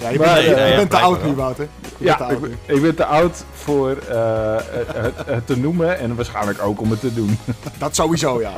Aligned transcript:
Ja, 0.00 0.08
je 0.08 0.18
Maar, 0.18 0.34
bent, 0.34 0.46
je 0.46 0.54
eh, 0.54 0.76
bent 0.76 0.90
te 0.90 0.96
oud 0.98 1.24
nu. 1.24 1.32
Wouter. 1.34 1.68
Je 1.98 2.04
Ja, 2.04 2.16
te 2.16 2.32
ik, 2.34 2.40
ben- 2.40 2.50
nu. 2.66 2.74
ik 2.74 2.82
ben 2.82 2.94
te 2.94 3.04
oud 3.04 3.44
voor 3.54 3.90
eh, 3.90 4.56
het, 4.70 5.16
het- 5.26 5.46
te 5.46 5.56
noemen 5.58 5.98
en 5.98 6.14
waarschijnlijk 6.16 6.62
ook 6.62 6.80
om 6.80 6.90
het 6.90 7.00
te 7.00 7.14
doen. 7.14 7.38
Dat 7.78 7.94
sowieso, 7.94 8.40
ja. 8.40 8.52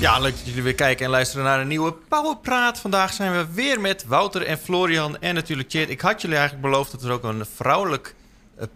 Ja, 0.00 0.18
leuk 0.18 0.36
dat 0.36 0.46
jullie 0.46 0.62
weer 0.62 0.74
kijken 0.74 1.04
en 1.04 1.10
luisteren 1.10 1.44
naar 1.44 1.60
een 1.60 1.68
nieuwe 1.68 1.92
Powerpraat. 2.08 2.78
Vandaag 2.78 3.12
zijn 3.12 3.32
we 3.32 3.46
weer 3.54 3.80
met 3.80 4.04
Wouter 4.06 4.42
en 4.46 4.58
Florian 4.58 5.16
en 5.20 5.34
natuurlijk 5.34 5.70
Chit. 5.70 5.90
Ik 5.90 6.00
had 6.00 6.20
jullie 6.20 6.36
eigenlijk 6.36 6.66
beloofd 6.70 6.90
dat 6.92 7.02
er 7.02 7.10
ook 7.10 7.22
een 7.24 7.44
vrouwelijk 7.54 8.06
eh, 8.08 8.14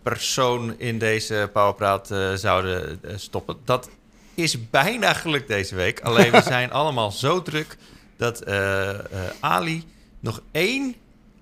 persoon 0.02 0.74
in 0.78 0.98
deze 0.98 1.50
Powerpraat 1.52 2.10
eh, 2.10 2.32
zouden 2.34 2.98
eh, 3.04 3.12
stoppen. 3.16 3.56
Dat 3.64 3.90
is 4.34 4.70
bijna 4.70 5.12
gelukt 5.12 5.48
deze 5.48 5.74
week. 5.74 6.00
Alleen 6.00 6.30
we 6.32 6.42
zijn 6.54 6.72
allemaal 6.72 7.10
zo 7.12 7.42
druk 7.42 7.76
dat 8.16 8.40
eh, 8.40 8.88
eh, 8.90 9.00
Ali 9.40 9.84
nog 10.20 10.42
één 10.52 10.94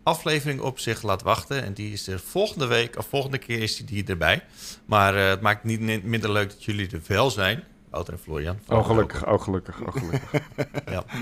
aflevering 0.03 0.61
op 0.61 0.79
zich 0.79 1.03
laat 1.03 1.23
wachten. 1.23 1.63
En 1.65 1.73
die 1.73 1.93
is 1.93 2.07
er 2.09 2.19
volgende 2.21 2.67
week, 2.67 2.99
of 2.99 3.07
volgende 3.09 3.39
keer 3.39 3.59
is 3.63 3.77
die 3.87 4.05
erbij. 4.07 4.43
Maar 4.85 5.15
eh, 5.17 5.29
het 5.29 5.41
maakt 5.41 5.65
niet 5.65 5.81
min- 5.81 6.03
minder 6.05 6.33
leuk 6.33 6.49
dat 6.51 6.65
jullie 6.65 6.91
er 6.91 7.01
wel 7.07 7.31
zijn. 7.31 7.65
Wouter 7.91 8.13
en 8.13 8.21
Florian. 8.21 8.59
Oh, 8.69 8.87
gelukkig, 8.87 9.27
oh, 9.27 9.41
gelukkig, 9.43 9.81
oh, 9.81 9.93
gelukkig. 9.93 10.31
Ja. 10.91 11.05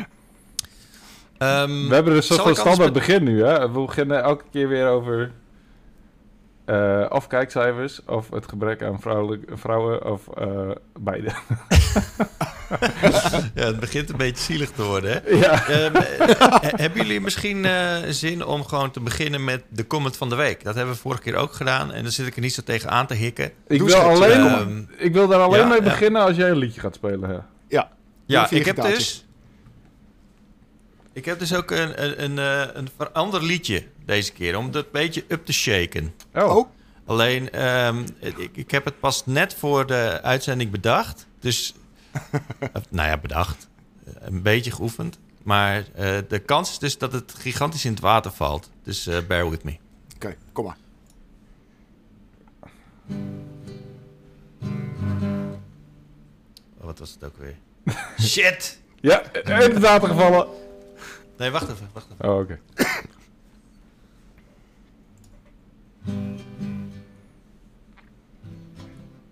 Ehm, 1.38 1.88
We 1.88 1.94
hebben 1.94 2.16
een 2.16 2.22
soort 2.22 2.56
standaard 2.56 2.78
met- 2.78 2.92
begin 2.92 3.24
nu, 3.24 3.44
hè? 3.44 3.72
We 3.72 3.80
beginnen 3.84 4.22
elke 4.22 4.44
keer 4.52 4.68
weer 4.68 4.88
over 4.88 5.32
eh 6.64 7.06
of 7.08 7.26
kijkcijfers, 7.26 8.04
of 8.06 8.30
het 8.30 8.48
gebrek 8.48 8.82
aan 8.82 9.00
vrouwen, 9.54 10.04
of 10.04 10.28
eh, 10.28 10.70
beide. 10.98 11.32
Ja, 13.54 13.64
het 13.64 13.80
begint 13.80 14.10
een 14.10 14.16
beetje 14.16 14.42
zielig 14.42 14.70
te 14.70 14.82
worden, 14.82 15.10
hè? 15.10 15.30
ja. 15.30 15.66
Eh, 15.66 15.92
hebben 16.60 17.02
jullie 17.02 17.20
misschien 17.20 17.64
eh, 17.64 17.96
zin 18.08 18.44
om 18.44 18.64
gewoon 18.64 18.90
te 18.90 19.00
beginnen 19.00 19.44
met 19.44 19.62
de 19.68 19.86
comment 19.86 20.16
van 20.16 20.28
de 20.28 20.34
week? 20.34 20.64
Dat 20.64 20.74
hebben 20.74 20.94
we 20.94 21.00
vorige 21.00 21.22
keer 21.22 21.34
ook 21.34 21.52
gedaan 21.52 21.92
en 21.92 22.02
dan 22.02 22.12
zit 22.12 22.26
ik 22.26 22.34
er 22.34 22.40
niet 22.40 22.54
zo 22.54 22.62
tegen 22.62 22.90
aan 22.90 23.06
te 23.06 23.14
hikken. 23.14 23.52
Ik 23.66 23.78
Doe 23.78 23.88
wil, 23.88 23.98
alleen, 23.98 24.46
ehm, 24.46 24.82
ik 24.96 25.12
wil 25.12 25.28
daar 25.28 25.40
alleen 25.40 25.60
ja, 25.60 25.66
mee 25.66 25.78
ja. 25.78 25.84
beginnen 25.84 26.22
als 26.22 26.36
jij 26.36 26.50
een 26.50 26.56
liedje 26.56 26.80
gaat 26.80 26.94
spelen. 26.94 27.30
Hè? 27.30 27.38
Ja, 27.68 27.90
Ja, 28.26 28.50
ik 28.50 28.64
heb 28.64 28.76
dus... 28.82 29.24
Ik 31.12 31.24
heb 31.24 31.38
dus 31.38 31.54
ook 31.54 31.70
een, 31.70 32.04
een, 32.04 32.24
een, 32.24 32.38
eh, 32.38 32.74
een 32.74 32.88
verander 32.96 33.42
liedje 33.42 33.82
deze 34.04 34.32
keer, 34.32 34.56
om 34.58 34.64
het 34.66 34.74
een 34.74 34.84
beetje 34.92 35.24
up 35.28 35.44
te 35.46 35.52
shaken. 35.52 36.14
Oh, 36.34 36.56
Oh. 36.56 36.68
Alleen, 37.06 37.50
ehm, 37.50 38.04
ik, 38.18 38.50
ik 38.56 38.70
heb 38.70 38.84
het 38.84 39.00
pas 39.00 39.26
net 39.26 39.54
voor 39.54 39.86
de 39.86 40.20
uitzending 40.22 40.70
bedacht. 40.70 41.26
Dus, 41.38 41.74
nou 42.90 43.08
ja, 43.08 43.16
bedacht. 43.18 43.68
Eh, 44.04 44.12
Een 44.20 44.42
beetje 44.42 44.70
geoefend. 44.70 45.18
Maar 45.42 45.84
eh, 45.94 46.18
de 46.28 46.38
kans 46.38 46.70
is 46.70 46.78
dus 46.78 46.98
dat 46.98 47.12
het 47.12 47.34
gigantisch 47.38 47.84
in 47.84 47.90
het 47.92 48.00
water 48.00 48.30
valt. 48.32 48.70
Dus 48.82 49.06
eh, 49.06 49.18
bear 49.28 49.50
with 49.50 49.64
me. 49.64 49.76
Oké, 50.14 50.36
kom 50.52 50.64
maar. 50.64 50.76
Oh, 56.78 56.84
wat 56.84 56.98
was 56.98 57.10
het 57.10 57.24
ook 57.24 57.36
weer? 57.36 57.56
Shit! 58.28 58.80
ja, 59.00 59.32
in 59.32 59.50
het 59.52 59.78
water 59.78 60.08
gevallen. 60.08 60.48
Nee, 61.38 61.50
wacht 61.50 61.68
even, 61.70 61.88
wacht 61.92 62.06
even. 62.12 62.28
Oh, 62.32 62.38
oké. 62.40 62.60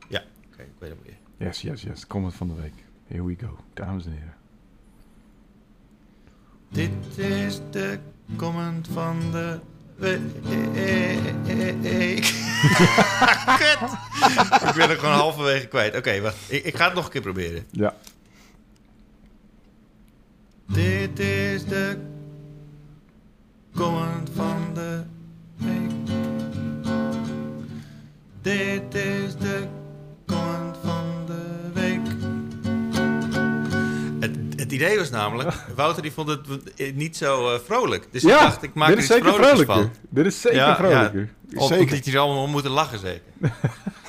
Ja, 0.09 0.23
oké, 0.53 0.63
ik 0.63 0.79
weet 0.79 0.91
het 0.91 0.99
weer. 1.03 1.17
Yes, 1.37 1.61
yes, 1.61 1.83
yes. 1.83 2.07
Comment 2.07 2.35
van 2.35 2.49
de 2.49 2.55
week. 2.55 2.85
Here 3.07 3.25
we 3.25 3.37
go, 3.41 3.57
dames 3.75 4.07
en 4.07 4.13
heren. 4.13 4.35
Dit 6.69 7.19
is 7.19 7.61
de 7.71 7.99
comment 8.37 8.89
van 8.93 9.21
de 9.31 9.59
week. 9.97 10.21
Kut! 13.59 13.91
ik 14.69 14.75
ben 14.75 14.91
er 14.91 14.97
gewoon 14.97 15.15
halverwege 15.15 15.67
kwijt. 15.67 15.97
Oké, 15.97 16.21
wacht. 16.21 16.37
Ik, 16.49 16.65
ik 16.65 16.77
ga 16.77 16.85
het 16.85 16.95
nog 16.95 17.05
een 17.05 17.11
keer 17.11 17.21
proberen. 17.21 17.67
Ja. 17.71 17.95
Dit 20.67 21.19
is 21.19 21.65
de 21.65 21.92
idee 34.85 34.99
was 34.99 35.11
namelijk, 35.11 35.51
Wouter 35.77 36.03
die 36.03 36.13
vond 36.13 36.29
het 36.29 36.41
niet 36.95 37.17
zo 37.17 37.55
eh, 37.55 37.59
vrolijk. 37.65 38.07
Dus 38.11 38.23
ja, 38.23 38.35
ik 38.35 38.41
dacht, 38.41 38.63
ik 38.63 38.75
maak 38.75 38.89
dit 38.89 38.97
er 38.97 39.03
iets 39.05 39.13
zeker 39.13 39.33
vrolijks 39.33 39.61
vrolijker. 39.63 39.75
van. 39.75 40.09
Dit 40.11 40.27
is 40.27 40.41
zeker 40.41 40.59
Ja, 40.59 40.67
ja. 40.69 40.77
vrolijker. 40.77 41.29
Om, 41.57 41.67
Zeker. 41.69 41.85
Omdat 41.85 42.05
jullie 42.05 42.21
allemaal 42.21 42.47
moeten 42.47 42.71
lachen 42.71 42.99
zeker. 42.99 43.23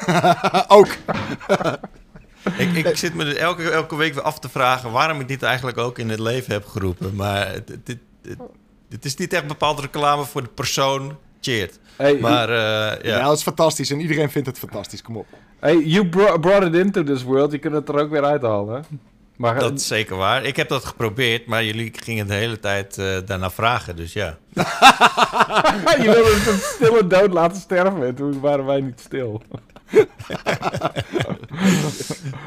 ook. 0.77 0.87
ik, 2.57 2.71
ik 2.85 2.97
zit 2.97 3.13
me 3.13 3.25
er 3.25 3.37
elke, 3.37 3.69
elke 3.71 3.95
week 3.95 4.13
weer 4.13 4.23
af 4.23 4.39
te 4.39 4.49
vragen 4.49 4.91
waarom 4.91 5.19
ik 5.19 5.27
dit 5.27 5.43
eigenlijk 5.43 5.77
ook 5.77 5.99
in 5.99 6.09
het 6.09 6.19
leven 6.19 6.53
heb 6.53 6.65
geroepen. 6.65 7.15
Maar 7.15 7.51
het, 7.51 7.69
het- 7.85 7.97
het 8.89 9.05
is 9.05 9.15
niet 9.15 9.33
echt 9.33 9.47
bepaald 9.47 9.79
reclame 9.79 10.23
voor 10.25 10.41
de 10.43 10.49
persoon. 10.49 11.17
Cheert. 11.41 11.79
Hey, 11.95 12.17
Maar 12.19 12.49
eh, 12.49 12.55
Ja. 13.05 13.17
ja. 13.17 13.23
dat 13.23 13.37
is 13.37 13.43
fantastisch. 13.43 13.89
En 13.91 13.99
iedereen 13.99 14.31
vindt 14.31 14.47
het 14.47 14.59
fantastisch. 14.59 15.01
Kom 15.01 15.17
op. 15.17 15.25
hey, 15.59 15.77
you 15.77 16.07
bro- 16.07 16.39
brought 16.39 16.67
it 16.67 16.73
into 16.75 17.03
this 17.03 17.23
world. 17.23 17.51
Je 17.51 17.57
kunt 17.57 17.73
het 17.73 17.89
er 17.89 17.99
ook 17.99 18.09
weer 18.09 18.23
uithalen. 18.23 18.85
Maar 19.35 19.59
dat 19.59 19.73
is 19.79 19.87
zeker 19.87 20.15
waar. 20.15 20.43
Ik 20.43 20.55
heb 20.55 20.67
dat 20.69 20.85
geprobeerd, 20.85 21.45
maar 21.45 21.63
jullie 21.63 21.91
gingen 21.95 22.27
de 22.27 22.33
hele 22.33 22.59
tijd 22.59 22.97
eh, 22.97 23.17
daarna 23.25 23.51
vragen. 23.51 23.95
Dus 23.95 24.13
ja. 24.13 24.37
je 24.53 26.11
wilde 26.13 26.33
het 26.35 26.47
een 26.47 26.59
stille 26.59 27.07
dood 27.07 27.33
laten 27.33 27.61
sterven. 27.61 28.05
En 28.05 28.15
toen 28.15 28.39
waren 28.39 28.65
wij 28.65 28.81
niet 28.81 28.99
stil. 28.99 29.41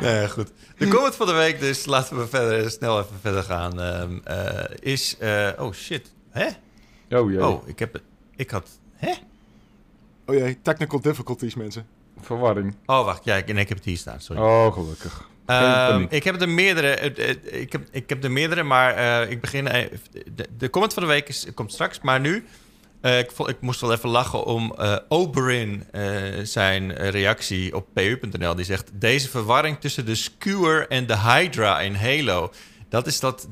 Nee, 0.00 0.28
goed. 0.28 0.52
De 0.78 0.88
comment 0.88 1.14
van 1.14 1.26
de 1.26 1.32
week, 1.32 1.60
dus 1.60 1.86
laten 1.86 2.18
we 2.18 2.26
verder, 2.26 2.70
snel 2.70 2.98
even 3.00 3.16
verder 3.20 3.42
gaan. 3.42 3.80
Ehm, 3.80 4.18
eh, 4.24 4.64
is. 4.80 5.16
eh, 5.18 5.48
oh 5.58 5.72
shit. 5.72 6.12
Hè? 6.30 6.46
Oh 7.18 7.30
jee, 7.30 7.46
Oh, 7.46 7.68
ik 7.68 7.78
heb. 7.78 8.00
Ik 8.36 8.50
had. 8.50 8.68
Hè? 8.96 9.12
Oh 10.26 10.34
jee, 10.34 10.58
technical 10.62 11.00
difficulties, 11.00 11.54
mensen. 11.54 11.86
verwarring. 12.20 12.76
Oh, 12.86 13.04
wacht. 13.04 13.24
Ja, 13.24 13.34
ik, 13.34 13.46
nee, 13.52 13.62
ik 13.62 13.68
heb 13.68 13.76
het 13.76 13.86
hier 13.86 13.96
staan. 13.96 14.20
Sorry. 14.20 14.42
Oh, 14.42 14.72
gelukkig. 14.72 15.28
Ehm, 15.46 16.06
ik 16.08 16.24
heb 16.24 16.40
er 16.40 16.48
meerdere. 16.48 16.88
eh, 16.88 17.30
eh, 17.30 17.60
Ik 17.60 17.72
heb, 17.72 17.82
ik 17.90 18.08
heb 18.08 18.24
er 18.24 18.30
meerdere, 18.30 18.62
maar 18.62 18.94
eh, 18.94 19.30
ik 19.30 19.40
begin. 19.40 19.64
De, 19.64 20.46
de 20.58 20.70
comment 20.70 20.94
van 20.94 21.02
de 21.02 21.08
week 21.08 21.28
is, 21.28 21.46
komt 21.54 21.72
straks, 21.72 22.00
maar 22.00 22.20
nu. 22.20 22.44
ik, 23.02 23.30
ik 23.46 23.60
moest 23.60 23.80
wel 23.80 23.92
even 23.92 24.08
lachen 24.08 24.44
om 24.44 24.74
Oberyn 25.08 25.84
eh, 25.92 26.02
zijn 26.42 26.92
reactie 27.10 27.76
op 27.76 27.86
pu.nl. 27.92 28.54
Die 28.54 28.64
zegt: 28.64 28.90
Deze 28.94 29.28
verwarring 29.28 29.80
tussen 29.80 30.06
de 30.06 30.14
Skewer 30.14 30.88
en 30.88 31.06
de 31.06 31.18
Hydra 31.18 31.80
in 31.80 31.94
Halo. 31.94 32.52
Dat 32.88 33.06
is 33.06 33.20
dat, 33.20 33.48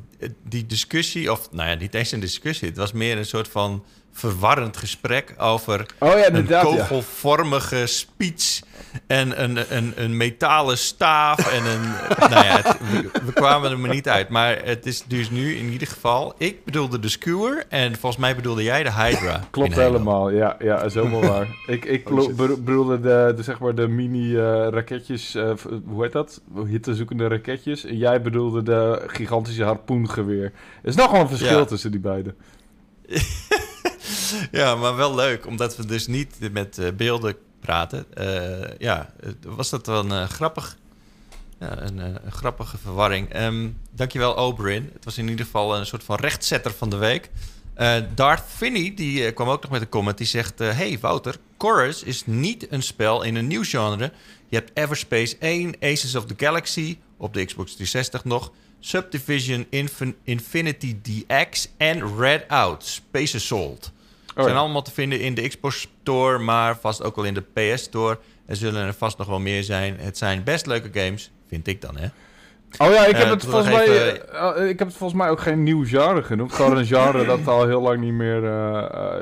die 0.48 0.66
discussie, 0.66 1.32
of 1.32 1.52
nou 1.52 1.68
ja, 1.68 1.74
niet 1.74 1.94
eens 1.94 2.12
een 2.12 2.20
discussie. 2.20 2.68
Het 2.68 2.76
was 2.76 2.92
meer 2.92 3.18
een 3.18 3.26
soort 3.26 3.48
van 3.48 3.84
verwarrend 4.16 4.76
gesprek 4.76 5.34
over 5.38 5.86
Oh 5.98 6.08
ja, 6.08 6.16
een 6.18 6.24
inderdaad. 6.26 6.62
ja. 6.62 6.68
kogelvormige 6.76 7.86
speech 7.86 8.60
en 9.06 9.42
een, 9.42 9.76
een, 9.76 9.92
een 9.96 10.16
metalen 10.16 10.78
staaf 10.78 11.52
en 11.52 11.64
een... 11.70 11.80
nou 12.30 12.44
ja, 12.44 12.56
het- 12.62 12.78
we, 12.90 13.10
we 13.24 13.32
kwamen 13.32 13.70
er 13.70 13.78
maar 13.78 13.90
niet 13.94 14.08
uit. 14.08 14.28
Maar 14.28 14.58
het 14.64 14.86
is 14.86 15.02
dus 15.06 15.30
nu 15.30 15.54
in 15.54 15.70
ieder 15.70 15.88
geval... 15.88 16.34
Ik 16.38 16.64
bedoelde 16.64 16.98
de 16.98 17.08
skewer 17.08 17.64
en 17.68 17.92
volgens 17.96 18.20
mij 18.22 18.36
bedoelde 18.36 18.62
jij 18.62 18.82
de 18.82 18.92
Hydra. 18.92 19.40
Klopt 19.50 19.74
helemaal, 19.74 20.30
ja, 20.30 20.56
ja, 20.58 20.82
is 20.82 20.94
helemaal 20.94 21.20
waar. 21.26 21.48
Ik, 21.66 21.84
ik 21.84 22.10
Oh, 22.10 22.34
bedoelde 22.36 23.00
de, 23.00 23.32
de, 23.36 23.42
zeg 23.42 23.58
maar 23.58 23.74
de 23.74 23.88
mini-raketjes, 23.88 25.36
hoe 25.86 26.02
heet 26.02 26.12
dat? 26.12 26.40
Hittezoekende 26.66 27.26
raketjes. 27.28 27.84
En 27.84 27.96
jij 27.96 28.22
bedoelde 28.22 28.62
de 28.62 29.02
gigantische 29.06 29.64
harpoengeweer. 29.64 30.44
Er 30.82 30.88
is 30.88 30.94
nog 30.94 31.10
wel 31.10 31.20
een 31.20 31.28
verschil 31.28 31.58
Ja. 31.58 31.64
tussen 31.64 31.90
die 31.90 32.00
beiden. 32.00 32.34
Ja, 34.50 34.74
maar 34.74 34.96
wel 34.96 35.14
leuk, 35.14 35.46
omdat 35.46 35.76
we 35.76 35.86
dus 35.86 36.06
niet 36.06 36.52
met 36.52 36.78
eh, 36.78 36.92
beelden 36.92 37.36
praten. 37.60 38.06
Eh, 38.14 38.78
ja, 38.78 39.12
was 39.46 39.70
dat 39.70 39.86
wel 39.86 40.04
een 40.04 40.12
eh, 40.12 40.28
grappig... 40.28 40.76
Ja, 41.60 41.82
een, 41.82 41.98
een 41.98 42.32
grappige 42.32 42.78
verwarring. 42.78 43.30
Ehm 43.32 43.68
dankjewel, 43.90 44.36
Oberyn. 44.36 44.90
Het 44.92 45.04
was 45.04 45.18
in 45.18 45.28
ieder 45.28 45.44
geval 45.44 45.76
een 45.76 45.86
soort 45.86 46.04
van 46.04 46.16
rechtzetter 46.16 46.72
van 46.72 46.90
de 46.90 46.96
week. 46.96 47.30
Darth 48.14 48.44
Finney 48.46 48.94
die, 48.94 49.32
kwam 49.32 49.48
ook 49.48 49.62
nog 49.62 49.70
met 49.70 49.80
een 49.80 49.88
comment. 49.88 50.18
Die 50.18 50.26
zegt... 50.26 50.58
hey 50.58 50.98
Wouter, 51.00 51.36
Chorus 51.58 52.02
is 52.02 52.26
niet 52.26 52.72
een 52.72 52.82
spel 52.82 53.22
in 53.22 53.34
een 53.34 53.46
nieuw 53.46 53.64
genre. 53.64 54.12
Je 54.48 54.56
hebt 54.56 54.70
Everspace 54.74 55.36
1, 55.38 55.74
Aces 55.80 56.14
of 56.14 56.26
the 56.26 56.34
Galaxy... 56.36 56.98
op 57.16 57.34
de 57.34 57.44
Xbox 57.44 57.72
360 57.72 58.24
nog... 58.24 58.52
Subdivision 58.80 59.66
Infin- 59.68 60.16
Infinity 60.24 60.96
DX 61.02 61.68
en 61.76 62.16
Red 62.18 62.48
Out, 62.48 62.84
Space 62.84 63.36
Assault. 63.36 63.92
Oh, 64.26 64.42
zijn 64.42 64.54
ja. 64.54 64.60
allemaal 64.60 64.82
te 64.82 64.90
vinden 64.90 65.20
in 65.20 65.34
de 65.34 65.48
Xbox 65.48 65.88
Store, 66.00 66.38
maar 66.38 66.78
vast 66.78 67.02
ook 67.02 67.16
wel 67.16 67.24
in 67.24 67.34
de 67.34 67.42
PS 67.74 67.82
Store. 67.82 68.18
Er 68.46 68.56
zullen 68.56 68.86
er 68.86 68.94
vast 68.94 69.18
nog 69.18 69.26
wel 69.26 69.38
meer 69.38 69.62
zijn. 69.62 69.96
Het 69.98 70.18
zijn 70.18 70.44
best 70.44 70.66
leuke 70.66 71.00
games, 71.00 71.30
vind 71.48 71.66
ik 71.66 71.80
dan, 71.80 71.96
hè? 71.96 72.06
Oh 72.78 72.92
ja, 72.92 73.06
ik 73.06 73.16
heb, 73.16 73.24
Eh, 73.24 73.30
het 73.30 73.44
volgens 73.44 73.70
mij, 73.70 73.86
eh, 73.86 74.08
eh, 74.08 74.68
ik 74.68 74.78
heb 74.78 74.88
het 74.88 74.96
volgens 74.96 75.20
mij 75.20 75.30
ook 75.30 75.40
geen 75.40 75.62
nieuw 75.62 75.84
genre 75.86 76.22
genoemd. 76.22 76.52
Gewoon 76.52 76.76
een 76.76 76.86
genre 76.86 77.24
dat 77.36 77.46
al 77.46 77.66
heel 77.66 77.80
lang 77.80 78.00
niet 78.00 78.12
meer, 78.12 78.40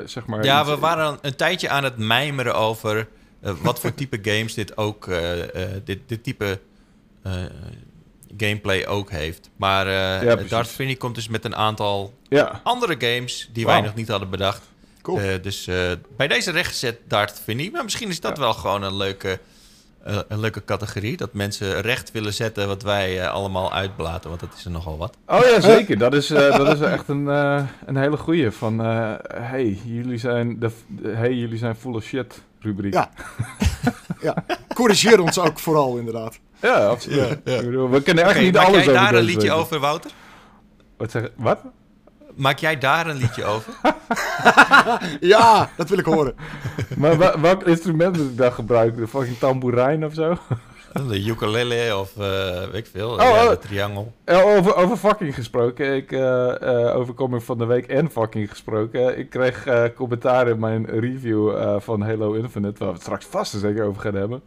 zeg 0.05 0.25
maar... 0.25 0.43
Ja, 0.43 0.65
we 0.65 0.77
waren 0.77 1.05
al 1.05 1.17
een 1.21 1.35
tijdje 1.35 1.69
aan 1.69 1.83
het 1.83 1.97
mijmeren 1.97 2.55
over 2.55 3.07
wat 3.39 3.79
voor 3.79 3.93
type 4.03 4.19
games 4.21 4.53
dit 4.53 4.77
ook, 4.77 5.09
dit, 5.83 5.99
dit 6.07 6.23
type 6.23 6.59
gameplay 8.37 8.85
ook 8.85 9.09
heeft. 9.11 9.49
Maar 9.55 9.87
eh 9.87 10.23
Ja. 10.23 10.35
Dark 10.35 10.99
komt 10.99 11.15
dus 11.15 11.27
met 11.27 11.45
een 11.45 11.55
aantal 11.55 12.13
Ja, 12.29 12.59
andere 12.63 12.95
games 12.99 13.49
die 13.53 13.65
wij 13.65 13.81
nog 13.81 13.95
niet 13.95 14.07
hadden 14.07 14.29
bedacht. 14.29 14.61
Cool. 15.01 15.19
Eh, 15.19 15.41
dus 15.41 15.67
eh, 15.67 15.91
bij 16.17 16.27
deze 16.27 16.51
rechtgezet 16.51 16.97
Dart 17.07 17.39
Finney. 17.43 17.69
Maar 17.71 17.83
misschien 17.83 18.09
is 18.09 18.19
dat 18.19 18.37
wel 18.37 18.53
gewoon 18.53 18.83
een 18.83 18.95
leuke, 18.97 19.39
eh, 20.03 20.17
een 20.27 20.39
leuke 20.39 20.65
categorie. 20.65 21.17
Dat 21.17 21.33
mensen 21.33 21.81
recht 21.81 22.11
willen 22.11 22.33
zetten 22.33 22.67
wat 22.67 22.81
wij 22.83 23.19
eh, 23.21 23.31
allemaal 23.31 23.73
uitblaten. 23.73 24.29
Want 24.29 24.41
dat 24.41 24.53
is 24.57 24.65
er 24.65 24.71
nogal 24.71 24.97
wat. 24.97 25.17
Oh 25.27 25.39
ja, 25.45 25.59
zeker. 25.75 25.97
Dat 25.97 26.13
is, 26.13 26.29
eh, 26.31 26.57
dat 26.57 26.75
is 26.75 26.79
echt 26.87 27.07
een, 27.07 27.29
eh, 27.29 27.63
een 27.85 27.97
hele 27.97 28.17
goeie. 28.17 28.51
Van, 28.51 28.83
eh, 28.83 29.13
hey, 29.33 29.79
jullie 29.85 30.17
zijn 30.17 30.59
de, 30.59 30.71
de- 30.87 31.09
hey, 31.09 31.33
jullie 31.33 31.57
zijn 31.57 31.75
full 31.75 31.93
of 31.93 32.03
shit 32.03 32.41
rubriek. 32.59 32.93
Ja. 32.93 33.09
ja. 34.21 34.45
Corrigeer 34.73 35.21
ons 35.21 35.39
ook 35.39 35.59
vooral, 35.59 35.97
inderdaad. 35.97 36.39
Ja, 36.63 36.85
absoluut. 36.87 37.39
Ja, 37.45 37.53
ja. 37.53 37.87
We 37.87 38.01
kunnen 38.01 38.23
echt 38.23 38.39
niet 38.39 38.53
maak 38.53 38.65
alles 38.65 38.83
jij 38.85 38.93
over 38.93 39.03
daar 39.03 39.13
een 39.13 39.23
liedje 39.23 39.41
weten. 39.41 39.55
over, 39.55 39.79
Wouter? 39.79 40.11
Wat 40.97 41.11
zeg 41.11 41.29
Wat? 41.35 41.59
Maak 42.35 42.57
jij 42.57 42.77
daar 42.77 43.07
een 43.07 43.17
liedje 43.17 43.43
over? 43.45 43.73
Ja, 45.19 45.69
dat 45.77 45.89
wil 45.89 45.97
ik 45.97 46.05
horen. 46.05 46.35
Maar 46.97 47.17
wa- 47.17 47.39
welk 47.39 47.63
instrument 47.63 48.17
moet 48.17 48.29
ik 48.29 48.37
dan 48.37 48.51
gebruiken? 48.53 49.01
De 49.01 49.07
fucking 49.07 49.37
tamboerijn 49.37 50.05
of 50.05 50.13
zo? 50.13 50.37
De 51.09 51.25
ukulele 51.25 51.97
of 51.97 52.17
eh, 52.17 52.61
weet 52.63 52.73
ik 52.73 52.87
veel. 52.91 53.09
Oh, 53.09 53.17
ja, 53.17 53.43
oh. 53.43 53.49
de 53.49 53.57
triangel. 53.59 54.13
Over, 54.25 54.75
over 54.75 54.97
fucking 54.97 55.35
gesproken. 55.35 55.95
Ik, 55.95 56.11
eh 56.11 56.61
eh 56.61 56.95
overkoming 56.95 57.43
van 57.43 57.57
de 57.57 57.65
week 57.65 57.87
en 57.87 58.11
fucking 58.11 58.49
gesproken. 58.49 59.17
Ik 59.17 59.29
kreeg 59.29 59.65
eh, 59.65 59.83
commentaar 59.95 60.47
in 60.47 60.59
mijn 60.59 60.85
review 60.99 61.55
eh, 61.57 61.75
van 61.79 62.01
Halo 62.01 62.33
Infinite, 62.33 62.79
waar 62.79 62.87
we 62.87 62.93
het 62.93 63.01
straks 63.03 63.25
vast 63.25 63.53
en 63.53 63.59
zeker 63.59 63.85
over 63.85 64.01
gaan 64.01 64.15
hebben. 64.15 64.41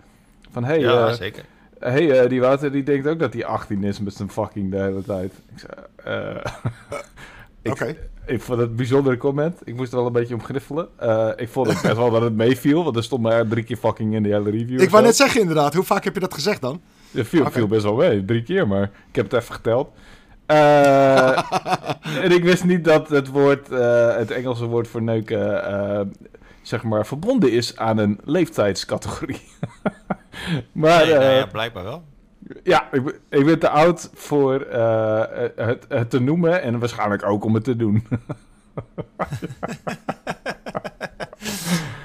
Van 0.53 0.65
hey, 0.65 0.79
ja, 0.79 1.12
zeker. 1.12 1.45
Hey 1.78 2.20
eh, 2.20 2.28
die 2.28 2.40
Wouter 2.40 2.73
die 2.73 2.82
denkt 2.82 3.06
ook 3.06 3.19
dat 3.19 3.32
hij 3.32 3.44
18 3.44 3.84
is 3.84 4.00
met 4.00 4.14
zijn 4.14 4.31
fucking 4.31 4.70
de 4.70 4.78
hele 4.78 5.02
tijd. 5.02 5.32
Ik 5.55 5.58
zei, 5.58 5.73
eh, 6.05 6.52
ik, 7.62 7.70
Oké. 7.73 7.96
ik 8.26 8.40
vond 8.40 8.58
het 8.61 8.70
een 8.70 8.76
bijzondere 8.76 9.17
comment. 9.17 9.61
Ik 9.64 9.76
moest 9.76 9.93
er 9.93 9.99
wel 9.99 10.06
een 10.06 10.12
beetje 10.12 10.34
om 10.34 10.43
gniffelen. 10.43 10.88
Eh, 10.96 11.28
ik 11.37 11.49
vond 11.49 11.67
het 11.69 11.82
best 11.82 11.96
wel 11.96 12.11
dat 12.11 12.23
het 12.23 12.37
meeviel, 12.37 12.84
want 12.84 12.96
er 12.96 13.05
stond 13.05 13.23
maar 13.23 13.46
drie 13.46 13.64
keer 13.64 13.76
fucking 13.76 14.14
in 14.14 14.23
de 14.23 14.28
hele 14.28 14.50
review. 14.50 14.81
Ik 14.81 14.90
wou 14.90 15.05
net 15.05 15.17
zeggen, 15.17 15.40
inderdaad. 15.40 15.75
Hoe 15.75 15.84
vaak 15.84 16.05
heb 16.05 16.14
je 16.14 16.20
dat 16.20 16.34
gezegd 16.34 16.61
dan? 16.61 16.81
Het 17.11 17.26
viel, 17.28 17.40
Oké. 17.40 17.50
viel 17.50 17.67
best 17.67 17.82
wel 17.82 17.94
mee, 17.94 18.25
drie 18.25 18.43
keer, 18.43 18.69
maar 18.69 18.82
ik 18.82 19.17
heb 19.17 19.31
het 19.31 19.40
even 19.43 19.55
geteld. 19.55 19.88
Eh, 20.46 21.52
en 22.25 22.31
ik 22.31 22.44
wist 22.44 22.64
niet 22.64 22.84
dat 22.84 23.08
het 23.08 23.28
woord, 23.28 23.69
het 24.17 24.31
Engelse 24.31 24.67
woord 24.67 24.88
voor 24.88 25.02
neuken, 25.02 26.12
zeg 26.62 26.82
maar, 26.82 27.06
verbonden 27.06 27.52
is 27.52 27.76
aan 27.76 27.99
een 27.99 28.20
leeftijdscategorie. 28.25 29.40
maar 30.73 31.05
Nee, 31.06 31.15
nou 31.15 31.25
eh, 31.25 31.37
ja, 31.38 31.47
blijkbaar 31.47 31.85
wel. 31.85 32.05
ja, 32.62 32.88
ik, 32.93 33.05
ben- 33.05 33.15
ik 33.31 33.44
ben 33.44 33.59
te 33.59 33.69
oud 33.69 34.11
voor 34.15 34.61
eh, 34.61 35.23
het, 35.56 35.85
het 35.88 36.11
te 36.11 36.21
noemen 36.21 36.62
en 36.62 36.79
waarschijnlijk 36.79 37.25
ook 37.29 37.44
om 37.44 37.55
het 37.55 37.65
te 37.65 37.77
doen. 37.77 38.06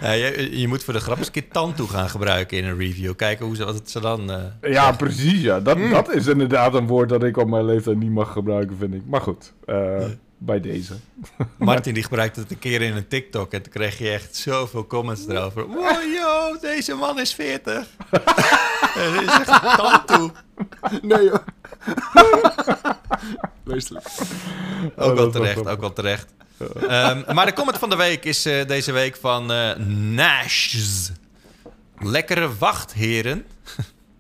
Ja, 0.01 0.11
je, 0.11 0.59
je 0.59 0.67
moet 0.67 0.83
voor 0.83 0.93
de 0.93 0.99
grap 0.99 1.17
eens 1.17 1.25
een 1.27 1.33
keer 1.33 1.47
Tantu 1.51 1.83
gaan 1.83 2.09
gebruiken 2.09 2.57
in 2.57 2.65
een 2.65 2.77
review. 2.77 3.15
Kijken 3.15 3.45
hoe 3.45 3.55
ze, 3.55 3.65
wat 3.65 3.73
het 3.73 3.89
ze 3.89 3.99
dan... 3.99 4.31
eh, 4.31 4.71
ja, 4.73 4.91
precies, 4.91 5.41
ja. 5.41 5.59
Dat, 5.59 5.77
dat 5.91 6.13
is 6.13 6.27
inderdaad 6.27 6.73
een 6.73 6.87
woord 6.87 7.09
dat 7.09 7.23
ik 7.23 7.37
op 7.37 7.49
mijn 7.49 7.65
leeftijd 7.65 7.97
niet 7.97 8.11
mag 8.11 8.31
gebruiken, 8.31 8.77
vind 8.77 8.93
ik. 8.93 9.01
Maar 9.05 9.21
goed, 9.21 9.53
eh, 9.65 10.05
bij 10.43 10.59
deze. 10.59 10.93
Martin 11.57 11.93
die 11.93 12.03
gebruikte 12.03 12.39
het 12.39 12.51
een 12.51 12.59
keer 12.59 12.81
in 12.81 12.95
een 12.95 13.07
TikTok 13.07 13.51
en 13.53 13.61
toen 13.61 13.71
kreeg 13.71 13.97
je 13.97 14.09
echt 14.09 14.35
zoveel 14.35 14.87
comments 14.87 15.27
erover. 15.27 15.67
Wow, 15.67 16.13
yo, 16.13 16.57
deze 16.61 16.93
man 16.93 17.19
is 17.19 17.33
40. 17.33 17.87
Ja, 18.95 19.11
Dit 19.11 19.21
is 19.21 19.35
echt 19.35 19.77
Tantu. 19.77 20.31
Nee, 21.01 21.23
joh. 21.23 21.35
Meestelijk. 23.63 24.07
Ook 24.95 25.15
wel 25.15 25.31
terecht, 25.31 25.67
ook 25.67 25.79
wel 25.79 25.93
terecht. 25.93 26.33
Ehm, 26.87 27.33
maar 27.33 27.45
de 27.45 27.53
comment 27.53 27.77
van 27.77 27.89
de 27.89 27.95
week 27.95 28.25
is 28.25 28.45
eh, 28.45 28.67
deze 28.67 28.91
week 28.91 29.15
van 29.15 29.51
eh 29.51 29.75
Nash. 29.85 30.75
Lekkere 31.99 32.57
wacht, 32.57 32.93
heren. 32.93 33.45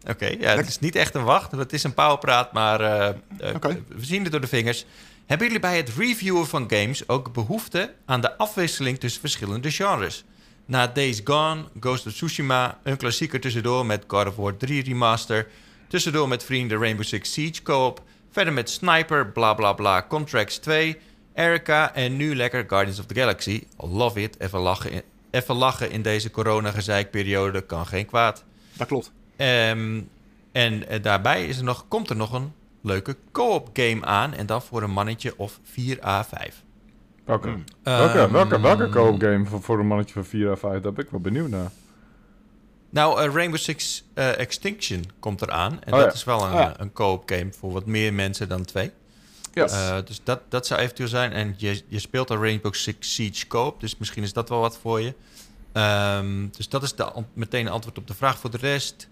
Oké, 0.07 0.25
ja, 0.39 0.55
het 0.55 0.67
is 0.67 0.79
niet 0.79 0.95
echt 0.95 1.15
een 1.15 1.23
wacht. 1.23 1.51
Het 1.51 1.73
is 1.73 1.83
een 1.83 1.93
pauwpraat, 1.93 2.53
maar 2.53 2.81
eh, 2.81 3.15
we 3.87 4.05
zien 4.05 4.23
het 4.23 4.31
door 4.31 4.41
de 4.41 4.47
vingers. 4.47 4.85
Hebben 5.25 5.47
jullie 5.47 5.61
bij 5.61 5.77
het 5.77 5.89
reviewen 5.89 6.47
van 6.47 6.69
games 6.69 7.07
ook 7.07 7.33
behoefte 7.33 7.93
aan 8.05 8.21
de 8.21 8.37
afwisseling 8.37 8.99
tussen 8.99 9.21
verschillende 9.21 9.71
genres? 9.71 10.23
Na 10.65 10.87
Days 10.87 11.21
Gone, 11.23 11.63
Ghost 11.79 12.05
of 12.05 12.13
Tsushima, 12.13 12.79
een 12.83 12.97
klassieker 12.97 13.39
tussendoor 13.39 13.85
met 13.85 14.03
God 14.07 14.27
of 14.27 14.35
War 14.35 14.57
3 14.57 14.83
Remaster, 14.83 15.47
tussendoor 15.87 16.27
met 16.27 16.43
vrienden 16.43 16.79
Rainbow 16.79 17.05
Six 17.05 17.33
Siege 17.33 17.61
Co-op, 17.61 18.01
verder 18.31 18.53
met 18.53 18.69
Sniper, 18.69 19.31
bla 19.31 19.53
bla 19.53 19.73
bla, 19.73 20.05
Contracts 20.07 20.57
2, 20.57 20.97
Erica 21.33 21.93
en 21.93 22.17
nu 22.17 22.35
lekker 22.35 22.65
Guardians 22.67 22.99
of 22.99 23.05
the 23.05 23.15
Galaxy. 23.15 23.63
Love 23.77 24.21
it, 24.21 24.39
even 24.39 24.59
lachen 24.59 24.91
in, 24.91 25.01
even 25.31 25.55
lachen 25.55 25.91
in 25.91 26.01
deze 26.01 26.31
corona-gezeikperiode 26.31 27.61
kan 27.61 27.85
geen 27.85 28.05
kwaad. 28.05 28.43
Dat 28.73 28.87
klopt. 28.87 29.11
Ehm, 29.35 30.01
en 30.51 30.87
eh, 30.87 31.01
daarbij 31.01 31.45
is 31.45 31.57
er 31.57 31.63
nog, 31.63 31.85
komt 31.87 32.09
er 32.09 32.15
nog 32.15 32.33
een 32.33 32.53
leuke 32.81 33.15
co-op 33.31 33.69
game 33.73 34.05
aan. 34.05 34.33
En 34.33 34.45
dan 34.45 34.61
voor 34.61 34.83
een 34.83 34.91
mannetje 34.91 35.33
of 35.37 35.59
4A5. 35.63 36.63
Welke, 37.25 37.47
Hmm. 37.47 37.63
welke, 37.83 38.19
Ehm, 38.19 38.31
welke, 38.31 38.59
welke 38.61 38.89
co-op 38.89 39.21
game 39.21 39.45
voor, 39.45 39.61
voor 39.61 39.79
een 39.79 39.87
mannetje 39.87 40.13
van 40.13 40.25
4 40.25 40.49
à 40.49 40.55
5? 40.55 40.81
Daar 40.81 40.93
ben 40.93 41.05
ik 41.05 41.11
wel 41.11 41.19
benieuwd 41.19 41.49
naar. 41.49 41.71
Nou, 42.89 43.21
eh, 43.21 43.33
Rainbow 43.33 43.59
Six 43.59 44.03
eh, 44.13 44.39
Extinction 44.39 45.03
komt 45.19 45.41
eraan. 45.41 45.71
En 45.83 45.93
Oh 45.93 45.99
dat 45.99 46.07
ja. 46.07 46.13
is 46.13 46.23
wel 46.23 46.43
een, 46.43 46.51
Oh 46.53 46.59
ja. 46.59 46.69
eh, 46.69 46.73
een 46.77 46.93
co-op 46.93 47.23
game 47.29 47.53
voor 47.53 47.71
wat 47.71 47.85
meer 47.85 48.13
mensen 48.13 48.49
dan 48.49 48.65
twee. 48.65 48.91
Ja. 49.53 49.65
Eh, 49.67 50.05
dus 50.05 50.21
dat, 50.23 50.41
dat 50.49 50.67
zou 50.67 50.79
eventueel 50.81 51.09
zijn. 51.09 51.31
En 51.31 51.53
je, 51.57 51.81
je 51.87 51.99
speelt 51.99 52.29
al 52.31 52.37
Rainbow 52.37 52.73
Six 52.73 53.13
Siege 53.13 53.47
co-op. 53.47 53.79
Dus 53.79 53.97
misschien 53.97 54.23
is 54.23 54.33
dat 54.33 54.49
wel 54.49 54.59
wat 54.59 54.77
voor 54.77 55.01
je. 55.01 55.13
Ehm, 55.71 56.47
dus 56.57 56.69
dat 56.69 56.83
is 56.83 56.95
de, 56.95 57.23
meteen 57.33 57.65
een 57.65 57.71
antwoord 57.71 57.97
op 57.97 58.07
de 58.07 58.13
vraag. 58.13 58.37
Voor 58.39 58.51
de 58.51 58.57
rest, 58.57 59.07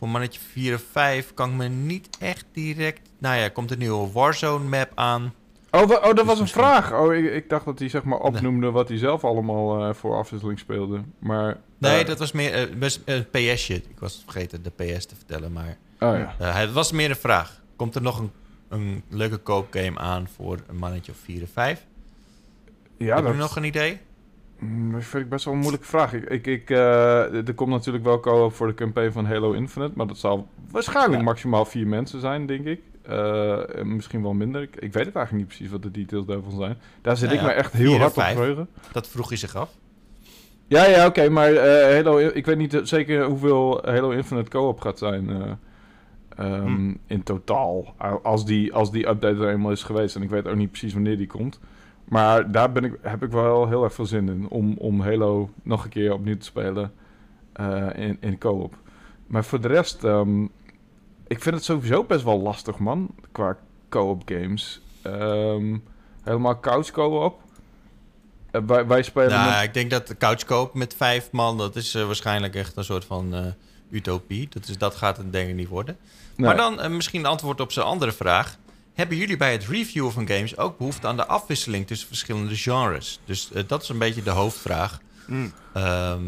voor 0.00 0.08
mannetje 0.08 0.40
4 0.40 0.74
of 0.74 0.82
5 0.90 1.34
kan 1.34 1.50
ik 1.50 1.56
me 1.56 1.68
niet 1.68 2.08
echt 2.20 2.44
direct... 2.52 3.00
Nou 3.18 3.36
ja, 3.36 3.48
komt 3.48 3.70
een 3.70 3.78
nieuwe 3.78 4.12
Warzone 4.12 4.64
map 4.68 4.92
aan. 4.94 5.34
Oh, 5.70 5.80
oh, 5.80 5.88
dat 5.88 6.16
Dus 6.16 6.24
was 6.24 6.34
een 6.34 6.40
misschien- 6.42 6.62
vraag. 6.62 6.92
Oh, 6.92 7.14
ik, 7.14 7.32
ik 7.32 7.48
dacht 7.48 7.64
dat 7.64 7.78
hij 7.78 7.88
zeg 7.88 8.02
maar 8.04 8.18
opnoemde 8.18 8.70
wat 8.70 8.88
hij 8.88 8.98
zelf 8.98 9.24
allemaal 9.24 9.84
eh, 9.88 9.94
voor 9.94 10.16
afwisseling 10.16 10.58
speelde. 10.58 11.00
Maar... 11.18 11.56
Nee, 11.78 12.00
eh, 12.00 12.06
dat 12.06 12.18
was 12.18 12.32
meer 12.32 12.52
eh, 12.54 12.76
best 12.76 13.00
een 13.04 13.26
PS'je. 13.30 13.74
Ik 13.74 13.98
was 13.98 14.20
vergeten 14.24 14.62
de 14.62 14.70
PS 14.70 15.06
te 15.06 15.14
vertellen, 15.16 15.52
maar... 15.52 15.76
Oh 15.98 16.16
ja. 16.18 16.34
eh, 16.38 16.54
het 16.56 16.72
was 16.72 16.92
meer 16.92 17.10
een 17.10 17.16
vraag. 17.16 17.60
Komt 17.76 17.94
er 17.94 18.02
nog 18.02 18.18
een, 18.18 18.30
een 18.68 19.02
leuke 19.08 19.36
koopgame 19.36 19.98
aan 19.98 20.28
voor 20.36 20.58
een 20.66 20.76
mannetje 20.76 21.12
of 21.12 21.18
4 21.18 21.42
of 21.42 21.50
5? 21.52 21.86
Ja, 22.98 23.16
Heb 23.16 23.26
je 23.26 23.32
nog 23.32 23.56
een 23.56 23.64
idee? 23.64 23.98
Mm, 24.60 24.92
dat 24.92 25.04
vind 25.04 25.22
ik 25.24 25.28
best 25.30 25.44
wel 25.44 25.54
een 25.54 25.60
moeilijke 25.60 25.86
vraag. 25.86 26.12
Ik, 26.14 26.24
ik, 26.24 26.46
ik, 26.46 26.70
eh, 26.70 27.46
er 27.48 27.54
komt 27.54 27.70
natuurlijk 27.70 28.04
wel 28.04 28.20
co-op 28.20 28.52
voor 28.54 28.66
de 28.66 28.74
campaign 28.74 29.12
van 29.12 29.26
Halo 29.26 29.52
Infinite. 29.52 29.92
Maar 29.96 30.06
dat 30.06 30.18
zal 30.18 30.48
waarschijnlijk 30.70 31.18
Ja. 31.18 31.22
maximaal 31.22 31.64
vier 31.64 31.86
mensen 31.86 32.20
zijn, 32.20 32.46
denk 32.46 32.66
ik. 32.66 32.80
Eh, 33.02 33.78
en 33.78 33.94
misschien 33.96 34.22
wel 34.22 34.32
minder. 34.32 34.62
Ik, 34.62 34.76
ik 34.76 34.92
weet 34.92 35.06
het 35.06 35.14
eigenlijk 35.14 35.32
niet 35.32 35.46
precies 35.56 35.70
wat 35.72 35.82
de 35.82 35.90
details 35.90 36.26
daarvan 36.26 36.52
zijn. 36.58 36.76
Daar 37.02 37.16
zit 37.16 37.28
Nou 37.28 37.40
ik 37.40 37.46
me 37.46 37.52
echt 37.52 37.72
heel 37.72 37.98
hard 37.98 38.16
op 38.16 38.22
verheugen. 38.22 38.68
Dat 38.92 39.08
vroeg 39.08 39.28
hij 39.28 39.36
zich 39.38 39.56
af. 39.56 39.70
Ja, 40.66 40.86
ja, 40.86 41.06
oké, 41.06 41.28
maar 41.28 41.52
eh, 41.52 41.94
Halo, 41.94 42.18
ik 42.18 42.46
weet 42.46 42.56
niet 42.58 42.80
zeker 42.82 43.24
hoeveel 43.24 43.80
Halo 43.84 44.10
Infinite 44.10 44.50
co-op 44.50 44.80
gaat 44.80 44.98
zijn 44.98 45.30
eh, 45.30 45.50
ehm, 46.36 46.66
Hm. 46.66 46.94
in 47.06 47.22
totaal. 47.22 47.94
Als 48.22 48.44
die, 48.44 48.74
als 48.74 48.90
die 48.90 49.08
update 49.08 49.42
er 49.42 49.48
eenmaal 49.48 49.70
is 49.70 49.82
geweest. 49.82 50.16
En 50.16 50.22
ik 50.22 50.30
weet 50.30 50.48
ook 50.48 50.56
niet 50.56 50.70
precies 50.70 50.92
wanneer 50.92 51.16
die 51.16 51.26
komt. 51.26 51.60
Maar 52.10 52.50
daar 52.50 52.72
ben 52.72 52.84
ik, 52.84 52.94
heb 53.02 53.22
ik 53.22 53.30
wel 53.30 53.68
heel 53.68 53.84
erg 53.84 53.92
veel 53.94 54.06
zin 54.06 54.28
in. 54.28 54.48
Om, 54.48 54.74
om 54.78 55.00
Halo 55.00 55.50
nog 55.62 55.84
een 55.84 55.90
keer 55.90 56.12
opnieuw 56.12 56.36
te 56.36 56.44
spelen 56.44 56.92
eh, 57.52 57.86
in, 57.94 58.16
in 58.20 58.38
co-op. 58.38 58.74
Maar 59.26 59.44
voor 59.44 59.60
de 59.60 59.68
rest, 59.68 60.04
ehm, 60.04 60.42
ik 61.26 61.42
vind 61.42 61.54
het 61.54 61.64
sowieso 61.64 62.04
best 62.04 62.24
wel 62.24 62.40
lastig, 62.40 62.78
man. 62.78 63.14
Qua 63.32 63.56
co-op 63.88 64.22
games. 64.24 64.80
Ehm, 65.02 65.76
helemaal 66.22 66.60
couch 66.60 66.90
co-op. 66.90 67.40
Eh, 68.50 68.60
wij, 68.66 68.86
wij 68.86 69.02
spelen... 69.02 69.30
Nou, 69.30 69.50
met- 69.50 69.62
ik 69.64 69.74
denk 69.74 69.90
dat 69.90 70.06
de 70.06 70.16
couchkoop 70.16 70.74
met 70.74 70.94
vijf 70.94 71.30
man, 71.32 71.58
dat 71.58 71.76
is 71.76 71.94
eh, 71.94 72.06
waarschijnlijk 72.06 72.54
echt 72.54 72.76
een 72.76 72.84
soort 72.84 73.04
van 73.04 73.34
utopie. 73.90 74.48
Dat, 74.50 74.68
is, 74.68 74.78
dat 74.78 74.94
gaat 74.94 75.16
het 75.16 75.32
denk 75.32 75.48
ik 75.48 75.54
niet 75.54 75.68
worden. 75.68 75.96
Nee. 76.36 76.46
Maar 76.46 76.56
dan 76.56 76.96
misschien 76.96 77.20
een 77.20 77.26
antwoord 77.26 77.60
op 77.60 77.72
zijn 77.72 77.86
andere 77.86 78.12
vraag. 78.12 78.58
Hebben 79.00 79.18
jullie 79.18 79.36
bij 79.36 79.52
het 79.52 79.66
reviewen 79.66 80.12
van 80.12 80.28
games 80.28 80.56
ook 80.56 80.78
behoefte 80.78 81.06
aan 81.06 81.16
de 81.16 81.26
afwisseling 81.26 81.86
tussen 81.86 82.08
verschillende 82.08 82.56
genres? 82.56 83.20
Dus 83.24 83.52
eh, 83.52 83.62
dat 83.66 83.82
is 83.82 83.88
een 83.88 83.98
beetje 83.98 84.22
de 84.22 84.30
hoofdvraag. 84.30 85.00
Mm. 85.26 85.52
Ehm, 85.74 86.22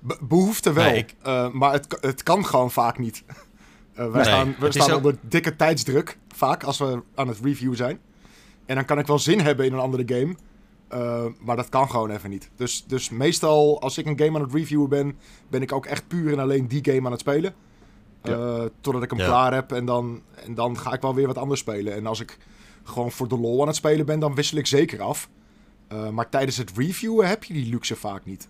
Be- 0.00 0.18
behoefte 0.20 0.72
wel, 0.72 0.84
Nee, 0.84 0.96
ik- 0.98 1.14
eh, 1.22 1.50
maar 1.50 1.72
het, 1.72 1.98
het 2.00 2.22
kan 2.22 2.46
gewoon 2.46 2.70
vaak 2.70 2.98
niet. 2.98 3.22
Eh 3.94 4.12
Nee, 4.12 4.24
staan, 4.24 4.54
we 4.58 4.72
staan 4.72 4.90
ook- 4.90 4.96
onder 4.96 5.16
dikke 5.22 5.56
tijdsdruk, 5.56 6.18
vaak, 6.34 6.62
als 6.62 6.78
we 6.78 7.02
aan 7.14 7.28
het 7.28 7.38
reviewen 7.42 7.76
zijn. 7.76 7.98
En 8.66 8.74
dan 8.74 8.84
kan 8.84 8.98
ik 8.98 9.06
wel 9.06 9.18
zin 9.18 9.40
hebben 9.40 9.66
in 9.66 9.72
een 9.72 9.78
andere 9.78 10.04
game, 10.06 10.34
maar 11.40 11.56
dat 11.56 11.68
kan 11.68 11.90
gewoon 11.90 12.10
even 12.10 12.30
niet. 12.30 12.50
Dus, 12.56 12.84
dus 12.86 13.10
meestal, 13.10 13.80
als 13.80 13.98
ik 13.98 14.06
een 14.06 14.18
game 14.18 14.36
aan 14.38 14.44
het 14.44 14.52
reviewen 14.54 14.88
ben, 14.88 15.16
ben 15.50 15.62
ik 15.62 15.72
ook 15.72 15.86
echt 15.86 16.08
puur 16.08 16.32
en 16.32 16.38
alleen 16.38 16.68
die 16.68 16.84
game 16.92 17.06
aan 17.06 17.12
het 17.12 17.20
spelen. 17.20 17.54
Eh, 18.22 18.62
totdat 18.80 19.02
ik 19.02 19.10
hem 19.10 19.18
Ja. 19.18 19.24
klaar 19.26 19.54
heb 19.54 19.72
en 19.72 19.84
dan, 19.84 20.22
en 20.34 20.54
dan 20.54 20.78
ga 20.78 20.92
ik 20.92 21.00
wel 21.00 21.14
weer 21.14 21.26
wat 21.26 21.38
anders 21.38 21.60
spelen. 21.60 21.94
En 21.94 22.06
als 22.06 22.20
ik 22.20 22.38
gewoon 22.84 23.12
voor 23.12 23.28
de 23.28 23.38
lol 23.38 23.60
aan 23.60 23.66
het 23.66 23.76
spelen 23.76 24.06
ben, 24.06 24.18
dan 24.20 24.34
wissel 24.34 24.58
ik 24.58 24.66
zeker 24.66 25.02
af. 25.02 25.28
Eh, 25.88 26.08
maar 26.08 26.28
tijdens 26.28 26.56
het 26.56 26.72
reviewen 26.76 27.28
heb 27.28 27.44
je 27.44 27.54
die 27.54 27.70
luxe 27.70 27.96
vaak 27.96 28.24
niet. 28.24 28.48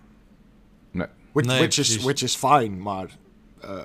Nee. 0.90 1.06
Which, 1.32 1.46
Nee, 1.46 1.58
which, 1.58 1.78
is, 1.78 1.96
which 1.96 2.22
is 2.22 2.34
fine, 2.36 2.68
maar... 2.76 3.06
eh, 3.60 3.76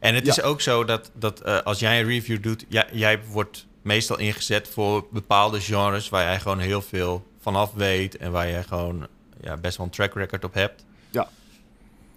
En 0.00 0.14
het 0.14 0.24
Ja. 0.26 0.30
is 0.32 0.42
ook 0.42 0.60
zo 0.60 0.84
dat, 0.84 1.10
dat 1.14 1.40
eh, 1.40 1.58
als 1.62 1.78
jij 1.78 2.00
een 2.00 2.06
review 2.06 2.42
doet, 2.42 2.64
ja, 2.68 2.86
jij 2.92 3.24
wordt 3.26 3.66
meestal 3.82 4.18
ingezet 4.18 4.68
voor 4.68 5.06
bepaalde 5.10 5.60
genres 5.60 6.08
waar 6.08 6.22
jij 6.22 6.40
gewoon 6.40 6.58
heel 6.58 6.82
veel 6.82 7.26
vanaf 7.40 7.72
weet 7.72 8.16
en 8.16 8.32
waar 8.32 8.48
jij 8.48 8.62
gewoon 8.64 9.06
ja, 9.40 9.56
best 9.56 9.76
wel 9.76 9.86
een 9.86 9.92
track 9.92 10.14
record 10.14 10.44
op 10.44 10.54
hebt. 10.54 10.84
Ja. 11.10 11.28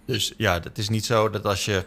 Dus 0.04 0.34
ja, 0.36 0.60
het 0.62 0.78
is 0.78 0.88
niet 0.88 1.04
zo 1.04 1.30
dat 1.30 1.44
als 1.46 1.64
je, 1.64 1.84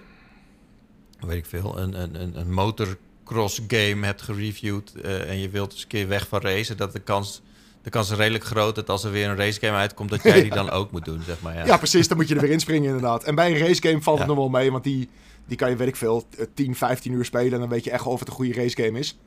weet 1.20 1.38
ik 1.38 1.46
veel, 1.46 1.80
een, 1.80 2.02
een, 2.02 2.40
een, 2.40 2.54
motocross 2.54 3.62
game 3.68 4.06
hebt 4.06 4.22
gereviewd 4.22 4.94
eh, 5.02 5.30
en 5.30 5.40
je 5.40 5.50
wilt 5.50 5.72
eens 5.72 5.82
een 5.82 5.88
keer 5.88 6.08
weg 6.08 6.28
van 6.28 6.42
racen, 6.42 6.78
dat 6.78 6.94
de 6.94 7.00
kans, 7.00 7.42
de 7.82 7.90
kans 7.90 8.12
is 8.12 8.18
redelijk 8.18 8.44
groot 8.44 8.76
dat 8.76 8.90
als 8.90 9.04
er 9.04 9.12
weer 9.12 9.30
een 9.30 9.36
race 9.36 9.60
game 9.60 9.78
uitkomt, 9.78 10.10
dat 10.10 10.24
jij 10.24 10.42
die 10.42 10.54
dan 10.62 10.70
ook 10.70 10.92
moet 10.92 11.06
doen, 11.06 11.22
zeg 11.26 11.42
maar. 11.42 11.56
Ja. 11.56 11.66
ja. 11.66 11.78
precies, 11.78 12.08
dan 12.08 12.18
moet 12.18 12.28
je 12.28 12.36
er 12.36 12.42
weer 12.42 12.52
inspringen 12.52 12.88
inderdaad. 12.88 13.24
En 13.24 13.36
bij 13.36 13.52
een 13.52 13.58
racegame 13.68 14.02
valt 14.02 14.18
het 14.18 14.28
nog 14.28 14.38
wel 14.38 14.50
mee, 14.50 14.72
want 14.72 14.84
die, 14.84 15.10
die 15.46 15.58
kan 15.58 15.70
je, 15.70 15.76
weet 15.76 15.88
ik 15.88 15.96
veel, 15.96 16.24
eh, 16.38 16.46
10, 16.54 16.76
15 16.76 17.12
uur 17.12 17.26
spelen... 17.26 17.54
en 17.54 17.60
dan 17.60 17.70
weet 17.70 17.84
je 17.84 17.92
echt 17.92 18.06
of 18.06 18.20
het 18.20 18.28
een 18.28 18.34
goede 18.34 18.54
racegame 18.54 19.00
is. 19.00 19.18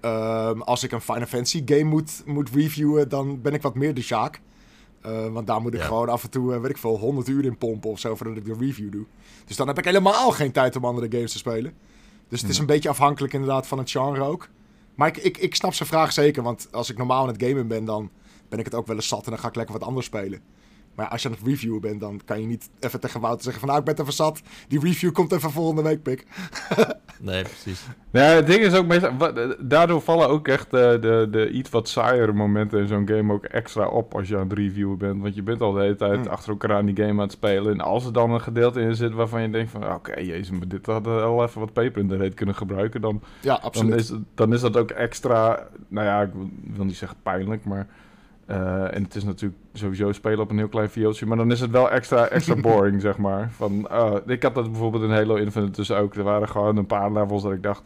Ehm, 0.00 0.60
als 0.60 0.82
ik 0.82 0.92
een 0.92 1.00
Final 1.00 1.26
Fantasy 1.26 1.62
game 1.64 1.84
moet, 1.84 2.22
moet 2.26 2.50
reviewen, 2.54 3.08
dan 3.08 3.40
ben 3.40 3.54
ik 3.54 3.62
wat 3.62 3.74
meer 3.74 3.94
de 3.94 4.02
Sjaak. 4.02 4.40
Eh, 5.00 5.26
want 5.26 5.46
daar 5.46 5.60
moet 5.60 5.74
ik 5.74 5.80
Ja. 5.80 5.86
gewoon 5.86 6.08
af 6.08 6.22
en 6.22 6.30
toe, 6.30 6.54
eh, 6.54 6.60
weet 6.60 6.70
ik 6.70 6.78
veel, 6.78 6.98
100 6.98 7.28
uur 7.28 7.44
in 7.44 7.58
pompen 7.58 7.90
of 7.90 7.98
zo... 7.98 8.14
voordat 8.16 8.36
ik 8.36 8.44
de 8.44 8.56
review 8.58 8.92
doe. 8.92 9.04
Dus 9.44 9.56
dan 9.56 9.66
heb 9.66 9.78
ik 9.78 9.84
helemaal 9.84 10.30
geen 10.30 10.52
tijd 10.52 10.76
om 10.76 10.84
andere 10.84 11.06
games 11.10 11.32
te 11.32 11.38
spelen. 11.38 11.74
Dus 12.28 12.40
het 12.40 12.50
is 12.50 12.58
een 12.58 12.66
beetje 12.66 12.88
afhankelijk 12.88 13.32
inderdaad 13.32 13.66
van 13.66 13.78
het 13.78 13.90
genre 13.90 14.22
ook. 14.22 14.48
Maar 14.94 15.08
ik, 15.08 15.16
ik, 15.16 15.38
ik 15.38 15.54
snap 15.54 15.74
zijn 15.74 15.88
vraag 15.88 16.12
zeker, 16.12 16.42
want 16.42 16.68
als 16.70 16.90
ik 16.90 16.96
normaal 16.96 17.22
aan 17.22 17.28
het 17.28 17.42
gamen 17.42 17.68
ben... 17.68 17.84
dan 17.84 18.10
ben 18.48 18.58
ik 18.58 18.64
het 18.64 18.74
ook 18.74 18.86
wel 18.86 18.96
eens 18.96 19.08
zat 19.08 19.24
en 19.24 19.30
dan 19.30 19.40
ga 19.40 19.48
ik 19.48 19.54
lekker 19.54 19.78
wat 19.78 19.88
anders 19.88 20.06
spelen. 20.06 20.40
Maar 20.94 21.08
als 21.08 21.22
je 21.22 21.28
aan 21.28 21.34
het 21.34 21.46
reviewen 21.46 21.80
bent, 21.80 22.00
dan 22.00 22.20
kan 22.24 22.40
je 22.40 22.46
niet 22.46 22.70
even 22.80 23.00
tegen 23.00 23.20
Wouter 23.20 23.42
zeggen 23.42 23.60
van... 23.60 23.68
nou, 23.68 23.80
ik 23.80 23.86
ben 23.86 24.00
even 24.00 24.12
zat, 24.16 24.42
die 24.68 24.80
review 24.80 25.12
komt 25.12 25.32
even 25.32 25.50
volgende 25.50 25.82
week, 25.82 26.02
pik. 26.02 26.26
Nee, 27.20 27.42
precies. 27.42 27.86
Nou, 28.10 28.26
het 28.34 28.46
ding 28.46 28.60
is 28.60 28.74
ook 28.74 28.86
meestal, 28.86 29.16
wa- 29.16 29.54
daardoor 29.58 30.00
vallen 30.00 30.28
ook 30.28 30.48
echt 30.48 30.70
de, 30.70 30.98
de, 31.00 31.28
de 31.30 31.50
iets 31.50 31.70
wat 31.70 31.88
saaiere 31.88 32.32
momenten 32.32 32.80
in 32.80 32.86
zo'n 32.88 33.08
game 33.08 33.32
ook 33.32 33.44
extra 33.44 33.86
op 33.88 34.14
als 34.14 34.28
je 34.28 34.36
aan 34.38 34.48
het 34.48 34.58
reviewen 34.58 34.98
bent. 34.98 35.22
Want 35.22 35.34
je 35.34 35.42
bent 35.42 35.60
al 35.60 35.72
de 35.72 35.80
hele 35.80 35.94
tijd 35.96 36.18
Hmm. 36.20 36.26
achter 36.26 36.50
elkaar 36.50 36.76
aan 36.76 36.86
die 36.86 36.96
game 36.96 37.10
aan 37.12 37.18
het 37.18 37.32
spelen. 37.32 37.72
En 37.72 37.80
als 37.80 38.04
er 38.04 38.12
dan 38.12 38.30
een 38.30 38.40
gedeelte 38.40 38.80
in 38.80 38.94
zit 38.96 39.12
waarvan 39.12 39.42
je 39.42 39.50
denkt 39.50 39.70
van, 39.70 39.94
oké, 39.94 40.18
jezus, 40.20 40.50
maar 40.50 40.68
dit 40.68 40.86
had 40.86 41.04
wel 41.04 41.42
even 41.44 41.60
wat 41.60 41.72
peper 41.72 42.00
in 42.00 42.08
de 42.08 42.16
reet 42.16 42.34
kunnen 42.34 42.54
gebruiken. 42.54 43.00
Dan, 43.00 43.22
Ja, 43.40 43.54
dan, 43.54 43.62
absoluut. 43.62 43.94
is, 43.94 44.12
dan 44.34 44.52
is 44.52 44.60
dat 44.60 44.76
ook 44.76 44.90
extra, 44.90 45.66
nou 45.88 46.06
ja, 46.06 46.22
ik 46.22 46.32
wil, 46.32 46.50
wil 46.76 46.84
niet 46.84 46.96
zeggen 46.96 47.18
pijnlijk, 47.22 47.64
maar... 47.64 47.86
eh, 48.52 48.94
en 48.96 49.02
het 49.02 49.14
is 49.14 49.24
natuurlijk 49.24 49.60
sowieso 49.72 50.12
spelen 50.12 50.40
op 50.40 50.50
een 50.50 50.58
heel 50.58 50.68
klein 50.68 50.90
viooltje, 50.90 51.26
maar 51.26 51.36
dan 51.36 51.50
is 51.50 51.60
het 51.60 51.70
wel 51.70 51.90
extra, 51.90 52.28
extra 52.28 52.56
boring, 52.70 53.00
zeg 53.00 53.18
maar. 53.18 53.50
Van, 53.50 53.90
ah, 53.90 54.16
ik 54.26 54.42
had 54.42 54.54
dat 54.54 54.70
bijvoorbeeld 54.70 55.02
in 55.02 55.10
Halo 55.10 55.34
Infinite 55.34 55.72
dus 55.72 55.90
ook. 55.90 56.14
Er 56.14 56.22
waren 56.22 56.48
gewoon 56.48 56.76
een 56.76 56.86
paar 56.86 57.12
levels 57.12 57.42
dat 57.42 57.52
ik 57.52 57.62
dacht, 57.62 57.82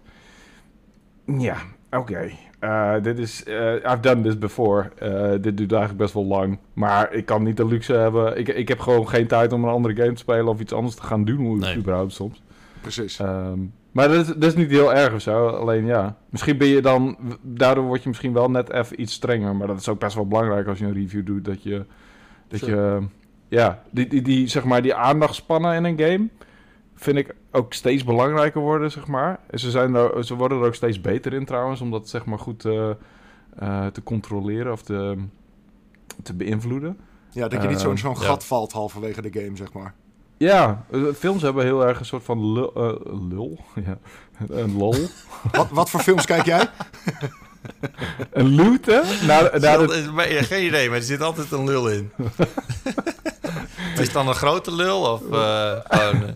ja, 1.38 1.56
oké. 1.90 2.30
eh, 2.60 2.94
dit 3.02 3.18
is, 3.18 3.44
eh, 3.44 3.74
I've 3.74 4.00
done 4.00 4.20
this 4.22 4.38
before. 4.38 4.90
Eh, 4.98 5.30
dit 5.40 5.56
duurt 5.56 5.72
eigenlijk 5.72 6.02
best 6.02 6.14
wel 6.14 6.24
lang. 6.26 6.58
Maar 6.72 7.12
ik 7.12 7.26
kan 7.26 7.42
niet 7.42 7.56
de 7.56 7.66
luxe 7.66 7.92
hebben. 7.92 8.38
Ik, 8.38 8.48
ik 8.48 8.68
heb 8.68 8.78
gewoon 8.80 9.08
geen 9.08 9.26
tijd 9.26 9.52
om 9.52 9.64
een 9.64 9.70
andere 9.70 9.94
game 9.96 10.12
te 10.12 10.18
spelen 10.20 10.46
of 10.48 10.60
iets 10.60 10.72
anders 10.72 10.94
te 10.94 11.02
gaan 11.02 11.24
doen, 11.24 11.36
hoe 11.36 11.58
Nee. 11.58 11.76
überhaupt 11.76 12.12
soms. 12.12 12.42
Precies. 12.80 13.18
Ehm, 13.18 13.58
maar 13.96 14.08
dat 14.08 14.16
is, 14.16 14.26
dat 14.26 14.44
is 14.44 14.54
niet 14.54 14.70
heel 14.70 14.94
erg 14.94 15.14
of 15.14 15.20
zo. 15.20 15.48
Alleen 15.48 15.86
ja, 15.86 16.16
misschien 16.30 16.58
ben 16.58 16.68
je 16.68 16.82
dan... 16.82 17.16
Daardoor 17.42 17.84
word 17.84 18.02
je 18.02 18.08
misschien 18.08 18.32
wel 18.32 18.50
net 18.50 18.72
even 18.72 19.00
iets 19.00 19.12
strenger. 19.12 19.56
Maar 19.56 19.66
dat 19.66 19.78
is 19.78 19.88
ook 19.88 19.98
best 19.98 20.14
wel 20.14 20.26
belangrijk 20.26 20.66
als 20.66 20.78
je 20.78 20.84
een 20.84 20.92
review 20.92 21.26
doet. 21.26 21.44
Dat 21.44 21.62
je... 21.62 21.84
Dat 22.48 22.58
Sure. 22.58 22.76
je 22.76 23.06
ja, 23.48 23.82
die, 23.90 24.06
die, 24.06 24.22
die, 24.22 24.46
zeg 24.46 24.64
maar, 24.64 24.82
die 24.82 24.94
aandachtspannen 24.94 25.74
in 25.74 25.84
een 25.84 25.98
game... 25.98 26.28
vind 26.94 27.16
ik 27.16 27.34
ook 27.50 27.72
steeds 27.72 28.04
belangrijker 28.04 28.60
worden, 28.60 28.90
zeg 28.90 29.06
maar. 29.06 29.40
En 29.50 29.58
ze, 29.58 29.70
zijn 29.70 29.94
er, 29.94 30.24
ze 30.24 30.34
worden 30.34 30.58
er 30.58 30.66
ook 30.66 30.74
steeds 30.74 31.00
beter 31.00 31.32
in 31.32 31.44
trouwens... 31.44 31.80
om 31.80 31.90
dat 31.90 32.08
zeg 32.08 32.24
maar 32.24 32.38
goed 32.38 32.64
eh, 32.64 32.90
eh, 33.58 33.86
te 33.86 34.02
controleren 34.02 34.72
of 34.72 34.82
te, 34.82 35.16
te 36.22 36.34
beïnvloeden. 36.34 36.96
Ja, 37.30 37.48
dat 37.48 37.62
je 37.62 37.68
niet 37.68 37.80
zo'n 37.80 37.90
ehm, 37.90 37.98
zo'n 37.98 38.14
ja. 38.14 38.26
gat 38.26 38.44
valt 38.44 38.72
halverwege 38.72 39.22
de 39.22 39.40
game, 39.40 39.56
zeg 39.56 39.72
maar. 39.72 39.94
Ja, 40.36 40.84
eh, 40.90 41.00
films 41.18 41.42
hebben 41.42 41.64
heel 41.64 41.86
erg 41.86 41.98
een 41.98 42.04
soort 42.04 42.24
van 42.24 42.52
lul... 42.52 42.72
eh, 42.74 42.92
lul? 43.30 43.58
Ja, 43.86 43.98
een 44.48 44.76
lol. 44.76 44.94
Wat, 45.52 45.68
wat 45.70 45.90
voor 45.90 46.00
films 46.00 46.24
kijk 46.24 46.44
jij? 46.44 46.66
Een 48.32 48.54
loot, 48.54 48.86
hè? 48.86 49.00
Naar, 49.26 49.60
naar 49.60 49.80
ja, 50.32 50.42
geen 50.42 50.64
idee, 50.66 50.88
maar 50.88 50.98
er 50.98 51.04
zit 51.04 51.20
altijd 51.20 51.50
een 51.52 51.64
lul 51.64 51.88
in. 51.88 52.10
is 53.94 53.98
het 53.98 54.12
dan 54.12 54.28
een 54.28 54.34
grote 54.34 54.74
lul 54.74 55.00
of 55.12 55.20
eh, 55.32 55.72
gewoon... 55.88 56.22
eh, 56.22 56.28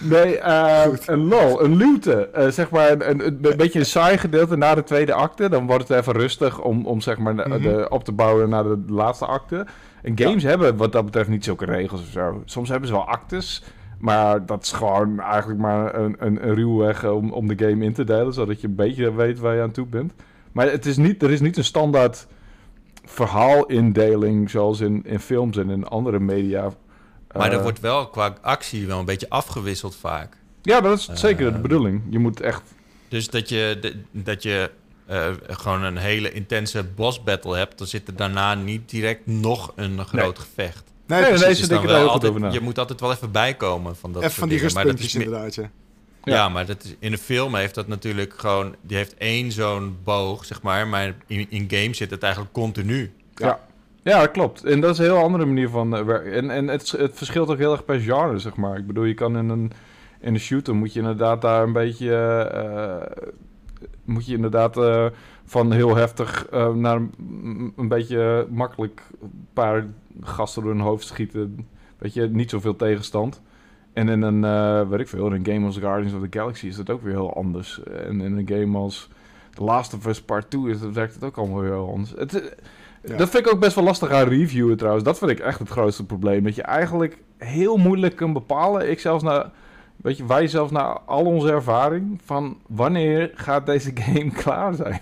Nee, 0.00 0.38
eh, 0.38 0.92
een 1.06 1.24
lol, 1.28 1.62
een 1.64 1.76
looten. 1.78 2.34
Eh, 2.34 2.48
zeg 2.50 2.70
maar 2.70 2.90
een, 2.90 3.08
een, 3.10 3.38
een 3.42 3.56
beetje 3.56 3.78
een 3.78 3.86
saai 3.86 4.18
gedeelte 4.18 4.56
na 4.56 4.74
de 4.74 4.84
tweede 4.84 5.12
acte. 5.12 5.48
Dan 5.48 5.66
wordt 5.66 5.88
het 5.88 5.98
even 5.98 6.12
rustig 6.12 6.60
om, 6.60 6.86
om 6.86 7.00
zeg 7.00 7.18
maar 7.18 7.36
de, 7.36 7.44
Mhm. 7.48 7.62
de- 7.62 7.86
op 7.88 8.04
te 8.04 8.12
bouwen 8.12 8.48
naar 8.48 8.62
de 8.64 8.82
laatste 8.88 9.26
acte. 9.26 9.66
En 10.02 10.18
games 10.18 10.42
hebben 10.42 10.76
wat 10.76 10.92
dat 10.92 11.04
betreft 11.04 11.28
niet 11.28 11.44
zulke 11.44 11.64
regels 11.64 12.00
of 12.00 12.06
zo. 12.08 12.42
Soms 12.44 12.68
hebben 12.68 12.88
ze 12.88 12.94
wel 12.94 13.08
actes. 13.08 13.62
Maar 13.98 14.46
dat 14.46 14.62
is 14.62 14.72
gewoon 14.72 15.20
eigenlijk 15.20 15.60
maar 15.60 15.94
een, 15.94 16.16
een, 16.18 16.48
een 16.48 16.54
ruwweg 16.54 17.04
om, 17.04 17.32
om 17.32 17.48
de 17.48 17.66
game 17.68 17.84
in 17.84 17.92
te 17.92 18.04
delen. 18.04 18.32
Zodat 18.32 18.60
je 18.60 18.66
een 18.66 18.74
beetje 18.74 19.14
weet 19.14 19.38
waar 19.38 19.54
je 19.54 19.62
aan 19.62 19.70
toe 19.70 19.86
bent. 19.86 20.12
Maar 20.52 20.70
het 20.70 20.86
is 20.86 20.96
niet, 20.96 21.22
er 21.22 21.30
is 21.30 21.40
niet 21.40 21.56
een 21.56 21.64
standaard 21.64 22.26
verhaalindeling 23.04 24.50
zoals 24.50 24.80
in, 24.80 25.02
in 25.04 25.18
films 25.20 25.56
en 25.56 25.70
in 25.70 25.84
andere 25.86 26.18
media. 26.20 26.70
maar 27.36 27.50
er 27.50 27.56
Eh, 27.56 27.62
wordt 27.62 27.80
wel 27.80 28.08
qua 28.08 28.34
actie 28.42 28.86
wel 28.86 28.98
een 28.98 29.04
beetje 29.04 29.28
afgewisseld 29.30 29.96
vaak. 29.96 30.36
Ja, 30.62 30.80
dat 30.80 30.98
is 30.98 31.10
zeker 31.12 31.50
de 31.50 31.56
Eh, 31.56 31.62
bedoeling. 31.62 32.02
Je 32.10 32.18
moet 32.18 32.40
echt 32.40 32.62
Dus 33.08 33.28
dat 33.30 33.48
je, 33.48 33.78
de- 33.80 33.96
dat 34.10 34.42
je 34.42 34.70
eh, 35.08 35.26
gewoon 35.46 35.82
een 35.82 35.96
hele 35.96 36.32
intense 36.32 36.84
boss 36.84 37.22
battle 37.22 37.56
hebt... 37.56 37.78
dan 37.78 37.86
zit 37.86 38.08
er 38.08 38.16
daarna 38.16 38.54
niet 38.54 38.90
direct 38.90 39.26
nog 39.26 39.72
een 39.76 40.04
groot 40.06 40.38
gevecht. 40.38 40.84
Nee, 41.06 41.20
Nee, 41.20 41.30
nee, 41.32 41.38
Dus 41.38 41.58
dan 41.60 41.68
denken 41.68 41.68
daar 41.68 41.80
wel 41.86 41.96
heel 41.96 42.04
goed 42.04 42.12
altijd- 42.12 42.30
over 42.32 42.40
na. 42.40 42.52
Je 42.52 42.60
moet 42.60 42.78
altijd 42.78 43.00
wel 43.00 43.12
even 43.12 43.30
bijkomen 43.32 43.96
van 43.96 44.12
dat 44.12 44.22
Even 44.22 44.34
soort 44.34 44.40
van 44.40 44.48
die 44.48 44.58
dingen. 44.58 44.74
Maar 44.74 44.84
dat 44.84 44.94
is 44.94 45.00
rustpuntjes 45.00 45.24
inderdaad, 45.34 45.54
ja. 45.54 45.70
Ja, 46.24 46.34
Ja. 46.34 46.48
maar 46.48 46.66
dat 46.66 46.84
is, 46.84 46.94
in 46.98 47.10
de 47.10 47.18
film 47.18 47.54
heeft 47.54 47.74
dat 47.74 47.86
natuurlijk 47.86 48.34
gewoon... 48.36 48.74
Die 48.82 48.96
heeft 48.96 49.14
één 49.14 49.52
zo'n 49.52 49.96
boog, 50.04 50.44
zeg 50.44 50.62
maar. 50.62 50.86
Maar 50.88 51.14
in, 51.26 51.46
in 51.50 51.66
games 51.70 51.96
zit 51.96 52.10
het 52.10 52.22
eigenlijk 52.22 52.52
continu. 52.52 53.12
Ja. 53.34 53.60
ja, 54.02 54.20
dat 54.20 54.30
klopt. 54.30 54.64
En 54.64 54.80
dat 54.80 54.90
is 54.90 54.98
een 54.98 55.04
heel 55.04 55.22
andere 55.22 55.44
manier 55.44 55.68
van 55.68 55.96
eh, 55.96 56.02
werken. 56.04 56.32
En, 56.32 56.50
en 56.50 56.68
het, 56.68 56.90
het 56.90 57.16
verschilt 57.16 57.48
ook 57.50 57.58
heel 57.58 57.72
erg 57.72 57.84
per 57.84 58.00
genre, 58.00 58.38
zeg 58.38 58.56
maar. 58.56 58.78
Ik 58.78 58.86
bedoel, 58.86 59.04
je 59.04 59.14
kan 59.14 59.36
in 59.38 59.48
een, 59.48 59.72
in 60.20 60.34
een 60.34 60.40
shooter 60.40 60.74
moet 60.74 60.92
je 60.92 61.00
inderdaad 61.00 61.42
daar 61.42 61.62
een 61.62 61.72
beetje... 61.72 62.14
eh, 62.52 63.24
moet 64.08 64.26
je 64.26 64.34
inderdaad 64.34 64.76
eh, 64.76 65.06
van 65.44 65.72
heel 65.72 65.96
heftig 65.96 66.46
eh, 66.46 66.74
naar 66.74 66.96
een, 66.96 67.72
een 67.76 67.88
beetje 67.88 68.46
makkelijk 68.50 69.02
een 69.22 69.46
paar 69.52 69.86
gasten 70.20 70.62
door 70.62 70.72
hun 70.72 70.80
hoofd 70.80 71.06
schieten. 71.06 71.68
Weet 71.98 72.14
je, 72.14 72.28
niet 72.28 72.50
zoveel 72.50 72.76
tegenstand. 72.76 73.42
En 73.92 74.08
in 74.08 74.22
een, 74.22 74.44
eh 74.44 74.88
weet 74.88 75.00
ik 75.00 75.08
veel, 75.08 75.26
in 75.26 75.32
een 75.32 75.54
game 75.54 75.66
als 75.66 75.78
Guardians 75.78 76.14
of 76.14 76.20
the 76.28 76.38
Galaxy 76.38 76.66
is 76.66 76.76
dat 76.76 76.90
ook 76.90 77.02
weer 77.02 77.12
heel 77.12 77.34
anders. 77.34 77.82
En 77.82 78.20
in 78.20 78.36
een 78.36 78.48
game 78.48 78.78
als 78.78 79.08
The 79.54 79.64
Last 79.64 79.94
of 79.94 80.06
Us 80.06 80.22
Part 80.22 80.50
2 80.50 80.70
is, 80.70 80.80
dat 80.80 80.92
werkt 80.92 81.14
het 81.14 81.24
ook 81.24 81.36
allemaal 81.36 81.60
weer 81.60 81.72
heel 81.72 81.90
anders. 81.90 82.10
Het, 82.16 82.56
Ja. 83.02 83.16
Dat 83.16 83.28
vind 83.28 83.46
ik 83.46 83.52
ook 83.52 83.60
best 83.60 83.74
wel 83.74 83.84
lastig 83.84 84.10
aan 84.10 84.28
reviewen 84.28 84.76
trouwens. 84.76 85.04
Dat 85.04 85.18
vind 85.18 85.30
ik 85.30 85.38
echt 85.38 85.58
het 85.58 85.68
grootste 85.68 86.06
probleem. 86.06 86.44
Dat 86.44 86.54
je 86.54 86.62
eigenlijk 86.62 87.18
heel 87.36 87.76
moeilijk 87.76 88.16
kunt 88.16 88.32
bepalen. 88.32 88.90
Ik 88.90 89.00
zelfs 89.00 89.22
na, 89.22 89.52
weet 90.02 90.16
je, 90.16 90.26
wij 90.26 90.46
zelfs 90.48 90.72
na 90.72 91.00
al 91.06 91.24
onze 91.24 91.50
ervaring 91.50 92.20
van 92.24 92.58
wanneer 92.66 93.30
gaat 93.34 93.66
deze 93.66 93.90
game 93.94 94.30
klaar 94.42 94.74
zijn. 94.74 95.00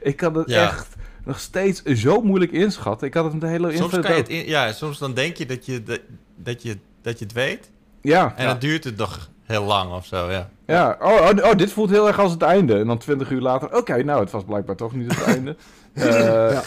ik 0.00 0.16
kan 0.16 0.34
het 0.34 0.48
Ja. 0.50 0.62
echt 0.62 0.96
nog 1.24 1.38
steeds 1.40 1.82
zo 1.82 2.20
moeilijk 2.20 2.52
inschatten. 2.52 3.06
Ik 3.06 3.14
had 3.14 3.24
het 3.24 3.32
met 3.32 3.42
de 3.42 3.48
hele 3.48 3.76
Soms 3.76 3.90
kan 3.98 4.10
je 4.10 4.16
het 4.20 4.28
in- 4.28 4.46
ja, 4.46 4.72
soms 4.72 4.98
dan 4.98 5.14
denk 5.14 5.36
je 5.36 5.46
dat 5.46 5.66
je, 5.66 5.82
dat, 5.82 6.00
dat 6.36 6.62
je, 6.62 6.76
dat 7.02 7.18
je 7.18 7.24
het 7.24 7.34
weet. 7.34 7.70
Ja, 8.00 8.32
En 8.36 8.42
Ja. 8.44 8.50
dan 8.50 8.58
duurt 8.58 8.84
het 8.84 8.96
nog 8.96 9.28
heel 9.42 9.64
lang 9.64 9.92
of 9.92 10.06
zo, 10.06 10.30
ja. 10.30 10.50
ja. 10.66 10.96
Oh, 11.00 11.12
oh, 11.12 11.44
oh, 11.50 11.56
dit 11.56 11.72
voelt 11.72 11.90
heel 11.90 12.06
erg 12.06 12.18
als 12.18 12.32
het 12.32 12.42
einde. 12.42 12.78
En 12.78 12.86
dan 12.86 12.98
twintig 12.98 13.30
uur 13.30 13.40
later, 13.40 13.76
oké, 13.76 14.02
nou, 14.04 14.20
het 14.20 14.30
was 14.30 14.44
blijkbaar 14.44 14.76
toch 14.76 14.94
niet 14.94 15.10
het 15.16 15.22
einde. 15.22 15.56
Eh, 15.94 16.52
Ja. 16.52 16.62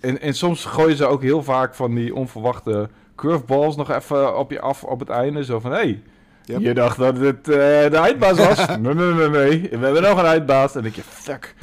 en, 0.00 0.20
en 0.20 0.34
soms 0.34 0.64
gooien 0.64 0.96
ze 0.96 1.06
ook 1.06 1.22
heel 1.22 1.42
vaak 1.42 1.74
van 1.74 1.94
die 1.94 2.14
onverwachte 2.14 2.88
curveballs 3.16 3.76
nog 3.76 3.90
even 3.90 4.38
op 4.38 4.50
je 4.50 4.60
af 4.60 4.84
op 4.84 4.98
het 5.00 5.08
einde. 5.08 5.44
Zo 5.44 5.60
van, 5.60 5.70
hé, 5.70 5.76
hey, 5.76 6.02
Yep. 6.44 6.60
je 6.60 6.74
dacht 6.74 6.98
dat 6.98 7.16
het 7.16 7.48
eh, 7.48 7.54
de 7.90 8.00
eindbaas 8.02 8.38
was? 8.38 8.66
nee, 8.78 8.94
nee, 8.94 9.12
nee, 9.12 9.28
nee. 9.28 9.68
We 9.70 9.84
hebben 9.84 10.02
nog 10.02 10.18
een 10.18 10.24
eindbaas. 10.24 10.74
En 10.74 10.74
dan 10.82 10.82
denk 10.82 10.94
je, 10.94 11.02
fuck. 11.02 11.54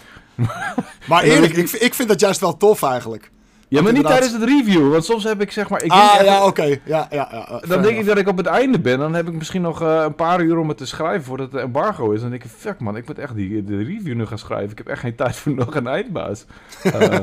Maar 1.08 1.24
eerlijk, 1.24 1.54
ik, 1.54 1.72
ik 1.72 1.94
vind 1.94 2.10
dat 2.10 2.20
juist 2.20 2.40
wel 2.40 2.58
tof 2.58 2.84
eigenlijk. 2.84 3.32
Ja, 3.68 3.82
maar 3.82 3.94
niet 3.94 4.06
tijdens 4.06 4.32
het 4.34 4.44
review. 4.44 4.92
Want 4.92 5.06
soms 5.06 5.24
heb 5.24 5.42
ik 5.42 5.52
zeg 5.52 5.70
maar... 5.70 5.84
Ik 5.84 5.92
ah, 5.92 6.24
ja, 6.24 6.46
oké. 6.46 6.64
Ja, 6.64 6.78
ja, 6.86 7.08
ja. 7.10 7.46
fair 7.46 7.68
Dan 7.68 7.82
denk 7.82 8.00
ik 8.00 8.06
dat 8.06 8.18
ik 8.18 8.28
op 8.28 8.38
het 8.38 8.46
einde 8.46 8.80
ben. 8.80 9.00
Dan 9.00 9.14
heb 9.14 9.28
ik 9.28 9.34
misschien 9.34 9.62
nog 9.62 9.82
eh, 9.82 10.02
een 10.06 10.16
paar 10.16 10.42
uur 10.42 10.58
om 10.58 10.68
het 10.68 10.78
te 10.78 10.86
schrijven 10.86 11.24
voordat 11.24 11.52
het 11.52 11.62
embargo 11.62 12.12
is. 12.12 12.22
Dan 12.22 12.30
denk 12.30 12.44
ik, 12.44 12.50
fuck 12.58 12.80
man, 12.80 12.96
ik 12.96 13.08
moet 13.08 13.20
echt 13.20 13.36
die, 13.36 13.64
de 13.64 13.78
review 13.78 14.16
nu 14.16 14.26
gaan 14.26 14.38
schrijven. 14.38 14.72
Ik 14.72 14.78
heb 14.78 14.88
echt 14.88 15.00
geen 15.00 15.16
tijd 15.16 15.36
voor 15.36 15.54
nog 15.54 15.76
een 15.76 15.88
eindbaas. 15.88 16.46
Eh, 16.84 17.20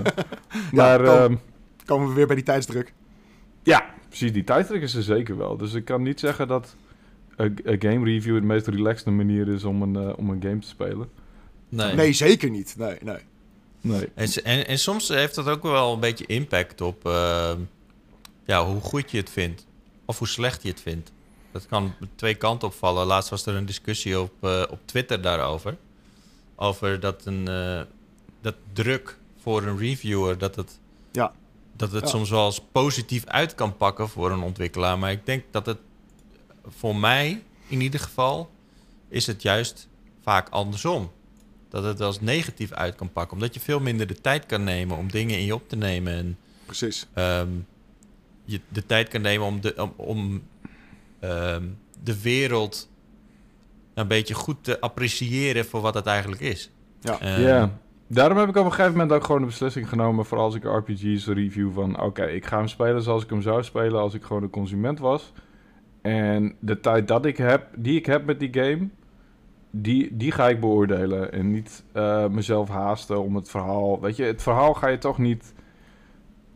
maar 0.73 1.05
ehm, 1.05 1.35
Komen 1.85 2.09
we 2.09 2.15
weer 2.15 2.27
bij 2.27 2.37
die 2.37 2.45
tijdsdruk. 2.45 2.93
ja, 3.63 3.85
precies, 4.09 4.33
die 4.33 4.45
tijddruk 4.45 4.83
is 4.83 4.95
er 4.95 5.03
zeker 5.03 5.37
wel. 5.37 5.57
Dus 5.57 5.75
ik 5.75 5.85
kan 5.85 6.03
niet 6.03 6.21
zeggen 6.21 6.49
dat 6.49 6.77
een 7.39 7.59
een 7.63 7.81
game 7.83 8.05
review 8.05 8.35
de 8.35 8.47
meest 8.47 8.67
relaxte 8.67 9.11
manier 9.11 9.49
is 9.49 9.65
om 9.65 9.83
een, 9.83 9.97
eh, 9.97 10.19
om 10.19 10.31
een 10.31 10.43
game 10.43 10.59
te 10.59 10.69
spelen. 10.69 11.09
Nee. 11.69 11.95
Nee, 11.95 12.13
zeker 12.13 12.51
niet. 12.51 12.75
Nee, 12.79 12.97
nee. 13.03 13.19
Nee. 13.81 14.09
En, 14.15 14.29
en, 14.45 14.67
en 14.67 14.79
soms 14.79 15.09
heeft 15.09 15.35
dat 15.35 15.49
ook 15.49 15.63
wel 15.63 15.93
een 15.93 16.01
beetje 16.01 16.27
impact 16.27 16.81
op 16.81 17.07
eh, 17.07 17.53
ja, 18.45 18.65
hoe 18.67 18.81
goed 18.81 19.11
je 19.11 19.17
het 19.17 19.31
vindt. 19.31 19.67
Of 20.05 20.19
hoe 20.19 20.29
slecht 20.29 20.63
je 20.63 20.69
het 20.69 20.81
vindt. 20.81 21.13
Dat 21.53 21.67
kan 21.67 21.95
twee 22.15 22.35
kanten 22.35 22.69
opvallen. 22.69 23.07
Laatst 23.07 23.31
was 23.31 23.47
er 23.47 23.55
een 23.55 23.67
discussie 23.67 24.21
op, 24.21 24.33
eh, 24.41 24.63
op 24.71 24.79
Twitter 24.85 25.23
daarover. 25.23 25.77
Over 26.57 27.01
dat, 27.01 27.27
een, 27.27 27.49
eh, 27.49 27.81
dat 28.41 28.55
druk 28.73 29.19
voor 29.41 29.63
een 29.63 29.79
reviewer, 29.79 30.39
dat 30.39 30.57
het, 30.57 30.79
Ja. 31.13 31.33
dat 31.77 31.93
het 31.93 32.03
Ja. 32.03 32.09
soms 32.09 32.31
wel 32.31 32.47
eens 32.47 32.61
positief 32.73 33.25
uit 33.27 33.55
kan 33.55 33.77
pakken 33.77 34.09
voor 34.09 34.31
een 34.31 34.43
ontwikkelaar. 34.43 34.99
Maar 34.99 35.11
ik 35.11 35.27
denk 35.27 35.45
dat 35.51 35.67
het 35.67 35.79
voor 36.69 36.97
mij 36.97 37.43
in 37.67 37.81
ieder 37.81 38.01
geval 38.01 38.51
is 39.09 39.27
het 39.27 39.43
juist 39.43 39.89
vaak 40.23 40.49
andersom. 40.49 41.11
Dat 41.69 41.85
het 41.85 42.01
eens 42.01 42.21
negatief 42.21 42.73
uit 42.73 42.95
kan 42.95 43.13
pakken. 43.13 43.37
Omdat 43.37 43.55
je 43.55 43.61
veel 43.61 43.81
minder 43.81 44.07
de 44.07 44.21
tijd 44.21 44.47
kan 44.47 44.65
nemen 44.65 44.97
om 44.97 45.11
dingen 45.11 45.39
in 45.39 45.45
je 45.45 45.55
op 45.55 45.69
te 45.69 45.77
nemen. 45.77 46.13
En 46.13 46.39
Precies. 46.65 47.07
ehm, 47.13 47.49
je 48.45 48.61
de 48.69 48.87
tijd 48.87 49.09
kan 49.09 49.21
nemen 49.21 49.47
om 49.47 49.61
de, 49.61 49.75
om, 49.77 49.93
om 49.97 50.43
ehm, 51.21 51.65
de 52.03 52.21
wereld 52.21 52.89
een 53.95 54.09
beetje 54.09 54.35
goed 54.35 54.57
te 54.61 54.81
appreciëren 54.81 55.65
voor 55.65 55.81
wat 55.81 55.95
het 55.95 56.07
eigenlijk 56.07 56.41
is. 56.41 56.71
Ja. 57.01 57.19
Ja. 57.39 57.79
Daarom 58.07 58.39
heb 58.39 58.49
ik 58.49 58.57
op 58.57 58.65
een 58.65 58.71
gegeven 58.73 58.93
moment 58.93 59.13
ook 59.13 59.25
gewoon 59.25 59.41
de 59.41 59.47
beslissing 59.47 59.89
genomen 59.89 60.25
voor 60.25 60.39
als 60.39 60.55
ik 60.55 60.65
RPG's 60.65 61.27
review 61.27 61.73
van 61.73 62.01
oké, 62.01 62.25
ik 62.25 62.47
ga 62.47 62.57
hem 62.59 62.69
spelen 62.69 63.03
zoals 63.03 63.23
ik 63.23 63.31
hem 63.31 63.43
zou 63.43 63.63
spelen 63.65 64.01
als 64.01 64.15
ik 64.15 64.23
gewoon 64.23 64.43
een 64.43 64.51
consument 64.51 64.99
was. 64.99 65.33
En 66.09 66.55
de 66.59 66.81
tijd 66.81 67.09
dat 67.09 67.25
ik 67.27 67.37
heb, 67.37 67.67
die 67.77 67.97
ik 67.97 68.07
heb 68.07 68.27
met 68.27 68.41
die 68.41 68.49
game, 68.53 68.89
die, 69.71 70.17
die 70.17 70.33
ga 70.33 70.49
ik 70.49 70.61
beoordelen. 70.61 71.33
En 71.33 71.51
niet 71.51 71.85
eh, 71.93 72.29
mezelf 72.29 72.69
haasten 72.69 73.23
om 73.23 73.35
het 73.37 73.51
verhaal. 73.51 74.01
Weet 74.01 74.17
je, 74.17 74.25
het 74.25 74.43
verhaal 74.43 74.75
ga 74.75 74.89
je 74.89 74.99
toch 74.99 75.19
niet. 75.19 75.55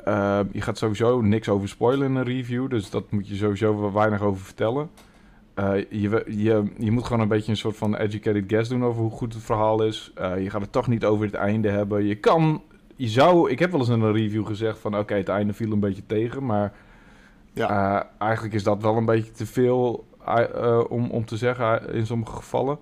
eh, 0.04 0.40
je 0.52 0.60
gaat 0.60 0.78
sowieso 0.78 1.20
niks 1.20 1.48
over 1.48 1.68
spoilen 1.68 2.06
in 2.08 2.14
een 2.14 2.24
review, 2.24 2.70
dus 2.70 2.90
dat 2.90 3.10
moet 3.10 3.28
je 3.28 3.34
sowieso 3.34 3.92
weinig 3.92 4.22
over 4.22 4.44
vertellen. 4.44 4.90
Eh, 5.54 5.74
je, 5.90 6.24
je, 6.26 6.62
je 6.78 6.90
moet 6.90 7.04
gewoon 7.04 7.22
een 7.22 7.28
beetje 7.28 7.50
een 7.50 7.56
soort 7.56 7.76
van 7.76 7.96
educated 7.96 8.44
guess 8.46 8.68
doen 8.68 8.84
over 8.84 9.02
hoe 9.02 9.10
goed 9.10 9.34
het 9.34 9.42
verhaal 9.42 9.82
is. 9.84 10.12
Je 10.38 10.50
gaat 10.50 10.60
het 10.60 10.72
toch 10.72 10.88
niet 10.88 11.04
over 11.04 11.24
het 11.26 11.34
einde 11.34 11.68
hebben. 11.68 12.04
Je 12.04 12.14
kan, 12.14 12.62
je 12.96 13.08
zou, 13.08 13.50
ik 13.50 13.58
heb 13.58 13.70
wel 13.70 13.80
eens 13.80 13.88
in 13.88 14.00
een 14.00 14.12
review 14.12 14.46
gezegd 14.46 14.78
van 14.78 14.98
oké, 14.98 15.14
het 15.14 15.28
einde 15.28 15.52
viel 15.52 15.72
een 15.72 15.80
beetje 15.80 16.06
tegen, 16.06 16.46
maar 16.46 16.72
Ja. 17.54 17.68
eh, 17.98 18.06
eigenlijk 18.18 18.54
is 18.54 18.62
dat 18.62 18.82
wel 18.82 18.96
een 18.96 19.04
beetje 19.04 19.30
te 19.32 19.46
veel 19.46 20.06
eh, 20.26 20.42
eh, 20.54 20.84
om, 20.90 21.10
om 21.10 21.24
te 21.24 21.36
zeggen 21.36 21.92
in 21.94 22.06
sommige 22.06 22.32
gevallen. 22.36 22.78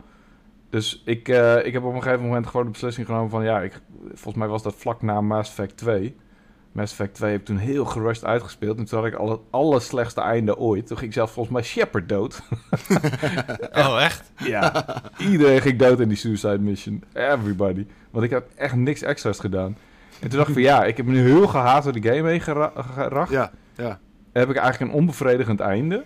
Dus 0.70 1.02
ik, 1.04 1.28
eh, 1.28 1.66
ik 1.66 1.72
heb 1.72 1.82
op 1.84 1.94
een 1.94 2.02
gegeven 2.02 2.24
moment 2.24 2.46
gewoon 2.46 2.64
de 2.66 2.72
beslissing 2.72 3.06
genomen 3.06 3.30
van 3.30 3.44
ja, 3.44 3.60
ik, 3.60 3.80
volgens 4.06 4.34
mij 4.34 4.48
was 4.48 4.62
dat 4.62 4.74
vlak 4.74 5.02
na 5.02 5.20
Mass 5.20 5.50
Effect 5.50 5.76
2. 5.76 6.16
Mass 6.72 6.92
Effect 6.92 7.14
2 7.14 7.30
heb 7.30 7.40
ik 7.40 7.46
toen 7.46 7.56
heel 7.56 7.84
gerust 7.84 8.24
uitgespeeld. 8.24 8.78
En 8.78 8.84
toen 8.84 8.98
had 8.98 9.08
ik 9.08 9.14
al 9.14 9.30
het 9.30 9.40
allerslechtste 9.50 10.20
einde 10.20 10.56
ooit. 10.58 10.86
Toen 10.86 10.98
ging 10.98 11.12
zelfs 11.12 11.32
volgens 11.32 11.54
mij 11.54 11.64
Shepard 11.64 12.08
dood. 12.08 12.40
Oh, 13.72 14.02
echt? 14.02 14.32
Ja, 14.36 14.84
iedereen 15.18 15.60
ging 15.60 15.78
dood 15.78 16.00
in 16.00 16.08
die 16.08 16.16
suicide 16.16 16.58
mission. 16.58 17.02
Everybody. 17.12 17.86
Want 18.10 18.24
ik 18.24 18.30
heb 18.30 18.48
echt 18.56 18.74
niks 18.74 19.02
extra's 19.02 19.38
gedaan. 19.38 19.76
En 20.20 20.28
toen 20.28 20.38
dacht 20.38 20.48
ik 20.48 20.54
van 20.54 20.62
ja, 20.62 20.84
ik 20.84 20.96
heb 20.96 21.06
me 21.06 21.12
nu 21.12 21.20
heel 21.30 21.46
gehaat 21.48 21.82
door 21.84 22.00
de 22.00 22.02
game 22.14 22.28
heen 22.28 22.40
gera- 22.40 22.72
geracht. 22.94 23.30
Ja, 23.30 23.50
ja. 23.76 23.98
Heb 24.32 24.50
ik 24.50 24.56
eigenlijk 24.56 24.92
een 24.92 24.98
onbevredigend 24.98 25.60
einde. 25.60 26.04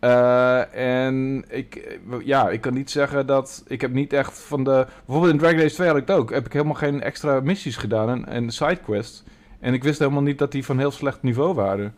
Eh, 0.00 0.74
en 1.02 1.44
ik, 1.48 1.98
ja, 2.24 2.48
ik 2.48 2.60
kan 2.60 2.74
niet 2.74 2.90
zeggen 2.90 3.26
dat... 3.26 3.64
Ik 3.66 3.80
heb 3.80 3.92
niet 3.92 4.12
echt 4.12 4.40
van 4.40 4.64
de... 4.64 4.86
Bijvoorbeeld 5.04 5.32
in 5.32 5.38
Dragon 5.38 5.60
Age 5.60 5.74
2 5.74 5.88
had 5.88 5.96
ik 5.96 6.06
het 6.06 6.16
ook. 6.16 6.30
Heb 6.30 6.46
ik 6.46 6.52
helemaal 6.52 6.74
geen 6.74 7.02
extra 7.02 7.40
missies 7.40 7.76
gedaan 7.76 8.08
en, 8.08 8.26
en 8.26 8.50
sidequests. 8.50 9.24
En 9.60 9.74
ik 9.74 9.82
wist 9.82 9.98
helemaal 9.98 10.22
niet 10.22 10.38
dat 10.38 10.52
die 10.52 10.64
van 10.64 10.78
heel 10.78 10.90
slecht 10.90 11.22
niveau 11.22 11.54
waren. 11.54 11.94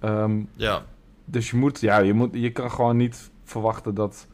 Ehm, 0.00 0.40
Ja. 0.56 0.82
dus 1.24 1.50
je 1.50 1.56
moet, 1.56 1.80
ja, 1.80 1.98
je 1.98 2.12
moet, 2.14 2.30
je 2.32 2.50
kan 2.50 2.70
gewoon 2.70 2.96
niet 2.96 3.30
verwachten 3.44 3.94
dat 3.94 4.26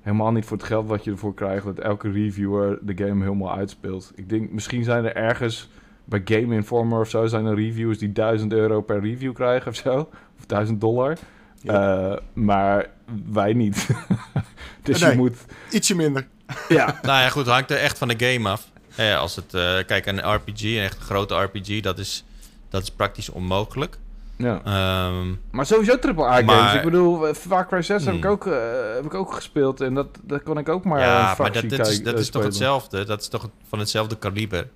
helemaal 0.00 0.32
niet 0.32 0.44
voor 0.44 0.56
het 0.56 0.66
geld 0.66 0.86
wat 0.86 1.04
je 1.04 1.10
ervoor 1.10 1.34
krijgt, 1.34 1.64
dat 1.64 1.78
elke 1.78 2.10
reviewer 2.10 2.78
de 2.82 3.04
game 3.04 3.22
helemaal 3.24 3.56
uitspeelt. 3.56 4.12
Ik 4.14 4.28
denk, 4.28 4.50
misschien 4.50 4.84
zijn 4.84 5.04
er 5.04 5.16
ergens 5.16 5.70
bij 6.08 6.22
Game 6.24 6.54
Informer 6.54 7.00
of 7.00 7.08
zo, 7.08 7.26
zijn 7.26 7.46
er 7.46 7.54
reviewers 7.54 7.98
die 7.98 8.12
1000 8.12 8.52
euro 8.52 8.80
per 8.80 9.00
review 9.00 9.34
krijgen 9.34 9.70
of 9.70 9.76
zo, 9.76 10.08
of 10.38 10.46
1000 10.46 10.80
dollar. 10.80 11.16
Ja. 11.62 11.98
Eh, 12.10 12.16
maar 12.32 12.86
wij 13.32 13.52
niet. 13.52 13.86
dus 14.82 15.00
Nee. 15.00 15.10
je 15.10 15.16
moet, 15.16 15.36
Ietsje 15.70 15.94
minder. 15.94 16.26
ja, 16.68 16.98
Nou 17.02 17.20
ja, 17.22 17.28
goed, 17.28 17.44
het 17.44 17.52
hangt 17.54 17.70
er 17.70 17.76
echt 17.78 17.98
van 17.98 18.08
de 18.08 18.26
game 18.26 18.48
af. 18.48 18.68
Eh, 18.96 19.18
als 19.18 19.36
het, 19.36 19.54
eh, 19.54 19.76
kijk, 19.86 20.06
een 20.06 20.32
RPG, 20.34 20.62
een 20.62 20.78
echt 20.82 20.98
grote 20.98 21.34
RPG, 21.42 21.80
dat 21.80 21.98
is, 21.98 22.24
dat 22.68 22.82
is 22.82 22.90
praktisch 22.90 23.28
onmogelijk. 23.28 23.98
ja. 24.36 24.60
Ehm, 24.64 25.34
Maar 25.50 25.66
sowieso 25.66 25.98
triple 25.98 26.24
A 26.24 26.32
games. 26.34 26.44
Maar- 26.46 26.76
Ik 26.76 26.82
bedoel, 26.82 27.34
Far 27.34 27.66
Cry 27.66 27.82
6 27.82 28.04
heb, 28.04 28.14
ik 28.14 28.22
Hmm. 28.22 28.30
ook, 28.32 28.46
eh, 28.46 28.52
heb 28.94 29.04
ik 29.04 29.14
ook 29.14 29.32
gespeeld 29.34 29.80
en 29.80 29.94
dat, 29.94 30.06
dat 30.22 30.42
kon 30.42 30.58
ik 30.58 30.68
ook 30.68 30.84
maar 30.84 30.98
een 31.00 31.06
ja, 31.06 31.34
maar 31.38 31.52
dat, 31.52 31.70
dat 31.70 31.86
is, 31.88 32.02
dat 32.02 32.18
is 32.18 32.30
toch 32.30 32.42
hetzelfde? 32.42 33.04
Dat 33.04 33.20
is 33.20 33.28
toch 33.28 33.48
van 33.68 33.78
hetzelfde 33.78 34.16
kaliber? 34.18 34.68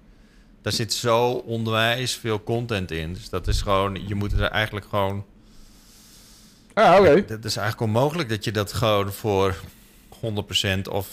Daar 0.63 0.73
zit 0.73 0.93
zo 0.93 1.29
onwijs 1.31 2.17
veel 2.17 2.43
content 2.43 2.91
in. 2.91 3.13
Dus 3.13 3.29
dat 3.29 3.47
is 3.49 3.63
gewoon, 3.63 3.99
je 4.07 4.15
moet 4.15 4.33
er 4.33 4.43
eigenlijk 4.43 4.87
gewoon... 4.89 5.25
Ah, 6.75 6.99
oké. 7.01 7.25
Het 7.27 7.45
is 7.45 7.57
eigenlijk 7.57 7.81
onmogelijk 7.95 8.29
dat 8.29 8.45
je 8.45 8.53
dat 8.53 8.73
gewoon 8.73 9.13
voor 9.13 9.55
100% 10.15 10.19
of... 10.91 11.09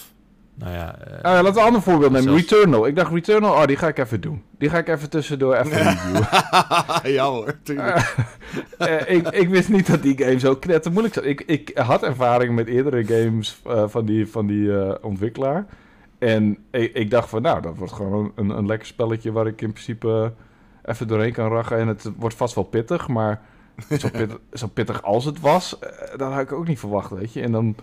Nou 0.55 0.73
ja... 0.73 0.97
eh, 0.97 1.13
Ah, 1.13 1.21
ja, 1.21 1.33
laten 1.41 1.53
we 1.53 1.59
een 1.59 1.65
ander 1.65 1.81
voorbeeld 1.81 2.11
nemen. 2.11 2.23
Zelfs- 2.29 2.49
Returnal. 2.49 2.87
Ik 2.87 2.95
dacht 2.95 3.11
Returnal, 3.13 3.51
oh, 3.53 3.65
die 3.65 3.75
ga 3.77 3.87
ik 3.87 3.97
even 3.97 4.21
doen. 4.21 4.43
Die 4.57 4.69
ga 4.69 4.77
ik 4.77 4.87
even 4.87 5.09
tussendoor 5.09 5.55
even 5.55 5.71
reviewen. 5.83 6.27
ja 7.17 7.25
hoor, 7.29 7.59
tuurlijk. 7.63 8.15
Eh, 8.77 9.15
ik, 9.15 9.27
ik 9.27 9.49
wist 9.49 9.69
niet 9.69 9.87
dat 9.87 10.01
die 10.03 10.17
game 10.17 10.39
zo 10.39 10.55
knetter 10.55 10.91
moeilijk 10.91 11.13
zou 11.15 11.25
Ik, 11.27 11.41
ik 11.41 11.71
had 11.77 12.03
ervaring 12.03 12.55
met 12.55 12.67
eerdere 12.67 13.05
games 13.05 13.59
eh, 13.65 13.83
van 13.87 14.05
die, 14.05 14.27
van 14.27 14.47
die 14.47 15.03
ontwikkelaar. 15.03 15.65
En 16.19 16.57
ik, 16.71 16.93
ik 16.93 17.09
dacht 17.09 17.29
van, 17.29 17.41
nou, 17.41 17.61
dat 17.61 17.77
wordt 17.77 17.93
gewoon 17.93 18.31
een, 18.35 18.49
een 18.49 18.65
lekker 18.65 18.87
spelletje 18.87 19.31
waar 19.31 19.47
ik 19.47 19.61
in 19.61 19.71
principe 19.71 20.33
eh, 20.83 20.91
even 20.91 21.07
doorheen 21.07 21.33
kan 21.33 21.51
rachen. 21.51 21.77
En 21.77 21.87
het 21.87 22.11
wordt 22.17 22.35
vast 22.35 22.55
wel 22.55 22.63
pittig, 22.63 23.07
maar 23.07 23.41
zo 23.97 24.09
pittig, 24.19 24.39
zo 24.53 24.67
pittig 24.67 25.03
als 25.03 25.25
het 25.25 25.39
was, 25.39 25.79
eh, 25.79 25.89
dat 26.17 26.31
had 26.31 26.41
ik 26.41 26.51
ook 26.51 26.67
niet 26.67 26.79
verwacht, 26.79 27.11
weet 27.11 27.33
je. 27.33 27.41
En 27.41 27.51
dan, 27.51 27.75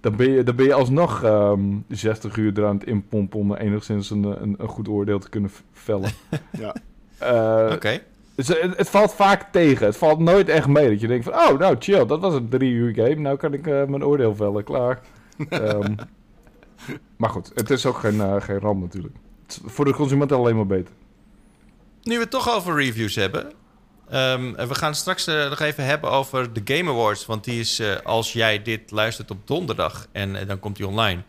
dan, 0.00 0.16
ben, 0.16 0.30
je, 0.30 0.42
dan 0.42 0.56
ben 0.56 0.66
je 0.66 0.74
alsnog 0.74 1.22
ehm 1.22 1.60
60 1.88 2.36
uur 2.36 2.58
eraan 2.58 2.76
het 2.76 2.86
inpompen 2.86 3.38
om 3.38 3.54
enigszins 3.54 4.10
een, 4.10 4.42
een, 4.42 4.54
een 4.58 4.68
goed 4.68 4.88
oordeel 4.88 5.18
te 5.18 5.28
kunnen 5.28 5.50
vellen. 5.72 6.10
Ja. 6.50 6.74
Eh, 7.18 7.72
Oké. 7.74 8.00
dus 8.34 8.48
het, 8.48 8.76
het 8.76 8.88
valt 8.88 9.14
vaak 9.14 9.52
tegen. 9.52 9.86
Het 9.86 9.96
valt 9.96 10.18
nooit 10.18 10.48
echt 10.48 10.66
mee. 10.66 10.88
Dat 10.90 11.00
je 11.00 11.06
denkt 11.06 11.24
van, 11.24 11.34
oh, 11.34 11.58
nou 11.58 11.76
chill, 11.78 12.06
dat 12.06 12.20
was 12.20 12.34
een 12.34 12.48
drie 12.48 12.72
uur 12.72 12.94
game. 12.94 13.14
Nou 13.14 13.36
kan 13.36 13.52
ik 13.52 13.64
mijn 13.64 14.04
oordeel 14.04 14.34
vellen, 14.34 14.64
klaar. 14.64 15.00
Ehm, 15.48 15.94
maar 17.16 17.30
goed, 17.30 17.50
het 17.54 17.70
is 17.70 17.86
ook 17.86 17.98
geen, 17.98 18.20
eh, 18.20 18.40
geen 18.40 18.58
ramp 18.58 18.80
natuurlijk. 18.80 19.14
Het 19.42 19.60
is 19.64 19.72
voor 19.72 19.84
de 19.84 19.92
consument 19.94 20.32
alleen 20.32 20.56
maar 20.56 20.66
beter. 20.66 20.94
Nu 22.02 22.14
we 22.14 22.20
het 22.20 22.30
toch 22.30 22.50
over 22.50 22.74
reviews 22.74 23.14
hebben. 23.14 23.52
ehm, 24.08 24.54
en 24.54 24.68
we 24.68 24.74
gaan 24.74 24.94
straks 24.94 25.26
eh, 25.26 25.48
nog 25.48 25.60
even 25.60 25.84
hebben 25.84 26.10
over 26.10 26.52
de 26.52 26.76
Game 26.76 26.90
Awards. 26.90 27.26
Want 27.26 27.44
die 27.44 27.60
is, 27.60 27.78
eh, 27.78 27.96
als 28.04 28.32
jij 28.32 28.62
dit 28.62 28.90
luistert 28.90 29.30
op 29.30 29.46
donderdag 29.46 30.06
en 30.12 30.46
dan 30.46 30.58
komt 30.58 30.76
die 30.76 30.86
online, 30.86 31.22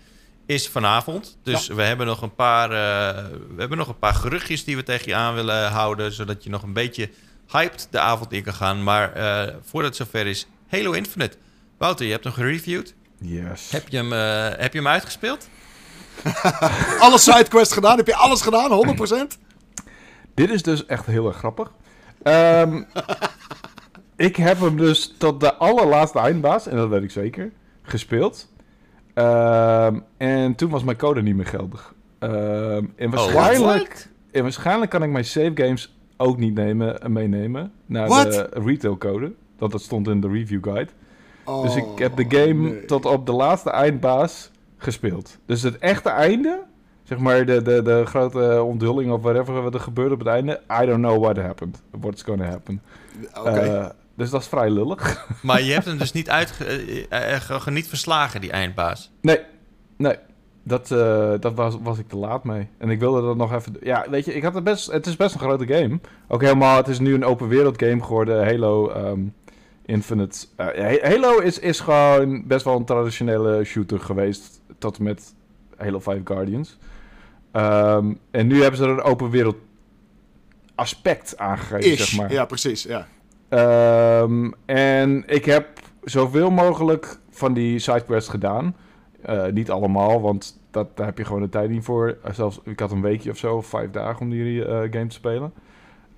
is 0.50 0.68
vanavond. 0.68 1.38
Dus 1.44 1.68
we, 1.68 1.82
hebben 1.82 2.06
nog 2.06 2.22
een 2.22 2.36
paar, 2.36 2.72
eh, 2.72 3.24
we 3.32 3.60
hebben 3.60 3.78
nog 3.78 3.88
een 3.88 4.00
paar 4.00 4.14
geruchtjes 4.14 4.64
die 4.64 4.76
we 4.76 4.84
tegen 4.84 5.08
je 5.08 5.16
aan 5.16 5.36
willen 5.36 5.72
houden. 5.72 6.12
Zodat 6.12 6.44
je 6.44 6.50
nog 6.50 6.64
een 6.64 6.74
beetje 6.74 7.10
hyped 7.52 7.88
de 7.92 8.00
avond 8.00 8.32
in 8.34 8.44
kan 8.44 8.54
gaan. 8.54 8.84
Maar 8.84 9.14
eh, 9.14 9.56
voordat 9.62 9.98
het 9.98 10.08
zover 10.08 10.28
is, 10.28 10.48
Halo 10.68 10.92
Infinite. 10.92 11.38
Wouter, 11.78 12.06
je 12.06 12.12
hebt 12.12 12.24
hem 12.24 12.34
gereviewd. 12.34 12.96
Yes. 13.22 13.72
Heb 13.72 13.88
je 13.88 13.98
hem, 13.98 14.14
eh, 14.14 14.60
heb 14.62 14.74
je 14.74 14.80
hem 14.80 14.88
uitgespeeld? 14.88 15.50
Alle 17.00 17.18
sidequests 17.18 17.74
gedaan? 17.74 17.98
Heb 17.98 18.08
je 18.08 18.16
alles 18.16 18.42
gedaan? 18.42 18.72
100%? 18.72 19.38
Dit 20.34 20.50
is 20.50 20.64
dus 20.64 20.86
echt 20.86 21.06
heel 21.06 21.28
erg 21.28 21.38
grappig. 21.38 21.72
Ehm, 22.24 22.84
ik 24.16 24.36
heb 24.36 24.60
hem 24.60 24.78
dus 24.78 25.16
tot 25.18 25.40
de 25.40 25.54
allerlaatste 25.54 26.20
eindbaas, 26.20 26.68
en 26.68 26.76
dat 26.76 26.90
weet 26.90 27.04
ik 27.04 27.12
zeker, 27.12 27.52
gespeeld. 27.82 28.48
Ehm, 29.14 30.00
en 30.18 30.56
toen 30.56 30.70
was 30.70 30.84
mijn 30.84 30.98
code 30.98 31.22
niet 31.22 31.36
meer 31.36 31.46
geldig. 31.46 31.94
Ehm, 32.20 32.86
en, 32.96 33.10
waarschijnlijk, 33.10 34.08
en 34.32 34.42
waarschijnlijk 34.42 34.92
kan 34.92 35.04
ik 35.04 35.10
mijn 35.10 35.26
save 35.26 35.52
games 35.56 35.96
ook 36.18 36.38
niet 36.38 36.54
nemen, 36.54 37.02
en 37.02 37.12
meenemen 37.12 37.72
naar 37.86 38.08
What? 38.08 38.32
de 38.32 38.50
retail 38.52 38.98
code. 38.98 39.32
Want 39.58 39.72
dat 39.72 39.82
stond 39.82 40.08
in 40.08 40.22
de 40.22 40.28
review 40.28 40.64
guide. 40.64 40.92
Oh, 41.50 41.64
Dus 41.64 41.76
ik 41.76 41.86
heb 41.96 42.16
de 42.16 42.26
game 42.38 42.70
nee. 42.70 42.86
tot 42.86 43.06
op 43.06 43.26
de 43.26 43.32
laatste 43.32 43.70
eindbaas 43.70 44.52
gespeeld. 44.78 45.38
Dus 45.46 45.62
het 45.62 45.78
echte 45.78 46.10
einde, 46.10 46.64
zeg 47.04 47.18
maar 47.18 47.46
de, 47.46 47.62
de, 47.62 47.82
de 47.82 48.06
grote 48.06 48.64
onthulling 48.64 49.12
of 49.12 49.22
whatever 49.22 49.62
wat 49.62 49.74
er 49.74 49.80
gebeurde 49.80 50.14
op 50.14 50.20
het 50.20 50.28
einde. 50.28 50.62
I 50.82 50.86
don't 50.86 51.02
know 51.02 51.24
what 51.24 51.38
happened. 51.38 51.82
What's 51.92 52.24
gonna 52.24 52.46
happen. 52.46 52.82
Oké. 53.38 53.50
Eh, 53.50 53.86
dus 54.20 54.30
dat 54.30 54.42
is 54.42 54.48
vrij 54.48 54.70
lullig. 54.70 55.28
Maar 55.42 55.62
je 55.62 55.74
hebt 55.74 55.86
hem 55.86 55.98
dus 55.98 56.12
niet, 56.12 56.30
uitge 56.30 56.66
eh, 57.10 57.52
eh, 57.52 57.68
niet 57.68 57.88
verslagen, 57.88 58.42
die 58.42 58.52
eindbaas. 58.52 59.12
Nee, 59.22 59.40
nee. 59.98 60.16
Dat, 60.64 60.92
eh, 60.92 61.34
dat 61.40 61.54
was, 61.54 61.78
was 61.82 62.00
ik 62.00 62.08
te 62.08 62.18
laat 62.18 62.44
mee. 62.44 62.68
En 62.78 62.90
ik 62.90 63.00
wilde 63.00 63.22
dat 63.22 63.38
nog 63.38 63.54
even... 63.54 63.76
Ja, 63.82 64.06
weet 64.10 64.26
je, 64.26 64.34
ik 64.34 64.44
had 64.44 64.54
het 64.54 64.64
best... 64.64 64.92
Het 64.92 65.08
is 65.08 65.16
best 65.16 65.34
een 65.34 65.40
grote 65.40 65.68
game. 65.68 66.00
Ook 66.28 66.42
helemaal... 66.42 66.78
Het 66.78 66.88
is 66.88 67.00
nu 67.00 67.14
een 67.14 67.26
open 67.26 67.48
wereld 67.48 67.84
game 67.84 68.04
geworden. 68.04 68.46
Halo 68.46 68.90
ehm, 68.90 69.20
Infinite. 69.90 70.46
Eh, 70.56 71.04
Halo 71.04 71.40
is, 71.40 71.60
is 71.60 71.80
gewoon 71.80 72.48
best 72.48 72.66
wel 72.66 72.76
een 72.76 72.86
traditionele 72.86 73.64
shooter 73.64 74.00
geweest. 74.00 74.62
Tot 74.78 74.98
en 74.98 75.04
met 75.04 75.34
Halo 75.78 76.00
5 76.00 76.22
Guardians. 76.24 76.78
Ehm, 77.52 78.14
en 78.32 78.48
nu 78.48 78.62
hebben 78.62 78.78
ze 78.80 78.84
er 78.84 78.90
een 78.90 79.02
open 79.02 79.30
wereld 79.30 79.56
aspect 80.76 81.38
aangegeven, 81.38 81.92
Ish. 81.92 81.98
zeg 81.98 82.20
maar. 82.20 82.32
Ja, 82.32 82.46
precies. 82.46 82.84
Ja. 82.84 83.08
Ehm, 83.50 84.52
en 84.66 85.24
ik 85.28 85.46
heb 85.46 85.68
zoveel 86.04 86.50
mogelijk 86.50 87.18
van 87.30 87.54
die 87.54 87.80
sidequests 87.80 88.30
gedaan. 88.30 88.76
Eh, 89.22 89.46
niet 89.46 89.72
allemaal, 89.72 90.22
want 90.22 90.60
dat, 90.72 90.98
daar 90.98 91.06
heb 91.06 91.18
je 91.18 91.26
gewoon 91.26 91.42
de 91.42 91.50
tijd 91.50 91.70
niet 91.70 91.84
voor. 91.84 92.18
Eh, 92.24 92.34
zelfs, 92.34 92.60
ik 92.64 92.80
had 92.80 92.92
een 92.92 93.02
weekje 93.02 93.32
of 93.32 93.38
zo, 93.38 93.56
of 93.56 93.66
vijf 93.66 93.92
dagen 93.92 94.22
om 94.22 94.30
die 94.30 94.62
game 94.64 95.08
te 95.08 95.16
spelen. 95.16 95.54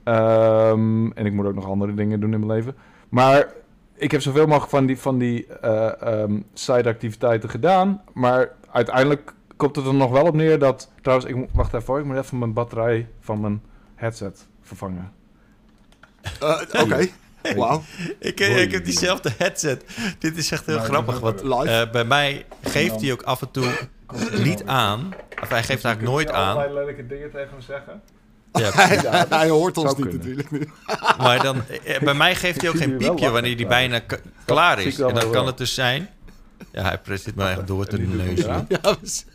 Ehm, 0.03 1.11
en 1.11 1.25
ik 1.25 1.33
moet 1.33 1.45
ook 1.45 1.55
nog 1.55 1.69
andere 1.69 1.93
dingen 1.93 2.19
doen 2.19 2.33
in 2.33 2.39
mijn 2.39 2.51
leven. 2.51 2.75
Maar 3.09 3.59
ik 4.01 4.11
heb 4.11 4.21
zoveel 4.21 4.45
mogelijk 4.47 4.69
van 4.71 4.85
die, 4.85 4.99
van 4.99 5.17
die 5.17 5.47
eh, 5.47 6.01
ehm, 6.01 6.39
side-activiteiten 6.53 7.49
gedaan. 7.49 8.01
Maar 8.13 8.51
uiteindelijk 8.71 9.33
komt 9.55 9.75
het 9.75 9.85
er 9.85 9.93
nog 9.93 10.11
wel 10.11 10.25
op 10.25 10.35
neer 10.35 10.59
dat... 10.59 10.91
Trouwens, 11.01 11.29
ik, 11.29 11.47
wacht 11.53 11.73
even 11.73 11.97
ik 11.97 12.05
moet 12.05 12.17
even 12.17 12.39
mijn 12.39 12.53
batterij 12.53 13.07
van 13.19 13.39
mijn 13.39 13.61
headset 13.95 14.47
vervangen. 14.61 15.11
Eh, 16.39 16.61
Oké. 16.81 17.07
Wauw. 17.55 17.81
Ik, 18.19 18.39
eh, 18.39 18.61
ik 18.61 18.71
heb 18.71 18.85
diezelfde 18.85 19.31
headset. 19.37 19.85
Dit 20.19 20.37
is 20.37 20.51
echt 20.51 20.65
heel 20.65 20.75
Maar 20.75 20.85
grappig. 20.85 21.19
Want 21.19 21.43
Live. 21.43 21.69
eh, 21.69 21.91
bij 21.91 22.05
mij 22.05 22.45
geeft 22.61 23.01
hij 23.01 23.11
ook 23.11 23.21
af 23.21 23.41
en 23.41 23.51
toe 23.51 23.87
niet 24.43 24.65
aan. 24.65 25.13
Of 25.41 25.49
hij 25.49 25.63
geeft 25.63 25.85
eigenlijk 25.85 26.13
nooit 26.13 26.31
aan. 26.31 26.73
lelijke 26.73 27.07
dingen 27.07 27.31
tegen 27.31 27.55
me 27.55 27.61
zeggen. 27.61 28.01
Ja, 28.53 28.69
Hij, 28.87 29.25
hij 29.29 29.49
hoort 29.49 29.77
ons 29.77 29.95
niet 29.95 30.07
kunnen. 30.07 30.17
natuurlijk 30.17 30.51
nu. 30.51 30.69
maar 31.23 31.43
dan, 31.43 31.63
eh, 31.85 31.99
bij 31.99 32.13
mij 32.13 32.35
geeft 32.35 32.61
hij 32.61 32.69
ook 32.69 32.77
geen 32.77 32.97
piepje 32.97 33.29
wanneer 33.29 33.57
die 33.57 33.65
trouwens. 33.65 34.05
bijna 34.07 34.21
klaar 34.45 34.81
is. 34.81 34.99
En 34.99 35.13
dan 35.13 35.31
kan 35.31 35.45
het 35.45 35.57
dus 35.57 35.73
zijn... 35.73 36.09
Ja, 36.71 36.81
hij 37.05 37.17
zit 37.17 37.35
me 37.35 37.47
echt 37.49 37.67
door 37.67 37.85
te 37.85 37.91
En 37.97 37.97
die 37.97 38.07
doet 38.07 38.17
hij 38.17 38.25
neuzen. 38.27 38.45
eraan. 38.49 38.65
Ja, 38.69 38.95
dus- 39.01 39.25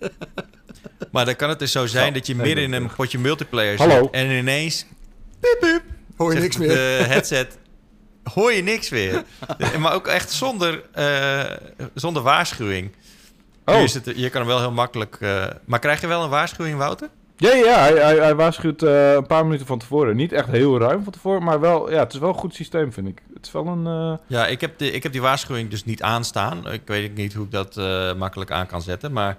Maar 1.12 1.24
dan 1.24 1.37
kan 1.37 1.48
het 1.48 1.59
dus 1.59 1.72
zo 1.72 1.87
zijn 1.87 2.12
dat 2.12 2.26
je 2.26 2.35
midden 2.35 2.64
in 2.64 2.72
een 2.72 2.90
potje 2.96 3.18
multiplayer 3.18 3.79
zit 3.79 4.11
en 4.11 4.31
ineens 4.31 4.87
piep, 5.40 5.57
piep, 5.61 5.83
hoor 6.16 6.35
je 6.35 6.40
niks 6.40 6.57
meer. 6.57 6.68
de 6.68 7.05
headset 7.07 7.59
hoor 8.35 8.52
je 8.52 8.62
niks 8.62 8.88
weer. 8.88 9.24
Eh, 9.59 9.76
maar 9.76 9.92
ook 9.94 10.07
echt 10.07 10.31
zonder, 10.33 10.83
eh, 10.92 11.44
zonder 11.94 12.22
waarschuwing. 12.22 12.90
Nu 13.64 13.74
Oh, 13.74 13.81
is 13.83 13.94
het, 13.94 14.12
je 14.16 14.31
kan 14.31 14.40
hem 14.40 14.50
wel 14.50 14.59
heel 14.61 14.72
makkelijk... 14.72 15.16
eh, 15.20 15.46
maar 15.64 15.79
krijg 15.79 16.00
je 16.00 16.07
wel 16.07 16.22
een 16.22 16.31
waarschuwing, 16.31 16.79
Wouter? 16.79 17.09
Ja, 17.37 17.55
ja 17.55 17.79
hij, 17.79 17.92
hij, 17.92 18.16
hij 18.16 18.35
waarschuwt 18.35 18.83
eh, 18.83 19.12
een 19.12 19.27
paar 19.27 19.44
minuten 19.44 19.66
van 19.66 19.79
tevoren. 19.79 20.16
Niet 20.16 20.33
echt 20.33 20.49
heel 20.49 20.79
ruim 20.79 21.03
van 21.03 21.12
tevoren, 21.12 21.42
maar 21.42 21.61
wel, 21.61 21.90
ja, 21.90 21.99
het 21.99 22.12
is 22.12 22.18
wel 22.18 22.29
een 22.29 22.35
goed 22.35 22.55
systeem, 22.55 22.92
vind 22.92 23.09
ik. 23.09 23.22
Het 23.35 23.46
is 23.46 23.53
wel 23.53 23.66
een... 23.66 23.87
eh, 23.87 24.18
Ja, 24.27 24.46
ik 24.46 24.61
heb, 24.61 24.79
de, 24.79 24.90
ik 24.90 25.03
heb 25.03 25.12
die 25.12 25.20
waarschuwing 25.20 25.70
dus 25.70 25.85
niet 25.85 26.03
aanstaan. 26.03 26.72
Ik 26.72 26.83
weet 26.85 27.14
niet 27.14 27.35
hoe 27.35 27.44
ik 27.44 27.51
dat 27.51 27.77
eh, 27.77 28.14
makkelijk 28.14 28.51
aan 28.51 28.66
kan 28.66 28.83
zetten. 28.83 29.12
Maar 29.12 29.37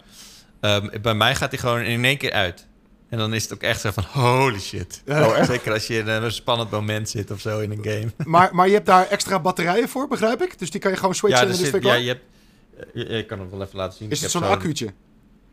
ehm, 0.59 0.87
bij 1.01 1.13
mij 1.13 1.35
gaat 1.35 1.51
hij 1.51 1.59
gewoon 1.59 1.79
in 1.81 2.05
één 2.05 2.17
keer 2.17 2.31
uit. 2.31 2.67
En 3.09 3.17
dan 3.17 3.33
is 3.33 3.43
het 3.43 3.53
ook 3.53 3.61
echt 3.61 3.81
zo 3.81 3.89
van 3.91 4.03
holy 4.11 4.59
shit. 4.59 5.01
Oh? 5.07 5.43
Zeker 5.43 5.73
als 5.73 5.87
je 5.87 5.97
in 5.97 6.07
een 6.07 6.31
spannend 6.31 6.71
moment 6.71 7.09
zit 7.09 7.31
of 7.31 7.39
zo 7.39 7.59
in 7.59 7.71
een 7.71 7.83
game. 7.83 8.11
Maar, 8.31 8.49
maar 8.55 8.67
je 8.67 8.73
hebt 8.73 8.85
daar 8.85 9.07
extra 9.07 9.39
batterijen 9.39 9.89
voor, 9.89 10.07
begrijp 10.07 10.41
ik? 10.41 10.59
Dus 10.59 10.71
die 10.71 10.81
kan 10.81 10.91
je 10.91 10.97
gewoon 10.97 11.15
switchen 11.15 11.41
Ja, 11.45 11.51
en 11.51 11.55
zit, 11.57 11.71
weer 11.71 11.83
ja, 11.85 11.93
je 11.93 12.07
hebt... 12.07 12.21
Je, 12.93 13.09
je 13.09 13.25
kan 13.25 13.39
het 13.39 13.49
wel 13.51 13.61
even 13.61 13.77
laten 13.77 13.97
zien. 13.97 14.09
Is 14.09 14.17
Ik 14.17 14.23
het 14.23 14.31
zo'n 14.31 14.43
accuutje? 14.43 14.85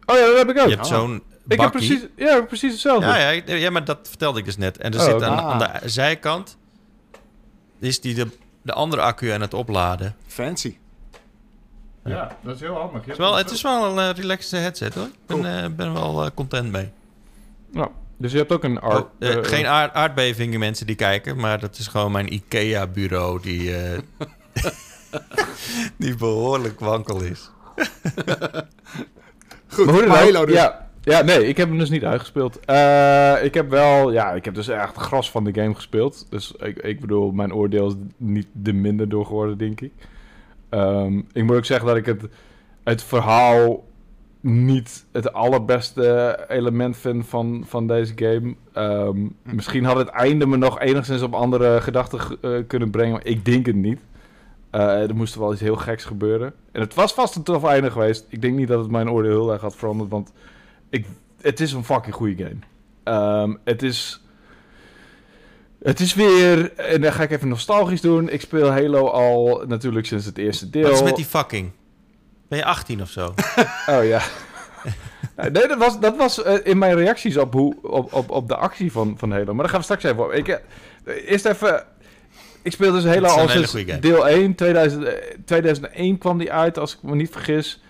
Oh 0.06 0.16
ja, 0.16 0.26
dat 0.26 0.36
heb 0.36 0.50
ik 0.50 0.58
ook. 0.58 0.68
Je 0.68 0.74
hebt 0.76 0.90
Ah. 0.90 1.10
Ik 1.48 1.60
heb 1.60 1.70
precies, 1.70 2.06
ja, 2.16 2.40
precies 2.40 2.72
hetzelfde. 2.72 3.06
Ja, 3.06 3.28
ja, 3.30 3.42
ja, 3.54 3.70
maar 3.70 3.84
dat 3.84 3.98
vertelde 4.08 4.38
ik 4.38 4.44
dus 4.44 4.56
net. 4.56 4.78
En 4.78 4.92
er 4.92 4.98
Oh, 4.98 5.04
zit 5.04 5.22
aan, 5.22 5.38
Ah. 5.38 5.50
aan 5.50 5.58
de 5.82 5.88
zijkant... 5.88 6.56
is 7.78 8.00
die 8.00 8.14
de, 8.14 8.28
de 8.62 8.72
andere 8.72 9.02
accu 9.02 9.30
aan 9.30 9.40
het 9.40 9.54
opladen. 9.54 10.16
Fancy. 10.26 10.76
Ja, 12.04 12.36
dat 12.42 12.54
is 12.54 12.60
heel 12.60 12.74
handig. 12.76 13.00
Het 13.00 13.10
is 13.10 13.16
wel, 13.18 13.34
het 13.36 13.50
is 13.50 13.62
wel 13.62 13.98
een 13.98 14.08
uh, 14.10 14.16
relaxed 14.22 14.60
headset 14.60 14.94
hoor. 14.94 15.04
Ik 15.04 15.26
ben, 15.26 15.62
eh, 15.64 15.70
ben 15.70 15.86
er 15.86 15.92
wel 15.92 16.24
eh, 16.24 16.30
content 16.34 16.72
mee. 16.72 16.90
Nou, 17.72 17.88
dus 18.16 18.32
je 18.32 18.38
hebt 18.38 18.52
ook 18.52 18.64
een 18.64 18.80
art... 18.80 19.04
Oh, 19.04 19.10
eh, 19.18 19.36
eh, 19.36 19.44
geen 19.44 19.66
aard, 19.66 19.94
aardbevingen 19.94 20.58
mensen 20.60 20.86
die 20.86 20.96
kijken, 20.96 21.36
maar 21.36 21.60
dat 21.60 21.78
is 21.78 21.86
gewoon 21.86 22.12
mijn 22.12 22.32
IKEA-bureau 22.32 23.40
die, 23.42 23.76
eh, 23.76 23.98
die 25.98 26.14
behoorlijk 26.16 26.80
wankel 26.80 27.20
is. 27.22 27.50
Goed, 29.68 29.86
Maar 29.86 30.22
hoe 30.22 30.32
dan 30.32 30.40
ook, 30.42 30.46
dus. 30.46 30.56
Ja, 30.56 30.83
ja, 31.04 31.22
nee, 31.22 31.46
ik 31.46 31.56
heb 31.56 31.68
hem 31.68 31.78
dus 31.78 31.90
niet 31.90 32.04
uitgespeeld. 32.04 32.60
Eh, 32.64 33.44
ik 33.44 33.54
heb 33.54 33.70
wel, 33.70 34.12
ja, 34.12 34.32
ik 34.32 34.44
heb 34.44 34.54
dus 34.54 34.68
echt 34.68 34.96
gras 34.96 35.30
van 35.30 35.44
de 35.44 35.54
game 35.54 35.74
gespeeld. 35.74 36.26
Dus 36.30 36.52
ik, 36.52 36.78
ik 36.78 37.00
bedoel, 37.00 37.32
mijn 37.32 37.54
oordeel 37.54 37.86
is 37.86 37.94
niet 38.16 38.46
de 38.52 38.72
minder 38.72 39.08
door 39.08 39.26
geworden, 39.26 39.58
denk 39.58 39.80
ik. 39.80 39.92
Ehm, 40.68 41.18
ik 41.32 41.44
moet 41.44 41.56
ook 41.56 41.64
zeggen 41.64 41.86
dat 41.86 41.96
ik 41.96 42.06
het, 42.06 42.22
het 42.84 43.02
verhaal 43.02 43.84
niet 44.40 45.04
het 45.12 45.32
allerbeste 45.32 46.38
element 46.48 46.96
vind 46.96 47.26
van, 47.26 47.64
van 47.66 47.86
deze 47.86 48.12
game. 48.16 48.54
Ehm, 48.72 49.28
Misschien 49.42 49.84
had 49.84 49.96
het 49.96 50.08
einde 50.08 50.46
me 50.46 50.56
nog 50.56 50.80
enigszins 50.80 51.22
op 51.22 51.34
andere 51.34 51.80
gedachten 51.80 52.20
eh, 52.40 52.50
kunnen 52.66 52.90
brengen, 52.90 53.12
maar 53.12 53.26
ik 53.26 53.44
denk 53.44 53.66
het 53.66 53.76
niet. 53.76 54.00
Eh, 54.70 55.08
er 55.08 55.14
moest 55.14 55.34
wel 55.34 55.52
iets 55.52 55.60
heel 55.60 55.76
geks 55.76 56.04
gebeuren. 56.04 56.52
En 56.72 56.80
het 56.80 56.94
was 56.94 57.14
vast 57.14 57.36
een 57.36 57.42
tof 57.42 57.64
einde 57.64 57.90
geweest. 57.90 58.26
Ik 58.28 58.42
denk 58.42 58.56
niet 58.56 58.68
dat 58.68 58.80
het 58.80 58.90
mijn 58.90 59.10
oordeel 59.10 59.30
heel 59.30 59.52
erg 59.52 59.60
had 59.60 59.76
veranderd, 59.76 60.10
want 60.10 60.32
ik, 60.94 61.06
het 61.40 61.60
is 61.60 61.72
een 61.72 61.84
fucking 61.84 62.14
goede 62.14 62.44
game. 62.44 62.58
Ehm, 63.04 63.54
het 63.64 63.82
is... 63.82 64.20
Het 65.82 66.00
is 66.00 66.14
weer... 66.14 66.72
En 66.72 67.00
dan 67.00 67.12
ga 67.12 67.22
ik 67.22 67.30
even 67.30 67.48
nostalgisch 67.48 68.00
doen. 68.00 68.28
Ik 68.28 68.40
speel 68.40 68.70
Halo 68.70 69.08
al 69.08 69.64
natuurlijk 69.66 70.06
sinds 70.06 70.24
het 70.24 70.38
eerste 70.38 70.70
deel. 70.70 70.82
Wat 70.82 70.92
is 70.92 71.02
met 71.02 71.16
die 71.16 71.24
fucking? 71.24 71.70
Ben 72.48 72.58
je 72.58 72.64
18 72.64 73.02
of 73.02 73.08
zo? 73.08 73.34
Oh 73.86 74.04
ja. 74.04 74.22
nee, 75.36 75.50
dat 75.68 75.78
was, 75.78 76.00
dat 76.00 76.16
was 76.16 76.42
eh, 76.42 76.54
in 76.62 76.78
mijn 76.78 76.94
reacties 76.94 77.36
op, 77.36 77.52
hoe, 77.52 77.74
op, 77.82 78.12
op, 78.12 78.30
op 78.30 78.48
de 78.48 78.56
actie 78.56 78.92
van, 78.92 79.14
van 79.18 79.30
Halo. 79.30 79.44
Maar 79.44 79.56
daar 79.56 79.68
gaan 79.68 79.78
we 79.78 79.84
straks 79.84 80.02
even 80.02 80.24
op. 80.24 80.32
Ik, 80.32 80.48
eh, 80.48 81.30
eerst 81.30 81.44
even... 81.44 81.84
Ik 82.62 82.72
speel 82.72 82.92
dus 82.92 83.04
Halo 83.04 83.26
al 83.26 83.48
hele 83.48 83.66
sinds 83.66 84.00
deel 84.00 84.28
1. 84.28 84.54
2000, 84.54 85.04
eh, 85.04 85.12
2001 85.44 86.18
kwam 86.18 86.38
die 86.38 86.52
uit, 86.52 86.78
als 86.78 86.94
ik 86.94 87.02
me 87.02 87.14
niet 87.14 87.30
vergis. 87.30 87.83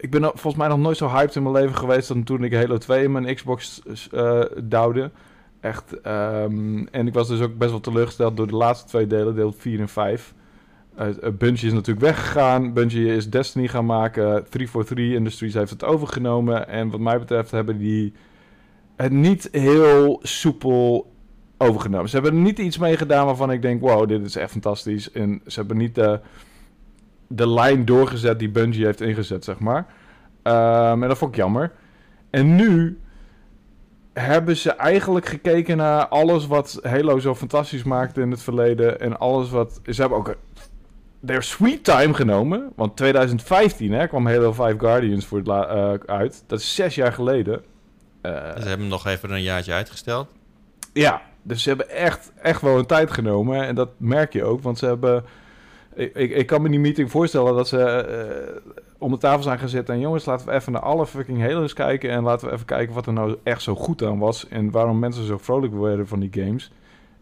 Ik 0.00 0.10
ben 0.10 0.22
volgens 0.22 0.54
mij 0.54 0.68
nog 0.68 0.78
nooit 0.78 0.96
zo 0.96 1.08
hyped 1.08 1.36
in 1.36 1.42
mijn 1.42 1.54
leven 1.54 1.76
geweest... 1.76 2.08
dan 2.08 2.22
toen 2.22 2.44
ik 2.44 2.54
Halo 2.54 2.78
2 2.78 3.04
in 3.04 3.12
mijn 3.12 3.34
Xbox 3.34 3.82
eh 4.12 4.42
duwde. 4.64 5.10
Echt. 5.60 6.00
ehm, 6.00 6.86
en 6.90 7.06
ik 7.06 7.14
was 7.14 7.28
dus 7.28 7.40
ook 7.40 7.58
best 7.58 7.70
wel 7.70 7.80
teleurgesteld 7.80 8.36
door 8.36 8.46
de 8.46 8.56
laatste 8.56 8.88
twee 8.88 9.06
delen, 9.06 9.34
deel 9.34 9.52
4 9.52 9.80
en 9.80 9.88
5. 9.88 10.34
Uh, 10.98 11.06
Bungie 11.38 11.66
is 11.66 11.72
natuurlijk 11.72 12.06
weggegaan. 12.06 12.72
Bungie 12.72 13.14
is 13.14 13.30
Destiny 13.30 13.68
gaan 13.68 13.86
maken. 13.86 14.44
343 14.48 15.14
Industries 15.14 15.54
heeft 15.54 15.70
het 15.70 15.84
overgenomen. 15.84 16.68
En 16.68 16.90
wat 16.90 17.00
mij 17.00 17.18
betreft 17.18 17.50
hebben 17.50 17.78
die 17.78 18.12
het 18.96 19.12
niet 19.12 19.48
heel 19.52 20.20
soepel 20.22 21.12
overgenomen. 21.58 22.08
Ze 22.08 22.14
hebben 22.14 22.34
er 22.34 22.40
niet 22.40 22.58
iets 22.58 22.78
mee 22.78 22.96
gedaan 22.96 23.26
waarvan 23.26 23.52
ik 23.52 23.62
denk... 23.62 23.80
wow, 23.80 24.08
dit 24.08 24.26
is 24.26 24.36
echt 24.36 24.50
fantastisch. 24.50 25.12
En 25.12 25.40
ze 25.46 25.58
hebben 25.58 25.76
niet 25.76 25.94
de, 25.94 26.20
de 27.32 27.48
lijn 27.48 27.84
doorgezet 27.84 28.38
die 28.38 28.50
Bungie 28.50 28.84
heeft 28.84 29.00
ingezet, 29.00 29.44
zeg 29.44 29.58
maar. 29.58 29.86
Um, 30.42 31.02
en 31.02 31.08
dat 31.08 31.18
vond 31.18 31.30
ik 31.30 31.36
jammer. 31.36 31.72
En 32.30 32.54
nu 32.54 32.98
hebben 34.12 34.56
ze 34.56 34.70
eigenlijk 34.70 35.26
gekeken 35.26 35.76
naar 35.76 36.08
alles 36.08 36.46
wat 36.46 36.78
Halo 36.82 37.18
zo 37.18 37.34
fantastisch 37.34 37.82
maakte 37.82 38.20
in 38.20 38.30
het 38.30 38.42
verleden. 38.42 39.00
En 39.00 39.18
alles 39.18 39.50
wat... 39.50 39.80
Ze 39.84 40.00
hebben 40.00 40.18
ook 40.18 40.36
their 41.26 41.42
sweet 41.42 41.84
time 41.84 42.14
genomen. 42.14 42.72
Want 42.76 42.96
2015 42.96 43.92
hè, 43.92 44.06
kwam 44.06 44.26
Halo 44.26 44.52
5 44.52 44.78
Guardians 44.78 45.26
voor 45.26 45.38
het 45.38 45.48
uh, 45.48 45.92
uit. 46.06 46.44
Dat 46.46 46.60
is 46.60 46.74
zes 46.74 46.94
jaar 46.94 47.12
geleden. 47.12 47.54
Uh, 48.22 48.32
Ze 48.32 48.38
hebben 48.52 48.70
hem 48.78 48.88
nog 48.88 49.06
even 49.06 49.30
een 49.30 49.42
jaartje 49.42 49.72
uitgesteld. 49.72 50.28
ja, 50.92 51.22
Dus 51.42 51.62
ze 51.62 51.68
hebben 51.68 51.90
echt, 51.90 52.32
echt 52.42 52.60
wel 52.60 52.78
een 52.78 52.86
tijd 52.86 53.10
genomen. 53.10 53.66
En 53.66 53.74
dat 53.74 53.90
merk 53.96 54.32
je 54.32 54.44
ook, 54.44 54.62
want 54.62 54.78
ze 54.78 54.86
hebben... 54.86 55.24
Ik, 56.00 56.30
ik, 56.30 56.46
kan 56.46 56.62
me 56.62 56.68
die 56.68 56.80
meeting 56.80 57.10
voorstellen 57.10 57.54
dat 57.54 57.68
ze 57.68 57.78
eh, 57.78 58.72
om 58.98 59.10
de 59.10 59.18
tafel 59.18 59.42
zijn 59.42 59.68
zitten... 59.68 59.94
en 59.94 60.00
jongens, 60.00 60.24
laten 60.24 60.46
we 60.46 60.52
even 60.52 60.72
naar 60.72 60.82
alle 60.82 61.06
fucking 61.06 61.40
Halo's 61.40 61.72
kijken... 61.72 62.10
en 62.10 62.22
laten 62.22 62.48
we 62.48 62.54
even 62.54 62.66
kijken 62.66 62.94
wat 62.94 63.06
er 63.06 63.12
nou 63.12 63.36
echt 63.42 63.62
zo 63.62 63.74
goed 63.74 64.02
aan 64.02 64.18
was... 64.18 64.48
en 64.48 64.70
waarom 64.70 64.98
mensen 64.98 65.26
zo 65.26 65.38
vrolijk 65.38 65.74
werden 65.74 66.08
van 66.08 66.20
die 66.20 66.44
games. 66.44 66.72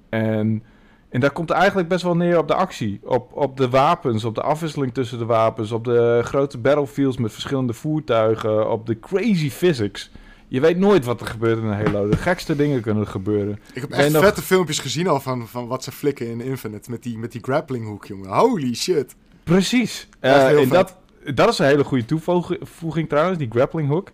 En... 0.09 0.63
En 1.09 1.21
daar 1.21 1.31
komt 1.31 1.51
eigenlijk 1.51 1.89
best 1.89 2.03
wel 2.03 2.17
neer 2.17 2.39
op 2.39 2.49
de 2.49 2.55
actie. 2.55 3.01
Op, 3.03 3.31
op 3.33 3.57
de 3.57 3.69
wapens, 3.69 4.25
op 4.25 4.35
de 4.35 4.43
afwisseling 4.43 4.95
tussen 4.95 5.19
de 5.19 5.25
wapens, 5.25 5.73
op 5.73 5.85
de 5.85 6.21
grote 6.25 6.59
battlefields 6.59 7.17
met 7.17 7.33
verschillende 7.33 7.73
voertuigen, 7.73 8.71
op 8.71 8.87
de 8.87 9.01
crazy 9.01 9.51
physics. 9.51 10.11
Je 10.49 10.61
weet 10.61 10.79
nooit 10.79 11.05
wat 11.05 11.21
er 11.21 11.27
gebeurt 11.27 11.59
in 11.59 11.65
een 11.65 11.85
Halo. 11.85 12.09
De 12.09 12.17
gekste 12.17 12.57
dingen 12.57 12.81
kunnen 12.81 13.07
gebeuren. 13.07 13.59
Ik 13.73 13.81
heb 13.81 13.91
echt 13.91 14.13
nog- 14.13 14.23
vette 14.23 14.43
filmpjes 14.43 14.79
gezien 14.79 15.07
al 15.09 15.21
van, 15.21 15.49
van 15.49 15.67
wat 15.67 15.85
ze 15.85 15.93
flikken 15.93 16.31
in 16.31 16.41
Infinite. 16.41 16.91
Met 16.91 17.03
die, 17.03 17.19
met 17.19 17.33
die 17.33 17.43
grappling 17.45 17.87
hook, 17.87 18.05
jongen. 18.05 18.31
Holy 18.31 18.75
shit. 18.75 19.15
Precies. 19.45 20.09
Eh, 20.21 20.61
en 20.61 20.69
dat, 20.69 20.97
dat 21.35 21.49
is 21.49 21.59
een 21.59 21.67
hele 21.67 21.85
goede 21.85 22.05
toevoeging 22.05 23.09
trouwens, 23.09 23.39
die 23.39 23.49
grappling 23.51 23.89
hook. 23.89 24.11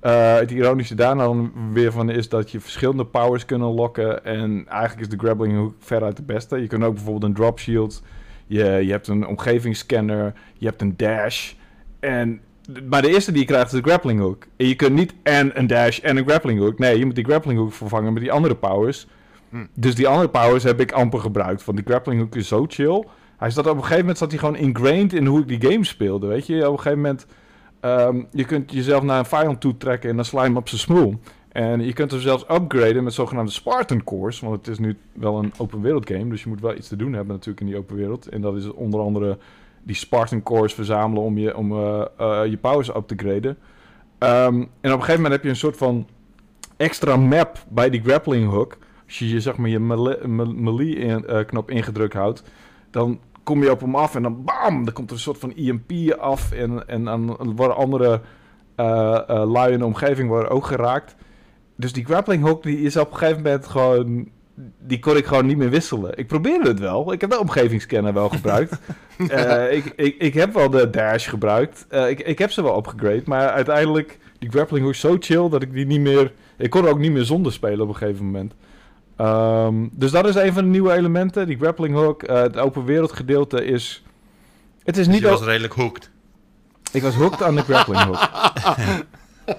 Eh, 0.00 0.34
het 0.34 0.50
ironische 0.50 0.94
daar 0.94 1.16
dan 1.16 1.52
weer 1.72 1.92
van 1.92 2.10
is 2.10 2.28
dat 2.28 2.50
je 2.50 2.60
verschillende 2.60 3.06
powers 3.06 3.44
kunnen 3.44 3.68
lokken. 3.68 4.24
En 4.24 4.64
eigenlijk 4.68 5.00
is 5.00 5.08
de 5.08 5.24
grappling 5.24 5.56
hook 5.56 5.74
veruit 5.78 6.16
de 6.16 6.22
beste. 6.22 6.60
Je 6.60 6.66
kunt 6.66 6.84
ook 6.84 6.94
bijvoorbeeld 6.94 7.24
een 7.24 7.34
drop 7.34 7.58
shield. 7.58 8.02
Je, 8.46 8.64
je 8.64 8.90
hebt 8.90 9.08
een 9.08 9.26
omgevingsscanner. 9.26 10.32
Je 10.58 10.66
hebt 10.66 10.80
een 10.82 10.94
dash. 10.96 11.52
En, 12.00 12.40
maar 12.88 13.02
de 13.02 13.08
eerste 13.08 13.30
die 13.32 13.40
je 13.40 13.46
krijgt 13.46 13.72
is 13.72 13.80
de 13.80 13.88
grappling 13.88 14.20
hook. 14.20 14.46
En 14.56 14.68
je 14.68 14.74
kunt 14.74 14.94
niet 14.94 15.14
en 15.22 15.58
een 15.58 15.66
dash 15.66 15.98
en 15.98 16.16
een 16.16 16.24
grappling 16.28 16.60
hook. 16.60 16.78
Nee, 16.78 16.98
je 16.98 17.04
moet 17.04 17.14
die 17.14 17.24
grappling 17.24 17.58
hook 17.58 17.72
vervangen 17.72 18.12
met 18.12 18.22
die 18.22 18.32
andere 18.32 18.54
powers. 18.54 19.06
Hm. 19.50 19.66
Dus 19.74 19.94
die 19.94 20.08
andere 20.08 20.28
powers 20.28 20.62
heb 20.62 20.80
ik 20.80 20.92
amper 20.92 21.20
gebruikt. 21.20 21.64
Want 21.64 21.78
die 21.78 21.86
grappling 21.86 22.20
hook 22.20 22.36
is 22.36 22.48
zo 22.48 22.64
chill. 22.68 23.04
Hij 23.36 23.50
zat 23.50 23.66
op 23.66 23.74
een 23.76 23.80
gegeven 23.80 24.00
moment 24.00 24.18
zat 24.18 24.30
hij 24.30 24.38
gewoon 24.38 24.56
ingrained 24.56 25.12
in 25.12 25.26
hoe 25.26 25.40
ik 25.40 25.48
die 25.48 25.70
game 25.70 25.84
speelde. 25.84 26.26
Weet 26.26 26.46
je, 26.46 26.66
op 26.66 26.72
een 26.72 26.82
gegeven 26.82 27.00
moment. 27.00 27.26
ehm, 27.80 28.22
je 28.30 28.44
kunt 28.44 28.72
jezelf 28.72 29.02
naar 29.02 29.18
een 29.18 29.24
vijand 29.24 29.60
toe 29.60 29.76
trekken 29.76 30.10
en 30.10 30.16
dan 30.16 30.24
sla 30.24 30.40
je 30.40 30.46
hem 30.46 30.56
op 30.56 30.68
zijn 30.68 30.80
smoel. 30.80 31.20
En 31.48 31.84
je 31.84 31.92
kunt 31.92 32.10
hem 32.10 32.20
zelfs 32.20 32.44
upgraden 32.50 33.04
met 33.04 33.12
zogenaamde 33.12 33.50
Spartan 33.52 34.04
Cores. 34.04 34.40
Want 34.40 34.56
het 34.56 34.68
is 34.68 34.78
nu 34.78 34.96
wel 35.12 35.38
een 35.38 35.52
open 35.56 35.80
wereld 35.80 36.10
game. 36.10 36.28
Dus 36.28 36.42
je 36.42 36.48
moet 36.48 36.60
wel 36.60 36.74
iets 36.76 36.88
te 36.88 36.96
doen 36.96 37.12
hebben 37.12 37.34
natuurlijk 37.34 37.60
in 37.60 37.66
die 37.66 37.76
open 37.76 37.96
wereld. 37.96 38.28
En 38.28 38.40
dat 38.40 38.56
is 38.56 38.68
onder 38.72 39.00
andere 39.00 39.38
die 39.86 39.96
Spartan 39.96 40.42
Cores 40.42 40.74
verzamelen 40.74 41.22
om 41.22 41.38
je, 41.38 41.56
om, 41.56 41.72
eh, 41.72 42.04
eh, 42.18 42.50
je 42.50 42.56
powers 42.56 42.88
up 42.88 43.06
te 43.06 43.14
graden. 43.16 43.58
Ehm, 44.18 44.54
en 44.54 44.60
op 44.60 44.68
een 44.82 44.90
gegeven 44.90 45.14
moment 45.14 45.32
heb 45.32 45.42
je 45.42 45.48
een 45.48 45.56
soort 45.56 45.76
van 45.76 46.06
extra 46.76 47.16
map 47.16 47.64
bij 47.68 47.90
die 47.90 48.02
grappling 48.02 48.50
hook. 48.50 48.76
Als 49.06 49.18
je 49.18 49.28
je, 49.28 49.40
zeg 49.40 49.56
maar, 49.56 49.68
je 49.68 49.78
melee- 49.78 50.26
me- 50.26 50.54
melee-knop 50.54 51.70
ingedrukt 51.70 52.14
houdt, 52.14 52.42
dan 52.90 53.20
kom 53.42 53.62
je 53.62 53.70
op 53.70 53.80
hem 53.80 53.94
af 53.94 54.14
en 54.14 54.22
dan 54.22 54.44
bam, 54.44 54.84
dan 54.84 54.94
komt 54.94 55.08
er 55.10 55.16
een 55.16 55.22
soort 55.22 55.38
van 55.38 55.52
EMP 55.56 56.12
af 56.18 56.52
en, 56.52 56.88
en 56.88 57.04
dan 57.04 57.52
worden 57.56 57.76
andere 57.76 58.20
eh 58.74 59.28
eh 59.28 59.50
lui 59.50 59.72
in 59.72 59.78
de 59.78 59.84
omgeving 59.84 60.28
worden 60.28 60.50
ook 60.50 60.66
geraakt. 60.66 61.16
Dus 61.76 61.92
die 61.92 62.04
grappling 62.04 62.42
hook 62.44 62.62
die 62.62 62.80
is 62.80 62.96
op 62.96 63.10
een 63.10 63.16
gegeven 63.16 63.42
moment 63.42 63.66
gewoon, 63.66 64.28
die 64.80 64.98
kon 64.98 65.16
ik 65.16 65.26
gewoon 65.26 65.46
niet 65.46 65.56
meer 65.56 65.70
wisselen. 65.70 66.18
Ik 66.18 66.26
probeerde 66.26 66.68
het 66.68 66.78
wel, 66.78 67.12
ik 67.12 67.20
heb 67.20 67.30
de 67.30 67.40
omgevingsscanner 67.40 68.12
wel 68.12 68.28
gebruikt. 68.28 68.74
Eh, 69.28 69.72
ik, 69.72 69.92
ik, 69.96 70.14
ik 70.18 70.34
heb 70.34 70.52
wel 70.54 70.70
de 70.70 70.90
dash 70.90 71.28
gebruikt, 71.28 71.86
Eh, 71.88 72.08
ik, 72.08 72.20
ik 72.20 72.38
heb 72.38 72.50
ze 72.50 72.62
wel 72.62 72.72
opgegrade, 72.72 73.22
maar 73.24 73.48
uiteindelijk 73.48 74.18
die 74.38 74.50
grappling 74.50 74.84
hook 74.84 74.94
is 74.94 75.00
zo 75.00 75.16
chill 75.20 75.48
dat 75.48 75.62
ik 75.62 75.72
die 75.72 75.86
niet 75.86 76.00
meer, 76.00 76.32
ik 76.58 76.70
kon 76.70 76.84
er 76.84 76.90
ook 76.90 76.98
niet 76.98 77.12
meer 77.12 77.24
zonder 77.24 77.52
spelen 77.52 77.80
op 77.80 77.88
een 77.88 77.94
gegeven 77.96 78.24
moment. 78.24 78.54
Ehm, 79.16 79.74
dus 79.92 80.10
dat 80.10 80.26
is 80.28 80.34
een 80.34 80.52
van 80.52 80.62
de 80.64 80.70
nieuwe 80.70 80.92
elementen. 80.92 81.46
Die 81.46 81.56
grappling 81.56 81.94
hook. 81.94 82.22
Eh, 82.22 82.40
het 82.40 82.56
open 82.56 82.84
wereld 82.84 83.12
gedeelte 83.12 83.64
is. 83.64 84.04
Het 84.84 84.96
is 84.96 85.04
Dus 85.04 85.14
niet. 85.14 85.22
je 85.22 85.28
o- 85.28 85.30
was 85.38 85.44
redelijk 85.44 85.72
hooked. 85.74 86.10
Ik 86.92 87.02
was 87.02 87.14
hooked 87.14 87.42
aan 87.42 87.54
de 87.54 87.62
grappling 87.62 88.02
hook. 88.02 88.28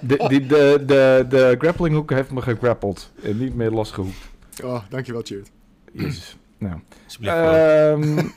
De, 0.00 0.24
die, 0.28 0.46
de, 0.46 0.82
de, 0.86 1.26
de 1.28 1.54
grappling 1.58 1.94
hook 1.94 2.10
heeft 2.10 2.30
me 2.30 2.42
gegrappeld. 2.42 3.12
En 3.22 3.38
niet 3.38 3.54
meer 3.54 3.70
losgehoekt. 3.70 4.28
Oh, 4.64 4.80
dankjewel, 4.88 5.22
Cheert. 5.24 5.50
Jezus. 5.92 6.36
Nou. 6.58 6.80
Ehm, 7.20 8.18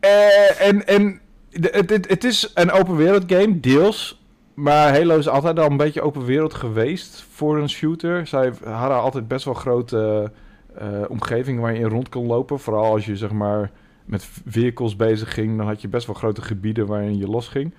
eh, 0.00 0.66
en 0.66 0.86
en 0.86 1.20
het, 1.50 1.90
het, 1.90 2.08
het 2.08 2.24
is 2.24 2.50
een 2.54 2.70
open 2.70 2.96
wereld 2.96 3.24
game, 3.26 3.60
deels. 3.60 4.20
Maar 4.54 4.92
Halo 4.92 5.18
is 5.18 5.28
altijd 5.28 5.58
al 5.58 5.70
een 5.70 5.76
beetje 5.76 6.02
open 6.02 6.24
wereld 6.24 6.54
geweest 6.54 7.24
voor 7.30 7.58
een 7.58 7.70
shooter. 7.70 8.26
Zij 8.26 8.52
hadden 8.64 9.00
altijd 9.00 9.28
best 9.28 9.44
wel 9.44 9.54
grote 9.54 10.32
eh, 10.74 11.02
omgevingen 11.08 11.62
waar 11.62 11.72
je 11.72 11.78
in 11.78 11.88
rond 11.88 12.08
kon 12.08 12.26
lopen. 12.26 12.58
Vooral 12.58 12.92
als 12.92 13.06
je 13.06 13.16
zeg 13.16 13.30
maar 13.30 13.70
met 14.04 14.28
vehicles 14.46 14.96
bezig 14.96 15.34
ging, 15.34 15.56
dan 15.56 15.66
had 15.66 15.80
je 15.80 15.88
best 15.88 16.06
wel 16.06 16.14
grote 16.14 16.42
gebieden 16.42 16.86
waarin 16.86 17.18
je 17.18 17.26
losging. 17.28 17.74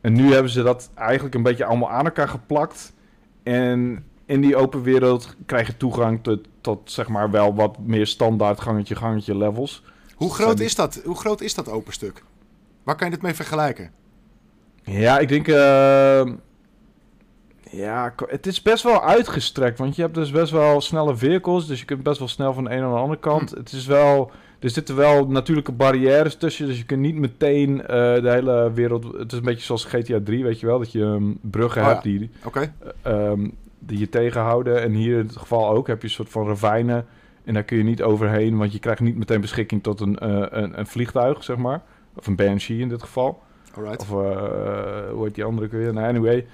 En 0.00 0.12
nu 0.12 0.32
hebben 0.32 0.52
ze 0.52 0.62
dat 0.62 0.90
eigenlijk 0.94 1.34
een 1.34 1.42
beetje 1.42 1.64
allemaal 1.64 1.90
aan 1.90 2.04
elkaar 2.04 2.28
geplakt. 2.28 2.92
En 3.42 4.04
in 4.30 4.40
die 4.40 4.56
open 4.56 4.82
wereld 4.82 5.34
krijg 5.46 5.66
je 5.66 5.76
toegang 5.76 6.22
tot, 6.22 6.38
tot 6.60 6.90
zeg 6.90 7.08
maar 7.08 7.30
wel 7.30 7.54
wat 7.54 7.78
meer 7.78 8.06
standaard 8.06 8.60
gangetje 8.60 8.94
gangetje 8.96 9.36
levels. 9.36 9.82
Hoe 10.14 10.34
groot 10.34 10.56
die- 10.56 10.66
is 10.66 10.74
dat? 10.74 11.00
Hoe 11.04 11.16
groot 11.18 11.40
is 11.40 11.54
dat 11.54 11.68
open 11.68 11.92
stuk? 11.92 12.22
Waar 12.82 12.96
kan 12.96 13.06
je 13.06 13.12
dit 13.12 13.22
mee 13.22 13.34
vergelijken? 13.34 13.90
Ja, 14.84 15.18
ik 15.18 15.28
denk. 15.28 15.48
eh, 15.48 16.22
ja, 17.70 18.14
het 18.26 18.46
is 18.46 18.62
best 18.62 18.82
wel 18.82 19.04
uitgestrekt. 19.04 19.78
Want 19.78 19.96
je 19.96 20.02
hebt 20.02 20.14
dus 20.14 20.30
best 20.30 20.52
wel 20.52 20.80
snelle 20.80 21.16
vehicles. 21.16 21.66
Dus 21.66 21.78
je 21.80 21.84
kunt 21.84 22.02
best 22.02 22.18
wel 22.18 22.28
snel 22.28 22.52
van 22.54 22.64
de 22.64 22.70
een 22.70 22.80
naar 22.80 22.88
de 22.90 22.96
andere 22.96 23.20
kant. 23.20 23.50
Het 23.50 23.72
is 23.72 23.86
wel. 23.86 24.30
Er 24.60 24.70
zitten 24.70 24.96
wel 24.96 25.26
natuurlijke 25.26 25.72
barrières 25.72 26.36
tussen. 26.36 26.66
Dus 26.66 26.78
je 26.78 26.84
kunt 26.84 27.00
niet 27.00 27.14
meteen 27.14 27.80
eh, 27.82 27.86
de 28.22 28.30
hele 28.30 28.72
wereld. 28.72 29.04
Het 29.18 29.32
is 29.32 29.38
een 29.38 29.44
beetje 29.44 29.64
zoals 29.64 29.84
GTA 29.84 30.18
3, 30.24 30.44
weet 30.44 30.60
je 30.60 30.66
wel. 30.66 30.78
Dat 30.78 30.92
je 30.92 31.34
bruggen 31.40 31.82
Oh 31.82 31.88
hebt 31.88 32.02
die, 32.02 32.30
Oké. 32.44 32.72
eh, 33.02 33.12
ehm, 33.30 33.48
die 33.80 33.98
je 33.98 34.08
tegenhouden. 34.08 34.82
En 34.82 34.92
hier 34.92 35.18
in 35.18 35.26
het 35.26 35.36
geval 35.36 35.70
ook 35.70 35.86
heb 35.86 36.02
je 36.02 36.08
een 36.08 36.14
soort 36.14 36.28
van 36.28 36.46
ravijnen. 36.46 37.06
En 37.44 37.54
daar 37.54 37.62
kun 37.62 37.76
je 37.76 37.82
niet 37.82 38.02
overheen. 38.02 38.56
Want 38.56 38.72
je 38.72 38.78
krijgt 38.78 39.00
niet 39.00 39.16
meteen 39.16 39.40
beschikking 39.40 39.82
tot 39.82 40.00
een, 40.00 40.18
eh, 40.18 40.46
een, 40.50 40.78
een 40.78 40.86
vliegtuig, 40.86 41.44
zeg 41.44 41.56
maar. 41.56 41.82
Of 42.14 42.26
een 42.26 42.36
Banshee 42.36 42.78
in 42.78 42.88
dit 42.88 43.02
geval. 43.02 43.42
Alright. 43.74 44.00
Of 44.00 44.10
eh, 44.10 45.10
hoe 45.12 45.24
heet 45.24 45.34
die 45.34 45.44
andere 45.44 45.66
ook 45.66 45.72
weer? 45.72 45.92
Nou, 45.92 46.08
anyway. 46.08 46.46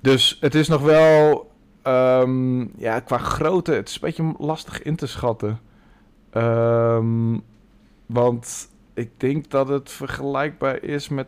Dus 0.00 0.38
het 0.40 0.54
is 0.54 0.68
nog 0.68 0.82
wel... 0.82 1.50
ehm, 1.82 2.60
ja, 2.80 3.00
qua 3.00 3.18
grootte, 3.18 3.72
het 3.72 3.88
is 3.88 3.94
een 3.94 4.00
beetje 4.00 4.34
lastig 4.38 4.82
in 4.82 4.96
te 4.96 5.06
schatten. 5.06 5.60
Ehm, 6.30 7.38
want 8.06 8.68
ik 8.94 9.10
denk 9.16 9.50
dat 9.50 9.68
het 9.68 9.90
vergelijkbaar 9.90 10.82
is 10.82 11.08
met 11.08 11.26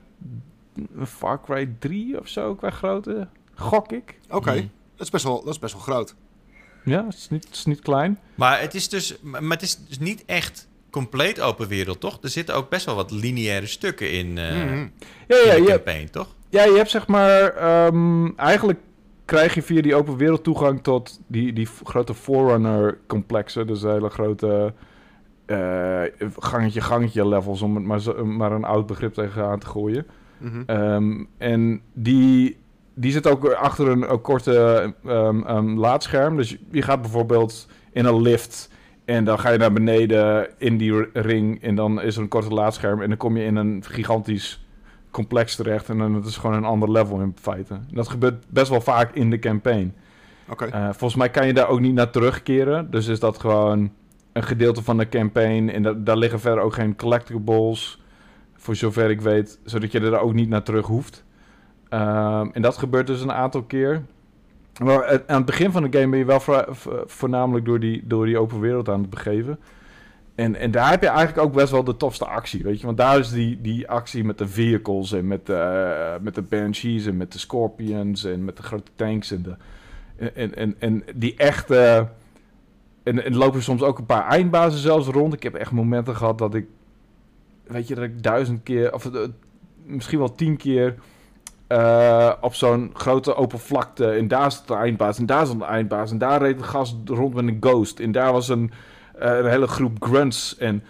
een 0.95 1.07
Far 1.07 1.41
Cry 1.41 1.75
3 1.79 2.21
of 2.21 2.29
zo 2.29 2.55
qua 2.55 2.71
grootte. 2.71 3.29
Gok 3.55 3.93
ik. 3.93 4.19
Oké. 4.31 4.53
Mhm. 4.53 4.67
Dat, 5.03 5.15
is 5.15 5.23
best 5.23 5.25
wel, 5.35 5.45
dat 5.45 5.53
is 5.55 5.59
best 5.61 5.73
wel 5.73 5.83
groot. 5.83 6.15
Ja, 6.85 7.05
het 7.05 7.15
is 7.15 7.29
niet, 7.31 7.45
het 7.45 7.55
is 7.55 7.65
niet 7.65 7.81
klein. 7.81 8.19
Maar 8.35 8.61
het 8.61 8.75
is 8.75 8.89
dus 8.89 9.19
maar 9.23 9.43
het 9.51 9.63
is 9.63 9.77
dus 9.89 9.99
niet 9.99 10.25
echt 10.25 10.69
compleet 10.91 11.41
open 11.41 11.69
wereld, 11.69 12.01
toch? 12.01 12.19
Er 12.23 12.29
zitten 12.29 12.55
ook 12.55 12.69
best 12.69 12.87
wel 12.87 12.95
wat 12.95 13.11
lineaire 13.11 13.67
stukken 13.67 14.11
in, 14.13 14.39
eh 14.39 14.55
Mhm. 14.55 14.89
Ja, 15.29 15.37
in 15.43 15.47
ja, 15.47 15.55
de 15.55 15.63
ja. 15.63 15.75
campaign, 15.75 16.11
toch? 16.11 16.35
Ja, 16.49 16.65
je 16.65 16.77
hebt 16.77 16.91
zeg 16.91 17.07
maar... 17.07 17.43
ehm, 17.57 18.27
eigenlijk 18.37 18.79
krijg 19.25 19.55
je 19.55 19.63
via 19.63 19.83
die 19.83 19.95
open 19.95 20.17
wereld 20.17 20.45
toegang 20.45 20.83
tot 20.83 21.21
die, 21.27 21.53
die 21.53 21.69
grote 21.85 22.15
Forerunner-complexen. 22.15 23.67
Dus 23.67 23.83
hele 23.83 24.09
grote 24.11 24.75
eh, 25.47 26.03
gangetje, 26.39 26.81
gangetje 26.81 27.29
levels, 27.29 27.63
om 27.63 27.75
het 27.75 27.85
maar, 27.85 28.01
zo, 28.01 28.25
maar 28.25 28.53
een 28.53 28.65
oud 28.65 28.87
begrip 28.87 29.15
tegenaan 29.15 29.59
te 29.59 29.67
gooien. 29.67 30.07
Mhm. 30.39 30.63
Ehm, 30.67 31.25
en 31.39 31.83
die, 31.93 32.59
die 32.95 33.13
zit 33.13 33.27
ook 33.27 33.49
achter 33.53 33.89
een, 33.89 34.11
een 34.13 34.21
korte 34.21 34.95
ehm, 35.05 35.43
ehm, 35.43 35.79
laadscherm. 35.79 36.37
Dus 36.37 36.57
je 36.71 36.83
gaat 36.83 37.01
bijvoorbeeld 37.03 37.69
in 37.93 38.05
een 38.05 38.23
lift 38.23 38.71
en 39.05 39.25
dan 39.25 39.39
ga 39.39 39.51
je 39.51 39.59
naar 39.59 39.73
beneden 39.73 40.49
in 40.59 40.77
die 40.77 41.09
ring 41.13 41.63
en 41.63 41.75
dan 41.75 42.01
is 42.03 42.17
er 42.17 42.23
een 42.23 42.29
korte 42.29 42.49
laadscherm 42.55 43.01
en 43.03 43.09
dan 43.09 43.17
kom 43.19 43.37
je 43.37 43.45
in 43.45 43.57
een 43.57 43.85
gigantisch 43.87 44.67
complex 45.11 45.57
terecht 45.57 45.89
en 45.89 45.99
dan 45.99 46.15
het 46.15 46.25
is 46.27 46.37
gewoon 46.37 46.57
een 46.57 46.65
ander 46.65 46.91
level 46.91 47.21
in 47.21 47.35
feite. 47.41 47.79
Dat 47.91 48.09
gebeurt 48.09 48.45
best 48.49 48.69
wel 48.71 48.81
vaak 48.81 49.15
in 49.15 49.31
de 49.31 49.39
campaign. 49.39 49.95
Eh, 50.73 50.85
volgens 50.85 51.15
mij 51.15 51.31
kan 51.31 51.47
je 51.47 51.53
daar 51.55 51.69
ook 51.69 51.81
niet 51.81 51.95
naar 51.95 52.11
terugkeren. 52.11 52.91
Dus 52.91 53.07
is 53.07 53.21
dat 53.21 53.39
gewoon 53.39 53.91
een 54.33 54.43
gedeelte 54.43 54.83
van 54.83 54.99
de 54.99 55.09
campaign. 55.09 55.69
En 55.69 55.83
da- 55.83 55.93
daar 55.93 56.17
liggen 56.17 56.41
verder 56.41 56.65
ook 56.65 56.75
geen 56.75 56.97
collectibles. 56.97 58.01
Voor 58.55 58.77
zover 58.77 59.11
ik 59.11 59.21
weet. 59.21 59.59
Zodat 59.65 59.93
je 59.93 60.01
er 60.01 60.19
ook 60.21 60.33
niet 60.35 60.49
naar 60.49 60.63
terug 60.63 60.87
hoeft. 60.87 61.25
Ehm, 61.93 62.49
en 62.53 62.63
dat 62.63 62.79
gebeurt 62.79 63.07
dus 63.07 63.21
een 63.21 63.33
aantal 63.33 63.63
keer. 63.63 64.03
Maar 64.83 65.23
aan 65.27 65.37
het 65.37 65.45
begin 65.47 65.73
van 65.73 65.83
de 65.83 65.99
game 65.99 66.11
ben 66.11 66.19
je 66.19 66.25
wel 66.25 66.41
voor- 66.41 66.67
vo- 66.69 67.03
voornamelijk 67.07 67.65
door 67.65 67.81
die, 67.81 68.07
door 68.07 68.27
die 68.27 68.39
open 68.39 68.61
wereld 68.61 68.89
aan 68.89 69.01
het 69.01 69.11
begeven. 69.11 69.59
En, 70.35 70.55
en 70.57 70.71
daar 70.71 70.91
heb 70.91 71.03
je 71.03 71.09
eigenlijk 71.09 71.47
ook 71.47 71.53
best 71.53 71.71
wel 71.71 71.85
de 71.85 71.97
tofste 71.97 72.27
actie, 72.27 72.63
weet 72.63 72.81
je. 72.81 72.87
Want 72.87 72.97
daar 72.99 73.19
is 73.19 73.31
die, 73.31 73.61
die 73.61 73.89
actie 73.89 74.25
met 74.25 74.39
de 74.39 74.49
vehicles 74.49 75.13
en 75.13 75.27
met 75.27 75.47
de, 75.47 75.55
eh, 75.55 76.23
met 76.23 76.35
de 76.35 76.43
Banshees 76.43 77.07
en 77.07 77.17
met 77.17 77.33
de 77.33 77.39
Scorpions 77.39 78.25
en 78.25 78.45
met 78.45 78.57
de 78.57 78.63
grote 78.63 78.91
tanks 78.95 79.31
en 79.33 79.43
de... 79.43 79.55
En, 80.35 80.55
en, 80.55 80.75
en 80.79 81.05
die 81.15 81.37
echte 81.37 82.09
en, 83.03 83.25
en 83.25 83.37
lopen 83.37 83.63
soms 83.63 83.83
ook 83.83 83.99
een 83.99 84.07
paar 84.07 84.29
eindbazen 84.29 84.81
zelfs 84.81 85.07
rond. 85.07 85.33
Ik 85.35 85.43
heb 85.43 85.55
echt 85.55 85.73
momenten 85.73 86.17
gehad 86.17 86.39
dat 86.39 86.55
ik, 86.55 86.67
weet 87.67 87.89
je, 87.89 87.95
dat 87.95 88.05
ik 88.05 88.23
duizend 88.23 88.63
keer, 88.63 88.95
of 88.95 89.15
eh, 89.15 89.21
misschien 89.85 90.19
wel 90.19 90.35
tien 90.35 90.57
keer 90.57 90.95
eh, 91.73 92.33
op 92.41 92.55
zo'n 92.55 92.91
grote 92.95 93.35
open 93.35 93.59
vlakte. 93.59 94.11
En 94.11 94.29
daar 94.29 94.53
zat 94.53 94.67
de 94.67 94.75
eindbaas, 94.75 95.19
en 95.19 95.27
daar 95.27 95.47
zat 95.47 95.59
de 95.59 95.65
eindbaas, 95.65 96.11
en 96.11 96.19
daar 96.19 96.43
reed 96.43 96.59
een 96.59 96.65
gast 96.65 96.97
rond 97.05 97.35
met 97.35 97.47
een 97.47 97.57
ghost. 97.61 98.01
En 98.01 98.13
daar 98.13 98.33
was 98.33 98.49
een, 98.49 98.71
eh, 99.19 99.37
een 99.37 99.47
hele 99.47 99.67
groep 99.67 100.05
grunts. 100.05 100.57
En 100.59 100.83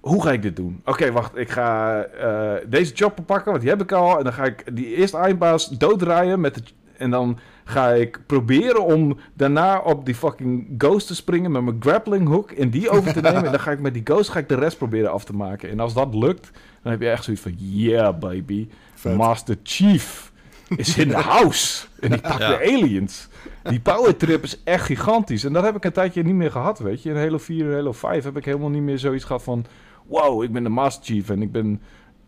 hoe 0.00 0.22
ga 0.22 0.32
ik 0.32 0.42
dit 0.42 0.56
doen? 0.56 0.80
Oké, 0.84 1.12
wacht, 1.12 1.36
ik 1.36 1.50
ga 1.50 2.02
eh, 2.02 2.52
deze 2.66 2.94
chopper 2.94 3.24
pakken, 3.24 3.50
want 3.50 3.60
die 3.60 3.70
heb 3.70 3.82
ik 3.82 3.92
al. 3.92 4.18
En 4.18 4.24
dan 4.24 4.32
ga 4.32 4.44
ik 4.44 4.64
die 4.76 4.94
eerste 4.94 5.16
eindbaas 5.16 5.68
dooddraaien 5.68 6.40
met 6.40 6.54
de, 6.54 6.62
en 6.96 7.10
dan 7.10 7.38
ga 7.64 7.88
ik 7.88 8.20
proberen 8.26 8.84
om 8.84 9.18
daarna 9.34 9.78
op 9.78 10.04
die 10.04 10.14
fucking 10.14 10.74
ghost 10.78 11.06
te 11.06 11.14
springen 11.14 11.50
met 11.50 11.62
mijn 11.62 11.76
grappling 11.80 12.28
hook 12.28 12.50
en 12.50 12.70
die 12.70 12.90
over 12.90 13.12
te 13.12 13.20
nemen. 13.20 13.44
en 13.44 13.50
dan 13.50 13.60
ga 13.60 13.70
ik 13.70 13.80
met 13.80 13.94
die 13.94 14.02
ghost 14.04 14.30
ga 14.30 14.38
ik 14.38 14.48
de 14.48 14.54
rest 14.54 14.78
proberen 14.78 15.12
af 15.12 15.24
te 15.24 15.34
maken. 15.34 15.70
En 15.70 15.80
als 15.80 15.94
dat 15.94 16.14
lukt, 16.14 16.50
dan 16.82 16.92
heb 16.92 17.00
je 17.00 17.10
echt 17.10 17.24
zoiets 17.24 17.42
van, 17.42 17.54
yeah 17.58 18.18
baby, 18.18 18.68
Vet. 19.08 19.16
Master 19.16 19.56
Chief 19.62 20.32
is 20.76 20.96
in 20.98 21.08
the 21.08 21.16
house. 21.36 21.86
En 22.00 22.10
die 22.10 22.20
pakt 22.20 22.38
Ja. 22.38 22.48
de 22.48 22.58
aliens. 22.72 23.28
Die 23.62 23.80
power 23.80 24.16
trip 24.16 24.42
is 24.44 24.62
echt 24.64 24.84
gigantisch. 24.84 25.44
En 25.44 25.52
dat 25.52 25.64
heb 25.64 25.76
ik 25.76 25.84
een 25.84 25.92
tijdje 25.92 26.22
niet 26.22 26.34
meer 26.34 26.50
gehad, 26.50 26.78
weet 26.78 27.02
je. 27.02 27.10
In 27.10 27.16
Halo 27.16 27.38
4 27.38 27.66
en 27.66 27.72
Halo 27.74 27.92
5 27.92 28.24
heb 28.24 28.36
ik 28.36 28.44
helemaal 28.44 28.68
niet 28.68 28.82
meer 28.82 28.98
zoiets 28.98 29.24
gehad 29.24 29.42
van... 29.42 29.64
Wow, 30.06 30.42
ik 30.42 30.52
ben 30.52 30.62
de 30.62 30.68
Master 30.68 31.04
Chief 31.04 31.28
en 31.30 31.42
ik 31.42 31.52
ben 31.52 31.80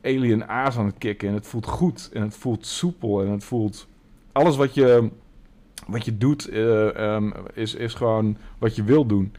alien 0.02 0.48
aas 0.48 0.76
aan 0.76 0.86
het 0.86 0.98
kicken. 0.98 1.28
En 1.28 1.34
het 1.34 1.46
voelt 1.46 1.66
goed 1.66 2.10
en 2.12 2.22
het 2.22 2.36
voelt 2.36 2.66
soepel 2.66 3.22
en 3.22 3.30
het 3.30 3.44
voelt... 3.44 3.86
Alles 4.32 4.56
wat 4.56 4.74
je, 4.74 5.10
wat 5.86 6.04
je 6.04 6.18
doet 6.18 6.48
eh, 6.48 7.14
ehm, 7.14 7.30
is, 7.54 7.74
is 7.74 7.94
gewoon 7.94 8.36
wat 8.58 8.76
je 8.76 8.84
wil 8.84 9.06
doen. 9.06 9.32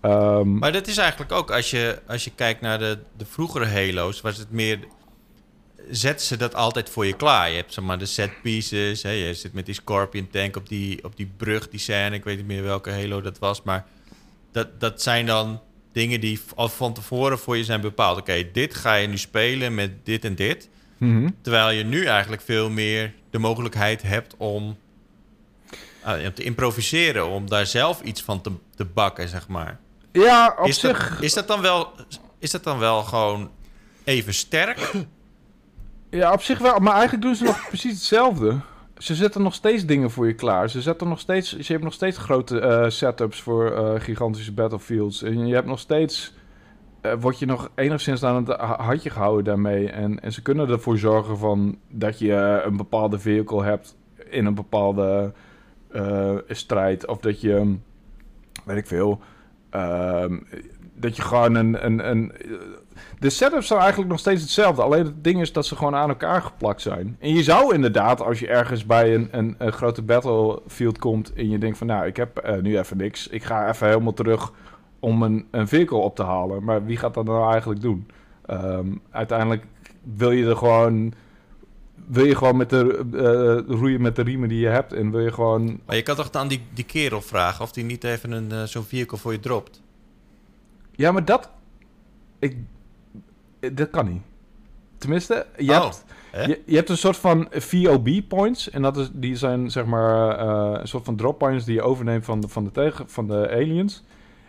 Ehm, 0.00 0.58
Maar 0.58 0.72
dat 0.72 0.86
is 0.86 0.96
eigenlijk 0.96 1.32
ook, 1.32 1.50
als 1.50 1.70
je, 1.70 1.98
als 2.06 2.24
je 2.24 2.30
kijkt 2.34 2.60
naar 2.60 2.78
de, 2.78 2.98
de 3.16 3.24
vroegere 3.26 3.66
Halo's, 3.66 4.20
was 4.20 4.36
het 4.36 4.50
meer... 4.50 4.78
Zetten 5.90 6.26
ze 6.26 6.36
dat 6.36 6.54
altijd 6.54 6.90
voor 6.90 7.06
je 7.06 7.12
klaar. 7.16 7.50
Je 7.50 7.56
hebt 7.56 7.72
zeg 7.72 7.84
maar 7.84 7.98
de 7.98 8.06
set 8.06 8.42
pieces. 8.42 9.02
Hè, 9.02 9.10
je 9.10 9.34
zit 9.34 9.52
met 9.52 9.66
die 9.66 9.74
Scorpion 9.74 10.28
tank 10.30 10.56
op 10.56 10.68
die, 10.68 11.04
op 11.04 11.16
die 11.16 11.30
brug, 11.36 11.68
die 11.68 11.80
scène. 11.80 12.14
Ik 12.14 12.24
weet 12.24 12.36
niet 12.36 12.46
meer 12.46 12.62
welke 12.62 12.90
Halo 12.90 13.20
dat 13.20 13.38
was. 13.38 13.62
Maar 13.62 13.86
dat, 14.52 14.80
dat 14.80 15.02
zijn 15.02 15.26
dan 15.26 15.60
dingen 15.92 16.20
die 16.20 16.40
al 16.54 16.68
van 16.68 16.92
tevoren 16.94 17.38
voor 17.38 17.56
je 17.56 17.64
zijn 17.64 17.80
bepaald. 17.80 18.18
Oké, 18.18 18.50
dit 18.52 18.74
ga 18.74 18.94
je 18.94 19.08
nu 19.08 19.18
spelen 19.18 19.74
met 19.74 19.90
dit 20.04 20.24
en 20.24 20.34
dit. 20.34 20.68
mhm. 20.98 21.28
Terwijl 21.42 21.70
je 21.70 21.84
nu 21.84 22.04
eigenlijk 22.04 22.42
veel 22.42 22.70
meer 22.70 23.14
de 23.30 23.38
mogelijkheid 23.38 24.02
hebt 24.02 24.34
om 24.36 24.76
ah, 26.02 26.20
ja, 26.20 26.30
te 26.30 26.42
improviseren. 26.42 27.28
Om 27.28 27.48
daar 27.48 27.66
zelf 27.66 28.00
iets 28.02 28.22
van 28.22 28.40
te, 28.40 28.52
te 28.74 28.84
bakken, 28.84 29.28
zeg 29.28 29.48
maar. 29.48 29.78
Ja, 30.12 30.56
op 30.58 30.66
Is 30.66 30.80
zich... 30.80 31.10
dat, 31.10 31.22
is, 31.22 31.34
dat 31.34 31.48
dan 31.48 31.60
wel, 31.60 31.92
is 32.38 32.50
dat 32.50 32.64
dan 32.64 32.78
wel 32.78 33.02
gewoon 33.02 33.50
even 34.04 34.34
sterk? 34.34 34.92
Ja, 36.10 36.32
op 36.32 36.42
zich 36.42 36.58
wel. 36.58 36.78
Maar 36.78 36.92
eigenlijk 36.92 37.22
doen 37.22 37.34
ze 37.34 37.44
nog 37.44 37.66
precies 37.68 37.92
hetzelfde. 37.92 38.56
Ze 38.98 39.14
zetten 39.14 39.42
nog 39.42 39.54
steeds 39.54 39.86
dingen 39.86 40.10
voor 40.10 40.26
je 40.26 40.34
klaar. 40.34 40.70
Ze, 40.70 40.80
zetten 40.82 41.08
nog 41.08 41.18
steeds, 41.20 41.48
ze 41.58 41.66
hebben 41.66 41.84
nog 41.84 41.92
steeds 41.92 42.18
grote 42.18 42.60
eh, 42.60 42.88
setups 42.88 43.42
voor 43.42 43.70
eh, 43.72 44.00
gigantische 44.00 44.52
battlefields. 44.52 45.22
En 45.22 45.46
je 45.46 45.54
hebt 45.54 45.66
nog 45.66 45.78
steeds... 45.78 46.34
eh 47.00 47.12
word 47.20 47.38
je 47.38 47.46
nog 47.46 47.70
enigszins 47.74 48.22
aan 48.24 48.46
het 48.46 48.56
ha- 48.60 48.82
handje 48.82 49.10
gehouden 49.10 49.44
daarmee. 49.44 49.90
En, 49.90 50.20
en 50.20 50.32
ze 50.32 50.42
kunnen 50.42 50.68
ervoor 50.68 50.98
zorgen 50.98 51.38
van 51.38 51.78
dat 51.90 52.18
je 52.18 52.62
een 52.64 52.76
bepaalde 52.76 53.18
vehicle 53.18 53.64
hebt 53.64 53.96
in 54.30 54.46
een 54.46 54.54
bepaalde 54.54 55.32
strijd. 56.48 57.06
Of 57.06 57.18
dat 57.18 57.40
je, 57.40 57.76
weet 58.64 58.76
ik 58.76 58.86
veel... 58.86 59.20
ehm, 59.70 60.38
dat 60.94 61.16
je 61.16 61.22
gewoon 61.22 61.54
een, 61.54 61.84
een, 61.86 62.10
een 62.10 62.32
de 63.18 63.30
setups 63.30 63.66
zijn 63.66 63.80
eigenlijk 63.80 64.10
nog 64.10 64.18
steeds 64.18 64.42
hetzelfde. 64.42 64.82
Alleen 64.82 65.04
het 65.04 65.24
ding 65.24 65.40
is 65.40 65.52
dat 65.52 65.66
ze 65.66 65.76
gewoon 65.76 65.94
aan 65.94 66.08
elkaar 66.08 66.42
geplakt 66.42 66.82
zijn. 66.82 67.16
En 67.20 67.34
je 67.34 67.42
zou 67.42 67.74
inderdaad, 67.74 68.20
als 68.20 68.38
je 68.38 68.48
ergens 68.48 68.86
bij 68.86 69.14
een, 69.14 69.28
een, 69.30 69.54
een 69.58 69.72
grote 69.72 70.02
battlefield 70.02 70.98
komt... 70.98 71.32
en 71.32 71.50
je 71.50 71.58
denkt 71.58 71.78
van, 71.78 71.86
nou, 71.86 72.06
ik 72.06 72.16
heb 72.16 72.38
eh, 72.38 72.60
nu 72.60 72.78
even 72.78 72.96
niks. 72.96 73.28
Ik 73.28 73.44
ga 73.44 73.68
even 73.68 73.88
helemaal 73.88 74.12
terug 74.12 74.52
om 75.00 75.22
een, 75.22 75.46
een 75.50 75.68
vehicle 75.68 75.96
op 75.96 76.16
te 76.16 76.22
halen. 76.22 76.64
Maar 76.64 76.84
wie 76.84 76.96
gaat 76.96 77.14
dat 77.14 77.24
nou 77.24 77.50
eigenlijk 77.52 77.80
doen? 77.80 78.06
Ehm, 78.46 78.86
uiteindelijk 79.10 79.64
wil 80.02 80.30
je 80.30 80.46
er 80.46 80.56
gewoon... 80.56 81.12
Wil 82.06 82.24
je 82.24 82.36
gewoon 82.36 82.56
met 82.56 82.70
de, 82.70 83.06
eh, 83.12 83.74
roeien 83.76 84.00
met 84.00 84.16
de 84.16 84.22
riemen 84.22 84.48
die 84.48 84.60
je 84.60 84.68
hebt... 84.68 84.92
en 84.92 85.10
wil 85.10 85.20
je 85.20 85.32
gewoon... 85.32 85.80
Maar 85.86 85.96
je 85.96 86.02
kan 86.02 86.16
toch 86.16 86.30
dan 86.30 86.48
die, 86.48 86.62
die 86.74 86.84
kerel 86.84 87.20
vragen 87.20 87.64
of 87.64 87.72
die 87.72 87.84
niet 87.84 88.04
even 88.04 88.32
een, 88.32 88.52
eh, 88.52 88.62
zo'n 88.62 88.82
vehicle 88.82 89.18
voor 89.18 89.32
je 89.32 89.40
dropt? 89.40 89.82
Ja, 90.92 91.12
maar 91.12 91.24
dat... 91.24 91.50
Ik, 92.38 92.56
dat 93.72 93.90
kan 93.90 94.08
niet. 94.08 94.22
Tenminste, 94.98 95.46
je 95.56 95.70
Oh, 95.72 95.82
hebt... 95.82 96.04
Je, 96.46 96.60
je 96.66 96.76
hebt 96.76 96.88
een 96.88 96.96
soort 96.96 97.16
van 97.16 97.48
VOB 97.50 98.08
points. 98.28 98.70
En 98.70 98.82
dat 98.82 98.96
is, 98.96 99.08
die 99.12 99.36
zijn 99.36 99.70
zeg 99.70 99.84
maar 99.84 100.38
eh, 100.38 100.80
een 100.80 100.88
soort 100.88 101.04
van 101.04 101.16
drop 101.16 101.38
points 101.38 101.64
die 101.64 101.74
je 101.74 101.82
overneemt 101.82 102.24
van 102.24 102.40
de, 102.40 102.48
van, 102.48 102.64
de 102.64 102.70
tegen, 102.70 103.08
van 103.08 103.26
de 103.28 103.50
aliens. 103.50 104.02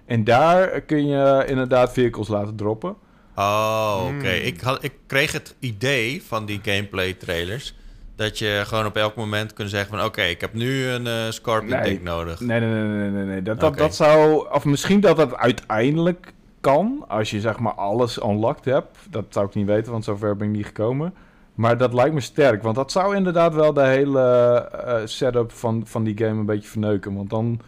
En 0.05 0.23
daar 0.23 0.81
kun 0.81 1.07
je 1.07 1.43
inderdaad 1.47 1.93
vehicles 1.93 2.27
laten 2.27 2.55
droppen. 2.55 2.95
Oh, 3.35 4.01
oké. 4.03 4.35
Hmm. 4.35 4.45
Ik, 4.45 4.61
had, 4.61 4.83
ik 4.83 4.93
kreeg 5.07 5.31
het 5.31 5.55
idee 5.59 6.23
van 6.23 6.45
die 6.45 6.59
gameplay 6.63 7.13
trailers... 7.13 7.73
dat 8.15 8.39
je 8.39 8.61
gewoon 8.65 8.85
op 8.85 8.95
elk 8.95 9.15
moment 9.15 9.53
kunt 9.53 9.69
zeggen 9.69 9.97
van... 9.97 10.05
oké, 10.05 10.21
ik 10.21 10.41
heb 10.41 10.53
nu 10.53 10.85
een 10.85 11.07
eh, 11.07 11.13
Scorpion 11.29 11.79
Nee. 11.79 11.83
tank 11.91 12.01
nodig. 12.03 12.39
Nee, 12.39 12.59
nee, 12.59 12.69
nee, 12.69 12.83
nee, 12.83 13.09
nee. 13.09 13.25
nee. 13.25 13.41
Dat, 13.41 13.59
dat, 13.59 13.77
dat 13.77 13.95
zou... 13.95 14.47
Of 14.51 14.65
misschien 14.65 14.99
dat 14.99 15.17
dat 15.17 15.35
uiteindelijk 15.35 16.33
kan. 16.71 17.05
Als 17.07 17.29
je 17.31 17.39
zeg 17.39 17.59
maar 17.59 17.73
alles 17.73 18.17
unlocked 18.23 18.65
hebt. 18.65 18.97
Dat 19.09 19.25
zou 19.29 19.45
ik 19.47 19.53
niet 19.53 19.65
weten, 19.65 19.91
want 19.91 20.03
zover 20.03 20.35
ben 20.35 20.47
ik 20.47 20.55
niet 20.55 20.65
gekomen. 20.65 21.13
Maar 21.55 21.77
dat 21.77 21.93
lijkt 21.93 22.13
me 22.13 22.19
sterk. 22.21 22.63
Want 22.63 22.75
dat 22.75 22.91
zou 22.91 23.15
inderdaad 23.15 23.53
wel 23.53 23.73
de 23.73 23.81
hele 23.85 24.21
eh, 24.85 25.01
setup 25.05 25.51
van, 25.51 25.81
van 25.85 26.03
die 26.03 26.17
game 26.17 26.39
een 26.39 26.45
beetje 26.45 26.69
verneuken. 26.69 27.15
Want 27.15 27.29
dan... 27.29 27.59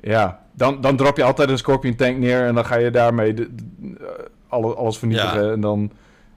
Ja, 0.00 0.42
dan, 0.52 0.80
dan 0.80 0.96
drop 0.96 1.16
je 1.16 1.22
altijd 1.24 1.48
een 1.48 1.58
Scorpion 1.58 1.94
tank 1.94 2.16
neer... 2.18 2.46
en 2.46 2.54
dan 2.54 2.64
ga 2.64 2.76
je 2.76 2.90
daarmee 2.90 3.34
de, 3.34 3.48
de- 3.54 3.96
eh, 4.00 4.24
alle, 4.48 4.74
alles 4.74 4.98
vernietigen. 4.98 5.44
Ja. 5.44 5.52
En 5.52 5.60
dan, 5.60 5.90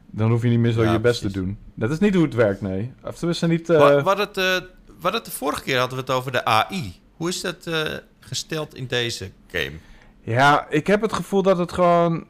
dan 0.10 0.30
hoef 0.30 0.42
je 0.44 0.50
niet 0.50 0.60
meer 0.60 0.72
zo 0.72 0.84
Ja, 0.84 0.92
je 0.92 1.00
best 1.00 1.20
precies. 1.20 1.38
te 1.38 1.44
doen. 1.44 1.58
Dat 1.74 1.92
is 1.92 2.00
niet 2.00 2.14
hoe 2.14 2.24
het 2.24 2.34
werkt, 2.36 2.62
nee. 2.62 2.94
Of 3.04 3.16
tenminste 3.18 3.48
niet... 3.48 3.70
eh, 3.70 3.78
Wat, 3.80 4.02
wat, 4.04 4.18
het, 4.18 4.38
eh, 4.38 4.56
wat 5.00 5.14
het 5.14 5.26
de 5.26 5.32
vorige 5.32 5.64
keer 5.64 5.78
hadden 5.80 5.98
we 5.98 6.04
het 6.04 6.12
over 6.14 6.32
de 6.32 6.46
AI. 6.46 6.94
Hoe 7.16 7.30
is 7.30 7.42
dat 7.42 7.66
eh, 7.68 7.82
gesteld 8.20 8.76
in 8.76 8.86
deze 8.88 9.30
game? 9.52 9.72
Ja, 10.22 10.66
ik 10.70 10.88
heb 10.88 11.02
het 11.02 11.14
gevoel 11.14 11.42
dat 11.42 11.58
het 11.58 11.72
gewoon 11.72 12.24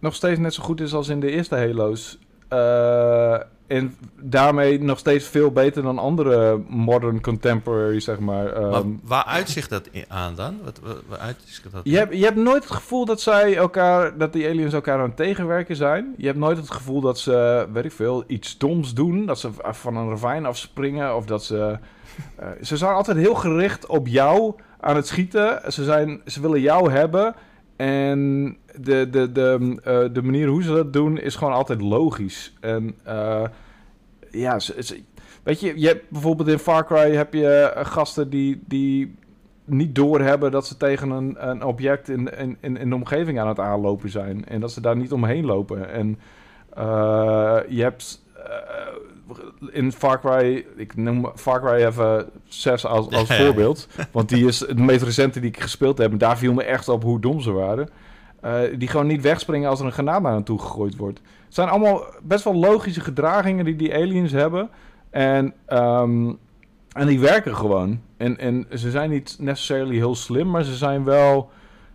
nog 0.00 0.14
steeds 0.14 0.38
net 0.38 0.54
zo 0.54 0.62
goed 0.62 0.80
is 0.80 0.94
als 0.94 1.08
in 1.08 1.20
de 1.20 1.30
eerste 1.30 1.56
Halo's. 1.56 2.18
Eh, 2.48 3.40
en 3.66 3.96
daarmee 4.20 4.82
nog 4.82 4.98
steeds 4.98 5.26
veel 5.26 5.50
beter 5.50 5.82
dan 5.82 5.98
andere 5.98 6.60
modern 6.68 7.20
contemporary, 7.20 8.00
zeg 8.00 8.18
maar. 8.18 8.46
Ehm, 8.52 8.70
maar 8.70 8.82
waar 9.02 9.24
uitzicht 9.24 9.70
dat 9.70 9.88
aan 10.08 10.34
dan? 10.34 10.58
Wat, 10.64 10.80
waar 11.08 11.18
uitzicht 11.18 11.72
dat 11.72 11.80
je, 11.84 11.96
hebt, 11.96 12.16
je 12.16 12.24
hebt 12.24 12.36
nooit 12.36 12.62
het 12.62 12.72
gevoel 12.72 13.04
dat 13.04 13.20
zij 13.20 13.56
elkaar, 13.56 14.18
dat 14.18 14.32
die 14.32 14.48
aliens 14.48 14.72
elkaar 14.72 14.98
aan 14.98 15.08
het 15.08 15.16
tegenwerken 15.16 15.76
zijn. 15.76 16.14
Je 16.16 16.26
hebt 16.26 16.38
nooit 16.38 16.56
het 16.56 16.70
gevoel 16.70 17.00
dat 17.00 17.18
ze, 17.18 17.66
weet 17.72 17.84
ik 17.84 17.92
veel, 17.92 18.24
iets 18.26 18.58
doms 18.58 18.94
doen. 18.94 19.26
Dat 19.26 19.38
ze 19.38 19.48
van 19.62 19.96
een 19.96 20.08
ravijn 20.08 20.46
afspringen 20.46 21.16
of 21.16 21.26
dat 21.26 21.44
ze... 21.44 21.78
eh, 22.36 22.46
ze 22.62 22.76
zijn 22.76 22.92
altijd 22.94 23.16
heel 23.16 23.34
gericht 23.34 23.86
op 23.86 24.06
jou 24.06 24.54
aan 24.82 24.96
het 24.96 25.06
schieten. 25.06 25.72
Ze, 25.72 25.84
zijn, 25.84 26.20
ze 26.26 26.40
willen 26.40 26.60
jou 26.60 26.90
hebben. 26.90 27.34
En 27.76 28.56
de, 28.80 29.10
de, 29.10 29.32
de, 29.32 29.78
eh, 29.84 30.04
de 30.12 30.22
manier 30.22 30.48
hoe 30.48 30.62
ze 30.62 30.72
dat 30.72 30.92
doen 30.92 31.18
is 31.18 31.34
gewoon 31.34 31.52
altijd 31.52 31.80
logisch. 31.80 32.54
En 32.60 32.94
eh, 33.04 33.44
ja, 34.30 34.58
weet 35.42 35.60
je, 35.60 35.80
je 35.80 35.86
hebt 35.86 36.10
bijvoorbeeld 36.10 36.48
in 36.48 36.58
Far 36.58 36.86
Cry 36.86 37.14
heb 37.14 37.34
je 37.34 37.48
eh, 37.48 37.84
gasten 37.84 38.30
die, 38.30 38.62
die 38.66 39.14
niet 39.64 39.94
doorhebben 39.94 40.50
dat 40.50 40.66
ze 40.66 40.76
tegen 40.76 41.10
een, 41.10 41.48
een 41.48 41.64
object 41.64 42.08
in, 42.08 42.38
in, 42.38 42.56
in, 42.60 42.88
de 42.88 42.94
omgeving 42.94 43.40
aan 43.40 43.48
het 43.48 43.58
aanlopen 43.58 44.10
zijn. 44.10 44.44
En 44.44 44.60
dat 44.60 44.72
ze 44.72 44.80
daar 44.80 44.96
niet 44.96 45.12
omheen 45.12 45.44
lopen. 45.44 45.90
En 45.90 46.18
je 47.68 47.82
hebt 47.82 48.22
in 49.70 49.92
Far 49.92 50.20
Cry, 50.20 50.66
ik 50.76 50.96
noem 50.96 51.30
Far 51.34 51.60
Cry 51.60 51.84
even 51.84 52.28
6 52.44 52.86
als, 52.86 53.10
als 53.10 53.28
Ja, 53.28 53.34
ja. 53.38 53.44
voorbeeld. 53.44 53.88
Want 54.10 54.28
die 54.28 54.46
is 54.46 54.58
de 54.58 54.74
meest 54.74 55.02
recente 55.02 55.40
die 55.40 55.48
ik 55.48 55.60
gespeeld 55.60 55.98
heb. 55.98 56.12
En 56.12 56.18
daar 56.18 56.38
viel 56.38 56.52
me 56.52 56.64
echt 56.64 56.88
op 56.88 57.02
hoe 57.02 57.20
dom 57.20 57.40
ze 57.40 57.52
waren. 57.52 57.88
Eh, 58.40 58.60
die 58.78 58.88
gewoon 58.88 59.06
niet 59.06 59.22
wegspringen 59.22 59.70
als 59.70 59.80
er 59.80 59.86
een 59.86 59.92
granaat 59.92 60.22
naar 60.22 60.32
hen 60.32 60.42
toe 60.42 60.58
gegooid 60.58 60.96
wordt. 60.96 61.20
Het 61.44 61.54
zijn 61.54 61.68
allemaal 61.68 62.04
best 62.22 62.44
wel 62.44 62.54
logische 62.54 63.00
gedragingen 63.00 63.64
die 63.64 63.76
die 63.76 63.94
aliens 63.94 64.32
hebben. 64.32 64.70
En, 65.10 65.54
ehm, 65.66 66.32
en 66.92 67.06
die 67.06 67.20
werken 67.20 67.56
gewoon. 67.56 68.00
En, 68.16 68.38
en 68.38 68.66
ze 68.74 68.90
zijn 68.90 69.10
niet 69.10 69.36
necessarily 69.40 69.94
heel 69.94 70.14
slim, 70.14 70.50
maar 70.50 70.64
ze 70.64 70.74
zijn 70.76 71.04
wel... 71.04 71.50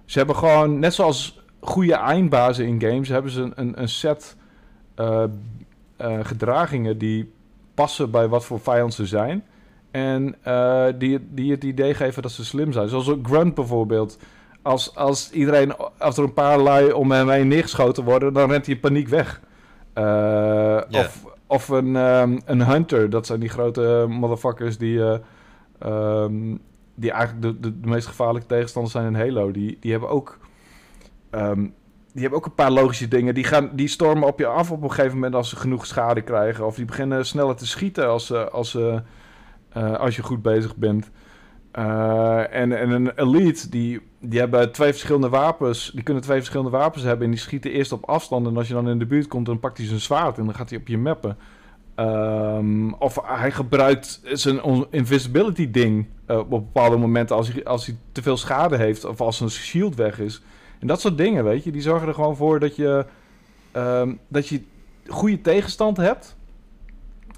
Ze 0.05 0.17
hebben 0.17 0.35
gewoon, 0.35 0.79
net 0.79 0.93
zoals 0.93 1.41
goede 1.59 1.95
eindbazen 1.95 2.65
in 2.65 2.81
games... 2.81 3.09
hebben 3.09 3.31
ze 3.31 3.51
een, 3.55 3.81
een 3.81 3.89
set 3.89 4.35
eh, 4.95 5.23
eh, 5.97 6.19
gedragingen 6.21 6.97
die 6.97 7.33
passen 7.73 8.11
bij 8.11 8.27
wat 8.27 8.45
voor 8.45 8.59
vijand 8.59 8.93
ze 8.93 9.05
zijn. 9.05 9.43
En 9.91 10.35
eh, 10.43 10.85
die, 10.97 11.27
die 11.29 11.51
het 11.51 11.63
idee 11.63 11.93
geven 11.93 12.21
dat 12.21 12.31
ze 12.31 12.45
slim 12.45 12.71
zijn. 12.71 12.89
Zoals 12.89 13.07
een 13.07 13.25
Grunt 13.25 13.53
bijvoorbeeld. 13.53 14.19
als, 14.61 14.95
als 14.95 15.31
iedereen, 15.31 15.75
als 15.97 16.17
er 16.17 16.23
een 16.23 16.33
paar 16.33 16.59
lui 16.59 16.91
om 16.91 17.11
hem 17.11 17.29
heen 17.29 17.47
neergeschoten 17.47 18.03
worden, 18.03 18.33
dan 18.33 18.49
rent 18.49 18.65
hij 18.65 18.75
in 18.75 18.81
paniek 18.81 19.07
weg. 19.07 19.41
Eh, 19.93 20.81
Of, 20.91 21.25
of 21.47 21.69
een, 21.69 21.95
ehm, 21.95 22.39
een 22.45 22.65
hunter, 22.65 23.09
dat 23.09 23.25
zijn 23.25 23.39
die 23.39 23.49
grote 23.49 24.05
motherfuckers 24.09 24.77
die, 24.77 25.01
ehm, 25.79 26.55
die 26.95 27.11
eigenlijk 27.11 27.41
de, 27.41 27.59
de, 27.59 27.79
de, 27.79 27.87
meest 27.87 28.07
gevaarlijke 28.07 28.47
tegenstanders 28.47 28.93
zijn 28.93 29.07
in 29.07 29.15
Halo. 29.19 29.51
Die, 29.51 29.77
die 29.79 29.91
hebben 29.91 30.09
ook. 30.09 30.37
Ehm, 31.29 31.67
die 32.17 32.25
hebben 32.25 32.45
ook 32.45 32.51
een 32.51 32.63
paar 32.63 32.71
logische 32.71 33.07
dingen. 33.07 33.33
Die, 33.33 33.43
gaan, 33.43 33.69
die 33.73 33.87
stormen 33.87 34.27
op 34.27 34.39
je 34.39 34.45
af 34.45 34.71
op 34.71 34.83
een 34.83 34.91
gegeven 34.91 35.13
moment 35.13 35.35
als 35.35 35.49
ze 35.49 35.55
genoeg 35.55 35.85
schade 35.85 36.21
krijgen. 36.21 36.65
Of 36.65 36.75
die 36.75 36.85
beginnen 36.85 37.25
sneller 37.25 37.55
te 37.55 37.67
schieten 37.67 38.07
als, 38.07 38.33
als, 38.33 38.73
uh, 38.73 39.95
als 39.95 40.15
je 40.15 40.23
goed 40.23 40.41
bezig 40.41 40.75
bent. 40.75 41.09
En, 41.71 42.79
en 42.79 42.89
een 42.89 43.11
elite, 43.15 43.69
die, 43.69 44.01
die 44.19 44.39
hebben 44.39 44.71
twee 44.71 44.91
verschillende 44.91 45.29
wapens. 45.29 45.91
Die 45.93 46.03
kunnen 46.03 46.23
twee 46.23 46.37
verschillende 46.37 46.71
wapens 46.71 47.03
hebben. 47.03 47.25
En 47.25 47.31
die 47.31 47.39
schieten 47.39 47.71
eerst 47.71 47.91
op 47.91 48.05
afstand. 48.05 48.47
En 48.47 48.57
als 48.57 48.67
je 48.67 48.73
dan 48.73 48.89
in 48.89 48.99
de 48.99 49.05
buurt 49.05 49.27
komt, 49.27 49.45
dan 49.45 49.59
pakt 49.59 49.77
hij 49.77 49.87
zijn 49.87 49.99
zwaard. 49.99 50.37
En 50.37 50.45
dan 50.45 50.55
gaat 50.55 50.69
hij 50.69 50.79
op 50.79 50.87
je 50.87 50.97
mappen. 50.97 51.37
Um, 51.95 52.93
of 52.93 53.19
hij 53.23 53.51
gebruikt 53.51 54.21
zijn 54.23 54.87
invisibility 54.89 55.71
ding 55.71 56.05
op 56.27 56.49
bepaalde 56.49 56.97
momenten. 56.97 57.35
Als 57.35 57.53
hij, 57.53 57.65
als 57.65 57.85
hij 57.85 57.95
te 58.11 58.21
veel 58.21 58.37
schade 58.37 58.77
heeft. 58.77 59.05
Of 59.05 59.21
als 59.21 59.37
zijn 59.37 59.49
shield 59.49 59.95
weg 59.95 60.19
is. 60.19 60.41
En 60.79 60.87
dat 60.87 61.01
soort 61.01 61.17
dingen, 61.17 61.43
weet 61.43 61.63
je. 61.63 61.71
Die 61.71 61.81
zorgen 61.81 62.07
er 62.07 62.13
gewoon 62.13 62.35
voor 62.35 62.59
dat 62.59 62.75
je, 62.75 63.05
um, 63.73 64.19
dat 64.27 64.47
je 64.47 64.61
goede 65.07 65.41
tegenstand 65.41 65.97
hebt. 65.97 66.35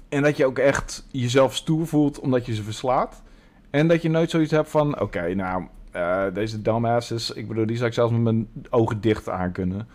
En 0.08 0.22
dat 0.22 0.36
je 0.36 0.46
ook 0.46 0.58
echt 0.58 1.06
jezelf 1.10 1.54
stoer 1.54 1.86
voelt 1.86 2.20
omdat 2.20 2.46
je 2.46 2.54
ze 2.54 2.62
verslaat. 2.62 3.22
En 3.70 3.88
dat 3.88 4.02
je 4.02 4.10
nooit 4.10 4.30
zoiets 4.30 4.50
hebt 4.50 4.70
van... 4.70 5.00
Oké, 5.00 5.34
nou, 5.34 5.64
uh, 5.96 6.24
deze 6.32 6.62
dumbasses... 6.62 7.30
Ik 7.30 7.48
bedoel, 7.48 7.66
die 7.66 7.76
zou 7.76 7.88
ik 7.88 7.94
zelfs 7.94 8.12
met 8.12 8.20
mijn 8.20 8.48
ogen 8.70 9.00
dicht 9.00 9.28
aan 9.28 9.52
kunnen. 9.52 9.88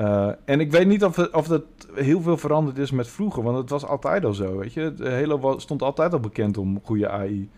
Uh, 0.00 0.30
en 0.44 0.60
ik 0.60 0.70
weet 0.70 0.86
niet 0.86 1.04
of, 1.04 1.18
of 1.18 1.46
dat 1.46 1.62
heel 1.94 2.20
veel 2.20 2.36
veranderd 2.36 2.78
is 2.78 2.90
met 2.90 3.08
vroeger. 3.08 3.42
Want 3.42 3.58
het 3.58 3.70
was 3.70 3.86
altijd 3.86 4.24
al 4.24 4.34
zo, 4.34 4.56
weet 4.56 4.72
je. 4.72 4.94
Halo 4.98 5.58
stond 5.58 5.82
altijd 5.82 6.12
al 6.12 6.20
bekend 6.20 6.58
om 6.58 6.80
goede 6.82 7.08
AI. 7.08 7.50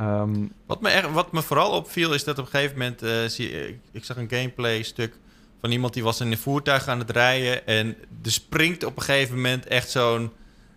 Um, 0.00 0.52
wat, 0.66 0.80
me 0.80 0.88
echt, 0.88 1.12
wat 1.12 1.32
me 1.32 1.42
vooral 1.42 1.70
opviel 1.70 2.14
is 2.14 2.24
dat 2.24 2.38
op 2.38 2.44
een 2.44 2.50
gegeven 2.50 2.78
moment... 2.78 3.02
Uh, 3.02 3.10
zie, 3.26 3.68
ik, 3.68 3.78
ik 3.92 4.04
zag 4.04 4.16
een 4.16 4.30
gameplay 4.30 4.82
stuk 4.82 5.18
van 5.60 5.70
iemand 5.70 5.94
die 5.94 6.02
was 6.02 6.20
in 6.20 6.30
een 6.30 6.38
voertuig 6.38 6.88
aan 6.88 6.98
het 6.98 7.10
rijden... 7.10 7.66
en 7.66 7.96
er 8.24 8.32
springt 8.32 8.84
op 8.84 8.96
een 8.96 9.02
gegeven 9.02 9.34
moment 9.34 9.66
echt 9.66 9.90
zo'n 9.90 10.30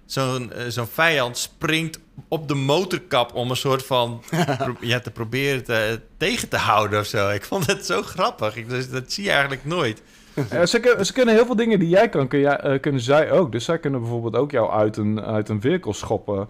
zo'n 0.08 0.52
zo'n 0.68 0.88
vijand 0.88 1.38
springt 1.38 2.00
op 2.28 2.48
de 2.48 2.54
motorkap 2.54 3.36
om 3.36 3.50
een 3.50 3.56
soort 3.56 3.86
van 3.86 4.24
ja, 4.80 5.00
te 5.00 5.12
proberen 5.12 5.64
te, 5.64 6.00
tegen 6.18 6.50
te 6.50 6.58
houden 6.58 7.00
of 7.00 7.06
zo. 7.06 7.30
Ik 7.30 7.44
vond 7.44 7.66
het 7.66 7.86
zo 7.86 8.02
grappig. 8.02 8.56
Ik, 8.56 8.70
dus, 8.70 8.90
dat 8.90 9.12
zie 9.12 9.24
je 9.24 9.30
eigenlijk 9.30 9.66
nooit. 9.66 10.02
Ja, 10.50 10.66
ze, 10.66 10.98
ze, 11.04 11.14
kunnen 11.14 11.36
heel 11.36 11.46
veel 11.46 11.56
dingen 11.56 11.80
die 11.80 11.90
jij 11.90 12.10
kan, 12.10 12.28
kun 12.28 12.40
jij, 12.40 12.66
uh, 12.66 12.80
kunnen 12.80 13.02
zij 13.02 13.32
ook. 13.32 13.52
Dus 13.52 13.66
zij 13.66 13.80
kunnen 13.80 14.02
bijvoorbeeld 14.02 14.36
ook 14.36 14.52
jou 14.52 14.72
uit 14.72 14.98
een, 14.98 15.22
uit 15.22 15.50
een 15.50 15.62
vehicle 15.62 15.94
schoppen. 15.94 16.48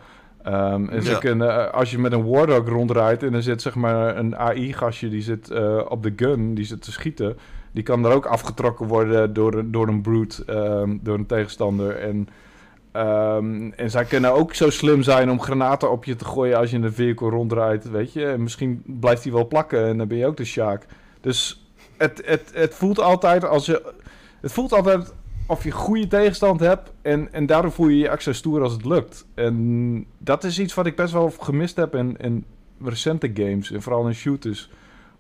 Um, 0.48 0.90
kunnen, 1.20 1.48
uh, 1.48 1.70
als 1.70 1.92
je 1.92 2.00
met 2.00 2.12
een 2.12 2.30
Wardog 2.30 2.68
rondrijdt 2.68 3.24
en 3.24 3.34
er 3.34 3.44
zit 3.44 3.62
zeg 3.62 3.76
maar 3.76 4.18
een 4.18 4.38
AI-gastje 4.38 5.10
die 5.10 5.22
zit 5.22 5.50
uh, 5.52 5.82
op 5.90 6.04
de 6.04 6.14
gun, 6.16 6.54
die 6.54 6.66
zit 6.66 6.82
te 6.82 6.92
schieten. 6.92 7.38
Die 7.72 7.84
kan 7.84 8.06
er 8.06 8.12
ook 8.12 8.26
afgetrokken 8.26 8.88
worden 8.88 9.34
door, 9.34 9.72
door 9.72 9.88
een 9.88 10.02
brute, 10.02 10.44
um, 10.54 11.00
door 11.04 11.16
een 11.16 11.26
tegenstander. 11.26 11.98
En 11.98 12.28
Um, 12.94 13.74
en 13.74 13.92
zij 13.92 14.06
kunnen 14.06 14.34
ook 14.34 14.54
zo 14.54 14.70
slim 14.70 15.02
zijn 15.02 15.30
om 15.30 15.42
granaten 15.42 15.92
op 15.92 16.06
je 16.06 16.16
te 16.16 16.26
gooien 16.26 16.58
als 16.58 16.70
je 16.70 16.76
in 16.76 16.82
de 16.82 16.92
vehicle 16.92 17.30
rondrijdt, 17.30 17.90
weet 17.90 18.14
je. 18.14 18.26
En 18.26 18.44
misschien 18.44 18.84
blijft 18.86 19.24
die 19.24 19.32
wel 19.32 19.48
plakken 19.48 19.86
en 19.86 19.98
dan 19.98 20.08
ben 20.08 20.18
je 20.18 20.26
ook 20.26 20.38
de 20.38 20.46
Sjaak. 20.46 20.86
Dus 21.22 21.68
het, 21.98 22.22
het, 22.26 22.52
het 22.54 22.76
voelt 22.76 23.00
altijd 23.00 23.46
als 23.46 23.66
je... 23.66 23.94
Het 24.42 24.52
voelt 24.52 24.74
altijd 24.74 25.14
of 25.48 25.64
je 25.64 25.72
goede 25.72 26.08
tegenstand 26.08 26.60
hebt 26.60 26.92
en, 27.02 27.34
en 27.34 27.46
daardoor 27.46 27.72
voel 27.72 27.88
je 27.88 27.98
je 27.98 28.10
extra 28.10 28.34
stoer 28.34 28.62
als 28.62 28.74
het 28.74 28.86
lukt. 28.86 29.26
En 29.34 30.06
dat 30.18 30.44
is 30.44 30.60
iets 30.60 30.74
wat 30.74 30.86
ik 30.86 30.96
best 30.96 31.14
wel 31.14 31.30
gemist 31.40 31.76
heb 31.76 31.96
in, 31.96 32.18
in 32.18 32.46
recente 32.82 33.32
games 33.34 33.72
en 33.72 33.82
vooral 33.82 34.08
in 34.08 34.14
shooters. 34.14 34.70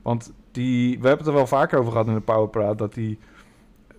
Want 0.01 0.33
die, 0.51 0.99
we 0.99 1.07
hebben 1.07 1.25
het 1.25 1.27
er 1.27 1.33
wel 1.33 1.47
vaker 1.47 1.79
over 1.79 1.91
gehad 1.91 2.07
in 2.07 2.13
de 2.13 2.19
Powerpraat, 2.19 2.77
dat 2.77 2.93
die 2.93 3.19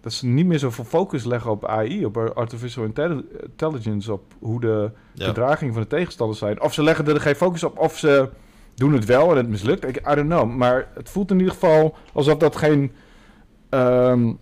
dat 0.00 0.12
ze 0.12 0.26
niet 0.26 0.46
meer 0.46 0.58
zoveel 0.58 0.84
focus 0.84 1.24
leggen 1.24 1.50
op 1.50 1.66
AI, 1.66 2.04
op 2.04 2.16
artificial 2.16 2.84
intelligence, 2.84 4.12
op 4.12 4.22
hoe 4.38 4.60
de 4.60 4.90
ja. 5.12 5.26
gedraging 5.26 5.72
van 5.72 5.82
de 5.82 5.88
tegenstanders 5.88 6.38
zijn. 6.38 6.62
Of 6.62 6.74
ze 6.74 6.82
leggen 6.82 7.06
er 7.06 7.20
geen 7.20 7.34
focus 7.34 7.64
op, 7.64 7.78
of 7.78 7.98
ze 7.98 8.30
doen 8.74 8.92
het 8.92 9.04
wel 9.04 9.30
en 9.30 9.36
het 9.36 9.48
mislukt. 9.48 9.88
Ik, 9.88 9.96
I 9.96 10.14
don't 10.14 10.28
know. 10.28 10.56
Maar 10.56 10.88
het 10.94 11.08
voelt 11.08 11.30
in 11.30 11.38
ieder 11.38 11.52
geval 11.52 11.96
alsof 12.12 12.36
dat 12.36 12.56
geen 12.56 12.92
um, 13.70 14.38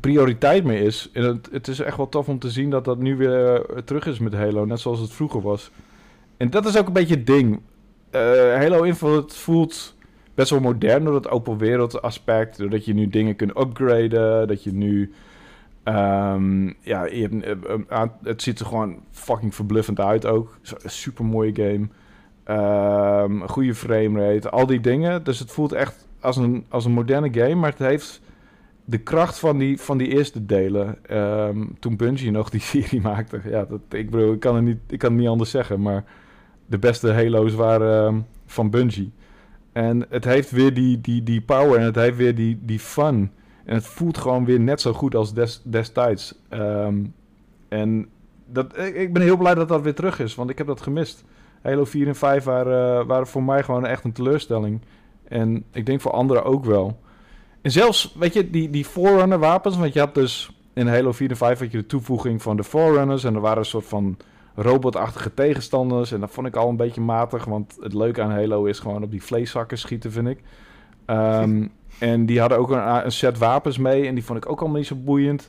prioriteit 0.00 0.64
meer 0.64 0.80
is. 0.80 1.10
En 1.12 1.24
het, 1.24 1.48
het, 1.52 1.68
is 1.68 1.80
echt 1.80 1.96
wel 1.96 2.08
tof 2.08 2.28
om 2.28 2.38
te 2.38 2.50
zien 2.50 2.70
dat 2.70 2.84
dat 2.84 2.98
nu 2.98 3.16
weer 3.16 3.64
terug 3.84 4.06
is 4.06 4.18
met 4.18 4.34
Halo, 4.34 4.64
net 4.64 4.80
zoals 4.80 5.00
het 5.00 5.12
vroeger 5.12 5.40
was. 5.40 5.70
En 6.36 6.50
dat 6.50 6.66
is 6.66 6.78
ook 6.78 6.86
een 6.86 6.92
beetje 6.92 7.14
het 7.14 7.26
ding. 7.26 7.60
Uh, 8.14 8.20
Halo 8.54 8.82
Infinite 8.82 9.34
voelt 9.34 9.94
best 10.34 10.50
wel 10.50 10.60
modern 10.60 11.04
door 11.04 11.14
het 11.14 11.28
open 11.28 11.58
wereld 11.58 12.02
aspect. 12.02 12.58
Doordat 12.58 12.84
je 12.84 12.94
nu 12.94 13.08
dingen 13.08 13.36
kunt 13.36 13.58
upgraden. 13.58 14.48
Dat 14.48 14.64
je 14.64 14.72
nu. 14.72 15.12
Um, 15.84 16.74
ja, 16.80 17.04
je 17.04 17.28
uh, 17.90 18.02
het 18.22 18.42
ziet 18.42 18.60
er 18.60 18.66
gewoon 18.66 18.96
fucking 19.10 19.54
verbluffend 19.54 20.00
uit 20.00 20.26
ook. 20.26 20.58
Super 20.84 21.24
mooie 21.24 21.54
game. 21.54 21.88
Um, 23.24 23.48
goede 23.48 23.74
framerate. 23.74 24.50
Al 24.50 24.66
die 24.66 24.80
dingen. 24.80 25.24
Dus 25.24 25.38
het 25.38 25.50
voelt 25.50 25.72
echt 25.72 26.08
als 26.20 26.36
een, 26.36 26.64
als 26.68 26.84
een 26.84 26.92
moderne 26.92 27.32
game. 27.32 27.54
Maar 27.54 27.70
het 27.70 27.78
heeft 27.78 28.20
de 28.90 28.98
kracht 28.98 29.38
van 29.38 29.58
die, 29.58 29.80
van 29.80 29.98
die 29.98 30.08
eerste 30.08 30.46
delen. 30.46 30.98
Um, 31.16 31.76
toen 31.78 31.96
Bungie 31.96 32.30
nog 32.30 32.50
die 32.50 32.60
serie 32.60 33.00
maakte. 33.10 33.40
Ja, 33.44 33.64
dat, 33.64 33.80
ik 33.90 34.10
bedoel, 34.10 34.32
ik 34.32 34.40
kan, 34.40 34.54
het 34.54 34.64
niet, 34.64 34.78
ik 34.88 34.98
kan 34.98 35.10
het 35.10 35.20
niet 35.20 35.28
anders 35.28 35.50
zeggen. 35.50 35.82
Maar 35.82 36.04
de 36.66 36.78
beste 36.78 37.12
Halo's 37.12 37.54
waren 37.54 38.26
van 38.46 38.70
Bungie. 38.70 39.12
En 39.72 40.06
het 40.08 40.24
heeft 40.24 40.50
weer 40.50 40.74
die, 40.74 41.00
die, 41.00 41.22
die 41.22 41.40
power 41.40 41.78
en 41.78 41.84
het 41.84 41.94
heeft 41.94 42.16
weer 42.16 42.34
die, 42.34 42.58
die 42.62 42.78
fun. 42.78 43.30
En 43.64 43.74
het 43.74 43.86
voelt 43.86 44.18
gewoon 44.18 44.44
weer 44.44 44.60
net 44.60 44.80
zo 44.80 44.92
goed 44.92 45.14
als 45.14 45.34
des, 45.34 45.62
destijds. 45.64 46.34
Um, 46.50 47.14
en 47.68 48.08
dat, 48.46 48.78
ik, 48.78 49.12
ben 49.12 49.22
heel 49.22 49.36
blij 49.36 49.54
dat 49.54 49.68
dat 49.68 49.82
weer 49.82 49.94
terug 49.94 50.20
is, 50.20 50.34
want 50.34 50.50
ik 50.50 50.58
heb 50.58 50.66
dat 50.66 50.80
gemist. 50.80 51.24
Halo 51.62 51.84
4 51.84 52.06
en 52.06 52.16
5 52.16 52.44
waren, 52.44 53.06
waren 53.06 53.26
voor 53.26 53.42
mij 53.42 53.62
gewoon 53.62 53.86
echt 53.86 54.04
een 54.04 54.12
teleurstelling. 54.12 54.80
En 55.24 55.64
ik 55.72 55.86
denk 55.86 56.00
voor 56.00 56.12
anderen 56.12 56.44
ook 56.44 56.64
wel. 56.64 56.98
En 57.62 57.70
zelfs, 57.70 58.14
weet 58.18 58.34
je, 58.34 58.50
die, 58.50 58.70
die 58.70 58.84
Forerunner 58.84 59.38
wapens, 59.38 59.76
want 59.76 59.92
je 59.92 59.98
had 59.98 60.14
dus 60.14 60.50
in 60.72 60.86
Halo 60.86 61.12
4 61.12 61.30
en 61.30 61.36
5 61.36 61.58
had 61.58 61.70
je 61.70 61.78
de 61.78 61.86
toevoeging 61.86 62.42
van 62.42 62.56
de 62.56 62.64
Forerunners. 62.64 63.24
En 63.24 63.34
er 63.34 63.40
waren 63.40 63.58
een 63.58 63.64
soort 63.64 63.86
van 63.86 64.16
robotachtige 64.54 65.34
tegenstanders. 65.34 66.12
En 66.12 66.20
dat 66.20 66.30
vond 66.30 66.46
ik 66.46 66.56
al 66.56 66.68
een 66.68 66.76
beetje 66.76 67.00
matig. 67.00 67.44
Want 67.44 67.76
het 67.80 67.94
leuke 67.94 68.22
aan 68.22 68.30
Halo 68.30 68.64
is 68.64 68.78
gewoon 68.78 69.02
op 69.02 69.10
die 69.10 69.22
vleeszakken 69.22 69.78
schieten, 69.78 70.12
vind 70.12 70.28
ik. 70.28 70.38
Um, 71.06 71.72
en 71.98 72.26
die 72.26 72.40
hadden 72.40 72.58
ook 72.58 72.70
een, 72.70 73.04
een, 73.04 73.12
set 73.12 73.38
wapens 73.38 73.78
mee. 73.78 74.06
En 74.06 74.14
die 74.14 74.24
vond 74.24 74.44
ik 74.44 74.50
ook 74.50 74.60
allemaal 74.60 74.78
niet 74.78 74.86
zo 74.86 74.96
boeiend. 74.96 75.48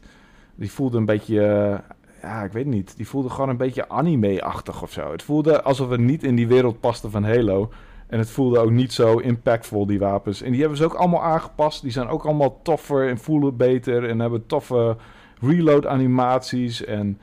Die 0.55 0.72
voelde 0.72 0.97
een 0.97 1.05
beetje... 1.05 1.36
Uh, 1.36 1.95
ja, 2.22 2.43
ik 2.43 2.51
weet 2.51 2.66
niet. 2.66 2.97
Die 2.97 3.07
voelde 3.07 3.30
gewoon 3.30 3.49
een 3.49 3.57
beetje 3.57 3.89
anime-achtig 3.89 4.82
of 4.82 4.91
zo. 4.91 5.12
Het 5.12 5.24
voelde 5.24 5.62
alsof 5.62 5.89
het 5.89 5.99
niet 5.99 6.24
in 6.24 6.36
die 6.36 6.47
wereld 6.47 6.80
paste 6.80 7.09
van 7.09 7.24
Halo. 7.24 7.70
En 8.12 8.20
het 8.20 8.30
voelde 8.30 8.59
ook 8.59 8.72
niet 8.72 8.93
zo 8.93 9.18
impactvol, 9.18 9.86
die 9.86 9.99
wapens. 9.99 10.41
En 10.41 10.51
die 10.51 10.59
hebben 10.59 10.78
ze 10.78 10.86
ook 10.86 10.93
allemaal 10.93 11.24
aangepast. 11.24 11.82
Die 11.82 11.91
zijn 11.91 12.07
ook 12.07 12.26
allemaal 12.26 12.59
toffer 12.62 13.09
en 13.09 13.18
voelen 13.18 13.57
beter. 13.57 14.09
En 14.09 14.20
hebben 14.20 14.45
toffe 14.45 14.95
reload 15.39 15.86
animaties. 15.86 16.86
En 16.86 17.20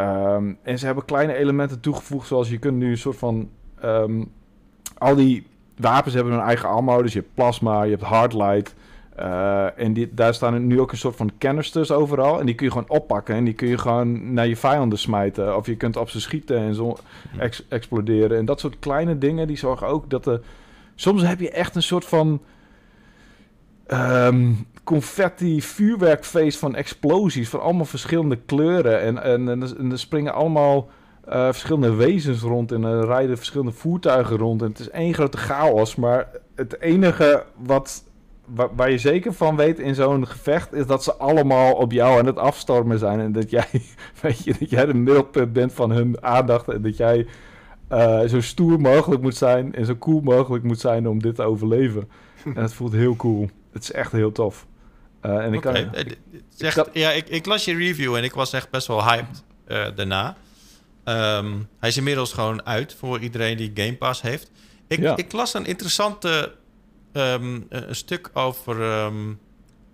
Um, 0.00 0.58
en 0.62 0.78
ze 0.78 0.86
hebben 0.86 1.04
kleine 1.04 1.34
elementen 1.34 1.80
toegevoegd, 1.80 2.26
zoals 2.26 2.50
je 2.50 2.58
kunt 2.58 2.76
nu 2.76 2.90
een 2.90 2.98
soort 2.98 3.16
van... 3.16 3.48
Um, 3.84 4.32
al 4.98 5.14
die 5.14 5.46
wapens 5.76 6.14
hebben 6.14 6.32
hun 6.32 6.42
eigen 6.42 6.68
ammo. 6.68 7.02
Dus 7.02 7.12
je 7.12 7.18
hebt 7.18 7.34
plasma, 7.34 7.82
je 7.82 7.90
hebt 7.90 8.02
hardlight. 8.02 8.74
Uh, 9.20 9.78
en 9.78 9.92
die, 9.92 10.14
daar 10.14 10.34
staan 10.34 10.66
nu 10.66 10.80
ook 10.80 10.92
een 10.92 10.98
soort 10.98 11.16
van 11.16 11.30
canisters 11.38 11.90
overal. 11.90 12.40
En 12.40 12.46
die 12.46 12.54
kun 12.54 12.66
je 12.66 12.72
gewoon 12.72 12.88
oppakken. 12.88 13.34
En 13.34 13.44
die 13.44 13.54
kun 13.54 13.68
je 13.68 13.78
gewoon 13.78 14.32
naar 14.32 14.46
je 14.46 14.56
vijanden 14.56 14.98
smijten. 14.98 15.56
Of 15.56 15.66
je 15.66 15.76
kunt 15.76 15.96
op 15.96 16.10
ze 16.10 16.20
schieten 16.20 16.56
en 16.56 16.74
zo 16.74 16.96
ex 17.38 17.64
exploderen. 17.68 18.38
En 18.38 18.44
dat 18.44 18.60
soort 18.60 18.78
kleine 18.78 19.18
dingen, 19.18 19.46
die 19.46 19.58
zorgen 19.58 19.86
ook 19.86 20.10
dat 20.10 20.26
er... 20.26 20.40
Soms 20.94 21.22
heb 21.22 21.40
je 21.40 21.50
echt 21.50 21.76
een 21.76 21.82
soort 21.82 22.04
van... 22.04 22.40
Um, 23.92 24.66
confetti 24.84 25.62
vuurwerkfeest 25.62 26.58
van 26.58 26.74
explosies 26.74 27.48
van 27.48 27.60
allemaal 27.60 27.84
verschillende 27.84 28.38
kleuren. 28.46 29.00
En, 29.00 29.22
en, 29.22 29.48
en, 29.48 29.90
er 29.90 29.98
springen 29.98 30.34
allemaal 30.34 30.88
uh, 31.28 31.44
verschillende 31.44 31.94
wezens 31.94 32.40
rond 32.40 32.72
en 32.72 32.84
er 32.84 33.06
rijden 33.06 33.36
verschillende 33.36 33.72
voertuigen 33.72 34.36
rond. 34.36 34.62
En 34.62 34.68
het 34.68 34.78
is 34.78 34.90
één 34.90 35.14
grote 35.14 35.36
chaos. 35.36 35.94
Maar 35.94 36.28
het 36.54 36.80
enige 36.80 37.44
wat, 37.56 38.04
waar, 38.54 38.68
waar 38.74 38.90
je 38.90 38.98
zeker 38.98 39.32
van 39.32 39.56
weet 39.56 39.78
in 39.78 39.94
zo'n 39.94 40.26
gevecht 40.26 40.72
is 40.72 40.86
dat 40.86 41.04
ze 41.04 41.14
allemaal 41.14 41.72
op 41.72 41.92
jou 41.92 42.18
aan 42.18 42.26
het 42.26 42.36
afstormen 42.38 42.98
zijn. 42.98 43.20
En 43.20 43.32
dat 43.32 43.50
jij, 43.50 43.68
weet 44.22 44.44
je, 44.44 44.54
dat 44.58 44.70
jij 44.70 44.86
de 44.86 44.94
middelpunt 44.94 45.52
bent 45.52 45.72
van 45.72 45.90
hun 45.90 46.22
aandacht 46.24 46.68
en 46.68 46.82
dat 46.82 46.96
jij 46.96 47.26
eh, 47.88 48.20
zo 48.24 48.40
stoer 48.40 48.80
mogelijk 48.80 49.22
moet 49.22 49.36
zijn 49.36 49.74
en 49.74 49.86
zo 49.86 49.96
cool 49.96 50.20
mogelijk 50.20 50.64
moet 50.64 50.80
zijn 50.80 51.08
om 51.08 51.22
dit 51.22 51.34
te 51.34 51.42
overleven. 51.42 52.08
en 52.54 52.62
het 52.62 52.74
voelt 52.74 52.92
heel 52.92 53.16
cool. 53.16 53.50
Het 53.72 53.82
is 53.82 53.92
echt 53.92 54.12
heel 54.12 54.32
tof. 54.32 54.66
Uh, 55.26 55.44
en 55.44 55.54
ik 55.54 55.60
kan, 55.60 55.74
eh, 55.74 55.82
d- 56.04 56.16
zegt- 56.48 56.88
ja, 56.92 57.10
ik, 57.10 57.28
ik 57.28 57.46
las 57.46 57.64
je 57.64 57.76
review 57.76 58.14
en 58.14 58.24
ik 58.24 58.32
was 58.34 58.52
echt 58.52 58.70
best 58.70 58.86
wel 58.86 59.04
hyped 59.04 59.44
eh, 59.64 59.86
daarna. 59.94 60.36
Ehm, 61.04 61.52
hij 61.78 61.88
is 61.88 61.96
inmiddels 61.96 62.32
gewoon 62.32 62.66
uit 62.66 62.94
voor 62.98 63.18
iedereen 63.20 63.56
die 63.56 63.70
Game 63.74 63.96
Pass 63.96 64.22
heeft. 64.22 64.50
Ik, 64.88 64.98
Ja. 64.98 65.16
ik 65.16 65.32
las 65.32 65.54
een 65.54 65.66
interessante 65.66 66.54
ehm, 67.12 67.44
een 67.54 67.88
een 67.88 67.94
stuk 67.96 68.30
over, 68.32 68.82
ehm, 68.82 69.32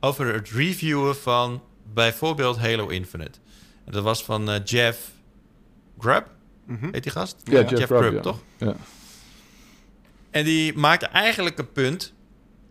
over 0.00 0.34
het 0.34 0.48
reviewen 0.50 1.16
van 1.16 1.62
bijvoorbeeld 1.92 2.58
Halo 2.58 2.88
Infinite. 2.88 3.38
En 3.84 3.92
dat 3.92 4.02
was 4.02 4.24
van 4.24 4.50
eh, 4.50 4.60
Jeff 4.64 5.10
Grubb, 5.98 6.26
Mhm. 6.64 6.88
heet 6.92 7.02
die 7.02 7.12
gast? 7.12 7.36
Ja, 7.44 7.52
Ja, 7.52 7.58
Jeff, 7.58 7.70
Jeff 7.78 7.86
Grubb, 7.86 8.00
Grubb, 8.02 8.14
ja. 8.14 8.20
toch? 8.20 8.42
Ja. 8.56 8.74
En 10.30 10.44
die 10.44 10.76
maakte 10.78 11.06
eigenlijk 11.06 11.58
een 11.58 11.72
punt. 11.72 12.12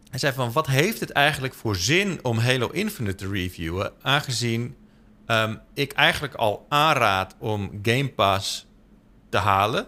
Hij 0.09 0.19
zei 0.19 0.33
van, 0.33 0.51
wat 0.51 0.67
heeft 0.67 0.99
het 0.99 1.11
eigenlijk 1.11 1.53
voor 1.53 1.75
zin 1.75 2.19
om 2.21 2.37
Halo 2.37 2.67
Infinite 2.69 3.15
te 3.15 3.29
reviewen... 3.31 3.91
aangezien 4.01 4.75
ehm, 5.25 5.55
ik 5.73 5.91
eigenlijk 5.91 6.33
al 6.33 6.65
aanraad 6.69 7.35
om 7.39 7.79
Game 7.83 8.09
Pass 8.09 8.67
te 9.29 9.37
halen. 9.37 9.87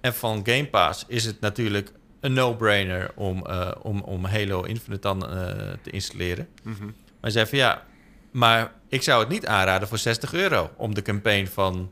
En 0.00 0.14
van 0.14 0.40
Game 0.44 0.66
Pass 0.66 1.04
is 1.06 1.24
het 1.24 1.40
natuurlijk 1.40 1.92
een 2.20 2.32
no-brainer 2.32 3.10
om, 3.14 3.46
eh, 3.46 3.70
om, 3.82 4.00
om 4.00 4.24
Halo 4.24 4.62
Infinite 4.62 5.00
dan 5.00 5.28
eh, 5.28 5.30
te 5.82 5.90
installeren. 5.90 6.48
Mhm. 6.62 6.84
Maar 6.84 6.94
hij 7.20 7.30
zei 7.30 7.46
van, 7.46 7.58
ja, 7.58 7.82
maar 8.30 8.72
ik 8.88 9.02
zou 9.02 9.20
het 9.20 9.28
niet 9.28 9.46
aanraden 9.46 9.88
voor 9.88 9.98
60 9.98 10.32
euro... 10.34 10.70
om 10.76 10.94
de 10.94 11.02
campaign 11.02 11.46
van 11.46 11.90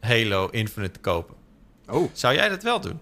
Halo 0.00 0.48
Infinite 0.48 0.92
te 0.92 1.00
kopen. 1.00 1.34
Oh, 1.88 2.10
Zou 2.12 2.34
jij 2.34 2.48
dat 2.48 2.62
wel 2.62 2.80
doen? 2.80 3.00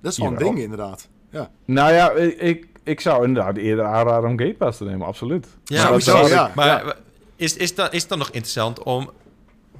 dat 0.00 0.12
is 0.12 0.18
wel 0.18 0.28
een 0.28 0.36
ding 0.36 0.58
inderdaad. 0.58 1.08
Ja, 1.30 1.50
Nou 1.64 1.92
ja, 1.92 2.10
ik, 2.10 2.40
ik, 2.40 2.66
ik 2.82 3.00
zou 3.00 3.24
inderdaad 3.24 3.56
eerder 3.56 3.84
aanraden 3.84 4.30
om 4.30 4.38
Game 4.38 4.54
Pass 4.54 4.78
te 4.78 4.84
nemen, 4.84 5.06
absoluut. 5.06 5.46
Ja, 5.64 5.86
Sowieso, 5.86 6.12
precies. 6.12 6.32
ja. 6.32 6.52
Maar 6.54 6.86
Ja. 6.86 6.94
Is, 7.36 7.56
is, 7.56 7.74
dan, 7.74 7.88
is 7.90 8.00
het 8.00 8.08
dan 8.08 8.18
nog 8.18 8.30
interessant 8.30 8.82
om, 8.82 9.10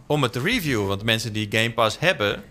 om 0.06 0.22
het 0.22 0.32
te 0.32 0.40
reviewen? 0.40 0.86
Want 0.86 1.02
mensen 1.02 1.32
die 1.32 1.46
Game 1.50 1.72
Pass 1.72 1.98
hebben, 1.98 2.42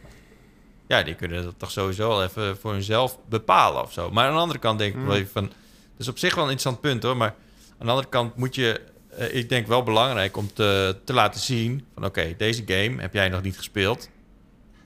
ja, 0.88 1.04
die 1.04 1.16
kunnen 1.16 1.44
dat 1.44 1.54
toch 1.58 1.72
sowieso 1.72 2.08
wel 2.08 2.24
even 2.24 2.58
voor 2.58 2.72
hunzelf 2.72 3.18
bepalen 3.30 3.82
of 3.82 3.92
zo. 3.94 4.12
Maar 4.12 4.28
aan 4.28 4.34
de 4.34 4.40
andere 4.40 4.60
kant 4.60 4.80
denk 4.80 4.94
ik 4.94 5.00
Mm. 5.00 5.06
wel 5.08 5.16
even 5.16 5.32
van, 5.32 5.44
dat 5.44 5.54
is 5.98 6.08
op 6.08 6.18
zich 6.18 6.36
wel 6.36 6.44
een 6.44 6.50
interessant 6.52 6.82
punt 6.82 7.04
hoor. 7.04 7.18
Maar 7.18 7.34
aan 7.80 7.86
de 7.86 7.92
andere 7.92 8.10
kant 8.10 8.36
moet 8.36 8.56
je, 8.56 8.82
eh, 9.10 9.36
ik 9.36 9.50
denk 9.50 9.68
wel 9.68 9.84
belangrijk 9.84 10.38
om 10.38 10.54
te, 10.54 10.96
te 11.04 11.14
laten 11.14 11.40
zien 11.42 11.86
van, 11.94 12.06
oké, 12.06 12.34
deze 12.38 12.64
game 12.66 13.02
heb 13.02 13.14
jij 13.14 13.30
nog 13.30 13.42
niet 13.42 13.58
gespeeld. 13.58 14.10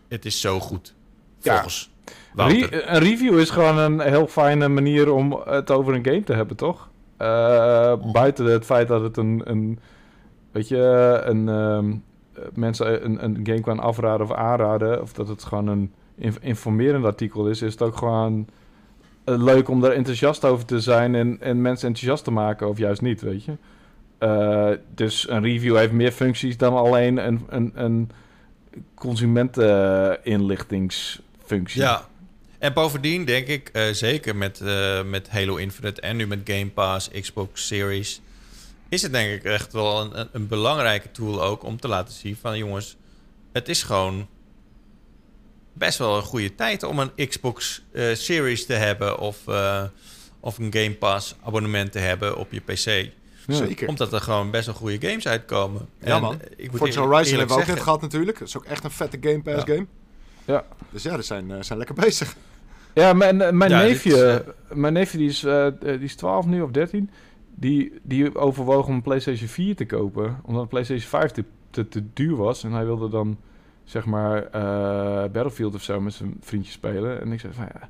Het 0.07 0.25
is 0.25 0.41
zo 0.41 0.59
goed, 0.59 0.93
Ja. 1.41 1.51
volgens. 1.53 1.89
Re- 2.35 2.67
een 2.71 2.99
review 2.99 3.39
is 3.39 3.49
gewoon 3.49 3.77
een 3.77 3.99
heel 3.99 4.27
fijne 4.27 4.67
manier 4.67 5.11
om 5.13 5.41
het 5.45 5.71
over 5.71 5.93
een 5.93 6.05
game 6.05 6.23
te 6.23 6.33
hebben, 6.33 6.55
toch? 6.57 6.89
Eh, 7.17 7.93
Buiten 8.11 8.45
het 8.45 8.65
feit 8.65 8.87
dat 8.87 9.01
het 9.01 9.17
een, 9.17 9.41
een 9.45 9.79
weet 10.51 10.67
je, 10.67 10.77
een, 11.25 11.49
ehm, 11.49 11.89
eh, 11.89 11.95
mensen 12.53 13.05
een, 13.05 13.23
een 13.23 13.39
game 13.43 13.61
kan 13.61 13.79
afraden 13.79 14.25
of 14.25 14.33
aanraden, 14.33 15.01
of 15.01 15.13
dat 15.13 15.27
het 15.27 15.43
gewoon 15.43 15.67
een 15.67 15.91
inf- 16.15 16.39
informerend 16.41 17.05
artikel 17.05 17.47
is, 17.47 17.61
is 17.61 17.71
het 17.71 17.81
ook 17.81 17.97
gewoon 17.97 18.47
eh, 19.23 19.43
leuk 19.43 19.69
om 19.69 19.81
daar 19.81 19.91
enthousiast 19.91 20.45
over 20.45 20.65
te 20.65 20.79
zijn 20.79 21.15
en, 21.15 21.37
en 21.39 21.61
mensen 21.61 21.87
enthousiast 21.87 22.23
te 22.23 22.31
maken, 22.31 22.69
of 22.69 22.77
juist 22.77 23.01
niet, 23.01 23.21
weet 23.21 23.43
je. 23.43 23.53
Eh, 24.17 24.69
dus 24.95 25.29
een 25.29 25.43
review 25.43 25.77
heeft 25.77 25.91
meer 25.91 26.11
functies 26.11 26.57
dan 26.57 26.73
alleen 26.73 27.27
een, 27.27 27.45
een, 27.49 27.71
een 27.75 28.09
consumenteninlichtingsfunctie. 28.93 31.81
Ja. 31.81 32.09
En 32.59 32.73
bovendien 32.73 33.25
denk 33.25 33.47
ik, 33.47 33.69
eh, 33.73 33.83
zeker 33.91 34.35
met, 34.35 34.61
eh, 34.61 35.03
met 35.03 35.29
Halo 35.29 35.55
Infinite 35.55 36.01
en 36.01 36.17
nu 36.17 36.27
met 36.27 36.39
Game 36.43 36.69
Pass, 36.69 37.09
Xbox 37.09 37.67
Series, 37.67 38.21
is 38.91 39.01
het 39.01 39.11
denk 39.11 39.31
ik 39.31 39.43
echt 39.43 39.73
wel 39.73 40.01
een, 40.01 40.27
een, 40.31 40.47
belangrijke 40.47 41.11
tool 41.11 41.43
ook 41.43 41.63
om 41.63 41.79
te 41.79 41.87
laten 41.87 42.13
zien 42.13 42.35
van 42.41 42.57
jongens, 42.57 42.97
het 43.51 43.69
is 43.69 43.83
gewoon 43.83 44.27
best 45.73 45.97
wel 45.97 46.15
een 46.15 46.23
goede 46.23 46.55
tijd 46.55 46.83
om 46.83 46.99
een 46.99 47.27
Xbox 47.27 47.83
eh, 47.91 48.13
Series 48.13 48.65
te 48.65 48.73
hebben 48.73 49.19
of, 49.19 49.47
eh, 49.47 49.83
of 50.39 50.57
een 50.57 50.73
Game 50.73 50.93
Pass 50.93 51.35
abonnement 51.43 51.91
te 51.91 51.99
hebben 51.99 52.37
op 52.37 52.51
je 52.51 52.59
PC. 52.59 53.11
Ja. 53.47 53.55
zeker. 53.55 53.87
Omdat 53.87 54.13
er 54.13 54.21
gewoon 54.21 54.51
best 54.51 54.65
wel 54.65 54.75
goede 54.75 55.07
games 55.07 55.27
uitkomen. 55.27 55.89
Ja, 55.99 56.15
En, 56.15 56.21
man. 56.21 56.39
Ik 56.55 56.71
moet 56.71 56.79
Forza 56.79 57.01
Horizon 57.01 57.37
hebben 57.37 57.55
we 57.55 57.61
ook 57.61 57.67
net 57.67 57.79
gehad 57.79 58.01
natuurlijk. 58.01 58.39
Dat 58.39 58.47
is 58.47 58.57
ook 58.57 58.65
echt 58.65 58.83
een 58.83 58.91
vette 58.91 59.17
Game 59.21 59.41
Pass 59.41 59.65
Ja. 59.65 59.73
game. 59.73 59.85
Ja. 60.45 60.65
Dus 60.89 61.03
ja, 61.03 61.15
die 61.15 61.23
zijn, 61.23 61.51
eh, 61.51 61.57
zijn 61.61 61.77
lekker 61.77 61.95
bezig. 61.95 62.35
Ja, 62.93 63.13
mijn, 63.13 63.57
mijn 63.57 63.71
Ja, 63.71 63.81
neefje, 63.81 64.43
is, 64.69 64.75
mijn 64.77 64.93
neefje 64.93 65.17
die 65.17 65.29
is, 65.29 65.39
die 65.79 65.99
is 65.99 66.15
12 66.15 66.45
nu 66.45 66.61
of 66.61 66.71
13. 66.71 67.09
Die, 67.55 67.93
die 68.03 68.35
overwoog 68.35 68.87
om 68.87 68.93
een 68.93 69.01
PlayStation 69.01 69.47
4 69.49 69.75
te 69.75 69.85
kopen. 69.85 70.39
Omdat 70.43 70.61
een 70.61 70.67
PlayStation 70.67 71.09
5 71.09 71.31
te, 71.31 71.43
te, 71.69 71.87
te 71.87 72.03
duur 72.13 72.35
was. 72.35 72.63
En 72.63 72.71
hij 72.71 72.85
wilde 72.85 73.09
dan, 73.09 73.37
zeg 73.83 74.05
maar, 74.05 74.43
eh, 74.45 75.31
Battlefield 75.31 75.75
of 75.75 75.81
zo 75.83 76.01
met 76.01 76.13
zijn 76.13 76.37
vriendjes 76.39 76.73
spelen. 76.73 77.21
En 77.21 77.31
ik 77.31 77.39
zei 77.39 77.53
van 77.53 77.65
ja. 77.73 77.89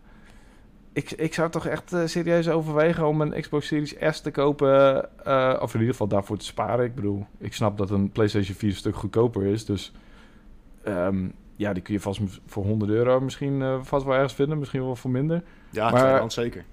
Ik, 0.93 1.11
ik 1.11 1.33
zou 1.33 1.49
toch 1.49 1.65
echt 1.67 1.93
eh, 1.93 2.05
serieus 2.05 2.49
overwegen 2.49 3.07
om 3.07 3.21
een 3.21 3.41
Xbox 3.41 3.67
Series 3.67 3.95
S 3.99 4.21
te 4.21 4.31
kopen. 4.31 5.05
eh, 5.25 5.57
of 5.61 5.73
in 5.73 5.79
ieder 5.79 5.93
geval 5.93 6.07
daarvoor 6.07 6.37
te 6.37 6.45
sparen. 6.45 6.85
Ik 6.85 6.95
bedoel, 6.95 7.25
ik 7.37 7.53
snap 7.53 7.77
dat 7.77 7.89
een 7.89 8.11
PlayStation 8.11 8.55
4 8.55 8.69
een 8.69 8.75
stuk 8.75 8.95
goedkoper 8.95 9.45
is. 9.45 9.65
Dus 9.65 9.93
ehm, 10.83 11.27
ja, 11.55 11.73
die 11.73 11.83
kun 11.83 11.93
je 11.93 11.99
vast 11.99 12.21
voor 12.45 12.63
100 12.65 12.91
euro 12.91 13.19
misschien 13.21 13.63
vast 13.83 14.05
wel 14.05 14.13
ergens 14.15 14.33
vinden. 14.33 14.59
Misschien 14.59 14.83
wel 14.83 14.95
voor 14.95 15.11
minder. 15.11 15.43
Ja, 15.69 15.89
Maar- 15.91 16.31
zeker. 16.31 16.65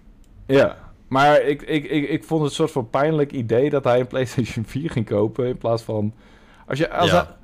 Ja, 0.46 0.87
maar 1.08 1.42
ik, 1.42 1.62
ik, 1.62 1.84
ik, 1.84 2.08
ik 2.08 2.24
vond 2.24 2.40
het 2.40 2.50
een 2.50 2.56
soort 2.56 2.70
van 2.70 2.90
pijnlijk 2.90 3.32
idee 3.32 3.70
dat 3.70 3.84
hij 3.84 4.00
een 4.00 4.06
PlayStation 4.06 4.64
4 4.74 4.90
ging 4.90 5.06
kopen. 5.06 5.46
In 5.46 5.58
plaats 5.58 5.82
van. 5.82 6.14
Als, 6.66 6.78
je, 6.78 6.90
als, 6.90 7.10
Ja. 7.10 7.16
hij, 7.24 7.34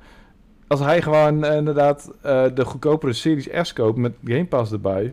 als 0.67 0.79
hij 0.79 1.01
gewoon 1.01 1.43
eh, 1.43 1.55
inderdaad 1.57 2.11
eh, 2.21 2.45
de 2.53 2.65
goedkopere 2.65 3.13
Series 3.13 3.47
S 3.67 3.73
koopt 3.73 3.97
met 3.97 4.13
Game 4.23 4.45
Pass 4.45 4.71
erbij. 4.71 5.03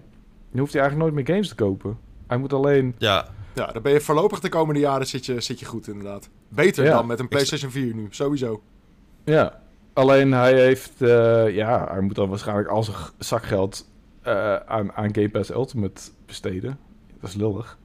Dan 0.50 0.61
hoeft 0.61 0.72
hij 0.72 0.82
eigenlijk 0.82 1.12
nooit 1.12 1.26
meer 1.26 1.34
games 1.34 1.48
te 1.48 1.55
kopen. 1.55 1.98
Hij 2.26 2.36
moet 2.38 2.53
alleen. 2.53 2.94
Ja, 2.98 3.26
Ja, 3.55 3.66
dan 3.66 3.82
ben 3.82 3.92
je 3.92 4.00
voorlopig 4.00 4.40
de 4.40 4.48
komende 4.48 4.80
jaren 4.80 5.07
zit 5.07 5.26
je, 5.26 5.40
zit 5.40 5.61
je 5.61 5.66
goed 5.66 5.88
inderdaad. 5.88 6.28
Beter 6.48 6.84
Ja. 6.84 6.90
dan 6.96 7.07
met 7.07 7.20
een 7.20 7.28
PlayStation 7.28 7.70
4 7.70 7.94
nu, 7.94 8.07
sowieso. 8.11 8.62
Ja, 9.24 9.61
alleen 9.92 10.32
hij 10.32 10.55
heeft. 10.61 11.03
eh, 11.03 11.55
ja, 11.55 11.86
hij 11.90 12.00
moet 12.00 12.14
dan 12.14 12.28
waarschijnlijk 12.28 12.68
al 12.68 12.82
zijn 12.82 12.96
zakgeld 13.18 13.88
eh, 14.22 14.57
aan, 14.57 14.92
aan 14.92 15.14
Game 15.14 15.28
Pass 15.30 15.50
Ultimate 15.50 16.03
besteden. 16.26 16.78
Dat 17.23 17.31
is 17.31 17.37
lullig. 17.37 17.79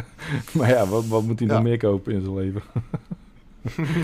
maar 0.52 0.68
ja, 0.68 0.86
wat, 0.86 1.06
wat 1.06 1.22
moet 1.22 1.38
hij 1.38 1.48
Ja. 1.48 1.54
dan 1.54 1.62
meer 1.62 1.76
kopen 1.78 2.12
in 2.12 2.20
zijn 2.22 2.34
leven? 2.34 2.62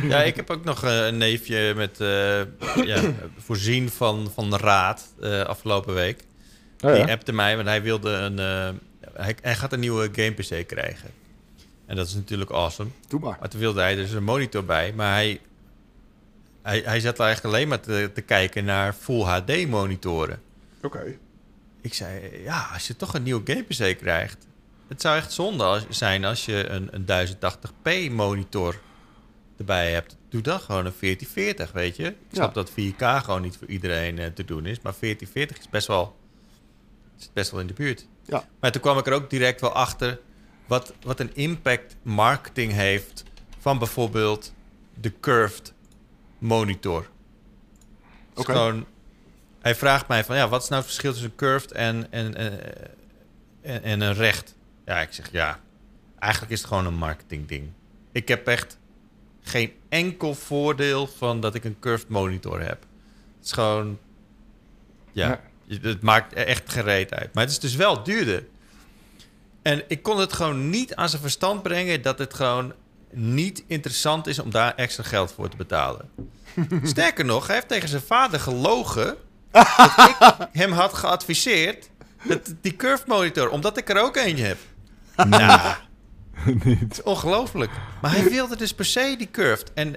Ja, 0.02 0.22
ik 0.22 0.36
heb 0.36 0.50
ook 0.50 0.64
nog 0.64 0.84
eh, 0.84 1.06
een 1.06 1.16
neefje 1.18 1.72
met 1.76 2.00
eh, 2.00 2.40
ja, 2.86 3.00
voorzien 3.46 3.90
van, 3.90 4.30
van 4.34 4.56
raad 4.56 5.14
eh, 5.20 5.40
afgelopen 5.40 5.94
week. 5.94 6.24
Oh, 6.84 6.94
Die 6.94 7.10
appte 7.12 7.32
mij, 7.32 7.56
want 7.56 7.68
hij 7.68 7.82
wilde 7.82 8.10
een. 8.10 8.38
eh, 8.38 8.68
hij, 9.12 9.36
hij 9.42 9.54
gaat 9.54 9.72
een 9.72 9.80
nieuwe 9.80 10.08
game 10.12 10.30
PC 10.30 10.66
krijgen. 10.66 11.10
En 11.86 11.96
dat 11.96 12.06
is 12.06 12.14
natuurlijk 12.14 12.50
awesome. 12.50 12.90
Doe 13.08 13.20
maar. 13.20 13.36
Maar 13.40 13.48
toen 13.48 13.60
wilde 13.60 13.80
hij 13.80 13.94
dus 13.94 14.12
een 14.12 14.24
monitor 14.24 14.64
bij. 14.64 14.92
Maar 14.92 15.12
hij, 15.12 15.40
hij, 16.62 16.82
hij 16.84 17.00
zat 17.00 17.18
eigenlijk 17.20 17.54
alleen 17.54 17.68
maar 17.68 17.80
te, 17.80 18.10
te 18.14 18.20
kijken 18.20 18.64
naar 18.64 18.92
Full 18.92 19.20
HD 19.22 19.68
monitoren. 19.68 20.40
Oké. 20.82 21.16
Ik 21.80 21.94
zei, 21.94 22.42
ja, 22.44 22.68
als 22.72 22.86
je 22.86 22.96
toch 22.96 23.14
een 23.14 23.22
nieuwe 23.22 23.42
game 23.44 23.62
PC 23.62 23.98
krijgt. 23.98 24.46
Het 24.88 25.00
zou 25.00 25.16
echt 25.16 25.32
zonde 25.32 25.64
als- 25.64 25.86
zijn 25.88 26.24
als 26.24 26.44
je 26.44 26.68
een, 26.68 26.88
een 26.90 27.04
1080p 27.04 28.10
monitor 28.12 28.80
erbij 29.58 29.92
hebt. 29.92 30.16
Doe 30.28 30.40
dan 30.40 30.60
gewoon 30.60 30.86
een 30.86 30.92
1440, 31.00 31.72
weet 31.72 31.96
je. 31.96 32.06
Ik 32.06 32.16
snap 32.32 32.54
dat 32.54 32.70
4K 32.70 33.22
gewoon 33.24 33.42
niet 33.42 33.56
voor 33.56 33.68
iedereen 33.68 34.18
eh, 34.18 34.26
te 34.26 34.44
doen 34.44 34.66
is. 34.66 34.80
Maar 34.80 34.94
1440 35.00 35.58
is 35.58 35.68
best 35.68 35.86
wel, 35.86 36.16
is 37.18 37.30
best 37.32 37.50
wel 37.50 37.60
in 37.60 37.66
de 37.66 37.72
buurt. 37.72 38.06
Ja. 38.24 38.48
Maar 38.60 38.72
toen 38.72 38.80
kwam 38.80 38.98
ik 38.98 39.06
er 39.06 39.12
ook 39.12 39.30
direct 39.30 39.60
wel 39.60 39.72
achter... 39.72 40.20
wat, 40.66 40.92
wat 41.02 41.20
een 41.20 41.34
impact 41.34 41.96
marketing 42.02 42.72
heeft... 42.72 43.24
van 43.58 43.78
bijvoorbeeld 43.78 44.52
de 45.00 45.12
curved 45.20 45.72
monitor. 46.38 47.08
Oké. 48.34 48.52
gewoon... 48.52 48.86
Hij 49.60 49.74
vraagt 49.74 50.08
mij 50.08 50.24
van... 50.24 50.36
ja, 50.36 50.48
wat 50.48 50.62
is 50.62 50.68
nou 50.68 50.80
het 50.80 50.90
verschil 50.90 51.12
tussen 51.12 51.34
curved 51.34 51.72
en, 51.72 52.12
en, 52.12 52.34
en, 52.34 52.60
en, 53.62 53.82
en 53.82 54.00
een 54.00 54.14
recht? 54.14 54.54
Ja, 54.84 55.00
ik 55.00 55.12
zeg 55.12 55.32
ja... 55.32 55.60
eigenlijk 56.18 56.52
is 56.52 56.58
het 56.58 56.68
gewoon 56.68 56.86
een 56.86 56.94
marketing 56.94 57.48
ding. 57.48 57.70
Ik 58.12 58.28
heb 58.28 58.46
echt 58.46 58.78
geen 59.42 59.72
enkel 59.88 60.34
voordeel 60.34 61.06
van 61.06 61.40
dat 61.40 61.54
ik 61.54 61.64
een 61.64 61.78
curved 61.78 62.08
monitor 62.08 62.60
heb. 62.60 62.86
Het 63.36 63.44
is 63.44 63.52
gewoon... 63.52 63.98
Ja, 65.12 65.40
het 65.68 66.02
maakt 66.02 66.32
echt 66.32 66.72
gereed 66.72 67.14
uit. 67.14 67.34
Maar 67.34 67.42
het 67.42 67.52
is 67.52 67.58
dus 67.58 67.74
wel 67.74 68.02
duurder. 68.02 68.44
En 69.62 69.82
ik 69.88 70.02
kon 70.02 70.20
het 70.20 70.32
gewoon 70.32 70.70
niet 70.70 70.94
aan 70.94 71.08
zijn 71.08 71.22
verstand 71.22 71.62
brengen... 71.62 72.02
dat 72.02 72.18
het 72.18 72.34
gewoon 72.34 72.72
niet 73.10 73.64
interessant 73.66 74.26
is 74.26 74.38
om 74.38 74.50
daar 74.50 74.74
extra 74.74 75.02
geld 75.02 75.32
voor 75.32 75.48
te 75.48 75.56
betalen. 75.56 76.10
Sterker 76.82 77.24
nog, 77.24 77.46
hij 77.46 77.54
heeft 77.54 77.68
tegen 77.68 77.88
zijn 77.88 78.02
vader 78.02 78.40
gelogen... 78.40 79.16
dat 79.50 80.40
ik 80.40 80.48
hem 80.52 80.72
had 80.72 80.94
geadviseerd... 80.94 81.90
Dat, 82.22 82.54
die 82.60 82.76
curve 82.76 83.04
monitor, 83.06 83.48
omdat 83.48 83.76
ik 83.76 83.88
er 83.88 84.02
ook 84.02 84.16
eentje 84.16 84.44
heb. 84.44 84.58
Nou, 85.16 85.74
niet. 86.64 86.80
het 86.80 86.92
is 86.92 87.02
ongelooflijk. 87.02 87.70
Maar 88.02 88.10
hij 88.12 88.24
wilde 88.30 88.56
dus 88.56 88.74
per 88.74 88.84
se 88.84 89.14
die 89.18 89.30
curved. 89.30 89.72
En 89.72 89.94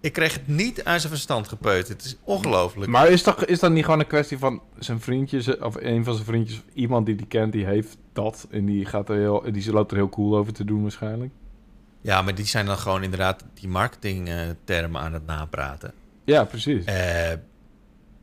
ik 0.00 0.12
kreeg 0.12 0.32
het 0.32 0.46
niet 0.48 0.84
aan 0.84 1.00
zijn 1.00 1.12
verstand 1.12 1.48
gepeut. 1.48 1.88
Het 1.88 2.04
is 2.04 2.16
ongelooflijk. 2.24 2.90
Maar 2.90 3.08
is 3.08 3.22
dat, 3.22 3.48
is 3.48 3.58
dat 3.60 3.70
niet 3.70 3.84
gewoon 3.84 4.00
een 4.00 4.06
kwestie 4.06 4.38
van 4.38 4.62
zijn 4.78 5.00
vriendjes, 5.00 5.58
of 5.58 5.74
een 5.80 6.04
van 6.04 6.14
zijn 6.14 6.26
vriendjes, 6.26 6.56
of 6.58 6.64
iemand 6.74 7.06
die 7.06 7.14
die 7.14 7.26
kent, 7.26 7.52
die 7.52 7.64
heeft 7.64 7.96
dat 8.12 8.46
en 8.50 8.64
die, 8.64 8.84
gaat 8.84 9.08
er 9.08 9.16
heel, 9.16 9.44
die 9.52 9.72
loopt 9.72 9.90
er 9.90 9.96
heel 9.96 10.08
cool 10.08 10.36
over 10.36 10.52
te 10.52 10.64
doen 10.64 10.82
waarschijnlijk? 10.82 11.30
Ja, 12.00 12.22
maar 12.22 12.34
die 12.34 12.46
zijn 12.46 12.66
dan 12.66 12.78
gewoon 12.78 13.02
inderdaad 13.02 13.44
die 13.54 13.68
marketingtermen 13.68 15.00
aan 15.00 15.12
het 15.12 15.26
napraten. 15.26 15.92
Ja, 16.24 16.44
precies. 16.44 16.84
Eh, 16.84 17.32
Ik- 17.32 17.38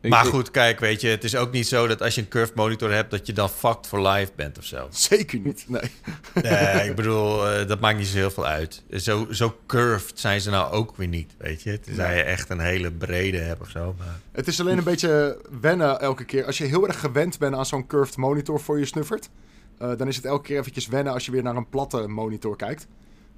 maar 0.02 0.26
goed, 0.26 0.52
kijk, 0.52 0.80
weet 0.80 1.02
je, 1.02 1.08
het 1.08 1.24
is 1.24 1.36
ook 1.36 1.52
niet 1.52 1.68
zo 1.68 1.88
dat 1.88 2.02
als 2.02 2.16
je 2.16 2.22
een 2.22 2.28
curved 2.28 2.56
monitor 2.56 2.92
hebt, 2.92 3.12
dat 3.12 3.28
je 3.28 3.34
dan 3.34 3.50
fucked 3.50 3.88
for 3.88 4.08
life 4.08 4.32
bent 4.36 4.58
of 4.58 4.64
zo. 4.64 4.88
Zeker 5.10 5.40
niet, 5.40 5.66
nee. 5.68 5.92
Nee, 6.44 6.90
ik 6.90 6.96
bedoel, 6.96 7.48
eh, 7.48 7.68
dat 7.68 7.80
maakt 7.80 7.98
niet 7.98 8.08
zo 8.08 8.18
heel 8.18 8.32
veel 8.32 8.46
uit. 8.46 8.84
Zo, 8.92 9.28
zo 9.32 9.58
curved 9.68 10.20
zijn 10.20 10.42
ze 10.42 10.50
nou 10.50 10.72
ook 10.72 10.96
weer 10.96 11.08
niet, 11.08 11.36
weet 11.38 11.62
je. 11.62 11.80
Tenzij 11.80 12.16
je 12.16 12.22
echt 12.22 12.50
een 12.50 12.60
hele 12.60 12.92
brede 12.92 13.38
hebt 13.38 13.62
of 13.62 13.70
zo. 13.70 13.96
Maar... 13.98 14.20
Het 14.32 14.48
is 14.48 14.60
alleen 14.60 14.78
een 14.78 14.84
beetje 14.84 15.42
wennen 15.62 16.00
elke 16.00 16.24
keer. 16.24 16.46
Als 16.46 16.58
je 16.58 16.66
heel 16.66 16.88
erg 16.88 17.00
gewend 17.00 17.40
bent 17.40 17.56
aan 17.56 17.66
zo'n 17.66 17.88
curved 17.88 18.18
monitor 18.18 18.60
voor 18.60 18.80
je 18.80 18.86
snuffert... 18.86 19.30
eh, 19.78 19.92
dan 19.98 20.08
is 20.08 20.16
het 20.16 20.26
elke 20.26 20.44
keer 20.44 20.60
eventjes 20.60 20.88
wennen 20.88 21.14
als 21.14 21.26
je 21.26 21.32
weer 21.32 21.44
naar 21.44 21.56
een 21.56 21.70
platte 21.70 22.08
monitor 22.08 22.56
kijkt. 22.56 22.88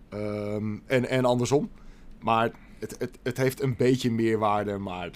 Ehm, 0.09 0.78
en, 0.86 1.09
en 1.09 1.26
andersom. 1.26 1.72
Maar 2.20 2.51
het, 2.80 2.95
het, 2.99 3.18
het 3.24 3.38
heeft 3.38 3.61
een 3.61 3.76
beetje 3.76 4.11
meerwaarde, 4.11 4.78
maar... 4.78 5.09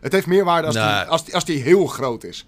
het 0.00 0.12
heeft 0.12 0.26
meerwaarde 0.26 0.66
als, 0.66 0.76
Nou. 0.76 1.00
die, 1.00 1.10
als, 1.10 1.24
die, 1.24 1.34
als 1.34 1.44
die 1.44 1.62
heel 1.62 1.86
groot 1.86 2.24
is. 2.24 2.46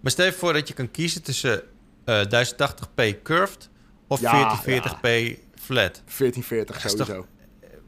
maar 0.00 0.10
stel 0.10 0.24
je 0.26 0.32
voor 0.32 0.52
dat 0.52 0.68
je 0.68 0.74
kan 0.74 0.90
kiezen 0.90 1.22
tussen 1.22 1.62
eh 2.04 2.20
1080p 2.24 3.22
curved 3.22 3.68
of 4.06 4.20
Ja, 4.20 4.56
1440p 4.60 5.38
flat. 5.54 6.02
1440 6.06 6.78
Ja, 6.78 6.84
is 6.84 6.94
toch- 6.96 7.06
sowieso. 7.06 7.26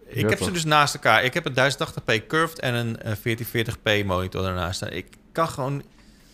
Ik 0.07 0.21
Ja, 0.23 0.29
heb 0.29 0.39
toch. 0.39 0.47
ze 0.47 0.53
dus 0.53 0.65
naast 0.65 0.95
elkaar. 0.95 1.25
Ik 1.25 1.35
heb 1.35 1.45
een 1.47 1.55
1080p 1.55 2.27
curved 2.27 2.59
en 2.61 2.75
een 2.75 3.01
eh, 3.03 3.13
1440p 3.17 4.05
monitor 4.07 4.45
ernaast 4.45 4.77
staan. 4.77 4.91
Ik 4.91 5.07
kan 5.33 5.49
gewoon 5.49 5.83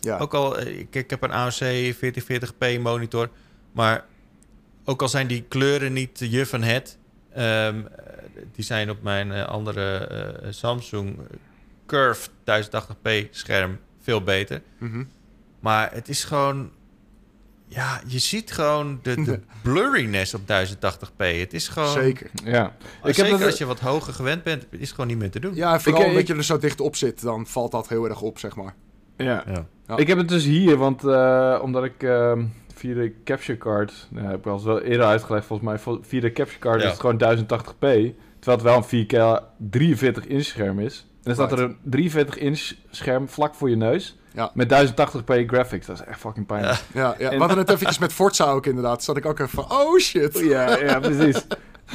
Ja. 0.01 0.19
Ook 0.19 0.35
al, 0.35 0.59
eh, 0.59 0.79
ik, 0.79 0.95
ik 0.95 1.11
heb 1.11 1.23
een 1.23 1.33
AOC 1.33 1.61
1440p 1.95 2.79
monitor, 2.81 3.31
maar 3.73 4.05
ook 4.85 5.03
al 5.03 5.09
zijn 5.09 5.27
die 5.27 5.45
kleuren 5.49 5.93
niet 5.93 6.19
je 6.19 6.47
van 6.47 6.63
het, 6.63 6.99
ehm, 7.35 7.79
eh, 7.79 8.15
die 8.55 8.65
zijn 8.65 8.91
op 8.91 9.03
mijn 9.03 9.33
eh, 9.33 9.45
andere 9.47 9.97
eh, 9.97 10.47
Samsung 10.53 11.19
Curve 11.87 12.29
1080p 12.45 13.31
scherm 13.31 13.79
veel 14.01 14.23
beter. 14.23 14.63
Mhm. 14.79 15.05
Maar 15.61 15.93
het 15.93 16.09
is 16.09 16.25
gewoon, 16.25 16.71
ja, 17.67 18.01
je 18.07 18.19
ziet 18.19 18.53
gewoon 18.53 18.99
de, 19.03 19.23
de 19.23 19.41
blurriness 19.63 20.35
op 20.35 20.41
1080p. 20.41 21.17
Het 21.17 21.53
is 21.55 21.69
gewoon, 21.69 21.89
Zeker. 21.93 22.31
ja. 22.45 22.67
Ik 23.05 23.15
zeker 23.15 23.31
heb 23.31 23.39
dat, 23.39 23.49
als 23.49 23.59
je 23.59 23.65
wat 23.65 23.81
hoger 23.81 24.13
gewend 24.13 24.43
bent, 24.43 24.67
is 24.71 24.79
het 24.81 24.91
gewoon 24.91 25.07
niet 25.07 25.19
meer 25.19 25.31
te 25.31 25.41
doen. 25.41 25.55
Ja, 25.55 25.81
vooral 25.81 26.01
Ik- 26.01 26.07
omdat 26.07 26.23
ik- 26.23 26.29
je 26.29 26.35
er 26.35 26.45
zo 26.45 26.59
dicht 26.59 26.81
op 26.81 26.97
zit, 26.97 27.23
dan 27.23 27.47
valt 27.47 27.73
dat 27.73 27.89
heel 27.89 28.09
erg 28.09 28.21
op, 28.21 28.39
zeg 28.39 28.57
maar. 28.57 28.75
ja. 29.17 29.45
Ja. 29.47 29.67
Ja. 29.87 29.97
Ik 29.97 30.07
heb 30.07 30.19
het 30.19 30.29
dus 30.29 30.45
hier, 30.45 30.77
want 30.77 31.05
eh, 31.05 31.59
omdat 31.63 31.85
ik 31.85 32.03
ehm, 32.03 32.45
via 32.81 32.95
de 32.95 33.13
capture 33.25 33.59
card, 33.59 34.07
nou, 34.11 34.27
heb 34.27 34.39
ik 34.39 34.47
al 34.47 34.53
eens 34.53 34.65
wel 34.65 34.81
eerder 34.81 35.07
uitgelegd 35.07 35.47
volgens 35.47 35.69
mij, 35.69 35.97
via 36.03 36.21
de 36.21 36.33
capture 36.33 36.59
card 36.59 36.81
Ja. 36.81 36.87
is 36.87 36.91
het 36.93 37.01
gewoon 37.01 37.19
1080p, 37.19 37.79
terwijl 38.39 38.59
het 38.59 38.63
wel 38.63 38.77
een 38.77 38.85
4K 38.85 39.43
43 39.71 40.27
inch 40.27 40.45
scherm 40.45 40.79
is. 40.81 41.07
En 41.11 41.17
dan 41.23 41.35
staat 41.35 41.53
er 41.53 41.61
een 41.61 41.77
43 41.83 42.37
inch 42.39 42.73
scherm 42.91 43.29
vlak 43.29 43.55
voor 43.55 43.71
je 43.71 43.77
neus, 43.77 44.19
Ja. 44.35 44.51
met 44.55 44.69
1080p 44.69 45.47
graphics. 45.47 45.87
Dat 45.87 45.97
is 46.01 46.05
echt 46.07 46.21
fucking 46.21 46.47
pijnlijk. 46.47 46.79
Ja, 46.95 47.15
ja. 47.19 47.25
En- 47.31 47.35
we 47.35 47.39
hadden 47.39 47.59
het 47.59 47.69
eventjes 47.71 47.99
met 47.99 48.13
Forza 48.13 48.45
ook 48.51 48.67
inderdaad. 48.67 49.03
Zat 49.05 49.17
ik 49.17 49.27
ook 49.27 49.39
even 49.39 49.65
van, 49.65 49.79
oh 49.79 49.99
shit. 49.99 50.39
Ja, 50.39 50.77
ja, 50.79 50.99
precies. 51.01 51.47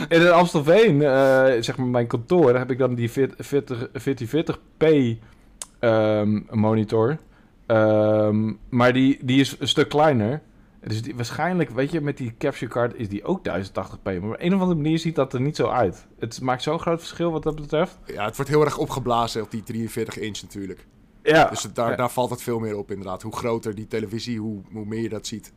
En 0.09 0.21
in 0.21 0.31
Amstelveen, 0.31 1.01
eh, 1.01 1.43
zeg 1.59 1.77
maar 1.77 1.88
mijn 1.88 2.07
kantoor, 2.07 2.45
daar 2.51 2.59
heb 2.59 2.71
ik 2.71 2.77
dan 2.77 2.95
die 2.95 3.11
40 3.11 3.89
1440p 3.91 5.17
ehm, 5.79 6.39
monitor. 6.49 7.17
Ehm, 7.65 8.51
maar 8.69 8.93
die, 8.93 9.17
die 9.21 9.39
is 9.39 9.55
een 9.59 9.67
stuk 9.67 9.89
kleiner. 9.89 10.41
Dus 10.88 11.01
die, 11.01 11.15
waarschijnlijk, 11.15 11.69
weet 11.69 11.91
je, 11.91 12.01
met 12.01 12.17
die 12.17 12.36
capture 12.38 12.71
card 12.71 12.95
is 12.95 13.09
die 13.09 13.23
ook 13.23 13.39
1080p. 13.49 14.03
Maar 14.03 14.15
op 14.29 14.36
een 14.38 14.53
of 14.55 14.61
andere 14.61 14.75
manier 14.81 14.99
ziet 14.99 15.15
dat 15.15 15.33
er 15.33 15.41
niet 15.41 15.55
zo 15.55 15.67
uit. 15.67 16.05
Het 16.19 16.41
maakt 16.41 16.63
zo'n 16.63 16.79
groot 16.79 16.99
verschil 16.99 17.31
wat 17.31 17.43
dat 17.43 17.55
betreft. 17.55 17.97
Ja, 18.05 18.25
het 18.25 18.36
wordt 18.36 18.51
heel 18.51 18.63
erg 18.65 18.77
opgeblazen 18.77 19.41
op 19.41 19.51
die 19.51 19.63
43 19.63 20.17
inch 20.17 20.41
natuurlijk. 20.41 20.86
Ja, 21.23 21.49
Dus 21.49 21.63
het- 21.63 21.75
daar, 21.75 21.89
ja. 21.89 21.95
daar 21.95 22.09
valt 22.11 22.29
het 22.29 22.41
veel 22.41 22.59
meer 22.59 22.77
op 22.77 22.91
inderdaad. 22.91 23.21
Hoe 23.21 23.36
groter 23.36 23.75
die 23.75 23.88
televisie, 23.88 24.39
hoe, 24.39 24.61
hoe 24.71 24.86
meer 24.86 25.01
je 25.01 25.09
dat 25.09 25.27
ziet. 25.27 25.53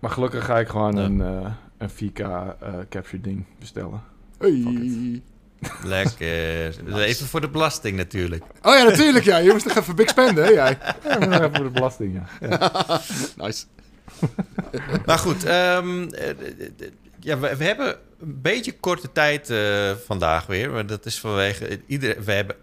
maar 0.00 0.10
gelukkig 0.10 0.44
ga 0.44 0.58
ik 0.58 0.68
gewoon 0.68 0.96
Ja. 0.96 1.02
een, 1.04 1.20
eh, 1.20 1.50
een 1.78 1.90
4K 1.90 2.18
eh, 2.18 2.74
capture 2.88 3.20
ding 3.20 3.44
bestellen. 3.58 4.02
Hey. 4.38 5.22
Lekker. 5.84 6.96
Even 7.08 7.26
voor 7.26 7.40
de 7.40 7.48
belasting 7.48 7.96
natuurlijk. 7.96 8.44
Oh 8.62 8.74
ja, 8.76 8.82
natuurlijk 8.84 9.24
ja. 9.24 9.36
Je 9.36 9.52
moest 9.52 9.66
nog 9.66 9.76
even 9.76 9.96
big 9.96 10.08
spenden, 10.08 10.44
hè 10.44 10.50
jij? 10.50 10.78
Ja, 11.02 11.18
even 11.20 11.54
voor 11.54 11.64
de 11.64 11.70
belasting, 11.70 12.14
ja. 12.14 12.48
ja. 12.48 13.00
Nice. 13.36 13.64
Maar 15.06 15.18
goed, 15.18 15.44
ehm, 15.44 16.08
eh, 16.08 16.28
ja, 17.20 17.38
we, 17.38 17.56
we 17.56 17.64
hebben 17.64 17.96
een 18.20 18.40
beetje 18.42 18.72
korte 18.80 19.12
tijd 19.12 19.50
eh, 19.50 19.90
vandaag 20.06 20.46
weer. 20.46 20.70
Maar 20.70 20.86
dat 20.86 21.06
is 21.06 21.20
vanwege... 21.20 21.66
eh, 21.66 21.76
Iedereen, 21.86 22.24
we 22.24 22.32
hebben 22.32 22.56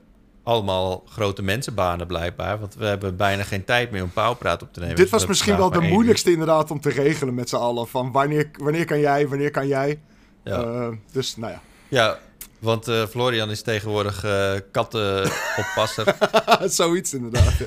allemaal 0.43 1.03
grote 1.09 1.41
mensenbanen 1.41 2.07
blijkbaar. 2.07 2.59
Want 2.59 2.75
we 2.75 2.85
hebben 2.85 3.15
bijna 3.15 3.43
geen 3.43 3.63
tijd 3.65 3.91
meer 3.91 4.03
om 4.03 4.11
pauwpraat 4.11 4.61
op 4.61 4.73
te 4.73 4.79
nemen. 4.79 4.95
Dit 4.95 5.09
was 5.09 5.25
misschien 5.25 5.57
wel 5.57 5.71
de 5.71 5.81
moeilijkste 5.81 6.31
inderdaad 6.31 6.71
om 6.71 6.79
te 6.81 6.89
regelen 6.89 7.33
met 7.33 7.49
z'n 7.49 7.55
allen. 7.55 7.87
Van 7.87 8.11
wanneer, 8.11 8.49
wanneer 8.57 8.85
kan 8.85 8.99
jij, 8.99 9.27
wanneer 9.27 9.51
kan 9.51 9.67
jij? 9.67 9.99
Ja, 10.43 10.89
dus 11.11 11.35
nou 11.35 11.51
ja, 11.51 11.61
ja 11.87 12.19
want 12.59 12.85
Florian 13.09 13.49
is 13.49 13.61
tegenwoordig 13.61 14.23
eh 14.23 14.53
kattenoppasser. 14.71 16.15
zoiets 16.79 17.13
inderdaad. 17.13 17.57
ja. 17.57 17.65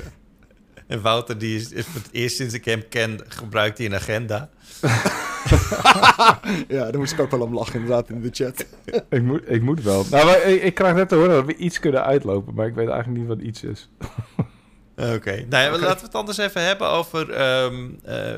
En 0.93 1.01
Wouter, 1.01 1.37
die 1.37 1.55
is, 1.55 1.71
is 1.71 1.85
voor 1.85 2.01
het 2.01 2.09
eerst 2.11 2.35
sinds 2.35 2.53
ik 2.53 2.65
hem 2.65 2.87
ken, 2.89 3.19
gebruikt 3.27 3.77
hij 3.77 3.87
een 3.87 3.95
agenda. 3.95 4.49
Ja, 6.67 6.83
daar 6.83 6.97
moest 6.97 7.11
ik 7.13 7.19
ook 7.19 7.31
wel 7.31 7.41
om 7.41 7.53
lachen 7.53 7.73
inderdaad 7.79 8.09
in 8.09 8.21
de 8.21 8.29
chat. 8.31 8.65
Ik 9.09 9.21
moet, 9.21 9.41
ik 9.45 9.61
moet 9.61 9.83
wel. 9.83 10.05
Nou, 10.11 10.25
maar 10.25 10.41
ik, 10.43 10.61
ik 10.63 10.73
krijg 10.73 10.95
net 10.95 11.09
te 11.09 11.15
horen 11.15 11.29
dat 11.29 11.45
we 11.45 11.55
iets 11.55 11.79
kunnen 11.79 12.03
uitlopen, 12.03 12.53
maar 12.53 12.67
ik 12.67 12.75
weet 12.75 12.87
eigenlijk 12.87 13.19
niet 13.19 13.27
wat 13.27 13.39
iets 13.39 13.63
is. 13.63 13.89
Oké, 15.15 15.45
nou 15.49 15.63
ja, 15.63 15.71
laten 15.71 15.97
we 15.99 16.05
het 16.05 16.15
anders 16.15 16.37
even 16.37 16.61
hebben 16.65 16.89
over... 16.89 17.29
ehm, 17.31 17.89
eh, 18.03 18.35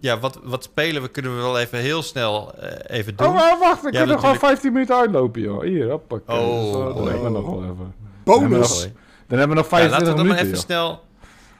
ja, 0.00 0.18
wat, 0.18 0.40
wat 0.42 0.62
spelen 0.64 1.02
we 1.02 1.08
kunnen 1.08 1.36
we 1.36 1.42
wel 1.42 1.58
even 1.58 1.78
heel 1.78 2.02
snel 2.02 2.54
eh, 2.54 2.96
even 2.98 3.16
doen. 3.16 3.26
Oh, 3.26 3.34
maar 3.34 3.58
wacht, 3.58 3.82
we 3.82 3.92
Ja, 3.92 3.98
kunnen 3.98 4.16
gewoon 4.18 4.32
natuurlijk. 4.32 4.60
15 4.60 4.72
minuten 4.72 4.96
uitlopen, 4.96 5.40
joh. 5.40 5.62
Hier, 5.62 5.90
hoppakee. 5.90 6.36
Oh, 6.36 6.66
uh, 6.66 6.72
dan 6.72 6.96
oh. 6.96 7.04
hebben 7.04 7.22
we 7.22 7.30
nog 7.30 7.50
wel 7.50 7.62
even. 7.62 7.94
Bonus! 8.24 8.88
Dan 9.26 9.38
hebben 9.38 9.56
we 9.56 9.62
nog 9.62 9.70
Ja, 9.70 9.78
25 9.78 9.90
laten 9.90 9.98
we 9.98 10.04
dan 10.04 10.14
maar 10.14 10.24
minuten, 10.24 10.46
even 10.46 10.50
joh. 10.50 10.64
snel... 10.64 11.06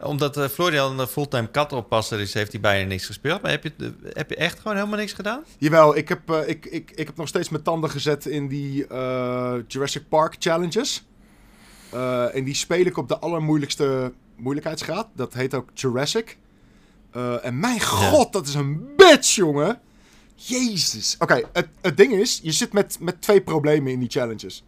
Omdat 0.02 0.36
eh, 0.36 0.48
Florian 0.48 0.98
een 0.98 1.06
fulltime 1.06 1.50
katoppasser 1.50 2.20
is, 2.20 2.34
heeft 2.34 2.52
hij 2.52 2.60
bijna 2.60 2.88
niks 2.88 3.06
gespeeld. 3.06 3.42
Maar 3.42 3.50
heb 3.50 3.62
je, 3.62 3.72
het- 3.76 4.14
heb 4.16 4.30
je 4.30 4.36
echt 4.36 4.58
gewoon 4.60 4.76
helemaal 4.76 4.98
niks 4.98 5.12
gedaan? 5.12 5.44
Jawel, 5.58 5.96
ik 5.96 6.08
heb, 6.08 6.30
eh, 6.30 6.48
ik, 6.48 6.66
ik, 6.66 6.90
ik 6.94 7.06
heb 7.06 7.16
nog 7.16 7.28
steeds 7.28 7.48
mijn 7.48 7.62
tanden 7.62 7.90
gezet 7.90 8.26
in 8.26 8.48
die 8.48 8.86
eh, 8.86 9.54
Jurassic 9.68 10.08
Park 10.08 10.36
challenges. 10.38 11.04
Eh, 11.90 12.34
en 12.34 12.44
die 12.44 12.54
speel 12.54 12.84
ik 12.86 12.96
op 12.96 13.08
de 13.08 13.18
allermoeilijkste 13.18 14.12
moeilijkheidsgraad. 14.36 15.08
Dat 15.14 15.34
heet 15.34 15.54
ook 15.54 15.68
Jurassic. 15.74 16.38
Eh, 17.12 17.44
en 17.44 17.58
mijn 17.60 17.80
god, 17.80 18.32
dat 18.32 18.46
is 18.46 18.54
een 18.54 18.86
bitch, 18.96 19.34
jongen. 19.34 19.80
Jezus. 20.34 21.16
Oké, 21.18 21.42
het, 21.52 21.68
het 21.80 21.96
ding 21.96 22.12
is, 22.12 22.40
je 22.42 22.52
zit 22.52 22.72
met, 22.72 22.96
met 23.00 23.22
twee 23.22 23.40
problemen 23.40 23.92
in 23.92 23.98
die 24.00 24.10
challenges. 24.10 24.64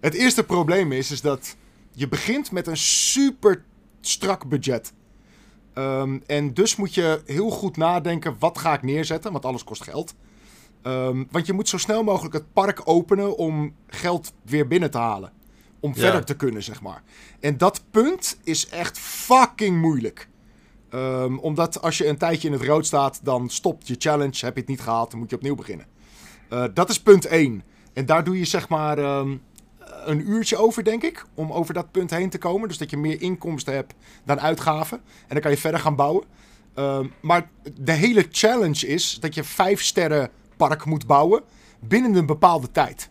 Het 0.00 0.14
eerste 0.14 0.44
probleem 0.44 0.92
is, 0.92 1.10
is 1.10 1.20
dat 1.20 1.56
je 1.92 2.08
begint 2.08 2.50
met 2.50 2.66
een 2.66 2.76
super 2.76 3.64
strak 4.08 4.48
budget. 4.48 4.92
Ehm, 5.74 6.18
en 6.26 6.54
dus 6.54 6.76
moet 6.76 6.94
je 6.94 7.22
heel 7.26 7.50
goed 7.50 7.76
nadenken, 7.76 8.36
wat 8.38 8.58
ga 8.58 8.74
ik 8.74 8.82
neerzetten? 8.82 9.32
Want 9.32 9.44
alles 9.44 9.64
kost 9.64 9.82
geld. 9.82 10.14
Ehm, 10.82 11.24
want 11.30 11.46
je 11.46 11.52
moet 11.52 11.68
zo 11.68 11.78
snel 11.78 12.02
mogelijk 12.04 12.34
het 12.34 12.52
park 12.52 12.80
openen 12.84 13.36
om 13.36 13.74
geld 13.86 14.32
weer 14.44 14.66
binnen 14.66 14.90
te 14.90 14.98
halen. 14.98 15.32
Om 15.80 15.92
Ja. 15.94 16.00
verder 16.00 16.24
te 16.24 16.36
kunnen, 16.36 16.62
zeg 16.62 16.80
maar. 16.82 17.02
En 17.40 17.58
dat 17.58 17.82
punt 17.90 18.38
is 18.44 18.68
echt 18.68 18.98
fucking 18.98 19.80
moeilijk. 19.80 20.28
Ehm, 20.90 21.36
omdat 21.36 21.82
als 21.82 21.98
je 21.98 22.06
een 22.06 22.16
tijdje 22.18 22.48
in 22.48 22.54
het 22.54 22.62
rood 22.62 22.86
staat, 22.86 23.20
dan 23.22 23.48
stopt 23.48 23.86
je 23.88 23.94
challenge. 23.98 24.44
Heb 24.44 24.54
je 24.54 24.60
het 24.60 24.68
niet 24.68 24.80
gehaald, 24.80 25.10
dan 25.10 25.18
moet 25.20 25.30
je 25.30 25.36
opnieuw 25.36 25.54
beginnen. 25.54 25.86
Eh, 26.48 26.64
dat 26.74 26.90
is 26.90 27.00
punt 27.02 27.26
1. 27.26 27.62
En 27.92 28.06
daar 28.06 28.24
doe 28.24 28.38
je 28.38 28.44
zeg 28.44 28.68
maar 28.68 28.98
een 30.04 30.30
uurtje 30.30 30.56
over, 30.56 30.84
denk 30.84 31.02
ik. 31.02 31.24
Om 31.34 31.52
over 31.52 31.74
dat 31.74 31.90
punt 31.90 32.10
heen 32.10 32.30
te 32.30 32.38
komen. 32.38 32.68
Dus 32.68 32.78
dat 32.78 32.90
je 32.90 32.96
meer 32.96 33.20
inkomsten 33.22 33.74
hebt 33.74 33.94
dan 34.24 34.40
uitgaven. 34.40 34.98
En 34.98 35.28
dan 35.28 35.40
kan 35.40 35.50
je 35.50 35.56
verder 35.56 35.80
gaan 35.80 35.96
bouwen. 35.96 36.24
Ehm, 36.74 37.06
maar 37.20 37.48
de 37.80 37.92
hele 37.92 38.26
challenge 38.30 38.86
is 38.86 39.18
dat 39.20 39.34
je 39.34 39.44
vijf 39.44 39.82
sterren 39.82 40.30
park 40.56 40.84
moet 40.84 41.06
bouwen 41.06 41.42
binnen 41.80 42.14
een 42.14 42.26
bepaalde 42.26 42.70
tijd. 42.70 43.08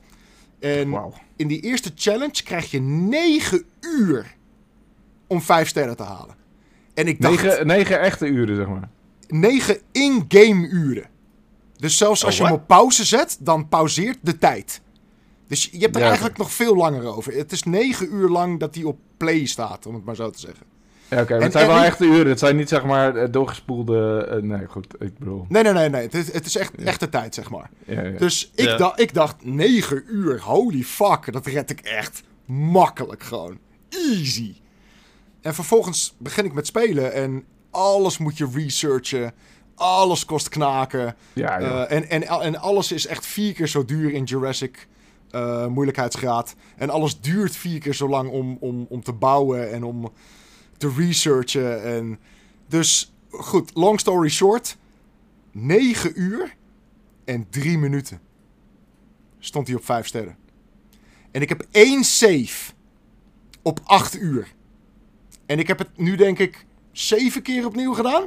En 0.59 1.11
in 1.36 1.47
die 1.47 1.59
eerste 1.61 1.91
challenge 1.95 2.43
krijg 2.43 2.71
je 2.71 2.79
9 2.79 3.63
uur 3.81 4.36
om 5.27 5.41
vijf 5.41 5.67
sterren 5.67 5.95
te 5.97 6.03
halen. 6.03 6.36
En 6.93 7.07
ik 7.07 7.21
dacht, 7.21 7.43
Negen, 7.43 7.67
negen 7.67 7.99
echte 7.99 8.25
uren, 8.27 8.55
zeg 8.55 8.67
maar. 8.67 8.89
negen 9.27 9.77
in-game 9.91 10.67
uren. 10.67 11.09
Dus 11.77 11.97
zelfs 11.97 12.25
als 12.25 12.34
Oh, 12.34 12.39
je 12.39 12.45
hem 12.45 12.61
op 12.61 12.67
pauze 12.67 13.05
zet, 13.05 13.38
dan 13.39 13.67
pauzeert 13.67 14.17
de 14.21 14.38
tijd. 14.38 14.81
Dus 15.53 15.69
je 15.71 15.79
hebt 15.79 15.95
er 15.95 16.01
Ja, 16.01 16.07
eigenlijk 16.07 16.37
nog 16.37 16.51
veel 16.51 16.75
langer 16.75 17.05
over. 17.15 17.33
Het 17.33 17.51
is 17.51 17.63
negen 17.63 18.13
uur 18.13 18.29
lang 18.29 18.59
dat 18.59 18.75
hij 18.75 18.83
op 18.83 18.97
play 19.17 19.45
staat, 19.45 19.85
om 19.85 19.93
het 19.93 20.05
maar 20.05 20.15
zo 20.15 20.29
te 20.29 20.39
zeggen. 20.39 20.65
Ja, 21.09 21.21
oké. 21.21 21.29
maar 21.31 21.37
En- 21.37 21.43
het 21.43 21.51
zijn 21.51 21.65
en 21.69 21.73
wel 21.75 21.83
echte 21.83 22.05
uren. 22.05 22.27
Het 22.27 22.39
zijn 22.39 22.55
niet, 22.55 22.69
zeg 22.69 22.83
maar, 22.85 23.15
eh, 23.15 23.31
doorgespoelde... 23.31 24.27
eh, 24.31 24.41
nee, 24.41 24.65
goed. 24.67 24.87
Ik 24.99 25.17
bedoel... 25.17 25.45
Nee, 25.49 25.63
nee, 25.63 25.73
nee, 25.73 25.89
nee. 25.89 26.01
Het 26.01 26.13
is, 26.13 26.31
het 26.33 26.45
is 26.45 26.55
echt 26.55 26.71
Ja. 26.77 26.83
echte 26.85 27.09
tijd, 27.09 27.33
zeg 27.35 27.49
maar. 27.49 27.69
Ja, 27.85 28.01
ja. 28.01 28.17
Dus 28.17 28.51
ik, 28.55 28.77
dacht, 28.77 28.99
ik 28.99 29.13
dacht, 29.13 29.45
9 29.45 30.03
uur, 30.07 30.41
holy 30.41 30.83
fuck, 30.83 31.31
dat 31.33 31.45
red 31.45 31.69
ik 31.69 31.79
echt 31.79 32.23
makkelijk 32.45 33.23
gewoon. 33.23 33.57
Easy. 33.89 34.53
En 35.41 35.53
vervolgens 35.53 36.15
begin 36.17 36.45
ik 36.45 36.53
met 36.53 36.67
spelen 36.67 37.13
en 37.13 37.43
alles 37.71 38.17
moet 38.17 38.37
je 38.37 38.47
researchen. 38.53 39.33
Alles 39.75 40.25
kost 40.25 40.49
knaken. 40.49 41.15
ja, 41.33 41.59
ja. 41.59 41.85
Eh, 41.85 41.97
en, 41.97 42.09
en, 42.09 42.23
en 42.41 42.57
alles 42.59 42.91
is 42.91 43.07
echt 43.07 43.25
vier 43.25 43.53
keer 43.53 43.67
zo 43.67 43.85
duur 43.85 44.11
in 44.13 44.23
Jurassic 44.23 44.87
eh, 45.34 45.67
moeilijkheidsgraad. 45.67 46.55
En 46.77 46.89
alles 46.89 47.19
duurt 47.19 47.55
vier 47.55 47.79
keer 47.79 47.93
zo 47.93 48.09
lang 48.09 48.29
om, 48.29 48.57
om, 48.59 48.86
om 48.89 49.03
te 49.03 49.13
bouwen 49.13 49.71
en 49.71 49.84
om 49.84 50.11
te 50.77 50.93
researchen. 50.97 51.84
En 51.84 52.19
dus 52.67 53.13
goed, 53.29 53.71
long 53.73 53.99
story 53.99 54.29
short. 54.29 54.77
9 55.51 56.21
uur 56.21 56.55
en 57.25 57.47
3 57.49 57.77
minuten 57.77 58.19
stond 59.39 59.67
hij 59.67 59.75
op 59.75 59.86
5 59.86 60.07
sterren. 60.07 60.36
En 61.31 61.41
ik 61.41 61.49
heb 61.49 61.65
één 61.71 62.03
save 62.03 62.73
op 63.61 63.79
8 63.84 64.15
uur. 64.21 64.53
En 65.45 65.59
ik 65.59 65.67
heb 65.67 65.77
het 65.79 65.97
nu 65.97 66.15
denk 66.15 66.39
ik 66.39 66.65
7 66.91 67.41
keer 67.41 67.65
opnieuw 67.65 67.93
gedaan. 67.93 68.23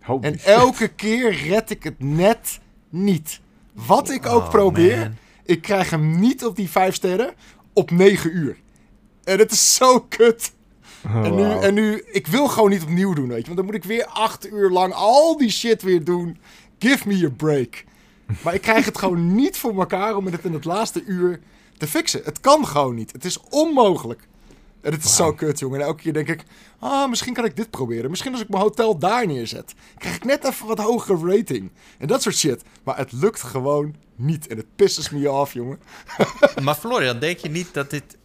Holy 0.00 0.22
En 0.22 0.32
shit. 0.38 0.42
elke 0.48 0.88
keer 0.88 1.32
red 1.32 1.70
ik 1.70 1.82
het 1.82 2.02
net 2.02 2.60
niet. 2.88 3.40
Wat 3.72 4.10
ik 4.10 4.26
ook 4.26 4.42
Oh, 4.42 4.50
probeer, 4.50 4.98
man. 4.98 5.16
Ik 5.50 5.62
krijg 5.62 5.90
hem 5.90 6.20
niet 6.20 6.44
op 6.44 6.56
die 6.56 6.70
5 6.70 6.94
sterren 6.94 7.34
op 7.72 7.90
9 7.90 8.36
uur. 8.36 8.56
En 9.24 9.38
het 9.38 9.52
is 9.52 9.74
zo 9.74 10.00
kut. 10.00 10.52
Oh, 11.04 11.26
En 11.26 11.34
nu, 11.34 11.42
en 11.42 11.74
nu, 11.74 12.02
ik 12.12 12.26
wil 12.26 12.48
gewoon 12.48 12.70
niet 12.70 12.82
opnieuw 12.82 13.12
doen, 13.14 13.28
weet 13.28 13.38
je. 13.38 13.44
Want 13.44 13.56
dan 13.56 13.64
moet 13.64 13.74
ik 13.74 13.84
weer 13.84 14.06
8 14.06 14.52
uur 14.52 14.70
lang 14.70 14.92
al 14.92 15.36
die 15.36 15.50
shit 15.50 15.82
weer 15.82 16.04
doen. 16.04 16.38
Give 16.78 17.08
me 17.08 17.26
a 17.26 17.30
break. 17.36 17.84
Maar 18.42 18.54
ik 18.54 18.60
krijg 18.60 18.84
het 18.84 18.98
gewoon 19.02 19.34
niet 19.34 19.56
voor 19.56 19.78
elkaar 19.78 20.16
om 20.16 20.26
het 20.26 20.44
in 20.44 20.52
het 20.52 20.64
laatste 20.64 21.04
uur 21.04 21.40
te 21.78 21.86
fixen. 21.86 22.20
Het 22.24 22.40
kan 22.40 22.66
gewoon 22.66 22.94
niet. 22.94 23.12
Het 23.12 23.24
is 23.24 23.40
onmogelijk. 23.48 24.28
En 24.82 24.92
het 24.92 25.04
is 25.04 25.16
zo 25.16 25.32
kut, 25.32 25.58
jongen. 25.58 25.80
En 25.80 25.86
elke 25.86 26.02
keer 26.02 26.12
denk 26.12 26.28
ik, 26.28 26.44
ah, 26.78 27.08
misschien 27.08 27.34
kan 27.34 27.44
ik 27.44 27.56
dit 27.56 27.70
proberen. 27.70 28.10
Misschien 28.10 28.32
als 28.32 28.40
ik 28.42 28.48
mijn 28.48 28.62
hotel 28.62 28.98
daar 28.98 29.26
neerzet. 29.26 29.74
Krijg 29.98 30.16
ik 30.16 30.24
net 30.24 30.44
even 30.44 30.66
wat 30.66 30.78
hogere 30.78 31.36
rating. 31.36 31.70
En 31.98 32.06
dat 32.06 32.22
soort 32.22 32.36
shit. 32.36 32.62
Maar 32.82 32.96
het 32.96 33.12
lukt 33.12 33.42
gewoon 33.42 33.94
niet. 34.16 34.46
En 34.46 34.56
het 34.56 34.66
pisses 34.76 35.10
me 35.10 35.28
af, 35.28 35.52
jongen. 35.52 35.80
Maar 36.62 36.74
Florian, 36.74 37.18
denk 37.18 37.38
je 37.38 37.48
niet 37.48 37.74
dat 37.74 37.90
dit 37.90 38.16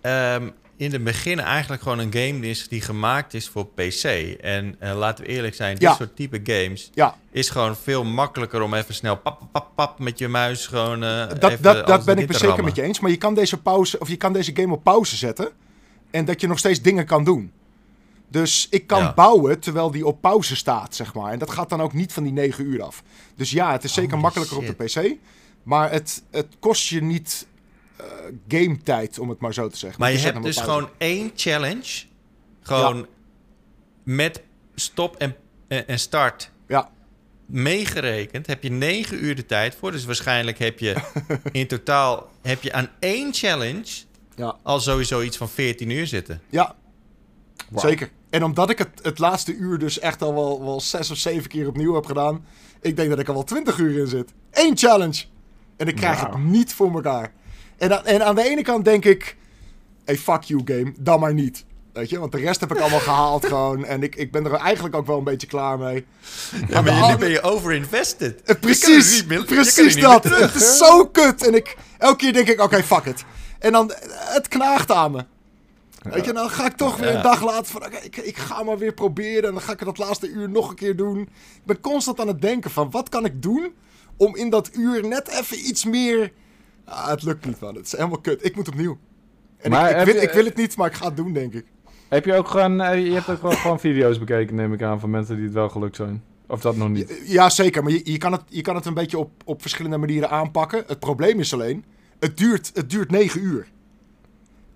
ehm, 0.00 0.48
in 0.76 0.92
het 0.92 1.04
begin 1.04 1.40
eigenlijk 1.40 1.82
gewoon 1.82 1.98
een 1.98 2.12
game 2.12 2.46
is 2.46 2.68
die 2.68 2.80
gemaakt 2.80 3.34
is 3.34 3.48
voor 3.48 3.66
PC? 3.66 4.04
En 4.40 4.76
eh, 4.78 4.96
laten 4.96 5.24
we 5.24 5.30
eerlijk 5.30 5.54
zijn, 5.54 5.72
dit 5.74 5.82
Ja. 5.82 5.94
soort 5.94 6.16
type 6.16 6.40
games 6.44 6.90
Ja, 6.94 7.16
is 7.30 7.50
gewoon 7.50 7.76
veel 7.76 8.04
makkelijker 8.04 8.62
om 8.62 8.74
even 8.74 8.94
snel 8.94 9.16
pap, 9.16 9.40
pap, 9.52 9.70
pap 9.74 9.98
met 9.98 10.18
je 10.18 10.28
muis 10.28 10.66
gewoon. 10.66 11.02
eh, 11.04 11.28
dat, 11.28 11.50
even 11.50 11.62
dat, 11.62 11.86
dat 11.86 12.04
ben 12.04 12.18
ik 12.18 12.32
zeker 12.32 12.64
met 12.64 12.76
je 12.76 12.82
eens. 12.82 13.00
Maar 13.00 13.10
je 13.10 13.16
kan 13.16 13.34
deze 13.34 13.60
pauze, 13.60 13.98
of 13.98 14.08
je 14.08 14.16
kan 14.16 14.32
deze 14.32 14.50
game 14.54 14.72
op 14.74 14.82
pauze 14.84 15.16
zetten. 15.16 15.50
En 16.12 16.24
dat 16.24 16.40
je 16.40 16.46
nog 16.46 16.58
steeds 16.58 16.82
dingen 16.82 17.06
kan 17.06 17.24
doen. 17.24 17.52
Dus 18.28 18.66
ik 18.70 18.86
kan 18.86 18.98
Ja. 19.02 19.14
bouwen 19.14 19.60
terwijl 19.60 19.90
die 19.90 20.06
op 20.06 20.20
pauze 20.20 20.56
staat, 20.56 20.94
zeg 20.94 21.14
maar. 21.14 21.32
En 21.32 21.38
dat 21.38 21.50
gaat 21.50 21.68
dan 21.68 21.80
ook 21.80 21.92
niet 21.92 22.12
van 22.12 22.22
die 22.22 22.32
9 22.32 22.64
uur 22.64 22.82
af. 22.82 23.02
Dus 23.36 23.50
ja, 23.50 23.72
het 23.72 23.84
is 23.84 23.92
zeker 23.94 24.10
Holy 24.10 24.22
makkelijker 24.22 24.56
op 24.56 24.66
de 24.66 24.72
PC. 24.84 25.16
Maar 25.62 25.90
het, 25.90 26.22
het 26.30 26.46
kost 26.58 26.88
je 26.88 27.02
niet 27.02 27.46
eh 27.96 28.06
game 28.48 28.82
tijd, 28.82 29.18
om 29.18 29.28
het 29.28 29.40
maar 29.40 29.54
zo 29.54 29.68
te 29.68 29.76
zeggen. 29.78 30.00
Maar 30.00 30.10
je 30.12 30.18
zet 30.18 30.32
hebt 30.32 30.44
dus 30.44 30.54
pauze. 30.54 30.70
gewoon 30.72 30.90
één 30.98 31.30
challenge. 31.36 32.04
Gewoon 32.62 33.06
met 34.02 34.42
stop 34.74 35.16
en, 35.16 35.36
en, 35.68 35.88
en 35.88 35.98
start 35.98 36.50
Ja, 36.68 36.90
meegerekend. 37.46 38.46
Heb 38.46 38.62
je 38.62 38.70
negen 38.70 39.24
uur 39.24 39.34
de 39.36 39.46
tijd 39.46 39.74
voor. 39.74 39.90
Dus 39.92 40.04
waarschijnlijk 40.04 40.58
heb 40.58 40.78
je 40.78 40.96
in 41.52 41.66
totaal 41.66 42.30
heb 42.42 42.62
je 42.62 42.72
aan 42.72 42.88
één 42.98 43.34
challenge 43.34 43.90
ja, 44.36 44.56
al 44.62 44.80
sowieso 44.80 45.20
iets 45.22 45.36
van 45.36 45.48
14 45.48 45.90
uur 45.90 46.06
zitten. 46.06 46.40
ja. 46.50 46.74
Zeker. 47.74 48.10
En 48.30 48.44
omdat 48.44 48.70
ik 48.70 48.78
het, 48.78 48.88
het 49.02 49.18
laatste 49.18 49.54
uur 49.54 49.78
dus 49.78 49.98
echt 49.98 50.22
al 50.22 50.34
wel, 50.34 50.64
wel 50.64 50.80
zes 50.80 51.10
of 51.10 51.16
zeven 51.16 51.48
keer 51.48 51.66
opnieuw 51.68 51.94
heb 51.94 52.06
gedaan. 52.06 52.44
Ik 52.80 52.96
denk 52.96 53.10
dat 53.10 53.18
ik 53.18 53.28
er 53.28 53.34
wel 53.34 53.44
twintig 53.44 53.78
uur 53.78 53.98
in 54.00 54.06
zit. 54.06 54.32
Eén 54.50 54.76
challenge. 54.78 55.24
En 55.76 55.86
ik 55.88 55.96
krijg 55.96 56.20
het 56.20 56.38
niet 56.38 56.72
voor 56.74 56.94
elkaar. 56.94 57.32
En, 57.78 57.98
aan- 57.98 58.06
en 58.06 58.24
aan 58.26 58.34
de 58.34 58.42
ene 58.48 58.62
kant 58.62 58.84
denk 58.84 59.04
ik... 59.04 59.36
Hey, 60.04 60.16
fuck 60.16 60.42
you 60.42 60.62
game. 60.64 60.92
Dan 60.98 61.20
maar 61.20 61.34
niet. 61.34 61.64
Weet 61.92 62.10
je, 62.10 62.18
want 62.18 62.32
de 62.32 62.38
rest 62.38 62.60
heb 62.60 62.72
ik 62.72 62.78
allemaal 62.80 63.00
gehaald 63.00 63.46
gewoon. 63.52 63.84
En 63.84 64.02
ik, 64.02 64.16
ik 64.16 64.32
ben 64.32 64.44
er 64.44 64.52
eigenlijk 64.54 64.94
ook 64.94 65.06
wel 65.06 65.18
een 65.18 65.24
beetje 65.24 65.46
klaar 65.46 65.78
mee. 65.78 66.04
Ja, 66.68 66.80
maar 66.80 66.94
je, 67.06 67.12
nu 67.12 67.16
ben 67.18 67.30
je 67.30 67.42
overinvested. 67.42 68.42
Eh, 68.42 68.56
Precies, 68.60 69.24
je 69.28 69.44
precies 69.44 69.96
dat. 70.00 70.24
Het 70.24 70.54
is 70.54 70.76
zo 70.78 71.06
kut. 71.06 71.46
En 71.46 71.54
ik, 71.54 71.76
elke 71.98 72.16
keer 72.16 72.32
denk 72.32 72.48
ik, 72.48 72.60
oké, 72.60 72.82
fuck 72.82 73.04
it. 73.04 73.24
En 73.62 73.72
dan, 73.72 73.92
het 74.10 74.48
knaagt 74.48 74.90
aan 74.90 75.10
me. 75.12 75.24
Weet 76.02 76.24
je, 76.24 76.32
dan 76.32 76.50
ga 76.50 76.66
ik 76.66 76.72
toch 76.76 76.96
weer 76.96 77.14
een 77.14 77.22
dag 77.22 77.42
later 77.44 77.64
van, 77.72 77.82
ik, 78.02 78.16
ik 78.16 78.36
ga 78.36 78.62
maar 78.62 78.78
weer 78.78 78.92
proberen. 78.92 79.44
En 79.44 79.52
dan 79.52 79.60
ga 79.60 79.72
ik 79.72 79.78
het 79.78 79.88
dat 79.88 79.98
laatste 79.98 80.28
uur 80.28 80.48
nog 80.50 80.68
een 80.70 80.74
keer 80.76 80.96
doen. 80.96 81.18
Ik 81.20 81.64
ben 81.64 81.80
constant 81.80 82.20
aan 82.20 82.26
het 82.28 82.40
denken 82.40 82.70
van, 82.70 82.90
wat 82.90 83.08
kan 83.08 83.24
ik 83.24 83.42
doen 83.42 83.72
om 84.16 84.36
in 84.36 84.50
dat 84.50 84.70
uur 84.74 85.08
net 85.08 85.28
even 85.28 85.58
iets 85.68 85.84
meer... 85.84 86.32
Ah, 86.84 87.08
het 87.08 87.22
lukt 87.22 87.46
niet, 87.46 87.60
man. 87.60 87.74
Het 87.74 87.86
is 87.86 87.92
helemaal 87.92 88.18
kut. 88.20 88.44
Ik 88.44 88.56
moet 88.56 88.68
opnieuw. 88.68 88.98
En 89.58 89.70
Maar 89.70 89.90
ik, 89.90 89.96
ik, 89.98 90.04
wil, 90.04 90.14
je- 90.14 90.20
ik 90.20 90.30
wil 90.32 90.44
het 90.44 90.56
niet, 90.56 90.76
maar 90.76 90.86
ik 90.88 90.94
ga 90.94 91.06
het 91.06 91.16
doen, 91.16 91.32
denk 91.32 91.52
ik. 91.54 91.64
Heb 92.08 92.24
je 92.24 92.34
ook 92.34 92.48
gewoon, 92.48 92.80
eh, 92.80 93.06
je 93.06 93.12
hebt 93.12 93.28
ook 93.30 93.42
wel 93.42 93.50
gewoon 93.50 93.80
video's 93.80 94.18
bekeken, 94.18 94.54
neem 94.54 94.72
ik 94.72 94.82
aan, 94.82 95.00
van 95.00 95.10
mensen 95.10 95.34
die 95.36 95.44
het 95.44 95.54
wel 95.54 95.68
gelukt 95.68 95.96
zijn? 95.96 96.22
Of 96.46 96.60
dat 96.60 96.76
nog 96.76 96.88
niet? 96.88 97.20
Ja, 97.24 97.50
zeker. 97.50 97.82
Maar 97.82 97.92
je, 97.92 98.00
je, 98.04 98.18
kan 98.18 98.32
het, 98.32 98.40
je 98.48 98.60
kan 98.60 98.74
het 98.74 98.86
een 98.86 98.94
beetje 98.94 99.18
op, 99.18 99.30
op 99.44 99.60
verschillende 99.60 99.96
manieren 99.98 100.30
aanpakken. 100.30 100.84
Het 100.86 100.98
probleem 100.98 101.40
is 101.40 101.52
alleen, 101.52 101.84
het 102.22 102.36
duurt, 102.36 102.70
het 102.74 102.90
duurt 102.90 103.10
9 103.10 103.40
uur. 103.42 103.66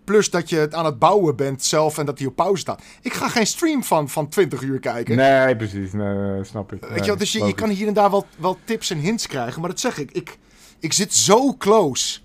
Plus 0.05 0.31
dat 0.31 0.49
je 0.49 0.57
het 0.57 0.75
aan 0.75 0.85
het 0.85 0.99
bouwen 0.99 1.37
bent 1.37 1.65
zelf 1.65 1.99
en 1.99 2.07
dat 2.07 2.19
hij 2.19 2.27
op 2.27 2.37
pauze 2.37 2.61
staat. 2.61 2.83
Ik 3.03 3.13
ga 3.13 3.29
geen 3.29 3.47
stream 3.47 3.85
van, 3.85 4.09
van 4.09 4.29
20 4.29 4.63
uur 4.63 4.79
kijken. 4.79 5.17
Nee, 5.17 5.57
precies. 5.57 5.93
Nee, 5.93 6.15
nee, 6.15 6.45
snap 6.45 6.73
ik. 6.73 6.85
Weet 6.85 6.99
je 6.99 7.07
wel, 7.07 7.17
dus 7.17 7.33
je, 7.33 7.45
je 7.45 7.55
kan 7.55 7.69
hier 7.69 7.87
en 7.87 7.95
daar 7.95 8.11
wel, 8.11 8.27
wel 8.39 8.59
tips 8.65 8.91
en 8.91 8.99
hints 8.99 9.27
krijgen. 9.27 9.61
Maar 9.61 9.71
dat 9.71 9.81
zeg 9.81 9.99
ik, 9.99 10.11
ik, 10.11 10.39
ik 10.79 10.93
zit 10.93 11.15
zo 11.15 11.57
close. 11.57 12.19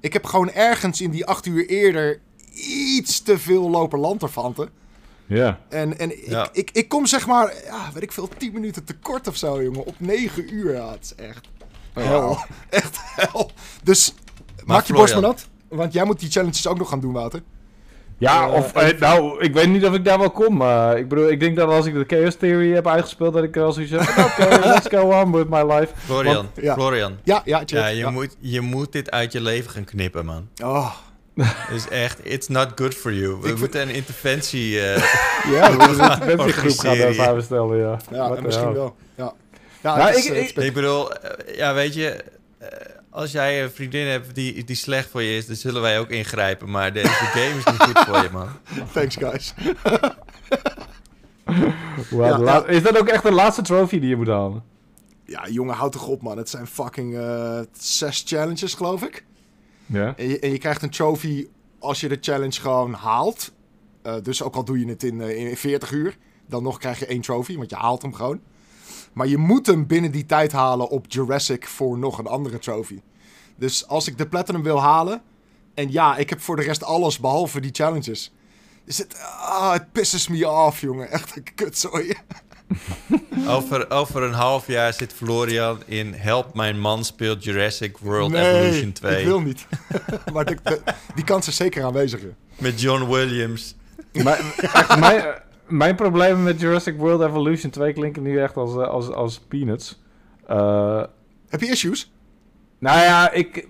Ik 0.00 0.12
heb 0.12 0.24
gewoon 0.24 0.50
ergens 0.52 1.00
in 1.00 1.10
die 1.10 1.26
8 1.26 1.46
uur 1.46 1.66
eerder 1.66 2.20
iets 2.54 3.22
te 3.22 3.38
veel 3.38 3.70
lopen 3.70 3.98
lanterfanten. 3.98 4.68
Ja. 5.26 5.60
En, 5.68 5.98
en 5.98 6.10
ik, 6.22 6.28
Ja. 6.28 6.48
ik, 6.52 6.70
ik 6.70 6.88
kom 6.88 7.06
zeg 7.06 7.26
maar, 7.26 7.54
ja, 7.64 7.90
weet 7.92 8.02
ik 8.02 8.12
veel, 8.12 8.28
10 8.38 8.52
minuten 8.52 8.84
tekort 8.84 9.28
of 9.28 9.36
zo, 9.36 9.62
jongen. 9.62 9.84
Op 9.86 9.94
9 9.98 10.54
uur. 10.54 10.72
Ja, 10.74 10.90
het 10.90 11.04
is 11.04 11.14
echt 11.24 11.48
hel. 11.92 12.38
Echt 12.70 12.96
hel. 13.02 13.50
Dus 13.82 14.14
maak 14.66 14.84
je 14.84 14.92
borst 14.92 15.12
maar 15.14 15.22
nat. 15.22 15.48
Want 15.68 15.92
jij 15.92 16.04
moet 16.04 16.20
die 16.20 16.30
challenges 16.30 16.66
ook 16.66 16.78
nog 16.78 16.88
gaan 16.88 17.00
doen, 17.00 17.12
Wouter. 17.12 17.40
Ja, 18.18 18.46
Eh, 18.46 18.52
of, 18.52 18.72
eh, 18.72 18.98
nou, 19.00 19.40
ik 19.44 19.54
weet 19.54 19.68
niet 19.68 19.84
of 19.86 19.94
ik 19.94 20.04
daar 20.04 20.18
wel 20.18 20.30
kom. 20.30 20.56
maar 20.56 20.98
ik 20.98 21.08
bedoel, 21.08 21.28
ik 21.30 21.40
denk 21.40 21.56
dat 21.56 21.68
als 21.68 21.86
ik 21.86 21.94
de 21.94 22.16
Chaos 22.16 22.34
Theory 22.34 22.72
heb 22.72 22.86
uitgespeeld, 22.86 23.34
dat 23.34 23.42
ik 23.42 23.54
wel 23.54 23.72
zoiets 23.72 23.92
heb 23.92 24.00
oké, 24.00 24.58
let's 24.68 24.88
go 24.88 25.20
on 25.20 25.32
with 25.32 25.48
my 25.48 25.62
life. 25.72 25.88
Florian, 25.96 26.46
ja. 26.60 26.74
Florian. 26.74 27.16
Ja, 27.24 27.42
ja, 27.44 27.58
chat. 27.58 27.70
Ja, 27.70 27.86
je, 27.86 27.96
ja. 27.96 28.10
Moet, 28.10 28.36
je 28.38 28.60
moet 28.60 28.92
dit 28.92 29.10
uit 29.10 29.32
je 29.32 29.40
leven 29.40 29.70
gaan 29.70 29.84
knippen, 29.84 30.24
man. 30.24 30.48
Oh, 30.64 30.90
Het 31.36 31.76
is 31.78 31.88
echt, 31.88 32.18
it's 32.22 32.48
not 32.48 32.68
good 32.74 32.94
for 32.94 33.12
you. 33.12 33.36
We 33.40 33.48
Ik 33.48 33.58
moeten 33.58 33.80
een 33.80 33.94
interventie... 33.94 34.80
eh, 34.80 34.96
Ja, 35.52 35.70
we 35.76 35.76
moeten 35.86 36.04
een 36.04 36.10
interventiegroep 36.20 36.78
gaan 36.78 37.14
samenstellen, 37.14 37.76
ja. 37.78 37.98
ja, 38.10 38.28
misschien 38.42 38.64
hell. 38.64 38.72
wel. 38.74 38.96
Ja, 39.14 39.32
ja 39.80 39.96
Nou, 39.96 40.10
ik- 40.10 40.16
is 40.16 40.26
ik- 40.26 40.56
ik 40.56 40.72
bedoel, 40.74 41.08
ja, 41.56 41.74
weet 41.74 41.94
je... 41.94 42.24
eh, 42.58 42.68
als 43.12 43.32
jij 43.32 43.62
een 43.62 43.70
vriendin 43.70 44.06
hebt 44.06 44.34
die, 44.34 44.64
die 44.64 44.76
slecht 44.76 45.10
voor 45.10 45.22
je 45.22 45.36
is, 45.36 45.46
dan 45.46 45.56
zullen 45.56 45.82
wij 45.82 45.98
ook 45.98 46.08
ingrijpen. 46.08 46.70
Maar 46.70 46.92
deze 46.92 47.08
game 47.08 47.58
is 47.58 47.64
niet 47.64 47.82
goed 47.82 47.98
voor 47.98 48.22
je, 48.22 48.28
man. 48.32 48.48
Thanks, 48.94 49.16
guys. 49.16 49.54
Ja, 52.10 52.64
Is 52.66 52.82
dat 52.82 52.98
ook 52.98 53.08
echt 53.08 53.22
de 53.22 53.32
laatste 53.32 53.62
trophy 53.62 53.98
die 53.98 54.08
je 54.08 54.16
moet 54.16 54.26
halen? 54.26 54.62
Ja, 55.24 55.48
jongen, 55.48 55.74
houd 55.74 55.92
toch 55.92 56.06
op, 56.06 56.22
man. 56.22 56.36
Het 56.36 56.48
zijn 56.48 56.66
fucking 56.66 57.16
eh, 57.16 57.60
zes 57.72 58.22
challenges, 58.26 58.74
geloof 58.74 59.02
ik. 59.02 59.24
Ja. 59.86 60.14
En 60.16 60.28
je, 60.28 60.38
en 60.38 60.50
je 60.50 60.58
krijgt 60.58 60.82
een 60.82 60.90
trophy 60.90 61.46
als 61.78 62.00
je 62.00 62.08
de 62.08 62.18
challenge 62.20 62.60
gewoon 62.60 62.92
haalt. 62.92 63.52
Eh, 64.02 64.14
dus 64.22 64.42
ook 64.42 64.54
al 64.54 64.64
doe 64.64 64.78
je 64.78 64.86
het 64.86 65.02
in, 65.02 65.20
eh, 65.20 65.48
in 65.48 65.56
40 65.56 65.90
uur, 65.90 66.16
dan 66.46 66.62
nog 66.62 66.78
krijg 66.78 66.98
je 66.98 67.06
één 67.06 67.20
trophy, 67.20 67.56
want 67.56 67.70
je 67.70 67.76
haalt 67.76 68.02
hem 68.02 68.14
gewoon. 68.14 68.40
Maar 69.12 69.26
je 69.26 69.36
moet 69.38 69.66
hem 69.66 69.86
binnen 69.86 70.10
die 70.10 70.26
tijd 70.26 70.52
halen 70.52 70.88
op 70.88 71.04
Jurassic 71.08 71.66
voor 71.66 71.98
nog 71.98 72.18
een 72.18 72.26
andere 72.26 72.58
trophy. 72.58 73.00
Dus 73.56 73.86
als 73.88 74.08
ik 74.08 74.18
de 74.18 74.26
Platinum 74.28 74.62
wil 74.62 74.80
halen, 74.80 75.22
en 75.74 75.92
ja, 75.92 76.16
ik 76.16 76.30
heb 76.30 76.40
voor 76.40 76.56
de 76.56 76.62
rest 76.62 76.84
alles 76.84 77.18
behalve 77.18 77.60
die 77.60 77.72
challenges. 77.72 78.32
Is 78.84 78.98
het, 78.98 79.16
ah, 79.40 79.72
het 79.72 79.92
pisses 79.92 80.28
me 80.28 80.46
af, 80.46 80.80
jongen. 80.80 81.10
Echt 81.10 81.36
een 81.36 81.46
kutzooi. 81.54 82.14
Over, 83.48 83.90
over 83.90 84.22
een 84.22 84.32
half 84.32 84.66
jaar 84.66 84.92
zit 84.92 85.12
Florian 85.12 85.82
in 85.86 86.12
Help 86.14 86.54
Mijn 86.54 86.80
Man 86.80 87.04
speelt 87.04 87.44
Jurassic 87.44 87.98
World 87.98 88.30
nee, 88.30 88.52
Evolution 88.52 88.92
2. 88.92 89.18
ik 89.20 89.26
wil 89.26 89.40
niet. 89.40 89.66
maar 90.32 90.44
de- 90.44 90.58
de- 90.62 90.80
die 91.14 91.24
kans 91.24 91.48
is 91.48 91.56
zeker 91.56 91.84
aanwezig. 91.84 92.20
Met 92.58 92.80
John 92.80 93.10
Williams. 93.10 93.74
mijn, 94.12 94.42
echt, 94.60 94.98
mijn, 94.98 95.42
mijn 95.66 95.94
problemen 95.94 96.42
met 96.42 96.60
Jurassic 96.60 96.96
World 96.96 97.20
Evolution 97.20 97.70
2 97.70 97.92
klinken 97.92 98.22
nu 98.22 98.38
echt 98.40 98.56
als, 98.56 98.76
eh, 98.76 98.88
als, 98.88 99.10
als 99.10 99.38
peanuts. 99.40 100.02
Eh, 100.46 101.02
Heb 101.48 101.60
je 101.60 101.66
issues? 101.70 102.12
nou 102.78 102.98
ja, 102.98 103.30
ik, 103.30 103.66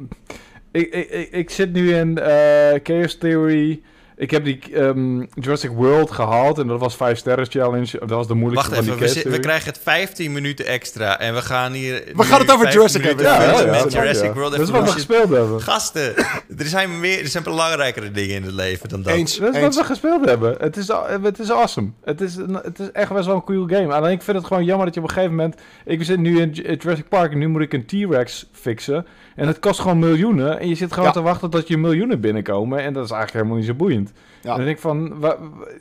ik, 0.71 0.93
ik, 0.93 1.11
ik, 1.11 1.31
ik 1.31 1.51
zit 1.51 1.73
nu 1.73 1.95
in 1.95 2.19
eh, 2.19 2.81
Chaos 2.83 3.19
Theory. 3.19 3.83
Ik 4.23 4.31
heb 4.31 4.45
die 4.45 4.59
ehm, 4.75 5.25
Jurassic 5.35 5.71
World 5.71 6.11
gehaald 6.11 6.59
en 6.59 6.67
dat 6.67 6.81
was 6.81 6.97
5 6.97 7.19
sterren 7.19 7.47
challenge. 7.47 7.99
Dat 7.99 8.11
was 8.11 8.27
de 8.27 8.35
moeilijkste 8.35 8.75
Wacht 8.75 8.87
van 8.87 8.95
even, 8.95 9.15
die 9.15 9.23
we, 9.23 9.31
we 9.31 9.39
krijgen 9.39 9.67
het 9.69 9.81
15 9.83 10.33
minuten 10.33 10.67
extra. 10.67 11.19
En 11.19 11.35
we 11.35 11.43
gaan 11.43 11.73
hier. 11.73 12.05
We 12.15 12.23
gaan 12.23 12.41
het 12.41 12.51
over 12.51 12.73
Jurassic 12.73 13.03
hebben, 13.03 13.25
Ja, 13.25 13.43
ja, 13.43 13.47
met 13.47 13.59
ja, 13.59 13.65
ja, 13.65 13.83
met 13.83 13.93
ja, 13.93 14.01
Jurassic 14.01 14.27
ja. 14.27 14.33
World 14.33 14.51
Dat 14.51 14.61
is 14.61 14.71
wat 14.71 14.85
we 14.85 14.91
gespeeld 14.91 15.31
hebben. 15.31 15.61
Gasten, 15.61 16.17
er 16.59 16.67
zijn, 16.67 17.01
meer, 17.01 17.21
er 17.21 17.29
zijn 17.29 17.43
belangrijkere 17.43 18.11
dingen 18.11 18.37
in 18.37 18.43
het 18.43 18.53
leven 18.53 18.89
dan 18.89 19.03
dat. 19.03 19.13
Eens. 19.13 19.37
Dat 19.37 19.55
is 19.55 19.61
wat 19.61 19.75
we 19.75 19.85
gespeeld 19.85 20.25
hebben. 20.25 20.55
Het 20.59 20.77
is, 20.77 20.89
het 21.23 21.39
is 21.39 21.51
awesome. 21.51 21.91
Het 22.05 22.21
is, 22.21 22.37
het 22.63 22.79
is 22.79 22.91
echt 22.93 23.13
best 23.13 23.27
wel 23.27 23.35
een 23.35 23.45
cool 23.45 23.67
game. 23.67 23.95
Alleen 23.95 24.13
ik 24.13 24.23
vind 24.23 24.37
het 24.37 24.47
gewoon 24.47 24.65
jammer 24.65 24.87
dat 24.87 24.95
je 24.95 25.01
op 25.01 25.09
een 25.09 25.15
gegeven 25.15 25.37
moment... 25.37 25.61
Ik 25.85 26.05
zit 26.05 26.19
nu 26.19 26.41
in 26.41 26.51
Jurassic 26.51 27.09
Park 27.09 27.33
en 27.33 27.39
nu 27.39 27.49
moet 27.49 27.63
ik 27.63 27.73
een 27.73 27.87
T-Rex 27.87 28.47
fixen. 28.53 29.07
En 29.37 29.47
het 29.47 29.59
kost 29.59 29.81
gewoon 29.81 29.99
miljoenen. 29.99 30.61
En 30.61 30.69
je 30.69 30.75
zit 30.75 30.93
gewoon 30.93 31.07
Ja. 31.07 31.13
te 31.13 31.23
wachten 31.23 31.51
tot 31.51 31.69
je 31.69 31.77
miljoenen 31.77 32.21
binnenkomen. 32.21 32.79
En 32.79 32.93
dat 32.93 33.05
is 33.05 33.11
eigenlijk 33.11 33.33
helemaal 33.33 33.57
niet 33.57 33.67
zo 33.67 33.75
boeiend. 33.75 34.12
Ja. 34.43 34.57
Dan 34.57 34.65
denk 34.65 34.77
ik 34.77 34.83
van... 34.83 35.25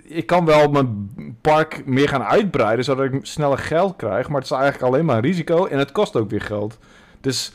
ik 0.04 0.26
kan 0.26 0.46
wel 0.46 0.70
mijn 0.70 1.38
park 1.42 1.86
meer 1.86 2.10
gaan 2.10 2.24
uitbreiden... 2.24 2.86
zodat 2.86 3.14
ik 3.14 3.20
sneller 3.22 3.58
geld 3.58 3.96
krijg. 3.96 4.28
Maar 4.28 4.42
het 4.42 4.52
is 4.52 4.58
eigenlijk 4.58 4.84
alleen 4.84 5.06
maar 5.06 5.16
een 5.16 5.22
risico. 5.22 5.66
En 5.66 5.78
het 5.78 5.92
kost 5.92 6.16
ook 6.16 6.30
weer 6.30 6.42
geld. 6.42 6.78
Dus... 7.22 7.54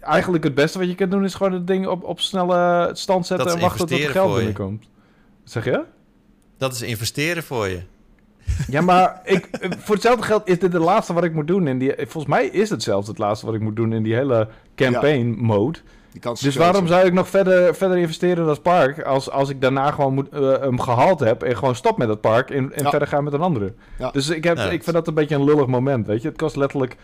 Eigenlijk 0.00 0.44
het 0.44 0.54
beste 0.54 0.78
wat 0.78 0.88
je 0.88 0.94
kunt 0.94 1.10
doen 1.10 1.24
is 1.24 1.34
gewoon 1.34 1.52
het 1.52 1.66
ding 1.66 1.86
op, 1.86 2.04
op 2.04 2.20
snelle 2.20 2.90
stand 2.92 3.26
zetten 3.26 3.50
en 3.50 3.60
wachten 3.60 3.86
tot 3.86 4.00
er 4.00 4.10
geld 4.10 4.34
binnenkomt. 4.36 4.88
Wat 5.42 5.52
Zeg 5.52 5.64
je? 5.64 5.84
Dat 6.58 6.72
is 6.72 6.82
investeren 6.82 7.42
voor 7.42 7.68
je. 7.68 7.82
Ja, 8.68 8.80
maar 8.80 9.20
ik, 9.24 9.48
voor 9.78 9.94
hetzelfde 9.94 10.22
geld 10.22 10.48
is 10.48 10.58
dit 10.58 10.72
de 10.72 10.78
laatste 10.78 11.12
wat 11.12 11.24
ik 11.24 11.34
moet 11.34 11.46
doen. 11.46 11.66
In 11.66 11.78
die, 11.78 11.94
volgens 11.96 12.26
mij 12.26 12.46
is 12.46 12.70
het 12.70 12.82
zelfs 12.82 13.08
het 13.08 13.18
laatste 13.18 13.46
wat 13.46 13.54
ik 13.54 13.60
moet 13.60 13.76
doen 13.76 13.92
in 13.92 14.02
die 14.02 14.14
hele 14.14 14.48
campaign 14.74 15.36
mode. 15.38 15.78
Die 16.12 16.20
kans 16.20 16.38
is 16.38 16.44
Dus 16.44 16.56
waarom 16.56 16.86
zou 16.86 17.06
ik 17.06 17.12
nog 17.12 17.28
verder, 17.28 17.74
verder 17.74 17.98
investeren 17.98 18.36
in 18.38 18.44
dat 18.46 18.62
park... 18.62 19.02
Als, 19.02 19.30
als 19.30 19.48
ik 19.48 19.60
daarna 19.60 19.90
gewoon 19.90 20.14
moet, 20.14 20.28
eh, 20.28 20.58
hem 20.60 20.80
gehaald 20.80 21.20
heb... 21.20 21.42
en 21.42 21.56
gewoon 21.56 21.74
stop 21.74 21.98
met 21.98 22.08
dat 22.08 22.20
park 22.20 22.50
en, 22.50 22.72
en 22.72 22.82
Ja. 22.84 22.90
verder 22.90 23.08
gaan 23.08 23.24
met 23.24 23.32
een 23.32 23.40
andere. 23.40 23.74
Ja. 23.98 24.10
Dus 24.10 24.28
ik, 24.28 24.44
heb, 24.44 24.56
Ja. 24.56 24.70
ik 24.70 24.82
vind 24.82 24.96
dat 24.96 25.06
een 25.08 25.14
beetje 25.14 25.34
een 25.34 25.44
lullig 25.44 25.66
moment, 25.66 26.06
weet 26.06 26.22
je. 26.22 26.28
Het 26.28 26.36
kost 26.36 26.56
letterlijk 26.56 26.96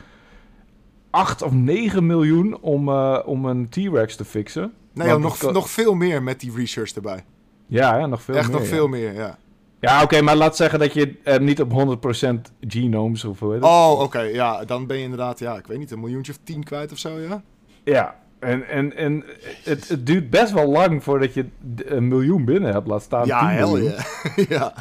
8 1.11 1.43
of 1.43 1.53
9 1.53 2.07
miljoen 2.07 2.59
om, 2.61 2.89
eh, 2.89 3.19
om 3.25 3.45
een 3.45 3.69
T-Rex 3.69 4.17
te 4.17 4.25
fixen. 4.25 4.73
Nee, 4.95 5.09
joh, 5.09 5.21
nog, 5.21 5.53
nog 5.53 5.71
veel 5.71 5.95
meer 5.95 6.23
met 6.23 6.41
die 6.41 6.53
research 6.57 6.93
erbij. 6.95 7.25
Ja, 7.67 7.99
ja, 7.99 8.07
nog 8.07 8.23
veel 8.23 8.35
Echt 8.35 8.47
meer. 8.49 8.57
nog 8.57 8.69
ja. 8.69 8.75
veel 8.75 8.89
meer, 8.89 9.15
ja. 9.15 9.39
Ja, 9.81 10.03
oké, 10.03 10.21
maar 10.21 10.37
laat 10.37 10.57
zeggen 10.57 10.79
dat 10.79 10.93
je 10.93 11.15
er 11.23 11.41
niet 11.43 11.61
op 11.61 11.71
100% 11.73 12.53
genomes 12.61 13.25
of 13.25 13.39
hoe 13.41 13.53
heet 13.53 13.61
het? 13.63 13.71
Oh, 13.71 14.01
oké, 14.01 14.21
ja. 14.21 14.65
Dan 14.65 14.87
ben 14.87 14.97
je 14.97 15.03
inderdaad, 15.03 15.39
ja, 15.39 15.57
ik 15.57 15.67
weet 15.67 15.79
niet, 15.79 15.91
een 15.91 16.01
miljoentje 16.01 16.33
of 16.33 16.39
tien 16.45 16.65
kwijt 16.65 16.93
of 16.93 16.99
zo, 16.99 17.19
ja? 17.19 17.43
Ja, 17.85 18.17
en, 18.39 18.69
en, 18.69 18.97
en 18.97 19.25
het, 19.65 19.89
het 19.89 20.07
duurt 20.07 20.31
best 20.31 20.53
wel 20.53 20.69
lang 20.71 21.03
voordat 21.05 21.35
je 21.35 21.45
een 21.85 22.09
miljoen 22.09 22.45
binnen 22.45 22.73
hebt. 22.73 22.87
Laat 22.87 23.03
staan 23.03 23.27
Ja, 23.27 23.39
10 23.41 23.49
hel 23.49 23.71
miljoen. 23.71 23.93
ja. 24.37 24.45
ja. 24.59 24.73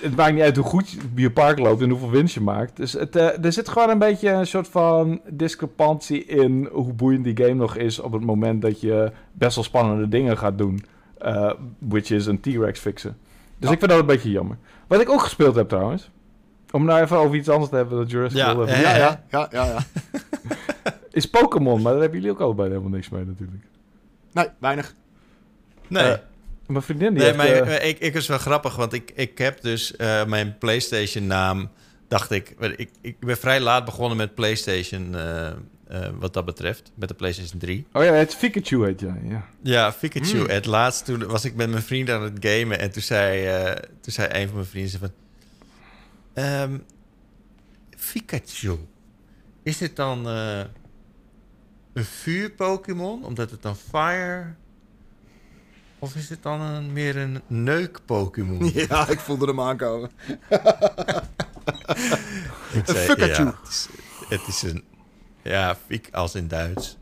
Het 0.00 0.16
maakt 0.16 0.32
niet 0.34 0.42
uit 0.42 0.56
hoe 0.56 0.64
goed 0.64 0.96
je 1.14 1.30
park 1.30 1.58
loopt 1.58 1.82
en 1.82 1.90
hoeveel 1.90 2.10
winst 2.10 2.34
je 2.34 2.40
maakt. 2.40 2.76
Dus 2.76 2.92
het, 2.92 3.16
eh, 3.16 3.44
er 3.44 3.52
zit 3.52 3.68
gewoon 3.68 3.90
een 3.90 3.98
beetje 3.98 4.30
een 4.30 4.46
soort 4.46 4.68
van 4.68 5.20
discrepantie 5.28 6.24
in 6.24 6.68
hoe 6.72 6.92
boeiend 6.92 7.24
die 7.24 7.36
game 7.36 7.54
nog 7.54 7.76
is 7.76 7.98
op 7.98 8.12
het 8.12 8.22
moment 8.24 8.62
dat 8.62 8.80
je 8.80 9.12
best 9.32 9.54
wel 9.54 9.64
spannende 9.64 10.08
dingen 10.08 10.38
gaat 10.38 10.58
doen. 10.58 10.84
eh, 11.18 11.52
which 11.78 12.10
is 12.10 12.26
een 12.26 12.40
T-Rex 12.40 12.80
fixen. 12.80 13.16
Dus 13.58 13.68
Ja. 13.68 13.72
ik 13.74 13.78
vind 13.78 13.90
dat 13.90 14.00
een 14.00 14.06
beetje 14.06 14.30
jammer. 14.30 14.56
Wat 14.86 15.00
ik 15.00 15.10
ook 15.10 15.20
gespeeld 15.22 15.54
heb 15.54 15.68
trouwens, 15.68 16.10
om 16.70 16.84
nou 16.84 17.00
even 17.02 17.16
over 17.16 17.36
iets 17.36 17.48
anders 17.48 17.70
te 17.70 17.76
hebben 17.76 17.96
dan 17.96 18.06
Jurassic 18.06 18.38
Ja, 18.38 18.54
World, 18.54 18.68
eh, 18.68 18.80
Ja, 18.80 18.96
ja, 18.96 19.24
ja, 19.30 19.48
ja, 19.50 19.64
ja. 19.64 19.78
is 21.12 21.26
Pokémon. 21.30 21.82
Maar 21.82 21.92
daar 21.92 22.00
hebben 22.00 22.20
jullie 22.20 22.34
ook 22.34 22.40
allebei 22.42 22.68
helemaal 22.68 22.90
niks 22.90 23.08
mee 23.08 23.24
natuurlijk. 23.24 23.62
Nee, 24.32 24.46
weinig. 24.58 24.94
Nee. 25.88 26.02
Eh, 26.04 26.18
Mijn 26.66 26.82
vriendin 26.82 27.08
die 27.14 27.18
Nee, 27.18 27.26
heeft... 27.26 27.36
maar 27.36 27.68
eh, 27.76 27.88
ik, 27.88 27.98
ik, 27.98 28.00
ik 28.00 28.14
is 28.14 28.26
wel 28.26 28.38
grappig, 28.38 28.76
want 28.76 28.92
ik, 28.92 29.12
ik 29.14 29.38
heb 29.38 29.60
dus 29.60 29.96
eh, 29.96 30.24
mijn 30.24 30.58
PlayStation-naam, 30.58 31.70
dacht 32.08 32.30
ik, 32.30 32.54
ik. 32.76 32.90
Ik 33.00 33.18
ben 33.18 33.36
vrij 33.36 33.60
laat 33.60 33.84
begonnen 33.84 34.16
met 34.16 34.34
PlayStation, 34.34 35.14
eh, 35.14 35.46
eh, 35.46 35.54
wat 36.18 36.34
dat 36.34 36.44
betreft, 36.44 36.92
met 36.94 37.08
de 37.08 37.14
PlayStation 37.14 37.58
3. 37.58 37.86
Oh 37.92 38.04
ja, 38.04 38.12
het 38.12 38.36
Pikachu 38.40 38.84
heet 38.84 39.00
jij, 39.00 39.20
ja. 39.28 39.44
Ja, 39.62 39.90
Pikachu. 39.90 40.36
Hmm. 40.38 40.48
Het 40.48 40.66
laatst 40.66 41.04
toen 41.04 41.26
was 41.26 41.44
ik 41.44 41.54
met 41.54 41.70
mijn 41.70 41.82
vriend 41.82 42.10
aan 42.10 42.22
het 42.22 42.36
gamen 42.40 42.78
en 42.78 42.90
toen 42.90 43.02
zei, 43.02 43.46
eh, 43.46 43.72
toen 44.00 44.12
zei 44.12 44.28
een 44.32 44.46
van 44.46 44.54
mijn 44.54 44.66
vrienden 44.66 44.98
van, 44.98 45.10
ehm, 46.34 46.78
Pikachu, 48.12 48.76
is 49.62 49.78
dit 49.78 49.96
dan 49.96 50.28
eh, 50.28 50.60
een 51.92 52.04
vuur-Pokémon, 52.04 53.24
omdat 53.24 53.50
het 53.50 53.62
dan 53.62 53.76
fire... 53.76 54.54
Of 55.98 56.14
is 56.14 56.28
het 56.28 56.42
dan 56.42 56.60
een, 56.60 56.92
meer 56.92 57.16
een 57.16 57.40
neuk-Pokémon? 57.46 58.70
Ja, 58.88 59.08
ik 59.08 59.18
voelde 59.20 59.46
hem 59.46 59.60
aankomen. 59.60 60.10
Ik 62.72 62.88
Een 62.88 62.94
zei, 62.94 63.14
Pikachu. 63.14 63.42
ja, 63.42 63.54
het, 63.62 63.68
is, 63.68 63.88
het 64.28 64.46
is 64.46 64.62
een... 64.62 64.84
Ja, 65.42 65.76
fik 65.86 66.08
als 66.12 66.34
in 66.34 66.48
Duits. 66.48 66.98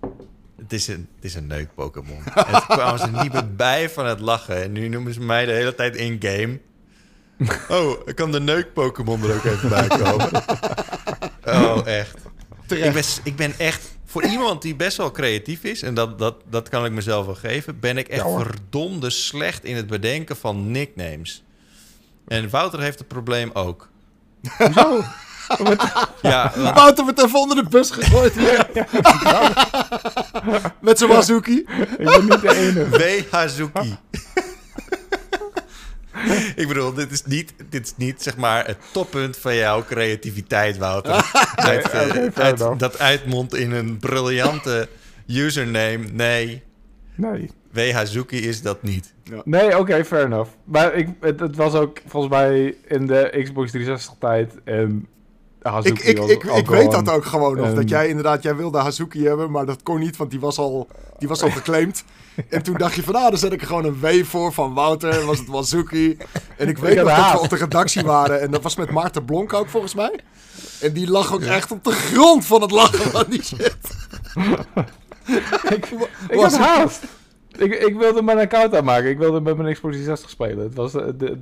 Het 0.57 0.73
is 0.73 0.89
een, 0.89 1.09
het 1.15 1.25
is 1.25 1.35
een 1.35 1.47
neuk-Pokémon. 1.47 2.25
en 2.35 2.45
toen 2.45 2.67
kwamen 2.67 2.99
ze 2.99 3.11
niet 3.11 3.33
meer 3.33 3.55
bij 3.55 3.91
van 3.91 4.07
het 4.07 4.21
lachen. 4.21 4.63
En 4.63 4.73
nu 4.73 4.89
noemen 4.89 5.15
ze 5.15 5.21
mij 5.21 5.45
de 5.45 5.53
hele 5.53 5.75
tijd 5.75 5.97
in-game. 5.97 6.61
Oh, 7.69 8.07
kan 8.15 8.33
de 8.33 8.41
neuk-Pokémon 8.41 9.23
er 9.23 9.35
ook 9.35 9.45
even 9.45 9.69
bij 9.69 9.87
komen? 9.87 10.31
oh, 11.45 11.87
echt. 11.87 12.17
Terecht. 12.67 12.87
Ik 12.87 12.93
ben, 12.93 13.05
ik 13.33 13.37
ben 13.37 13.59
echt... 13.59 13.90
Voor 14.11 14.25
iemand 14.25 14.63
die 14.63 14.75
best 14.75 14.97
wel 14.97 15.11
creatief 15.11 15.65
is... 15.65 15.83
en 15.83 15.95
dat, 15.95 16.19
dat, 16.19 16.35
dat 16.49 16.69
kan 16.69 16.85
ik 16.85 16.93
mezelf 16.93 17.27
wel 17.27 17.35
geven... 17.35 17.81
ben 17.81 17.99
ik 17.99 18.09
echt 18.09 18.25
Ja, 18.25 18.39
verdomde 18.39 19.11
slecht 19.11 19.65
in 19.65 19.77
het 19.77 19.87
bedenken 19.87 20.37
van 20.37 20.71
nicknames. 20.71 21.43
En 22.29 22.51
Wouter 22.51 22.81
heeft 22.81 22.99
het 22.99 23.09
probleem 23.09 23.51
ook. 23.53 23.89
Hoezo? 24.59 25.03
Ja, 26.23 26.53
Wouter 26.75 27.05
wordt 27.05 27.23
even 27.25 27.39
onder 27.39 27.57
de 27.57 27.69
bus 27.69 27.91
gegooid 27.91 28.35
hier. 28.35 28.67
Met 30.81 30.99
zijn 30.99 31.11
Wazuki. 31.11 31.57
ik 31.99 32.05
ben 32.05 32.25
niet 32.25 32.41
de 32.41 32.57
enige. 32.57 32.89
W. 32.89 33.33
Hazuki. 33.33 33.97
Ik 36.57 36.69
bedoel, 36.69 36.93
dit 36.93 37.11
is, 37.11 37.25
niet, 37.25 37.53
dit 37.71 37.87
is 37.87 37.93
niet 37.97 38.23
zeg 38.23 38.37
maar 38.37 38.67
het 38.67 38.79
toppunt 38.93 39.37
van 39.37 39.55
jouw 39.57 39.85
creativiteit, 39.85 40.79
Wouter. 40.79 41.13
Uit, 41.57 41.91
eh, 41.91 42.27
uit- 42.35 42.79
dat 42.79 42.99
uitmondt 42.99 43.55
in 43.55 43.73
een 43.73 43.99
briljante 43.99 44.89
username. 45.27 45.99
Nee, 46.13 46.63
Nee. 47.15 47.51
W. 47.73 47.91
Hazuki 47.93 48.37
is 48.49 48.63
dat 48.63 48.83
niet. 48.83 49.15
Nee, 49.45 49.79
oké, 49.79 50.05
fair 50.05 50.25
enough. 50.25 50.51
Maar 50.65 50.95
ik, 50.95 51.09
het, 51.21 51.41
het 51.41 51.57
was 51.57 51.75
ook 51.75 51.99
volgens 52.07 52.33
mij 52.33 52.77
in 52.89 53.07
de 53.07 53.41
Xbox 53.43 53.71
360 53.71 54.15
tijd 54.19 54.55
en 54.65 55.07
Hazuki 55.63 56.03
Ik, 56.03 56.19
ik, 56.19 56.29
ik, 56.29 56.45
ik 56.45 56.67
weet 56.67 56.91
dat 56.91 57.11
ook 57.11 57.25
gewoon 57.25 57.57
nog. 57.57 57.75
Dat 57.75 57.89
jij 57.89 58.09
inderdaad, 58.09 58.43
jij 58.43 58.57
wilde 58.57 58.79
Hazuki 58.79 59.27
hebben, 59.27 59.51
maar 59.51 59.67
dat 59.67 59.83
kon 59.83 59.99
niet, 59.99 60.17
want 60.17 60.31
die 60.31 60.41
was 60.41 60.59
al, 60.59 60.89
die 61.19 61.29
was 61.29 61.43
al 61.43 61.51
geclaimd. 61.51 62.05
En 62.49 62.63
toen 62.63 62.77
dacht 62.77 62.95
je 62.95 63.03
van, 63.03 63.15
ah, 63.15 63.29
dan 63.29 63.39
zet 63.39 63.53
ik 63.53 63.61
er 63.61 63.67
gewoon 63.67 63.85
een 63.85 64.01
W 64.01 64.25
voor 64.25 64.53
van 64.53 64.75
Wouter, 64.75 65.25
was 65.25 65.39
het 65.39 65.49
Wazuki. 65.49 66.17
En 66.57 66.69
ik 66.69 66.79
weet 66.79 66.97
nog 66.97 67.17
dat 67.17 67.33
we 67.33 67.41
op 67.41 67.49
de 67.49 67.57
redactie 67.57 68.03
waren 68.03 68.41
en 68.41 68.51
dat 68.51 68.63
was 68.63 68.77
met 68.77 68.91
Maarten 68.91 69.25
Blonk 69.25 69.53
ook 69.53 69.69
volgens 69.69 69.95
mij. 69.95 70.21
En 70.81 70.93
die 70.93 71.11
lag 71.11 71.33
ook 71.33 71.43
echt 71.43 71.71
op 71.71 71.85
de 71.85 71.93
grond 71.93 72.47
van 72.47 72.63
het 72.63 72.71
lachen 72.71 73.11
van 73.11 73.25
die 73.29 73.43
shit. 73.43 73.77
ik, 75.77 75.87
ik 76.29 76.37
Was 76.37 76.57
haast. 76.57 77.03
Ik, 77.59 77.75
ik 77.75 77.97
wilde 77.97 78.23
mijn 78.23 78.39
account 78.39 78.75
aanmaken. 78.75 79.11
Ik 79.11 79.19
wilde 79.19 79.41
met 79.41 79.57
mijn 79.57 79.75
Xbox 79.75 79.95
360 79.95 80.31
spelen. 80.31 80.65
Het 80.65 80.75
was, 80.75 80.95
eh, 80.95 81.05
de, 81.15 81.39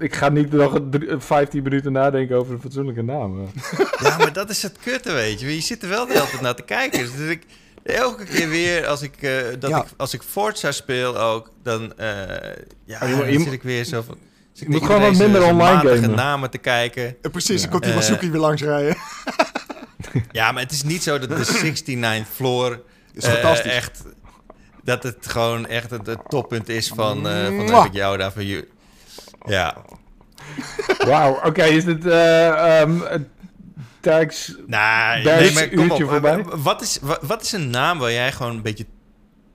ik 0.00 0.14
ga 0.14 0.28
niet 0.28 0.52
nog 0.52 0.78
drie- 0.90 1.18
15 1.18 1.62
minuten 1.62 1.92
nadenken 1.92 2.36
over 2.36 2.54
een 2.54 2.60
fatsoenlijke 2.60 3.02
naam. 3.02 3.40
eh. 3.40 3.78
Ja, 4.08 4.16
maar 4.18 4.32
dat 4.32 4.50
is 4.50 4.62
het 4.62 4.76
kutte, 4.82 5.12
weet 5.12 5.40
je. 5.40 5.54
Je 5.54 5.60
zit 5.60 5.82
er 5.82 5.88
wel 5.88 6.06
de 6.06 6.12
hele 6.12 6.28
tijd 6.28 6.40
naar 6.40 6.54
te 6.54 6.62
kijken. 6.62 6.98
Dus 6.98 7.28
ik, 7.28 7.42
elke 7.82 8.24
keer 8.24 8.48
weer 8.48 8.86
als 8.86 9.02
ik, 9.02 9.14
eh, 9.22 9.32
dat 9.58 9.70
Ja. 9.70 9.78
ik, 9.78 9.84
als 9.96 10.14
ik 10.14 10.22
Forza 10.22 10.72
speel 10.72 11.18
ook, 11.18 11.50
dan, 11.62 11.96
eh, 11.96 12.06
ja, 12.84 12.98
Ah, 12.98 13.18
dan 13.18 13.40
zit 13.40 13.52
ik 13.52 13.62
weer 13.62 13.84
zo 13.84 14.02
van... 14.02 14.18
zit 14.52 14.68
moet 14.68 14.76
ik 14.80 14.86
gewoon 14.86 15.00
wat 15.00 15.16
minder 15.16 15.42
online 15.44 15.94
gamen. 16.00 16.10
namen 16.14 16.50
te 16.50 16.58
kijken. 16.58 17.16
En 17.22 17.30
precies, 17.30 17.54
dan 17.62 17.64
Ja. 17.64 17.68
komt 17.70 17.84
die. 17.84 17.92
Wazuki 17.94 18.30
weer 18.30 18.40
langs 18.40 18.62
rijden. 18.62 18.96
Ja, 20.32 20.52
maar 20.52 20.62
het 20.62 20.72
is 20.72 20.82
niet 20.82 21.02
zo 21.02 21.18
dat 21.18 21.28
de 21.28 21.44
69th 22.24 22.28
floor 22.34 22.82
Is 23.12 23.26
fantastisch. 23.26 23.72
echt... 23.72 24.02
Dat 24.84 25.02
het 25.02 25.16
gewoon 25.28 25.66
echt 25.66 25.90
het, 25.90 26.06
het 26.06 26.20
toppunt 26.28 26.68
is 26.68 26.88
van, 26.88 27.28
eh 27.28 27.46
van 27.46 27.74
heb 27.74 27.84
ik 27.84 27.92
jou 27.92 28.16
daar 28.16 28.32
van 28.32 28.46
je. 28.46 28.68
Ja. 29.46 29.76
Wauw, 31.06 31.40
oké, 31.44 31.62
is 31.64 31.84
dit 31.84 32.06
eh 32.06 32.80
ehm 32.80 33.20
tags... 34.00 34.54
Nou, 34.66 35.22
Daar 35.22 35.40
nee, 35.40 35.52
maar 35.52 35.68
kom 35.68 35.78
uurtje 35.78 36.04
op. 36.04 36.10
voorbij. 36.10 36.44
Wat 36.44 36.82
is, 36.82 36.98
wat, 37.02 37.18
wat 37.22 37.42
is 37.42 37.52
een 37.52 37.70
naam 37.70 37.98
waar 37.98 38.12
jij 38.12 38.32
gewoon 38.32 38.52
een 38.56 38.62
beetje, 38.62 38.86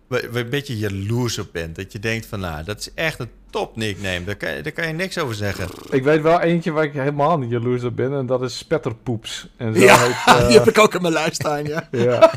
waar, 0.07 0.23
een 0.33 0.49
beetje 0.49 0.77
jaloers 0.77 1.39
op 1.39 1.47
bent? 1.51 1.75
Dat 1.75 1.91
je 1.91 1.99
denkt 1.99 2.25
van, 2.25 2.39
nou, 2.39 2.63
dat 2.63 2.79
is 2.79 2.93
echt 2.93 3.19
een 3.19 3.29
top 3.49 3.75
nickname. 3.75 4.23
Daar 4.23 4.35
kan, 4.35 4.51
je- 4.55 4.61
daar 4.61 4.71
kan 4.71 4.87
je 4.87 4.93
niks 4.93 5.17
over 5.17 5.35
zeggen. 5.35 5.67
Ik 5.89 6.03
weet 6.03 6.21
wel 6.21 6.39
eentje 6.41 6.71
waar 6.71 6.83
ik 6.83 6.93
helemaal 6.93 7.37
niet 7.37 7.49
jaloers 7.49 7.83
op 7.83 7.95
ben 7.95 8.13
en 8.13 8.25
dat 8.25 8.41
is 8.41 8.57
Spetterpoeps. 8.57 9.47
En 9.57 9.73
zo 9.73 9.79
Ja, 9.79 9.97
heet, 9.97 10.15
eh, 10.41 10.47
die 10.47 10.57
heb 10.57 10.67
ik 10.67 10.77
ook 10.79 10.93
in 10.95 11.01
mijn 11.01 11.13
lijst 11.13 11.35
staan, 11.35 11.63
ja. 11.63 11.87
ja. 12.07 12.31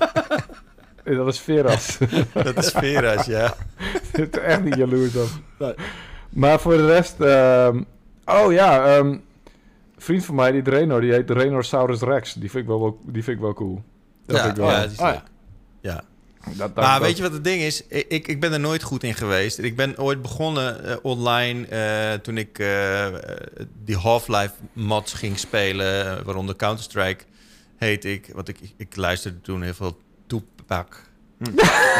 Dat 1.04 1.28
is 1.28 1.40
Veras. 1.40 1.98
Dat 2.32 2.56
is 2.58 2.70
Veras, 2.70 3.26
ja. 3.26 3.54
Ik 4.12 4.30
ben 4.30 4.42
echt 4.44 4.62
niet 4.64 4.74
jaloers 4.76 5.16
op. 5.16 5.28
Nee. 5.58 5.74
Maar 6.28 6.60
voor 6.60 6.76
de 6.76 6.86
rest... 6.86 7.20
ehm, 7.20 7.82
oh 8.24 8.52
ja, 8.52 8.96
ehm, 8.96 9.06
een 9.06 9.22
vriend 9.96 10.24
van 10.24 10.34
mij, 10.34 10.52
die 10.52 10.62
Draenor, 10.62 11.00
die 11.00 11.12
heet 11.12 11.26
Draenorsaurus 11.26 12.00
Rex. 12.00 12.32
Die 12.32 12.50
vind 12.50 12.62
ik 12.62 12.68
wel, 12.68 12.80
wel- 12.80 12.98
die 13.06 13.22
vind 13.24 13.36
ik 13.36 13.42
wel 13.42 13.52
cool. 13.54 13.82
Dat 14.26 14.36
ja, 14.36 14.42
vind 14.42 14.56
ik 14.56 14.62
wel. 14.62 14.70
ja, 14.72 14.82
die 14.82 14.90
is 14.90 14.98
Oh, 14.98 15.06
ja. 15.06 15.10
leuk. 15.12 15.22
ja. 15.80 16.02
Dat, 16.48 16.56
dat, 16.58 16.74
Maar 16.74 16.98
dat- 16.98 17.06
weet 17.08 17.16
je 17.16 17.22
wat 17.22 17.32
het 17.32 17.44
ding 17.44 17.62
is? 17.62 17.86
Ik, 17.86 18.06
ik, 18.08 18.28
ik 18.28 18.40
ben 18.40 18.52
er 18.52 18.60
nooit 18.60 18.82
goed 18.82 19.02
in 19.02 19.14
geweest. 19.14 19.58
Ik 19.58 19.76
ben 19.76 19.98
ooit 19.98 20.22
begonnen 20.22 20.84
eh, 20.84 20.96
online 21.02 21.66
eh, 21.66 22.12
toen 22.20 22.38
ik 22.38 22.58
eh, 22.58 23.06
die 23.84 23.96
Half-Life 23.96 24.52
mods 24.72 25.12
ging 25.12 25.38
spelen, 25.38 26.24
waaronder 26.24 26.56
Counter-Strike 26.56 27.24
heet 27.76 28.04
ik. 28.04 28.30
Want 28.34 28.48
ik, 28.48 28.58
ik 28.76 28.96
luisterde 28.96 29.40
toen 29.40 29.62
heel 29.62 29.74
veel 29.74 29.98
Toepak. 30.26 31.02
Hm. 31.38 31.44
En 31.44 31.54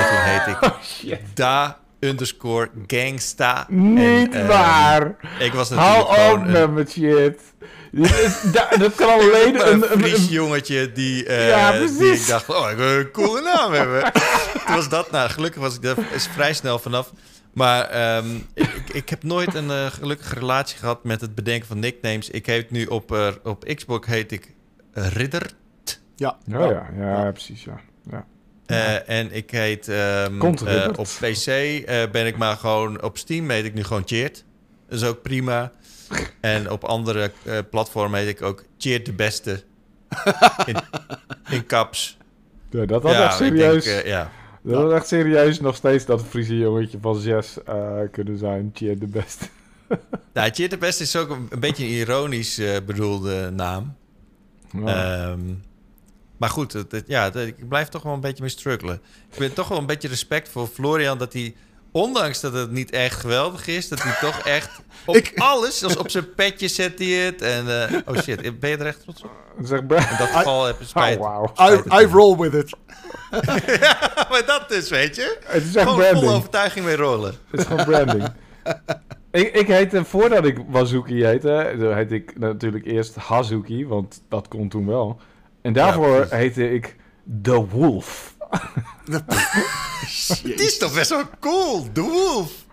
toen 0.09 0.23
heet 0.23 0.47
ik 0.47 0.63
Oh, 0.73 0.83
shit. 0.83 1.21
Da 1.35 1.79
underscore 2.01 2.71
Gangsta. 2.87 3.67
Niet 3.69 4.35
En, 4.35 4.41
eh, 4.43 4.49
waar! 4.49 5.17
Ik 5.39 5.53
was 5.53 5.71
natuurlijk 5.71 6.09
Hou 6.09 6.39
op 6.41 6.55
een, 6.55 6.73
met 6.75 6.91
shit. 6.91 7.41
Dit 7.93 8.11
is- 8.19 8.41
da- 8.53 8.69
dat 8.79 8.95
kan 8.95 9.09
alleen 9.21 9.55
een, 9.55 9.73
een... 9.73 9.93
een, 9.93 9.99
Fries 10.01 10.19
een- 10.19 10.33
jongetje 10.33 10.93
die, 10.93 11.27
eh, 11.27 11.49
Ja, 11.49 11.73
die 11.73 12.13
ik 12.13 12.27
dacht, 12.27 12.49
oh, 12.49 12.71
ik 12.71 12.77
wil 12.77 12.99
een 12.99 13.11
coole 13.11 13.43
naam 13.43 13.73
hebben. 13.73 14.13
Toen 14.67 14.75
was 14.75 14.89
dat, 14.89 15.11
nou, 15.11 15.31
gelukkig 15.31 15.61
was 15.61 15.75
ik 15.75 15.83
daar 15.83 15.97
is 16.13 16.27
vrij 16.27 16.55
snel 16.55 16.79
vanaf. 16.79 17.13
Maar 17.53 17.85
ehm, 17.85 18.27
ik, 18.55 18.71
ik, 18.93 19.09
heb 19.09 19.23
nooit 19.23 19.55
een 19.55 19.71
eh, 19.71 19.87
gelukkige 19.87 20.35
relatie 20.35 20.79
gehad 20.79 21.05
met 21.05 21.21
het 21.21 21.35
bedenken 21.35 21.69
van 21.69 21.79
nicknames. 21.79 22.31
Ik 22.31 22.47
heet 22.47 22.71
nu 22.71 22.85
op, 22.87 23.13
eh, 23.13 23.29
op 23.43 23.65
Xbox 23.75 24.07
heet 24.07 24.33
ik 24.33 24.55
Ridder. 24.93 25.51
Ja. 26.17 26.37
Oh 26.55 26.71
ja, 26.71 26.89
ja, 26.99 27.25
ja, 27.25 27.31
precies, 27.31 27.65
ja. 27.65 27.81
ja. 28.11 28.25
Eh, 28.69 29.09
en 29.09 29.33
ik 29.33 29.51
heet 29.51 29.87
Riddert. 29.87 30.99
op 30.99 31.07
PC 31.21 31.47
eh, 31.47 32.11
ben 32.13 32.27
ik 32.27 32.37
maar 32.37 32.57
gewoon 32.57 33.03
op 33.03 33.19
Steam 33.19 33.51
heet 33.51 33.65
ik 33.65 33.75
nu 33.75 33.85
gewoon 33.85 34.03
Cheert. 34.07 34.45
Dat 34.89 35.01
is 35.01 35.07
ook 35.07 35.23
prima. 35.23 35.73
En 36.41 36.71
op 36.71 36.85
andere 36.85 37.31
platformen 37.71 38.19
heet 38.21 38.29
ik 38.29 38.43
ook 38.43 38.65
Cheert 38.79 39.07
de 39.07 39.13
Beste. 39.13 39.63
In, 40.67 40.77
in 41.51 41.67
caps. 41.67 42.17
Ja, 42.71 42.87
dat 42.87 43.03
was 43.03 43.13
ja, 43.13 43.25
echt 43.25 43.37
serieus. 43.37 43.85
denk, 43.85 44.07
ja. 44.07 44.31
dat 44.63 44.83
was 44.83 44.93
echt 44.93 45.07
serieus 45.07 45.61
nog 45.61 45.77
steeds 45.77 46.05
dat 46.05 46.25
Friese 46.25 46.57
jongetje 46.57 46.99
van 47.01 47.17
zes 47.17 47.63
eh, 47.63 47.99
kunnen 48.13 48.39
zijn. 48.39 48.73
Tje, 48.73 48.99
de 48.99 49.07
beste. 49.07 49.45
Nou, 50.33 50.51
Cheert 50.51 50.71
de 50.71 50.79
Beste 50.79 51.03
is 51.03 51.17
ook 51.17 51.31
een, 51.31 51.47
een 51.51 51.61
beetje 51.61 51.85
een 51.85 51.91
ironisch 51.91 52.61
bedoelde 52.87 53.51
naam. 53.51 53.97
Ehm, 54.85 55.41
maar 56.39 56.51
goed, 56.51 56.73
het, 56.73 56.93
het- 56.93 57.05
ja, 57.07 57.25
het- 57.25 57.37
ik 57.37 57.69
blijf 57.69 57.89
toch 57.89 58.03
wel 58.03 58.13
een 58.13 58.21
beetje 58.21 58.43
mee 58.43 58.51
struggelen. 58.51 59.01
Ik 59.33 59.39
ben 59.39 59.53
toch 59.53 59.69
wel 59.69 59.79
een 59.79 59.87
beetje 59.87 60.09
respect 60.09 60.49
voor 60.49 60.67
Florian 60.67 61.19
dat 61.19 61.33
hij, 61.33 61.55
ondanks 61.93 62.41
dat 62.41 62.53
het 62.53 62.71
niet 62.71 62.91
echt 62.91 63.21
geweldig 63.21 63.67
is, 63.67 63.89
dat 63.89 64.03
hij 64.03 64.17
toch 64.21 64.39
echt 64.39 64.71
op 65.07 65.15
Ik- 65.17 65.33
alles, 65.37 65.85
als 65.85 65.97
op 65.97 66.11
zijn 66.11 66.35
petje 66.35 66.69
zet 66.69 66.99
hij 66.99 67.09
het. 67.09 67.43
En, 67.43 67.89
eh, 67.89 67.97
oh 68.07 68.17
shit, 68.17 68.61
ben 68.61 68.71
je 68.71 68.77
er 68.77 68.87
echt 68.87 69.01
trots 69.03 69.23
op? 69.23 69.31
zeg. 69.63 69.81
In 69.81 69.87
dat 69.89 70.29
geval 70.29 70.65
heb 70.65 70.79
je 70.79 70.87
spijt. 70.87 71.19
Oh, 71.19 71.53
wauw. 71.55 71.71
I, 72.01 72.03
I 72.03 72.07
roll 72.07 72.37
with 72.37 72.55
it. 72.55 72.77
ja, 73.81 74.27
maar 74.31 74.43
dat 74.47 74.69
dus, 74.69 74.89
weet 74.91 75.17
je? 75.17 75.39
Het 75.45 75.65
is 75.65 75.75
echt 75.77 75.89
Gewoon 75.89 76.05
vol 76.17 76.31
overtuiging 76.35 76.85
mee 76.85 76.97
rollen. 76.97 77.35
Het 77.51 77.61
is 77.61 77.67
gewoon 77.67 77.85
branding. 77.85 78.29
ik, 79.31 79.53
ik 79.55 79.67
heette, 79.67 80.05
voordat 80.05 80.45
ik 80.45 80.59
Wazuki 80.69 81.25
heette, 81.25 81.75
heette 81.95 82.15
ik 82.15 82.39
natuurlijk 82.39 82.85
eerst 82.87 83.15
Hazuki, 83.17 83.87
want 83.87 84.23
dat 84.29 84.49
kon 84.49 84.69
toen 84.69 84.87
wel. 84.87 85.21
En 85.63 85.73
daarvoor 85.73 86.27
heette 86.31 86.71
ik 86.75 86.97
The 87.43 87.67
Wolf. 87.69 88.37
Die 90.43 90.55
is 90.55 90.79
toch 90.79 90.95
best 90.95 91.11
wel 91.11 91.23
cool, 91.41 91.87
The 91.93 92.01
Wolf. 92.01 92.67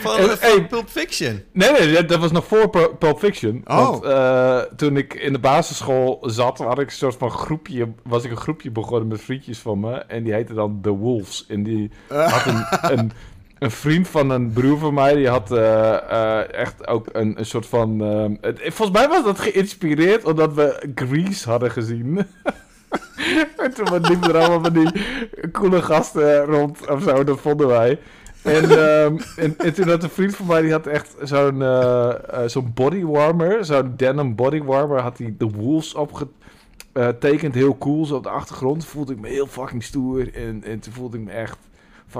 Van, 0.00 0.16
En- 0.18 0.28
van 0.28 0.36
hey. 0.40 0.66
Pulp 0.66 0.88
Fiction. 0.88 1.42
Nee, 1.52 1.70
nee, 1.72 1.92
dat- 1.92 2.08
dat 2.08 2.20
was 2.20 2.32
nog 2.32 2.46
voor 2.46 2.70
Pu- 2.70 2.88
Pulp 2.98 3.18
Fiction. 3.18 3.60
Oh. 3.64 3.76
Want 3.76 4.04
eh, 4.04 4.58
toen 4.76 4.96
ik 4.96 5.14
in 5.14 5.32
de 5.32 5.38
basisschool 5.38 6.18
zat, 6.22 6.58
had 6.58 6.78
ik 6.78 6.86
een 6.86 6.92
soort 6.92 7.16
van 7.16 7.30
groepje, 7.30 7.88
was 8.02 8.24
ik 8.24 8.30
een 8.30 8.36
groepje 8.36 8.70
begonnen 8.70 9.08
met 9.08 9.20
vriendjes 9.20 9.58
van 9.58 9.80
me. 9.80 9.94
En 9.94 10.22
die 10.24 10.32
heette 10.32 10.54
dan 10.54 10.78
The 10.82 10.90
Wolves. 10.90 11.46
En 11.48 11.62
die 11.62 11.90
had 12.08 12.46
een, 12.46 12.66
een, 12.98 13.12
een 13.64 13.70
vriend 13.70 14.08
van 14.08 14.30
een 14.30 14.52
broer 14.52 14.78
van 14.78 14.94
mij, 14.94 15.14
die 15.14 15.28
had 15.28 15.52
eh, 15.52 15.94
eh, 16.10 16.52
echt 16.52 16.86
ook 16.86 17.06
een, 17.12 17.38
een 17.38 17.46
soort 17.46 17.66
van... 17.66 18.00
eh, 18.02 18.24
het- 18.40 18.60
volgens 18.74 18.98
mij 18.98 19.08
was 19.08 19.24
dat 19.24 19.38
geïnspireerd 19.38 20.24
omdat 20.24 20.54
we 20.54 20.88
Grease 20.94 21.48
hadden 21.50 21.70
gezien. 21.70 22.18
en 23.56 23.74
toen 23.74 24.00
liepen 24.00 24.28
er 24.34 24.36
allemaal 24.38 24.62
van 24.62 24.72
die 24.72 24.90
coole 25.52 25.82
gasten 25.82 26.44
rond 26.44 26.90
of 26.90 27.02
zo, 27.02 27.24
dat 27.24 27.40
vonden 27.40 27.66
wij. 27.66 27.98
En, 28.42 28.62
ehm, 28.70 29.16
en, 29.36 29.54
en 29.58 29.74
toen 29.74 29.88
had 29.88 30.02
een 30.02 30.10
vriend 30.10 30.36
van 30.36 30.46
mij, 30.46 30.62
die 30.62 30.72
had 30.72 30.86
echt 30.86 31.14
zo'n 31.22 31.62
eh, 31.62 32.10
zo'n 32.46 32.70
bodywarmer, 32.74 33.64
zo'n 33.64 33.92
denim 33.96 34.34
bodywarmer, 34.34 35.00
had 35.00 35.18
hij 35.18 35.34
de 35.38 35.48
Wolves 35.50 35.94
opgetekend, 35.94 37.54
heel 37.54 37.78
cool, 37.78 38.04
zo 38.04 38.14
op 38.16 38.22
de 38.22 38.28
achtergrond. 38.28 38.84
Voelde 38.86 39.12
ik 39.12 39.20
me 39.20 39.28
heel 39.28 39.46
fucking 39.46 39.82
stoer 39.82 40.34
en, 40.34 40.62
en 40.64 40.78
toen 40.80 40.92
voelde 40.92 41.16
ik 41.18 41.24
me 41.24 41.30
echt 41.30 41.58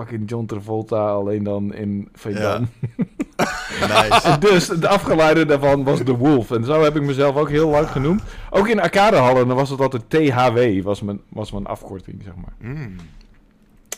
fucking 0.01 0.31
John 0.31 0.47
Travolta, 0.47 1.09
alleen 1.09 1.43
dan 1.43 1.75
in. 1.75 2.09
Nice. 3.81 4.21
En 4.23 4.41
dus 4.41 4.67
de 4.67 4.89
afgeleide 4.89 5.47
daarvan 5.47 5.85
was 5.85 6.05
de 6.05 6.13
Wolf. 6.13 6.51
En 6.51 6.65
zo 6.65 6.83
heb 6.83 6.97
ik 6.97 7.03
mezelf 7.03 7.37
ook 7.37 7.49
heel 7.51 7.69
lang 7.69 7.89
genoemd. 7.89 8.23
Ook 8.51 8.69
in 8.69 8.81
arcadehallen, 8.81 9.47
dan 9.49 9.57
was 9.57 9.71
het 9.71 9.81
altijd 9.81 10.11
THW, 10.11 10.83
was 10.83 11.01
mijn, 11.03 11.21
was 11.29 11.53
mijn 11.53 11.67
afkorting, 11.67 12.23
zeg 12.25 12.35
maar. 12.35 12.73
Mm. 12.73 12.97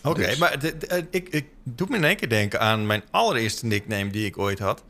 Oké, 0.02 0.20
Dus. 0.26 0.38
maar 0.38 0.58
de- 0.58 0.76
de- 0.78 0.86
eh, 0.86 1.02
ik, 1.10 1.28
ik 1.28 1.46
doe 1.62 1.86
me 1.90 1.96
in 1.96 2.04
één 2.04 2.16
keer 2.16 2.28
denken 2.28 2.60
aan 2.60 2.86
mijn 2.86 3.02
allereerste 3.10 3.66
nickname 3.66 4.10
die 4.10 4.26
ik 4.26 4.38
ooit 4.38 4.58
had. 4.58 4.84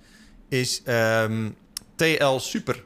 Is 0.49 0.83
ehm, 0.85 1.49
TL 1.95 2.37
Super. 2.39 2.85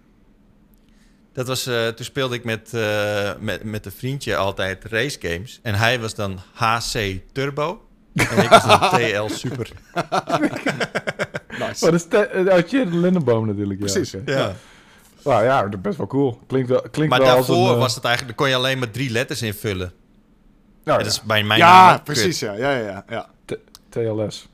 Dat 1.32 1.46
was, 1.46 1.66
eh, 1.66 1.88
toen 1.88 2.04
speelde 2.04 2.34
ik 2.34 2.44
met, 2.44 2.74
eh, 2.74 3.30
met, 3.40 3.64
met 3.64 3.86
een 3.86 3.92
vriendje 3.92 4.36
altijd 4.36 4.84
race 4.84 5.18
games. 5.20 5.60
En 5.62 5.74
hij 5.74 6.00
was 6.00 6.14
dan 6.14 6.38
HC 6.54 7.18
Turbo. 7.32 7.82
En 8.28 8.42
ik 8.42 8.48
was 8.48 8.66
dan 8.66 8.80
TL 8.90 9.28
Super. 9.34 9.70
Nice. 11.58 11.84
Maar 11.84 11.90
dat 11.90 11.94
is 12.00 12.06
te- 12.08 12.18
eh, 12.26 12.46
uit 12.46 12.70
je 12.70 12.86
Lindenboom 12.86 13.46
natuurlijk. 13.46 13.80
Ja, 13.80 13.92
Precies. 13.92 14.14
oké. 14.14 14.32
Ja. 14.32 14.52
Nou 15.24 15.44
ja, 15.44 15.62
dat 15.62 15.72
is 15.74 15.80
best 15.80 15.96
wel 15.96 16.06
cool. 16.06 16.40
Klinkt 16.46 16.68
wel, 16.68 16.80
klinkt 16.90 17.10
Maar 17.10 17.20
wel 17.26 17.36
als 17.36 17.46
daarvoor 17.46 17.68
een... 17.68 17.74
eh, 17.74 17.80
was 17.80 17.94
het 17.94 18.04
eigenlijk, 18.04 18.36
dan 18.36 18.46
kon 18.46 18.56
je 18.56 18.60
alleen 18.62 18.78
maar 18.78 18.90
drie 18.90 19.10
letters 19.10 19.42
invullen. 19.42 19.92
nou 20.84 20.98
Dat 21.02 21.06
ja, 21.06 21.12
is 21.20 21.22
bij 21.26 21.42
mijn 21.42 21.58
ja, 21.58 21.98
precies. 22.04 22.38
Ja, 22.38 22.52
ja, 22.52 22.70
ja. 22.76 23.04
ja. 23.08 23.28
TLS. 23.88 24.46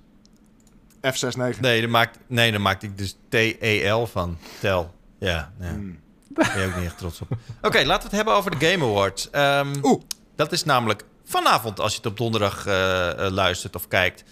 F69. 1.07 1.31
kut. 1.37 1.61
Nee, 1.61 1.81
dan 1.81 1.91
maakte, 1.91 2.19
nee, 2.27 2.53
dan 2.53 2.63
maakte 2.63 2.87
ik 2.87 2.99
dus 2.99 3.17
T-E-L 3.29 4.05
van. 4.07 4.39
Tel. 4.61 4.95
Ja, 5.19 5.53
ja. 5.61 5.71
Mm. 5.73 5.99
Daar 6.29 6.51
ben 6.55 6.63
je 6.63 6.69
ook 6.69 6.77
niet 6.77 6.85
echt 6.85 6.99
trots 6.99 7.21
op. 7.21 7.29
Oké, 7.63 7.79
laten 7.85 8.11
we 8.11 8.17
het 8.17 8.17
hebben 8.17 8.35
over 8.35 8.59
de 8.59 8.67
Game 8.67 8.85
Awards. 8.85 9.31
Ehm, 9.31 9.75
Oeh. 9.83 10.03
Dat 10.37 10.53
is 10.53 10.65
namelijk 10.65 11.05
vanavond 11.27 11.81
als 11.81 11.93
je 11.93 11.99
het 11.99 12.07
op 12.07 12.17
donderdag 12.17 12.67
eh, 12.67 13.11
eh, 13.11 13.33
luistert 13.33 13.77
of 13.77 13.89
kijkt. 13.89 14.25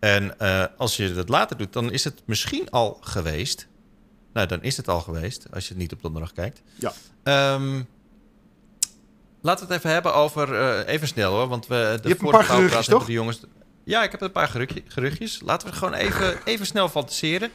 En 0.00 0.38
eh, 0.38 0.64
als 0.76 0.96
je 0.96 1.12
dat 1.12 1.28
later 1.28 1.56
doet, 1.56 1.72
dan 1.72 1.92
is 1.92 2.04
het 2.04 2.22
misschien 2.24 2.70
al 2.70 2.98
geweest. 3.00 3.66
Nou, 4.32 4.46
dan 4.46 4.62
is 4.62 4.76
het 4.76 4.88
al 4.88 5.00
geweest 5.00 5.46
als 5.52 5.62
je 5.64 5.68
het 5.68 5.78
niet 5.78 5.92
op 5.92 6.02
donderdag 6.02 6.32
kijkt. 6.32 6.62
Ja. 6.74 6.92
Ehm, 7.22 7.82
laten 9.42 9.66
we 9.66 9.72
het 9.72 9.82
even 9.82 9.90
hebben 9.90 10.14
over... 10.14 10.84
even 10.86 11.08
snel 11.08 11.32
hoor, 11.32 11.48
want 11.48 11.66
we... 11.66 11.74
De 11.74 11.80
hebt 11.80 12.04
een 12.04 12.16
vorige 12.16 12.46
paar 12.46 12.56
geruchtjes, 12.56 12.86
toch? 12.86 13.04
De 13.04 13.12
jongens, 13.12 13.40
ja, 13.84 14.02
ik 14.02 14.10
heb 14.10 14.20
een 14.20 14.32
paar 14.32 14.48
geruchtje- 14.48 14.82
geruchtjes. 14.86 15.40
Laten 15.44 15.68
we 15.68 15.74
gewoon 15.74 15.94
even, 15.94 16.38
even 16.44 16.66
snel 16.66 16.88
fantaseren. 16.88 17.50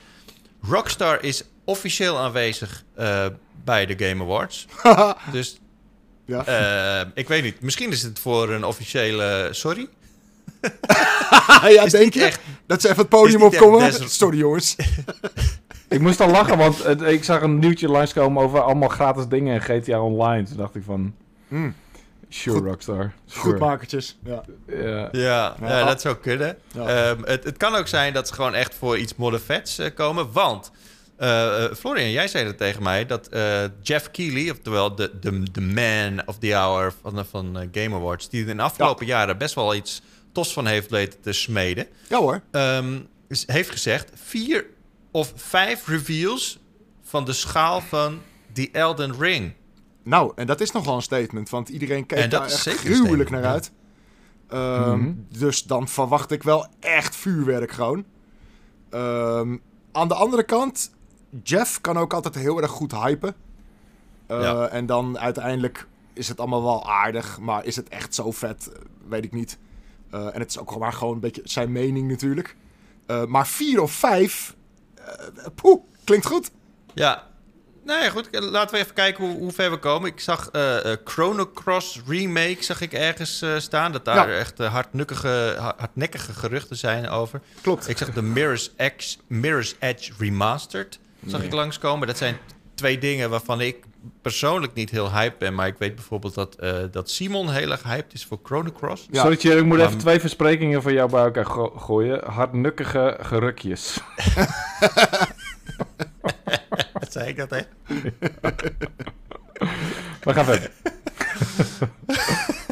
Rockstar 0.62 1.24
is 1.24 1.44
officieel 1.64 2.18
aanwezig 2.18 2.84
bij 3.64 3.86
de 3.86 4.06
Game 4.08 4.24
Awards. 4.24 4.66
Dus 5.32 5.58
ja. 6.28 6.46
eh, 6.46 7.08
ik 7.14 7.28
weet 7.28 7.44
niet. 7.44 7.62
Misschien 7.62 7.92
is 7.92 8.02
het 8.04 8.20
voor 8.20 8.50
een 8.50 8.64
officiële. 8.66 9.48
Sorry. 9.52 9.88
ja, 11.76 11.84
is 11.84 11.92
denk 11.92 12.14
je? 12.14 12.24
echt. 12.24 12.40
Dat 12.66 12.82
ze 12.82 12.88
even 12.88 13.00
het 13.00 13.10
podium 13.10 13.42
opkomen? 13.44 14.10
Sorry 14.10 14.38
jongens. 14.38 14.76
Ik 15.90 16.00
moest 16.00 16.22
al 16.22 16.30
lachen, 16.30 16.58
want 16.58 16.84
het- 16.84 17.02
ik 17.02 17.24
zag 17.24 17.42
een 17.42 17.60
nieuwtje 17.60 17.88
langskomen 17.88 18.44
over 18.44 18.62
allemaal 18.62 18.90
gratis 18.90 19.28
dingen 19.28 19.54
in 19.54 19.62
GTA 19.62 20.02
Online. 20.02 20.44
Toen 20.48 20.58
dacht 20.58 20.76
ik 20.76 20.82
van, 20.86 21.14
Mm. 21.48 21.76
sure 22.30 22.58
Goed- 22.58 22.68
Rockstar. 22.68 23.14
Sure. 23.26 23.42
Goedmakertjes. 23.42 24.18
Ja. 24.24 24.44
Ja. 24.68 24.78
Ja, 24.78 25.10
Ja. 25.12 25.56
ja, 25.80 25.86
dat 25.86 26.02
zou 26.02 26.16
kunnen. 26.16 26.58
Ja. 26.74 26.86
Ehm, 27.10 27.24
het, 27.24 27.44
het 27.44 27.58
kan 27.58 27.76
ook 27.76 27.88
zijn 27.88 28.14
dat 28.14 28.28
ze 28.28 28.34
gewoon 28.34 28.54
echt 28.54 28.76
voor 28.76 28.98
iets 28.98 29.16
modder 29.16 29.40
vets 29.40 29.78
eh, 29.80 29.94
komen. 29.96 30.32
Want 30.32 30.72
Eh, 31.18 31.64
eh, 31.66 31.74
Florian, 31.74 32.12
jij 32.12 32.28
zei 32.28 32.46
het 32.46 32.58
tegen 32.58 32.84
mij 32.84 33.06
dat 33.06 33.28
eh, 33.28 33.64
Jeff 33.82 34.12
Keighley, 34.12 34.52
oftewel 34.52 34.96
de, 34.96 35.20
de, 35.20 35.52
de 35.52 35.62
man 35.62 36.28
of 36.28 36.38
the 36.38 36.54
hour 36.54 36.94
van, 37.02 37.26
van 37.26 37.70
Game 37.72 37.96
Awards, 37.96 38.30
die 38.30 38.44
er 38.44 38.50
in 38.50 38.58
de 38.58 38.64
afgelopen 38.64 39.06
jaren 39.06 39.38
best 39.38 39.56
wel 39.56 39.76
iets 39.76 40.02
tos 40.32 40.54
van 40.54 40.66
heeft 40.66 40.90
weten 40.90 41.22
te 41.22 41.34
smeden, 41.34 41.88
Ja 42.10 42.18
hoor. 42.20 42.42
ehm, 42.52 43.00
is- 43.28 43.48
heeft 43.48 43.70
gezegd 43.70 44.12
vier 44.16 44.66
of 45.12 45.34
vijf 45.36 45.88
reveals 45.88 46.60
van 47.02 47.26
de 47.26 47.34
schaal 47.34 47.82
van 47.82 48.22
The 48.54 48.70
Elden 48.72 49.20
Ring. 49.20 49.54
Nou, 50.04 50.32
en 50.36 50.48
dat 50.48 50.62
is 50.62 50.72
nogal 50.72 50.96
een 50.96 51.02
statement, 51.02 51.50
want 51.50 51.70
iedereen 51.70 52.06
dat 52.08 52.30
daar 52.32 52.42
echt 52.44 52.66
gruwelijk 52.78 53.30
naar 53.30 53.42
ja. 53.42 53.52
uit. 53.52 53.72
Ehm, 54.50 55.00
Mhm. 55.00 55.12
Dus 55.38 55.64
dan 55.64 55.88
verwacht 55.88 56.32
ik 56.32 56.44
wel 56.44 56.68
echt 56.80 57.16
vuurwerk 57.16 57.72
gewoon. 57.72 58.06
Ehm, 58.90 59.58
aan 59.92 60.08
de 60.08 60.14
andere 60.14 60.44
kant, 60.44 60.92
Jeff 61.44 61.82
kan 61.82 61.98
ook 61.98 62.14
altijd 62.14 62.36
heel 62.36 62.62
erg 62.62 62.72
goed 62.72 62.92
hypen. 62.92 63.36
Eh, 64.28 64.42
Ja. 64.42 64.68
En 64.68 64.86
dan 64.86 65.20
uiteindelijk 65.20 65.88
is 66.14 66.28
het 66.28 66.40
allemaal 66.40 66.64
wel 66.64 66.90
aardig, 66.90 67.40
maar 67.40 67.66
is 67.66 67.76
het 67.76 67.90
echt 67.90 68.16
zo 68.16 68.32
vet, 68.32 68.70
Eh, 68.74 68.80
weet 69.08 69.24
ik 69.26 69.32
niet. 69.32 69.58
Eh, 70.12 70.26
en 70.34 70.40
het 70.40 70.50
is 70.50 70.60
ook 70.60 70.68
gewoon 70.68 70.82
maar 70.84 70.94
gewoon 70.94 71.14
een 71.14 71.20
beetje 71.20 71.42
zijn 71.44 71.72
mening 71.72 72.10
natuurlijk. 72.10 72.56
Maar 73.28 73.48
vier 73.48 73.82
of 73.82 73.92
vijf, 73.92 74.56
poeh, 75.56 75.82
klinkt 76.04 76.26
goed. 76.26 76.52
Ja. 76.94 77.28
Nou 77.84 78.04
ja, 78.04 78.10
goed. 78.10 78.28
Laten 78.32 78.76
we 78.76 78.82
even 78.82 78.94
kijken 78.94 79.26
hoe, 79.26 79.38
hoe 79.38 79.52
ver 79.52 79.72
we 79.72 79.78
komen. 79.78 80.10
Ik 80.10 80.20
zag 80.20 80.50
eh, 80.50 80.78
Chrono 81.04 81.52
Cross 81.54 82.02
Remake 82.08 82.58
zag 82.64 82.82
ik 82.82 82.94
ergens 82.94 83.46
staan. 83.58 83.92
Dat 83.92 84.06
daar 84.06 84.30
Ja. 84.30 84.36
echt 84.38 84.58
ha- 84.58 84.86
hardnekkige 85.78 86.34
geruchten 86.34 86.76
zijn 86.78 87.10
over. 87.10 87.42
Klopt. 87.62 87.88
Ik 87.90 87.98
zag 87.98 88.14
de 88.14 88.22
Mirror's 88.22 88.74
Edge, 88.78 89.18
Mirror's 89.28 89.76
Edge 89.80 90.12
Remastered 90.18 91.00
zag 91.30 91.44
ik 91.44 91.54
langskomen. 91.54 92.08
Dat 92.08 92.18
zijn 92.18 92.38
twee 92.76 92.98
dingen 92.98 93.30
waarvan 93.30 93.62
ik 93.62 93.78
persoonlijk 94.22 94.74
niet 94.74 94.90
heel 94.90 95.12
hype 95.12 95.36
ben. 95.40 95.56
Maar 95.56 95.68
ik 95.68 95.76
weet 95.78 95.96
bijvoorbeeld 95.96 96.34
dat, 96.34 96.56
eh, 96.56 96.78
dat 96.92 97.10
Simon 97.10 97.50
heel 97.52 97.72
erg 97.72 97.84
hyped 97.84 98.14
is 98.14 98.26
voor 98.26 98.40
Chrono 98.44 98.72
Cross. 98.72 99.08
Ja. 99.12 99.22
Sorry, 99.22 99.58
ik 99.60 99.66
moet 99.66 99.80
even 99.80 99.98
twee 99.98 100.20
versprekingen 100.20 100.82
van 100.82 100.94
jou 100.94 101.10
bij 101.12 101.24
elkaar 101.24 101.46
go- 101.46 101.74
gooien. 101.78 102.32
Hardnukkige 102.32 103.18
gerukjes. 103.22 103.98
Wat 106.94 107.12
zei 107.18 107.28
ik 107.30 107.38
dat, 107.38 107.50
hè? 107.50 107.60
Maar 110.24 110.34
ga 110.34 110.44
verder. 110.46 110.72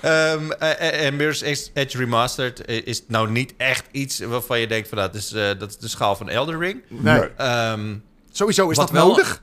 Ehm, 0.00 0.50
eh, 0.50 0.70
eh, 0.70 1.06
en 1.06 1.16
Mirror's 1.16 1.40
Edge- 1.40 1.98
Remastered 1.98 2.64
eh, 2.64 2.86
is 2.86 3.02
nou 3.06 3.30
niet 3.30 3.54
echt 3.56 3.86
iets 3.90 4.18
waarvan 4.18 4.60
je 4.60 4.66
denkt 4.66 4.88
van 4.88 4.98
nou, 4.98 5.10
dat 5.10 5.20
is, 5.20 5.32
eh, 5.32 5.58
dat 5.58 5.70
is 5.70 5.76
de 5.78 5.88
schaal 5.88 6.16
van 6.16 6.28
Elden 6.28 6.58
Ring. 6.58 6.82
Nee. 6.88 7.20
Ehm, 7.36 7.96
sowieso 8.30 8.70
is 8.70 8.76
dat 8.76 8.90
wel- 8.90 9.06
nodig. 9.08 9.42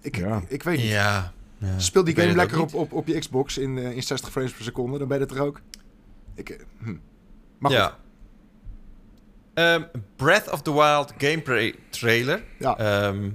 Ik, 0.00 0.16
Ja. 0.16 0.42
ik 0.48 0.62
weet 0.62 0.76
niet. 0.78 0.86
ja, 0.86 1.32
ja. 1.58 1.78
Speel 1.78 2.04
die 2.04 2.14
game 2.16 2.34
lekker 2.34 2.60
op, 2.60 2.74
op, 2.74 2.92
op 2.92 3.06
je 3.06 3.18
Xbox 3.18 3.58
in, 3.58 3.78
eh, 3.78 3.90
in 3.96 4.02
60 4.02 4.30
frames 4.30 4.52
per 4.52 4.64
seconde, 4.64 4.98
dan 4.98 5.08
ben 5.08 5.18
je 5.18 5.24
het 5.24 5.32
er 5.34 5.40
ook. 5.42 5.60
Ik, 6.34 6.48
eh, 6.50 6.56
hm. 6.82 6.94
Goed, 7.62 7.72
Ja. 7.72 7.96
Ehm, 9.54 9.82
Breath 10.16 10.50
of 10.50 10.62
the 10.62 10.72
Wild 10.72 11.12
gameplay 11.18 11.74
trailer. 11.90 12.42
Ja. 12.58 12.76
Ehm, 12.78 13.30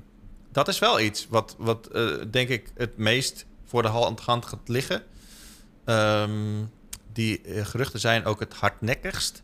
dat 0.51 0.67
is 0.67 0.79
wel 0.79 0.99
iets 0.99 1.27
wat, 1.29 1.55
wat 1.57 1.87
eh, 1.87 2.07
denk 2.31 2.49
ik 2.49 2.65
het 2.77 2.97
meest 2.97 3.45
voor 3.65 3.81
de 3.81 3.87
hand 3.87 4.21
gaat 4.21 4.57
liggen. 4.65 5.03
Ehm, 5.91 6.63
die 7.13 7.41
eh, 7.41 7.65
geruchten 7.65 7.99
zijn 7.99 8.25
ook 8.25 8.39
het 8.39 8.53
hardnekkigst. 8.53 9.43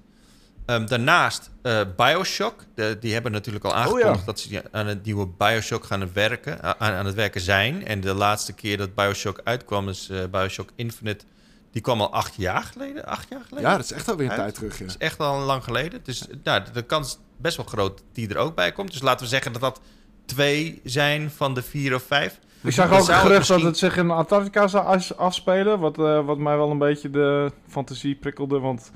Ehm, 0.66 0.86
daarnaast 0.86 1.50
eh, 1.62 1.82
Bioshock. 1.98 2.64
De- 2.76 2.98
die 3.00 3.14
hebben 3.14 3.32
natuurlijk 3.32 3.66
al 3.66 3.76
aangekondigd 3.76 4.20
ja. 4.20 4.26
dat 4.26 4.40
ze 4.40 4.64
aan 4.72 4.88
het 4.88 5.04
nieuwe 5.06 5.28
Bioshock 5.28 5.84
gaan 5.84 6.14
werken, 6.14 6.64
aan, 6.80 6.94
aan 6.94 7.06
het 7.06 7.16
werken 7.16 7.42
zijn. 7.42 7.86
En 7.86 8.02
de 8.02 8.14
laatste 8.14 8.54
keer 8.54 8.78
dat 8.78 8.96
Bioshock 8.96 9.42
uitkwam, 9.44 9.90
is 9.90 10.10
eh, 10.10 10.24
Bioshock 10.32 10.70
Infinite. 10.76 11.26
Die 11.72 11.82
kwam 11.82 12.02
al 12.02 12.14
acht 12.14 12.36
jaar 12.36 12.64
geleden. 12.64 13.06
Acht 13.06 13.30
jaar 13.30 13.42
geleden? 13.48 13.70
ja, 13.70 13.76
dat 13.76 13.86
is 13.86 13.92
echt 13.92 14.10
alweer 14.10 14.26
een 14.26 14.32
Uit. 14.32 14.40
tijd 14.42 14.56
terug. 14.56 14.74
Ja. 14.78 14.86
Dat 14.86 14.96
is 15.00 15.08
echt 15.08 15.20
al 15.20 15.40
lang 15.40 15.64
geleden. 15.64 16.00
Dus 16.04 16.26
nou, 16.44 16.64
de 16.74 16.82
kans 16.82 17.08
is 17.08 17.18
best 17.38 17.58
wel 17.58 17.66
groot 17.66 17.98
dat 17.98 18.06
die 18.14 18.30
er 18.30 18.38
ook 18.38 18.56
bij 18.56 18.72
komt. 18.72 18.92
Dus 18.92 19.02
laten 19.02 19.24
we 19.26 19.32
zeggen 19.32 19.52
dat 19.52 19.62
dat 19.62 19.82
twee 20.26 20.82
zijn 20.84 21.32
van 21.32 21.54
de 21.54 21.62
vier 21.62 21.96
of 21.96 22.04
vijf. 22.04 22.40
Ik 22.64 22.72
zag 22.72 22.92
ook 22.92 23.06
gerucht 23.06 23.48
dat 23.48 23.62
het 23.62 23.78
zich 23.78 23.98
in 23.98 24.12
Antarctica 24.12 24.68
zou 24.68 25.00
afspelen. 25.18 25.80
Wat, 25.80 25.98
eh, 26.00 26.26
wat 26.26 26.38
mij 26.38 26.58
wel 26.58 26.72
een 26.72 26.78
beetje 26.78 27.10
de 27.10 27.52
fantasie 27.68 28.16
prikkelde. 28.16 28.60
Want 28.60 28.92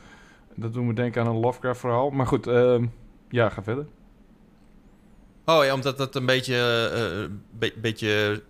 dat 0.56 0.74
doet 0.74 0.84
me 0.84 0.94
denken 0.94 1.22
aan 1.22 1.28
een 1.28 1.40
Lovecraft 1.40 1.80
verhaal. 1.80 2.10
Maar 2.10 2.28
goed, 2.28 2.48
ehm, 2.48 2.86
ja, 3.30 3.50
ga 3.50 3.64
verder. 3.64 3.86
Oh 5.46 5.64
ja, 5.66 5.74
omdat 5.74 5.98
dat 5.98 6.16
een 6.16 6.26
beetje... 6.26 6.56
eh, 6.94 7.20
een 7.22 7.42
be- 7.60 7.74
beetje 7.82 8.42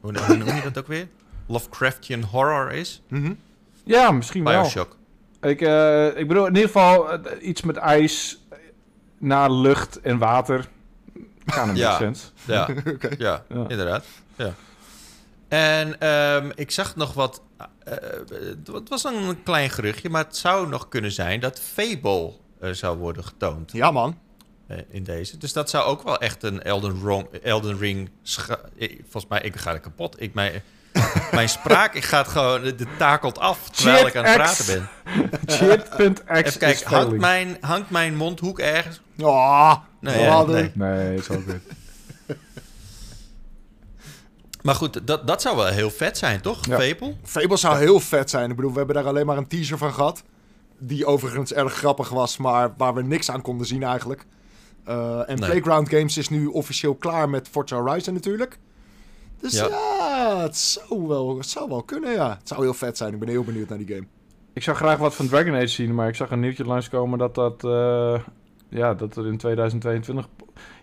hoe, 0.00 0.18
hoe 0.26 0.36
noem 0.36 0.46
je 0.54 0.60
dat 0.62 0.78
ook 0.78 0.86
weer? 0.86 1.08
Lovecraftian 1.46 2.22
horror 2.22 2.72
is. 2.72 3.02
Mhm. 3.08 3.32
Ja, 3.84 4.10
misschien 4.10 4.44
wel. 4.44 4.60
Bioshock. 4.60 4.96
Ik, 5.40 5.60
eh, 5.60 6.06
ik 6.16 6.28
bedoel, 6.28 6.46
in 6.46 6.54
ieder 6.54 6.70
geval 6.70 7.06
iets 7.40 7.62
met 7.62 7.76
ijs, 7.76 8.44
naar 9.18 9.50
lucht 9.50 10.00
en 10.00 10.18
water. 10.18 10.68
Kan 11.44 11.76
Ja. 11.76 12.12
Ja, 12.44 12.68
ja, 13.18 13.42
Ja. 13.48 13.64
inderdaad. 13.68 14.04
Ja. 14.36 14.54
En 15.48 16.00
ehm, 16.00 16.50
ik 16.54 16.70
zag 16.70 16.96
nog 16.96 17.12
wat... 17.14 17.42
eh, 17.84 17.94
het 18.72 18.88
was 18.88 19.04
een 19.04 19.42
klein 19.42 19.70
geruchtje, 19.70 20.08
maar 20.08 20.24
het 20.24 20.36
zou 20.36 20.68
nog 20.68 20.88
kunnen 20.88 21.12
zijn 21.12 21.40
dat 21.40 21.60
Fable 21.60 22.32
eh, 22.60 22.70
zou 22.70 22.98
worden 22.98 23.24
getoond. 23.24 23.72
Ja, 23.72 23.90
man. 23.90 24.18
eh, 24.66 24.78
in 24.90 25.02
deze. 25.04 25.38
Dus 25.38 25.52
dat 25.52 25.70
zou 25.70 25.84
ook 25.84 26.02
wel 26.02 26.18
echt 26.20 26.42
een 26.42 26.62
Elden, 26.62 27.00
Rong, 27.02 27.26
Elden 27.32 27.78
Ring... 27.78 28.10
Volgens 29.00 29.26
mij, 29.28 29.40
ik 29.40 29.56
ga 29.56 29.72
er 29.72 29.80
kapot. 29.80 30.20
Ik, 30.20 30.34
mijn, 30.34 30.62
mijn 31.32 31.48
spraak 31.48 31.94
ik 31.94 32.04
gaat 32.04 32.28
gewoon... 32.28 32.62
De 32.62 32.86
takelt 32.98 33.38
af 33.38 33.70
terwijl 33.70 34.06
ik 34.06 34.16
aan 34.16 34.24
het 34.24 34.32
X. 34.42 34.64
praten 34.64 34.66
ben. 34.66 34.88
Chip.x 35.56 36.20
Even 36.26 36.44
is 36.44 36.58
kijken, 36.58 36.88
hangt 36.88 37.16
mijn, 37.18 37.56
hangt 37.60 37.90
mijn 37.90 38.16
mondhoek 38.16 38.58
ergens? 38.58 39.00
Oh, 39.18 39.74
Nee, 40.02 40.20
ja, 40.20 40.30
hadden- 40.30 40.54
nee. 40.74 40.88
Nee, 40.90 41.14
is 41.18 41.30
ook 41.30 41.44
weer. 41.46 41.60
Maar 44.62 44.74
goed, 44.74 45.06
dat, 45.06 45.26
dat 45.26 45.42
zou 45.42 45.56
wel 45.56 45.66
heel 45.66 45.90
vet 45.90 46.18
zijn, 46.18 46.40
toch? 46.40 46.66
Ja. 46.66 46.78
Fable? 46.80 47.14
Fable 47.22 47.56
zou 47.56 47.78
heel 47.78 48.00
vet 48.00 48.30
zijn. 48.30 48.50
Ik 48.50 48.56
bedoel, 48.56 48.70
we 48.72 48.76
hebben 48.78 48.94
daar 48.96 49.06
alleen 49.06 49.26
maar 49.26 49.36
een 49.36 49.46
teaser 49.46 49.78
van 49.78 49.92
gehad. 49.92 50.22
Die 50.78 51.06
overigens 51.06 51.52
erg 51.52 51.74
grappig 51.74 52.08
was, 52.08 52.36
maar 52.36 52.74
waar 52.76 52.94
we 52.94 53.02
niks 53.02 53.30
aan 53.30 53.42
konden 53.42 53.66
zien 53.66 53.82
eigenlijk. 53.82 54.26
Eh, 54.84 55.18
en 55.28 55.38
Nee. 55.38 55.50
Playground 55.50 55.88
Games 55.88 56.16
is 56.16 56.28
nu 56.28 56.46
officieel 56.46 56.94
klaar 56.94 57.28
met 57.28 57.48
Forza 57.48 57.76
Horizon 57.76 58.14
natuurlijk. 58.14 58.58
Dus 59.40 59.52
Ja. 59.52 59.66
ja, 59.68 60.40
het, 60.42 60.56
zou 60.56 61.06
wel, 61.08 61.36
het 61.36 61.48
zou 61.48 61.68
wel 61.68 61.82
kunnen, 61.82 62.12
ja. 62.12 62.36
Het 62.38 62.48
zou 62.48 62.62
heel 62.62 62.74
vet 62.74 62.96
zijn. 62.96 63.12
Ik 63.12 63.18
ben 63.18 63.28
heel 63.28 63.44
benieuwd 63.44 63.68
naar 63.68 63.78
die 63.78 63.94
game. 63.94 64.06
Ik 64.52 64.62
zou 64.62 64.76
graag 64.76 64.98
wat 64.98 65.14
van 65.14 65.28
Dragon 65.28 65.54
Age 65.54 65.66
zien, 65.66 65.94
maar 65.94 66.08
ik 66.08 66.14
zag 66.14 66.30
een 66.30 66.40
nieuwtje 66.40 66.64
langskomen 66.64 67.18
dat 67.18 67.34
dat... 67.34 67.64
eh, 67.64 68.18
ja, 68.72 68.94
dat 68.94 69.16
er 69.16 69.26
in 69.26 69.36
2022... 69.36 70.28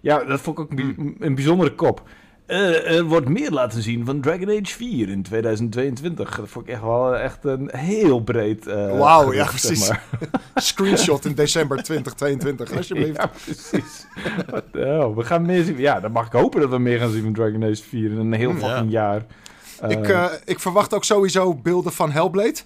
Ja, 0.01 0.23
dat 0.23 0.41
vond 0.41 0.57
ik 0.59 0.63
ook 0.63 0.79
een, 0.79 1.15
een 1.19 1.35
bijzondere 1.35 1.75
kop. 1.75 2.03
Eh, 2.45 2.95
er 2.97 3.03
wordt 3.03 3.29
meer 3.29 3.51
laten 3.51 3.81
zien 3.81 4.05
van 4.05 4.21
Dragon 4.21 4.49
Age 4.49 4.65
4 4.75 5.09
in 5.09 5.23
2022. 5.23 6.35
Dat 6.35 6.49
vond 6.49 6.67
ik 6.67 6.71
echt 6.73 6.81
wel 6.81 7.15
echt 7.17 7.43
een 7.43 7.69
heel 7.71 8.23
breed... 8.23 8.67
eh, 8.67 8.97
Wauw, 8.97 9.33
ja, 9.33 9.43
zeg 9.43 9.49
precies. 9.49 9.87
maar. 9.89 10.03
Screenshot 10.55 11.25
in 11.25 11.33
december 11.33 11.83
2022, 11.83 12.71
alsjeblieft. 12.77 13.17
Ja, 13.17 13.31
precies. 13.43 14.05
Hel, 14.71 15.15
we 15.15 15.23
gaan 15.23 15.45
meer 15.45 15.63
zien. 15.63 15.77
Ja, 15.77 15.99
dan 15.99 16.11
mag 16.11 16.25
ik 16.25 16.31
hopen 16.31 16.61
dat 16.61 16.69
we 16.69 16.77
meer 16.79 16.99
gaan 16.99 17.11
zien 17.11 17.23
van 17.23 17.33
Dragon 17.33 17.63
Age 17.63 17.83
4 17.83 18.11
in 18.11 18.17
een 18.17 18.33
heel 18.33 18.51
Ja. 18.51 18.57
fucking 18.57 18.91
jaar. 18.91 19.25
Ik, 19.87 20.07
eh, 20.07 20.25
ik 20.45 20.59
verwacht 20.59 20.93
ook 20.93 21.03
sowieso 21.03 21.55
beelden 21.55 21.91
van 21.93 22.11
Hellblade. 22.11 22.59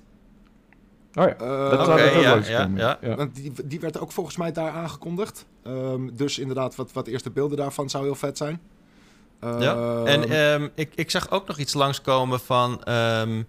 Oh 1.16 1.24
ja, 1.24 1.36
Eh, 1.36 1.70
dat 1.70 1.86
zou 1.86 2.02
ja, 2.02 2.70
ja, 2.76 2.98
ja. 3.02 3.16
Want 3.16 3.36
die, 3.36 3.52
die 3.66 3.80
werd 3.80 4.00
ook 4.00 4.12
volgens 4.12 4.38
mij 4.38 4.52
daar 4.52 4.72
aangekondigd. 4.72 5.46
Ehm, 5.64 6.10
dus 6.14 6.40
inderdaad, 6.40 6.76
wat, 6.76 6.92
wat 6.92 7.08
eerste 7.08 7.32
beelden 7.32 7.58
daarvan 7.58 7.90
zou 7.90 8.04
heel 8.04 8.16
vet 8.16 8.38
zijn. 8.38 8.62
Ja. 9.42 9.76
Ehm, 9.76 10.06
En 10.06 10.30
ehm, 10.30 10.68
ik, 10.76 10.92
ik 10.96 11.12
zag 11.12 11.32
ook 11.32 11.48
nog 11.48 11.58
iets 11.58 11.74
langskomen 11.74 12.40
van 12.40 12.84
ehm, 12.84 13.44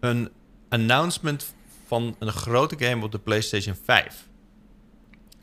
een 0.00 0.30
announcement 0.68 1.54
van 1.86 2.16
een 2.18 2.32
grote 2.32 2.76
game 2.78 3.04
op 3.04 3.12
de 3.12 3.18
PlayStation 3.18 3.76
5. 3.84 4.28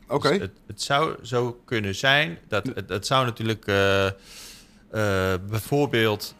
Oké, 0.08 0.28
Dus 0.28 0.38
het, 0.38 0.52
het 0.66 0.82
zou 0.82 1.16
zo 1.22 1.60
kunnen 1.64 1.94
zijn. 1.94 2.38
Dat, 2.48 2.66
het, 2.74 2.88
het 2.88 3.06
zou 3.06 3.24
natuurlijk 3.24 3.66
eh, 3.66 4.06
eh, 4.06 4.12
bijvoorbeeld 5.48 6.34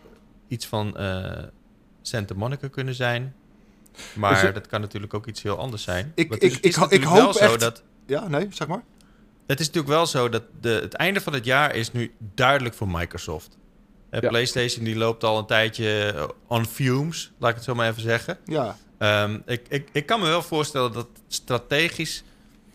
iets 0.48 0.66
van 0.66 0.96
eh 0.96 1.42
Santa 2.02 2.34
Monica 2.34 2.68
kunnen 2.68 2.94
zijn. 2.94 3.34
Maar 4.14 4.42
het- 4.42 4.54
dat 4.54 4.66
kan 4.66 4.80
natuurlijk 4.80 5.14
ook 5.14 5.26
iets 5.26 5.42
heel 5.42 5.58
anders 5.58 5.82
zijn. 5.82 6.12
Ik- 6.14 6.34
ik- 6.34 6.42
ik 6.42 6.64
is 6.64 6.76
ik 6.88 7.02
hoop 7.04 7.32
zo 7.32 7.38
echt- 7.38 7.60
Dat, 7.60 7.82
ja, 8.06 8.28
nee, 8.28 8.46
zeg 8.50 8.68
maar. 8.68 8.82
het 9.46 9.60
is 9.60 9.66
natuurlijk 9.66 9.94
wel 9.94 10.06
zo 10.06 10.28
dat 10.28 10.42
de, 10.60 10.68
het 10.82 10.94
einde 10.94 11.20
van 11.20 11.32
het 11.32 11.44
jaar 11.44 11.74
is 11.74 11.92
nu 11.92 12.12
duidelijk 12.34 12.74
voor 12.74 12.88
Microsoft. 12.88 13.58
Ja. 14.10 14.28
PlayStation 14.28 14.84
die 14.84 14.96
loopt 14.96 15.24
al 15.24 15.38
een 15.38 15.46
tijdje 15.46 16.12
eh, 16.16 16.24
on 16.46 16.66
fumes, 16.66 17.32
laat 17.38 17.50
ik 17.50 17.56
het 17.56 17.64
zo 17.64 17.74
maar 17.74 17.88
even 17.88 18.02
zeggen. 18.02 18.38
Ja, 18.44 18.76
Ehm, 18.98 19.38
ik, 19.46 19.66
ik, 19.68 19.88
ik 19.92 20.06
kan 20.06 20.20
me 20.20 20.26
wel 20.26 20.42
voorstellen 20.42 20.92
dat 20.92 21.08
strategisch 21.28 22.22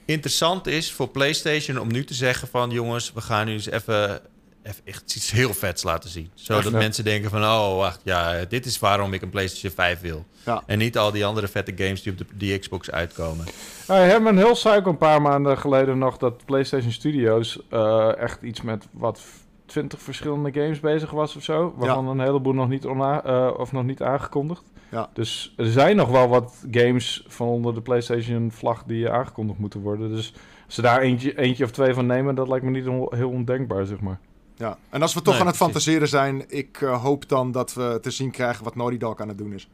interessant 0.06 0.68
is 0.68 0.92
voor 0.92 1.08
PlayStation 1.10 1.80
om 1.80 1.92
nu 1.92 2.04
te 2.06 2.14
zeggen 2.14 2.48
van... 2.48 2.70
jongens, 2.70 3.14
we 3.14 3.22
gaan 3.22 3.46
nu 3.46 3.52
eens 3.54 3.66
even, 3.70 4.22
even 4.68 4.82
echt 4.86 5.16
iets 5.16 5.32
heel 5.32 5.54
vets 5.54 5.84
laten 5.84 6.10
zien. 6.10 6.32
Zodat 6.34 6.64
Echt, 6.64 6.72
mensen 6.72 7.04
denken 7.04 7.30
van... 7.30 7.44
oh, 7.44 7.78
wacht, 7.78 8.02
ja, 8.04 8.46
dit 8.46 8.66
is 8.66 8.80
waarom 8.80 9.14
ik 9.14 9.22
een 9.22 9.30
PlayStation 9.30 9.72
5 9.72 10.02
wil. 10.02 10.26
Ja. 10.46 10.64
En 10.66 10.78
niet 10.78 10.98
al 10.98 11.12
die 11.12 11.26
andere 11.26 11.48
vette 11.48 11.74
games 11.76 12.02
die 12.02 12.12
op 12.12 12.18
de 12.18 12.26
die 12.34 12.60
Xbox 12.60 12.92
uitkomen. 12.92 13.46
Nou, 13.88 14.00
Herman 14.00 14.38
Hill 14.38 14.56
zei 14.56 14.78
ook 14.78 14.86
een 14.86 14.98
paar 14.98 15.22
maanden 15.22 15.58
geleden 15.58 15.98
nog 15.98 16.18
dat 16.18 16.46
PlayStation 16.46 16.92
Studios 16.92 17.60
eh, 17.70 18.18
echt 18.18 18.42
iets 18.42 18.62
met 18.62 18.88
wat 18.92 19.22
20 19.66 20.02
verschillende 20.02 20.52
games 20.54 20.80
bezig 20.80 21.12
was 21.12 21.36
of 21.36 21.44
zo. 21.44 21.74
Waarvan 21.78 22.08
een 22.08 22.20
heleboel 22.20 22.54
nog 22.54 22.70
niet, 22.70 22.86
eh, 22.86 23.52
of 23.58 23.72
nog 23.72 23.84
niet 23.84 24.02
aangekondigd. 24.02 24.64
Ja. 24.92 25.10
Dus 25.14 25.54
er 25.58 25.72
zijn 25.72 25.96
nog 25.96 26.10
wel 26.10 26.28
wat 26.28 26.66
games 26.72 27.26
van 27.28 27.48
onder 27.48 27.74
de 27.74 27.82
PlayStation 27.82 28.52
vlag 28.52 28.84
die 28.84 29.10
aangekondigd 29.10 29.60
moeten 29.60 29.80
worden. 29.80 30.10
Dus 30.10 30.34
als 30.66 30.76
ze 30.76 30.82
daar 30.82 31.02
eentje, 31.02 31.38
eentje 31.38 31.64
of 31.64 31.72
twee 31.72 31.94
van 31.94 32.06
nemen, 32.06 32.36
dat 32.36 32.48
lijkt 32.48 32.66
me 32.66 32.72
niet 32.72 32.86
heel 33.10 33.30
ondenkbaar, 33.30 33.86
zeg 33.86 34.00
maar. 34.00 34.20
Ja. 34.58 34.78
En 34.90 35.02
als 35.02 35.14
we 35.14 35.22
toch 35.22 35.34
Nee, 35.34 35.42
aan 35.42 35.48
het 35.48 35.58
precies. 35.58 35.74
fantaseren 35.74 36.08
zijn, 36.08 36.46
ik 36.48 36.82
eh, 36.82 37.02
hoop 37.04 37.30
dan 37.30 37.52
dat 37.52 37.74
we 37.74 37.98
te 38.02 38.12
zien 38.12 38.32
krijgen 38.32 38.64
wat 38.64 38.76
Naughty 38.76 38.98
Dog 38.98 39.20
aan 39.20 39.28
het 39.28 39.38
doen 39.38 39.54
is. 39.54 39.70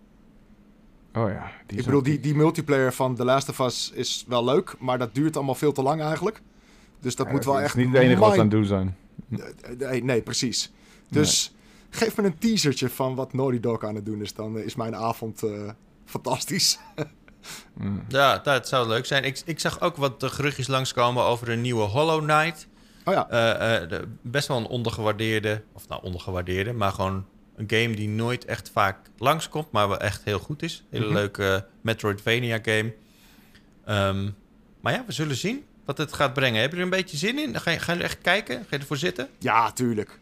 Oh 1.14 1.30
ja. 1.30 1.52
Die 1.68 1.78
ik 1.80 1.86
bedoel, 1.86 2.04
die, 2.04 2.20
die 2.20 2.36
multiplayer 2.36 2.94
van 2.94 3.16
The 3.16 3.24
Last 3.26 3.50
of 3.50 3.60
Us 3.60 3.92
is 3.94 4.26
wel 4.28 4.44
leuk, 4.44 4.76
maar 4.80 4.98
dat 4.98 5.16
duurt 5.16 5.36
allemaal 5.36 5.56
veel 5.56 5.72
te 5.72 5.82
lang 5.82 6.02
eigenlijk. 6.02 6.42
Dus 7.00 7.16
dat 7.16 7.26
Ja, 7.26 7.32
moet 7.32 7.46
wel 7.46 7.58
is 7.58 7.64
echt... 7.64 7.76
niet 7.76 7.88
het 7.88 7.96
enige 7.98 8.20
wat 8.20 8.34
ze 8.34 8.40
aan 8.40 8.46
het 8.46 8.52
doen 8.52 8.66
zijn. 8.66 8.98
Nee, 9.78 10.04
nee, 10.04 10.22
precies. 10.22 10.72
Dus 11.10 11.54
geef 11.90 12.18
me 12.18 12.24
een 12.24 12.38
teasertje 12.38 12.90
van 12.90 13.16
wat 13.16 13.34
Naughty 13.34 13.60
Dog 13.60 13.84
aan 13.84 13.96
het 13.96 14.06
doen 14.06 14.22
is. 14.22 14.34
Dan 14.34 14.58
is 14.60 14.76
mijn 14.76 14.96
avond 14.96 15.44
eh, 15.44 15.70
fantastisch. 16.06 16.80
Mm. 17.74 18.02
Ja, 18.08 18.38
dat 18.38 18.68
zou 18.68 18.88
leuk 18.88 19.06
zijn. 19.06 19.24
Ik, 19.24 19.42
ik 19.46 19.60
zag 19.60 19.82
ook 19.82 19.96
wat 19.96 20.24
geruchtjes 20.24 20.68
langskomen 20.68 21.24
over 21.24 21.50
een 21.50 21.62
nieuwe 21.62 21.84
Hollow 21.84 22.22
Knight. 22.24 22.68
Oh 23.06 23.14
ja, 23.14 23.30
Eh, 23.30 23.76
eh, 23.84 23.90
de- 23.90 24.08
best 24.22 24.48
wel 24.48 24.58
een 24.58 24.66
ondergewaardeerde, 24.68 25.62
of 25.74 25.88
nou 25.88 26.04
ondergewaardeerde, 26.04 26.74
maar 26.74 26.92
gewoon 26.92 27.26
een 27.56 27.66
game 27.70 27.96
die 27.96 28.08
nooit 28.10 28.46
echt 28.46 28.70
vaak 28.70 28.98
langskomt, 29.18 29.72
maar 29.72 29.88
wel 29.88 30.00
echt 30.00 30.24
heel 30.24 30.40
goed 30.40 30.62
is. 30.64 30.84
Hele 30.90 31.06
Mhm. 31.06 31.14
leuke 31.14 31.66
Metroidvania 31.82 32.60
game. 32.62 32.94
Ehm, 33.86 34.30
maar 34.82 34.94
ja, 34.94 35.04
we 35.06 35.12
zullen 35.12 35.36
zien 35.36 35.64
wat 35.86 35.98
het 35.98 36.14
gaat 36.14 36.34
brengen. 36.34 36.62
Heb 36.62 36.72
je 36.72 36.78
er 36.78 36.84
een 36.84 36.90
beetje 36.90 37.18
zin 37.18 37.40
in? 37.40 37.60
Ga 37.60 37.72
je, 37.72 37.80
gaan 37.80 37.94
jullie 37.96 38.10
echt 38.10 38.22
kijken? 38.22 38.56
Ga 38.60 38.66
je 38.70 38.78
ervoor 38.78 38.98
zitten? 38.98 39.28
ja, 39.40 39.72
tuurlijk. 39.72 40.20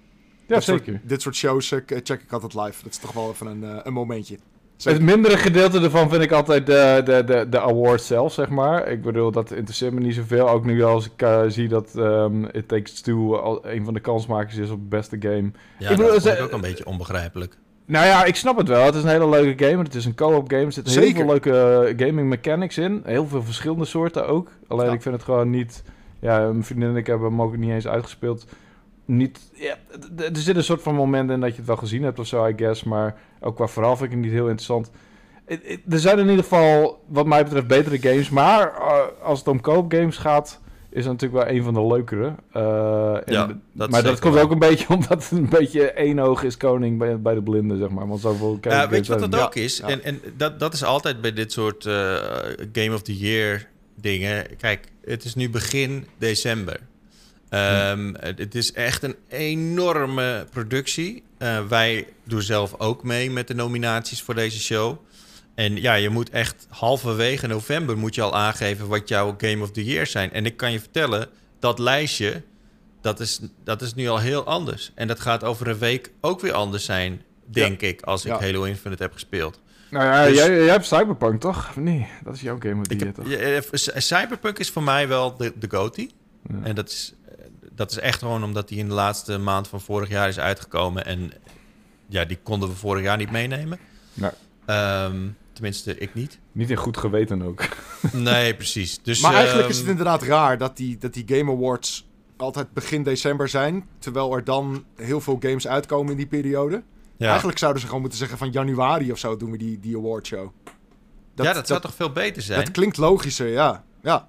Ja, 0.48 0.56
dit 0.56 0.64
zeker. 0.66 0.86
Soort, 0.94 1.10
dit 1.10 1.22
soort 1.22 1.36
shows 1.36 1.72
eh, 1.72 1.80
check 2.03 2.22
ik 2.22 2.32
altijd 2.32 2.53
live. 2.53 2.84
Dat 2.84 2.91
is 2.91 2.98
toch 2.98 3.12
wel 3.12 3.30
even 3.32 3.48
een, 3.48 3.64
eh, 3.64 3.78
een 3.84 3.94
momentje. 3.94 4.38
Het 4.84 5.02
mindere 5.02 5.38
gedeelte 5.38 5.80
ervan 5.82 6.10
vind 6.10 6.22
ik 6.22 6.32
altijd 6.32 6.66
de, 6.66 7.02
de, 7.06 7.24
de, 7.24 7.45
de 7.49 7.60
award 7.62 8.02
zelf, 8.02 8.34
zeg 8.34 8.49
maar. 8.49 8.88
Ik 8.88 9.02
bedoel, 9.02 9.32
dat 9.32 9.52
interesseert 9.52 9.94
me 9.94 9.99
niet 9.99 10.16
zoveel. 10.16 10.49
Ook 10.49 10.66
nu 10.66 10.84
als 10.84 11.06
ik 11.06 11.22
eh, 11.22 11.41
zie 11.48 11.68
dat 11.68 11.95
ehm 11.95 12.44
It 12.52 12.68
Takes 12.68 13.02
Two 13.02 13.36
al 13.36 13.68
een 13.68 13.86
van 13.86 13.94
de 13.94 13.99
kansmakers 13.99 14.56
is 14.58 14.70
op 14.70 14.90
beste 14.90 15.18
game. 15.20 15.52
Ja, 15.78 15.90
Ik 15.90 15.98
bedoel, 15.98 16.12
dat 16.14 16.26
ik 16.26 16.41
ook 16.41 16.52
een 16.52 16.62
beetje 16.62 16.86
onbegrijpelijk. 16.86 17.58
Nou 17.86 18.06
ja, 18.06 18.24
ik 18.26 18.36
snap 18.36 18.58
het 18.58 18.68
wel. 18.68 18.86
Het 18.86 18.95
is 18.95 19.03
een 19.03 19.10
hele 19.10 19.30
leuke 19.30 19.66
game. 19.66 19.84
Het 19.84 19.95
is 19.95 20.06
een 20.06 20.16
co-op 20.16 20.49
game. 20.52 20.66
Er 20.66 20.72
zitten 20.72 20.94
heel 20.94 21.02
Zeker. 21.03 21.18
veel 21.20 21.28
leuke 21.30 21.52
eh, 21.95 22.08
gaming 22.08 22.30
mechanics 22.30 22.78
in. 22.78 23.02
Heel 23.06 23.28
veel 23.28 23.44
verschillende 23.44 23.86
soorten 23.86 24.28
ook. 24.28 24.49
Alleen 24.68 24.86
Ja. 24.88 24.94
ik 24.94 25.02
vind 25.02 25.16
het 25.16 25.24
gewoon 25.24 25.49
niet... 25.49 25.84
Ja, 26.20 26.40
mijn 26.40 26.64
vriendin 26.64 26.90
en 26.90 26.95
ik 26.95 27.08
hebben 27.08 27.30
hem 27.30 27.41
ook 27.41 27.58
niet 27.58 27.70
eens 27.72 27.88
uitgespeeld. 27.88 28.45
Niet... 29.18 29.40
Ja, 29.54 29.78
er 30.18 30.30
zit 30.38 30.56
een 30.56 30.64
soort 30.64 30.82
van 30.82 30.96
moment 30.96 31.30
in 31.30 31.40
dat 31.40 31.50
je 31.50 31.56
het 31.58 31.66
wel 31.68 31.76
gezien 31.78 32.04
hebt 32.04 32.20
of 32.20 32.28
zo, 32.28 32.46
I 32.48 32.54
guess. 32.58 32.84
Maar 32.84 33.20
ook 33.40 33.56
qua 33.56 33.68
verhaal 33.68 33.98
vind 33.98 34.10
ik 34.12 34.16
het 34.16 34.26
niet 34.26 34.34
heel 34.34 34.48
interessant. 34.48 34.92
Er 35.90 36.00
zijn 36.00 36.20
in 36.20 36.28
ieder 36.30 36.44
geval, 36.44 37.04
wat 37.08 37.26
mij 37.26 37.44
betreft, 37.44 37.68
betere 37.68 38.00
games. 38.00 38.30
Maar 38.30 38.74
eh, 38.76 39.00
als 39.24 39.40
het 39.40 39.48
om 39.48 39.62
co-op 39.62 39.92
games 39.94 40.18
gaat, 40.18 40.60
is 40.90 41.04
het 41.06 41.14
natuurlijk 41.14 41.44
wel 41.44 41.56
een 41.56 41.64
van 41.64 41.74
de 41.74 41.86
leukere. 41.86 42.36
Eh, 42.52 43.14
en 43.16 43.34
Ja, 43.34 43.48
d- 43.48 43.54
dat 43.74 43.90
maar 43.90 44.04
dat 44.04 44.20
komt 44.20 44.34
wel. 44.34 44.44
ook 44.44 44.52
een 44.52 44.60
beetje 44.60 44.90
omdat 44.96 45.10
het 45.30 45.32
een 45.32 45.50
beetje 45.50 45.92
één 45.92 46.20
oog 46.20 46.44
is 46.44 46.58
koning 46.58 46.98
bij, 46.98 47.20
bij 47.22 47.34
de 47.34 47.42
blinden, 47.42 47.78
zeg 47.78 47.90
maar. 47.90 48.08
Want 48.08 48.20
zoveel 48.22 48.58
Ja, 48.62 48.90
weet 48.90 49.06
je 49.06 49.12
wat 49.12 49.32
dat 49.32 49.40
Ja, 49.40 49.46
ook 49.46 49.56
is? 49.56 49.78
ja. 49.78 49.88
En, 49.88 50.04
en 50.04 50.20
dat, 50.38 50.60
dat 50.60 50.74
is 50.74 50.84
altijd 50.84 51.22
bij 51.22 51.34
dit 51.34 51.52
soort 51.52 51.86
eh, 51.86 51.94
Game 52.74 52.94
of 52.94 53.02
the 53.02 53.18
Year 53.18 53.68
dingen. 53.96 54.56
Kijk, 54.58 54.88
het 55.06 55.24
is 55.24 55.36
nu 55.36 55.50
begin 55.50 56.06
december. 56.18 56.80
Ehm, 57.52 58.14
het- 58.19 58.56
is 58.56 58.73
echt 58.73 59.03
een 59.03 59.15
enorme 59.30 60.45
productie. 60.52 61.23
Eh, 61.38 61.60
wij 61.68 62.07
doen 62.23 62.41
zelf 62.41 62.73
ook 62.78 63.03
mee 63.03 63.32
met 63.32 63.48
de 63.48 63.53
nominaties 63.53 64.22
voor 64.22 64.36
deze 64.36 64.60
show. 64.60 64.98
En 65.56 65.82
ja, 65.82 65.94
je 65.94 66.10
moet 66.10 66.30
echt 66.30 66.65
halverwege 66.69 67.48
november 67.48 67.98
moet 67.98 68.15
je 68.15 68.22
al 68.22 68.36
aangeven 68.36 68.88
wat 68.88 69.07
jouw 69.07 69.36
Game 69.38 69.64
of 69.64 69.72
the 69.72 69.86
Year 69.86 70.06
zijn. 70.07 70.32
En 70.34 70.45
ik 70.45 70.57
kan 70.57 70.72
je 70.72 70.80
vertellen, 70.80 71.28
dat 71.60 71.80
lijstje, 71.80 72.41
dat 73.02 73.19
is, 73.19 73.40
dat 73.64 73.82
is 73.82 73.94
nu 73.94 74.07
al 74.07 74.19
heel 74.19 74.45
anders. 74.45 74.91
En 74.95 75.07
dat 75.07 75.19
gaat 75.19 75.44
over 75.44 75.68
een 75.68 75.78
week 75.78 76.11
ook 76.22 76.40
weer 76.41 76.53
anders 76.53 76.86
zijn, 76.86 77.22
denk 77.45 77.82
ik, 77.82 78.02
als 78.02 78.26
ik 78.26 78.32
Ja. 78.32 78.40
Halo 78.40 78.64
Infinite 78.64 79.03
heb 79.03 79.14
gespeeld. 79.14 79.60
Nou 79.90 80.06
ja, 80.06 80.26
Dus- 80.26 80.38
jij, 80.38 80.56
jij 80.56 80.69
hebt 80.72 80.86
Cyberpunk 80.86 81.41
toch? 81.41 81.76
Nee, 81.76 82.07
dat 82.23 82.34
is 82.36 82.41
jouw 82.41 82.57
game 82.60 82.80
of 82.80 82.88
the 82.88 82.95
year, 82.95 83.06
heb, 83.07 83.15
toch? 83.15 83.30
ja, 83.30 83.38
eh, 83.94 84.02
Cyberpunk 84.02 84.60
is 84.60 84.69
voor 84.69 84.84
mij 84.84 85.07
wel 85.07 85.38
de, 85.38 85.53
de. 85.60 86.10
Ja. 86.49 86.56
En 86.64 86.76
dat 86.76 86.90
is, 86.90 87.14
dat 87.82 87.91
is 87.91 87.99
echt 87.99 88.20
gewoon 88.20 88.44
omdat 88.44 88.68
die 88.68 88.78
in 88.78 88.88
de 88.88 88.94
laatste 88.94 89.38
maand 89.38 89.68
van 89.68 89.82
vorig 89.82 90.10
jaar 90.10 90.28
is 90.28 90.40
uitgekomen. 90.40 91.06
En 91.06 91.32
ja, 92.08 92.26
die 92.26 92.40
konden 92.44 92.70
we 92.70 92.76
vorig 92.76 93.03
jaar 93.03 93.18
niet 93.18 93.32
meenemen. 93.32 93.80
Nee. 94.14 94.32
Ehm, 94.66 95.28
tenminste, 95.53 95.98
ik 95.98 96.14
niet. 96.14 96.40
Niet 96.52 96.70
in 96.70 96.76
goed 96.78 96.98
geweten 96.98 97.41
ook. 97.41 97.64
Nee, 98.12 98.56
precies. 98.56 98.99
Dus, 99.03 99.22
maar 99.22 99.34
eigenlijk 99.34 99.70
is 99.70 99.76
ehm, 99.76 99.88
het 99.88 99.98
inderdaad 99.98 100.24
raar 100.24 100.58
dat 100.58 100.78
die, 100.78 100.98
dat 100.98 101.14
die 101.14 101.24
Game 101.28 101.52
Awards 101.52 102.08
altijd 102.38 102.74
begin 102.74 103.03
december 103.03 103.49
zijn. 103.49 103.88
Terwijl 103.99 104.36
er 104.36 104.44
dan 104.44 104.86
heel 104.95 105.22
veel 105.22 105.38
games 105.40 105.68
uitkomen 105.68 106.12
in 106.12 106.18
die 106.18 106.28
periode. 106.28 106.84
ja. 107.18 107.28
Eigenlijk 107.28 107.58
zouden 107.58 107.80
ze 107.82 107.88
gewoon 107.88 108.02
moeten 108.02 108.20
zeggen 108.20 108.38
van 108.38 108.52
januari 108.52 109.12
of 109.12 109.18
zo 109.18 109.38
doen 109.38 109.52
we 109.52 109.58
die, 109.58 109.80
die 109.80 109.98
awardshow. 109.98 110.52
ja, 111.36 111.53
dat 111.53 111.68
zou 111.68 111.82
toch 111.82 111.95
veel 111.95 112.12
beter 112.12 112.41
zijn? 112.41 112.60
Dat 112.60 112.72
klinkt 112.72 112.98
logischer, 112.98 113.48
ja. 113.48 113.84
Ja, 114.02 114.28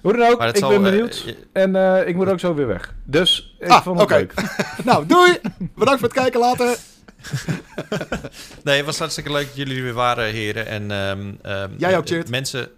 Hoe 0.00 0.16
dan 0.16 0.30
ook, 0.32 0.42
ik 0.42 0.56
zal, 0.56 0.68
ben 0.68 0.84
eh, 0.84 0.90
benieuwd. 0.90 1.18
je- 1.22 1.36
en 1.52 1.76
eh, 1.76 2.08
ik 2.08 2.14
moet 2.14 2.28
ook 2.28 2.40
zo 2.40 2.54
weer 2.54 2.66
weg. 2.66 2.94
Dus 3.04 3.56
ik 3.58 3.68
Ah, 3.68 3.82
vond 3.82 4.00
het 4.00 4.10
oké. 4.10 4.18
leuk. 4.18 4.34
nou 4.84 5.06
doei! 5.06 5.38
Bedankt 5.58 6.00
voor 6.00 6.08
het 6.08 6.18
kijken 6.18 6.40
later. 6.40 6.76
Nee, 8.64 8.76
het 8.76 8.86
was 8.86 8.98
hartstikke 8.98 9.32
leuk 9.32 9.46
dat 9.46 9.56
jullie 9.56 9.76
er 9.76 9.82
weer 9.82 9.92
waren, 9.92 10.24
heren. 10.32 10.66
En, 10.66 10.90
ehm, 10.90 11.32
ehm, 11.42 11.70
Jij 11.76 11.96
ook, 11.96 12.04
Tjeerd. 12.06 12.28
Mensen, 12.30 12.68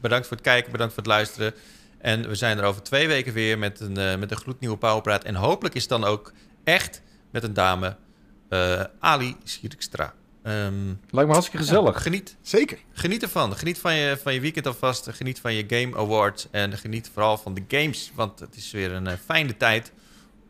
bedankt 0.00 0.26
voor 0.26 0.36
het 0.36 0.46
kijken, 0.46 0.72
bedankt 0.72 0.94
voor 0.94 1.02
het 1.02 1.12
luisteren. 1.12 1.54
En 1.98 2.28
we 2.28 2.34
zijn 2.34 2.58
er 2.58 2.64
over 2.64 2.82
twee 2.82 3.08
weken 3.08 3.32
weer 3.32 3.58
met 3.58 3.80
een, 3.80 3.96
eh, 3.96 4.16
met 4.16 4.30
een 4.30 4.36
gloednieuwe 4.36 4.76
Powerpraat. 4.76 5.24
En 5.24 5.34
hopelijk 5.34 5.74
is 5.74 5.80
het 5.80 5.90
dan 5.90 6.04
ook 6.04 6.32
echt 6.64 7.02
met 7.30 7.42
een 7.42 7.54
dame, 7.54 7.96
eh, 8.48 8.80
Ali 9.00 9.36
Sierkstra. 9.44 10.12
Ehm, 10.42 10.72
Lijkt 11.10 11.28
me 11.28 11.32
hartstikke 11.34 11.58
gezellig. 11.64 11.94
ja, 11.94 12.00
geniet, 12.00 12.36
Zeker. 12.42 12.78
geniet 12.92 13.22
ervan. 13.22 13.56
Geniet 13.56 13.78
van 13.78 13.94
je, 13.94 14.18
van 14.22 14.34
je 14.34 14.40
weekend 14.40 14.66
alvast. 14.66 15.08
Geniet 15.10 15.40
van 15.40 15.54
je 15.54 15.64
Game 15.68 15.96
Awards. 15.96 16.46
En 16.50 16.78
geniet 16.78 17.10
vooral 17.12 17.38
van 17.38 17.54
de 17.54 17.62
games. 17.68 18.12
Want 18.14 18.40
het 18.40 18.56
is 18.56 18.70
weer 18.70 18.92
een 18.92 19.06
eh, 19.06 19.14
fijne 19.24 19.56
tijd 19.56 19.92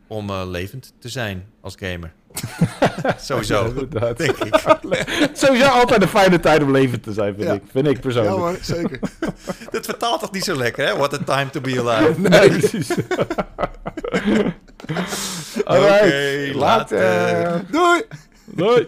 om 0.07 0.29
eh, 0.29 0.41
levend 0.45 0.93
te 0.99 1.09
zijn 1.09 1.45
als 1.61 1.75
gamer. 1.79 2.11
Sowieso, 3.19 3.65
Inderdaad. 3.65 4.17
denk 4.17 4.37
ik. 4.37 4.55
Sowieso 5.33 5.65
altijd 5.67 6.01
een 6.01 6.07
fijne 6.07 6.39
tijd 6.39 6.63
om 6.63 6.71
leven 6.71 7.01
te 7.01 7.13
zijn, 7.13 7.33
vind 7.35 7.47
Ja. 7.47 7.53
ik. 7.53 7.61
Vind 7.71 7.87
ik 7.87 7.93
Ja 7.95 7.99
persoonlijk. 8.01 8.35
hoor, 8.37 8.57
zeker. 8.61 8.99
Dit 9.71 9.85
vertaalt 9.85 10.19
toch 10.19 10.31
niet 10.31 10.43
zo 10.43 10.55
lekker, 10.55 10.87
hè? 10.87 10.95
What 10.97 11.13
a 11.13 11.17
time 11.35 11.49
to 11.49 11.61
be 11.61 11.79
alive. 11.89 12.19
nee, 12.19 12.49
precies. 12.49 12.89
Alright, 15.63 16.03
Oké, 16.03 16.51
later. 16.57 16.99
later. 16.99 17.65
Doei! 17.71 18.01
Doei. 18.45 18.87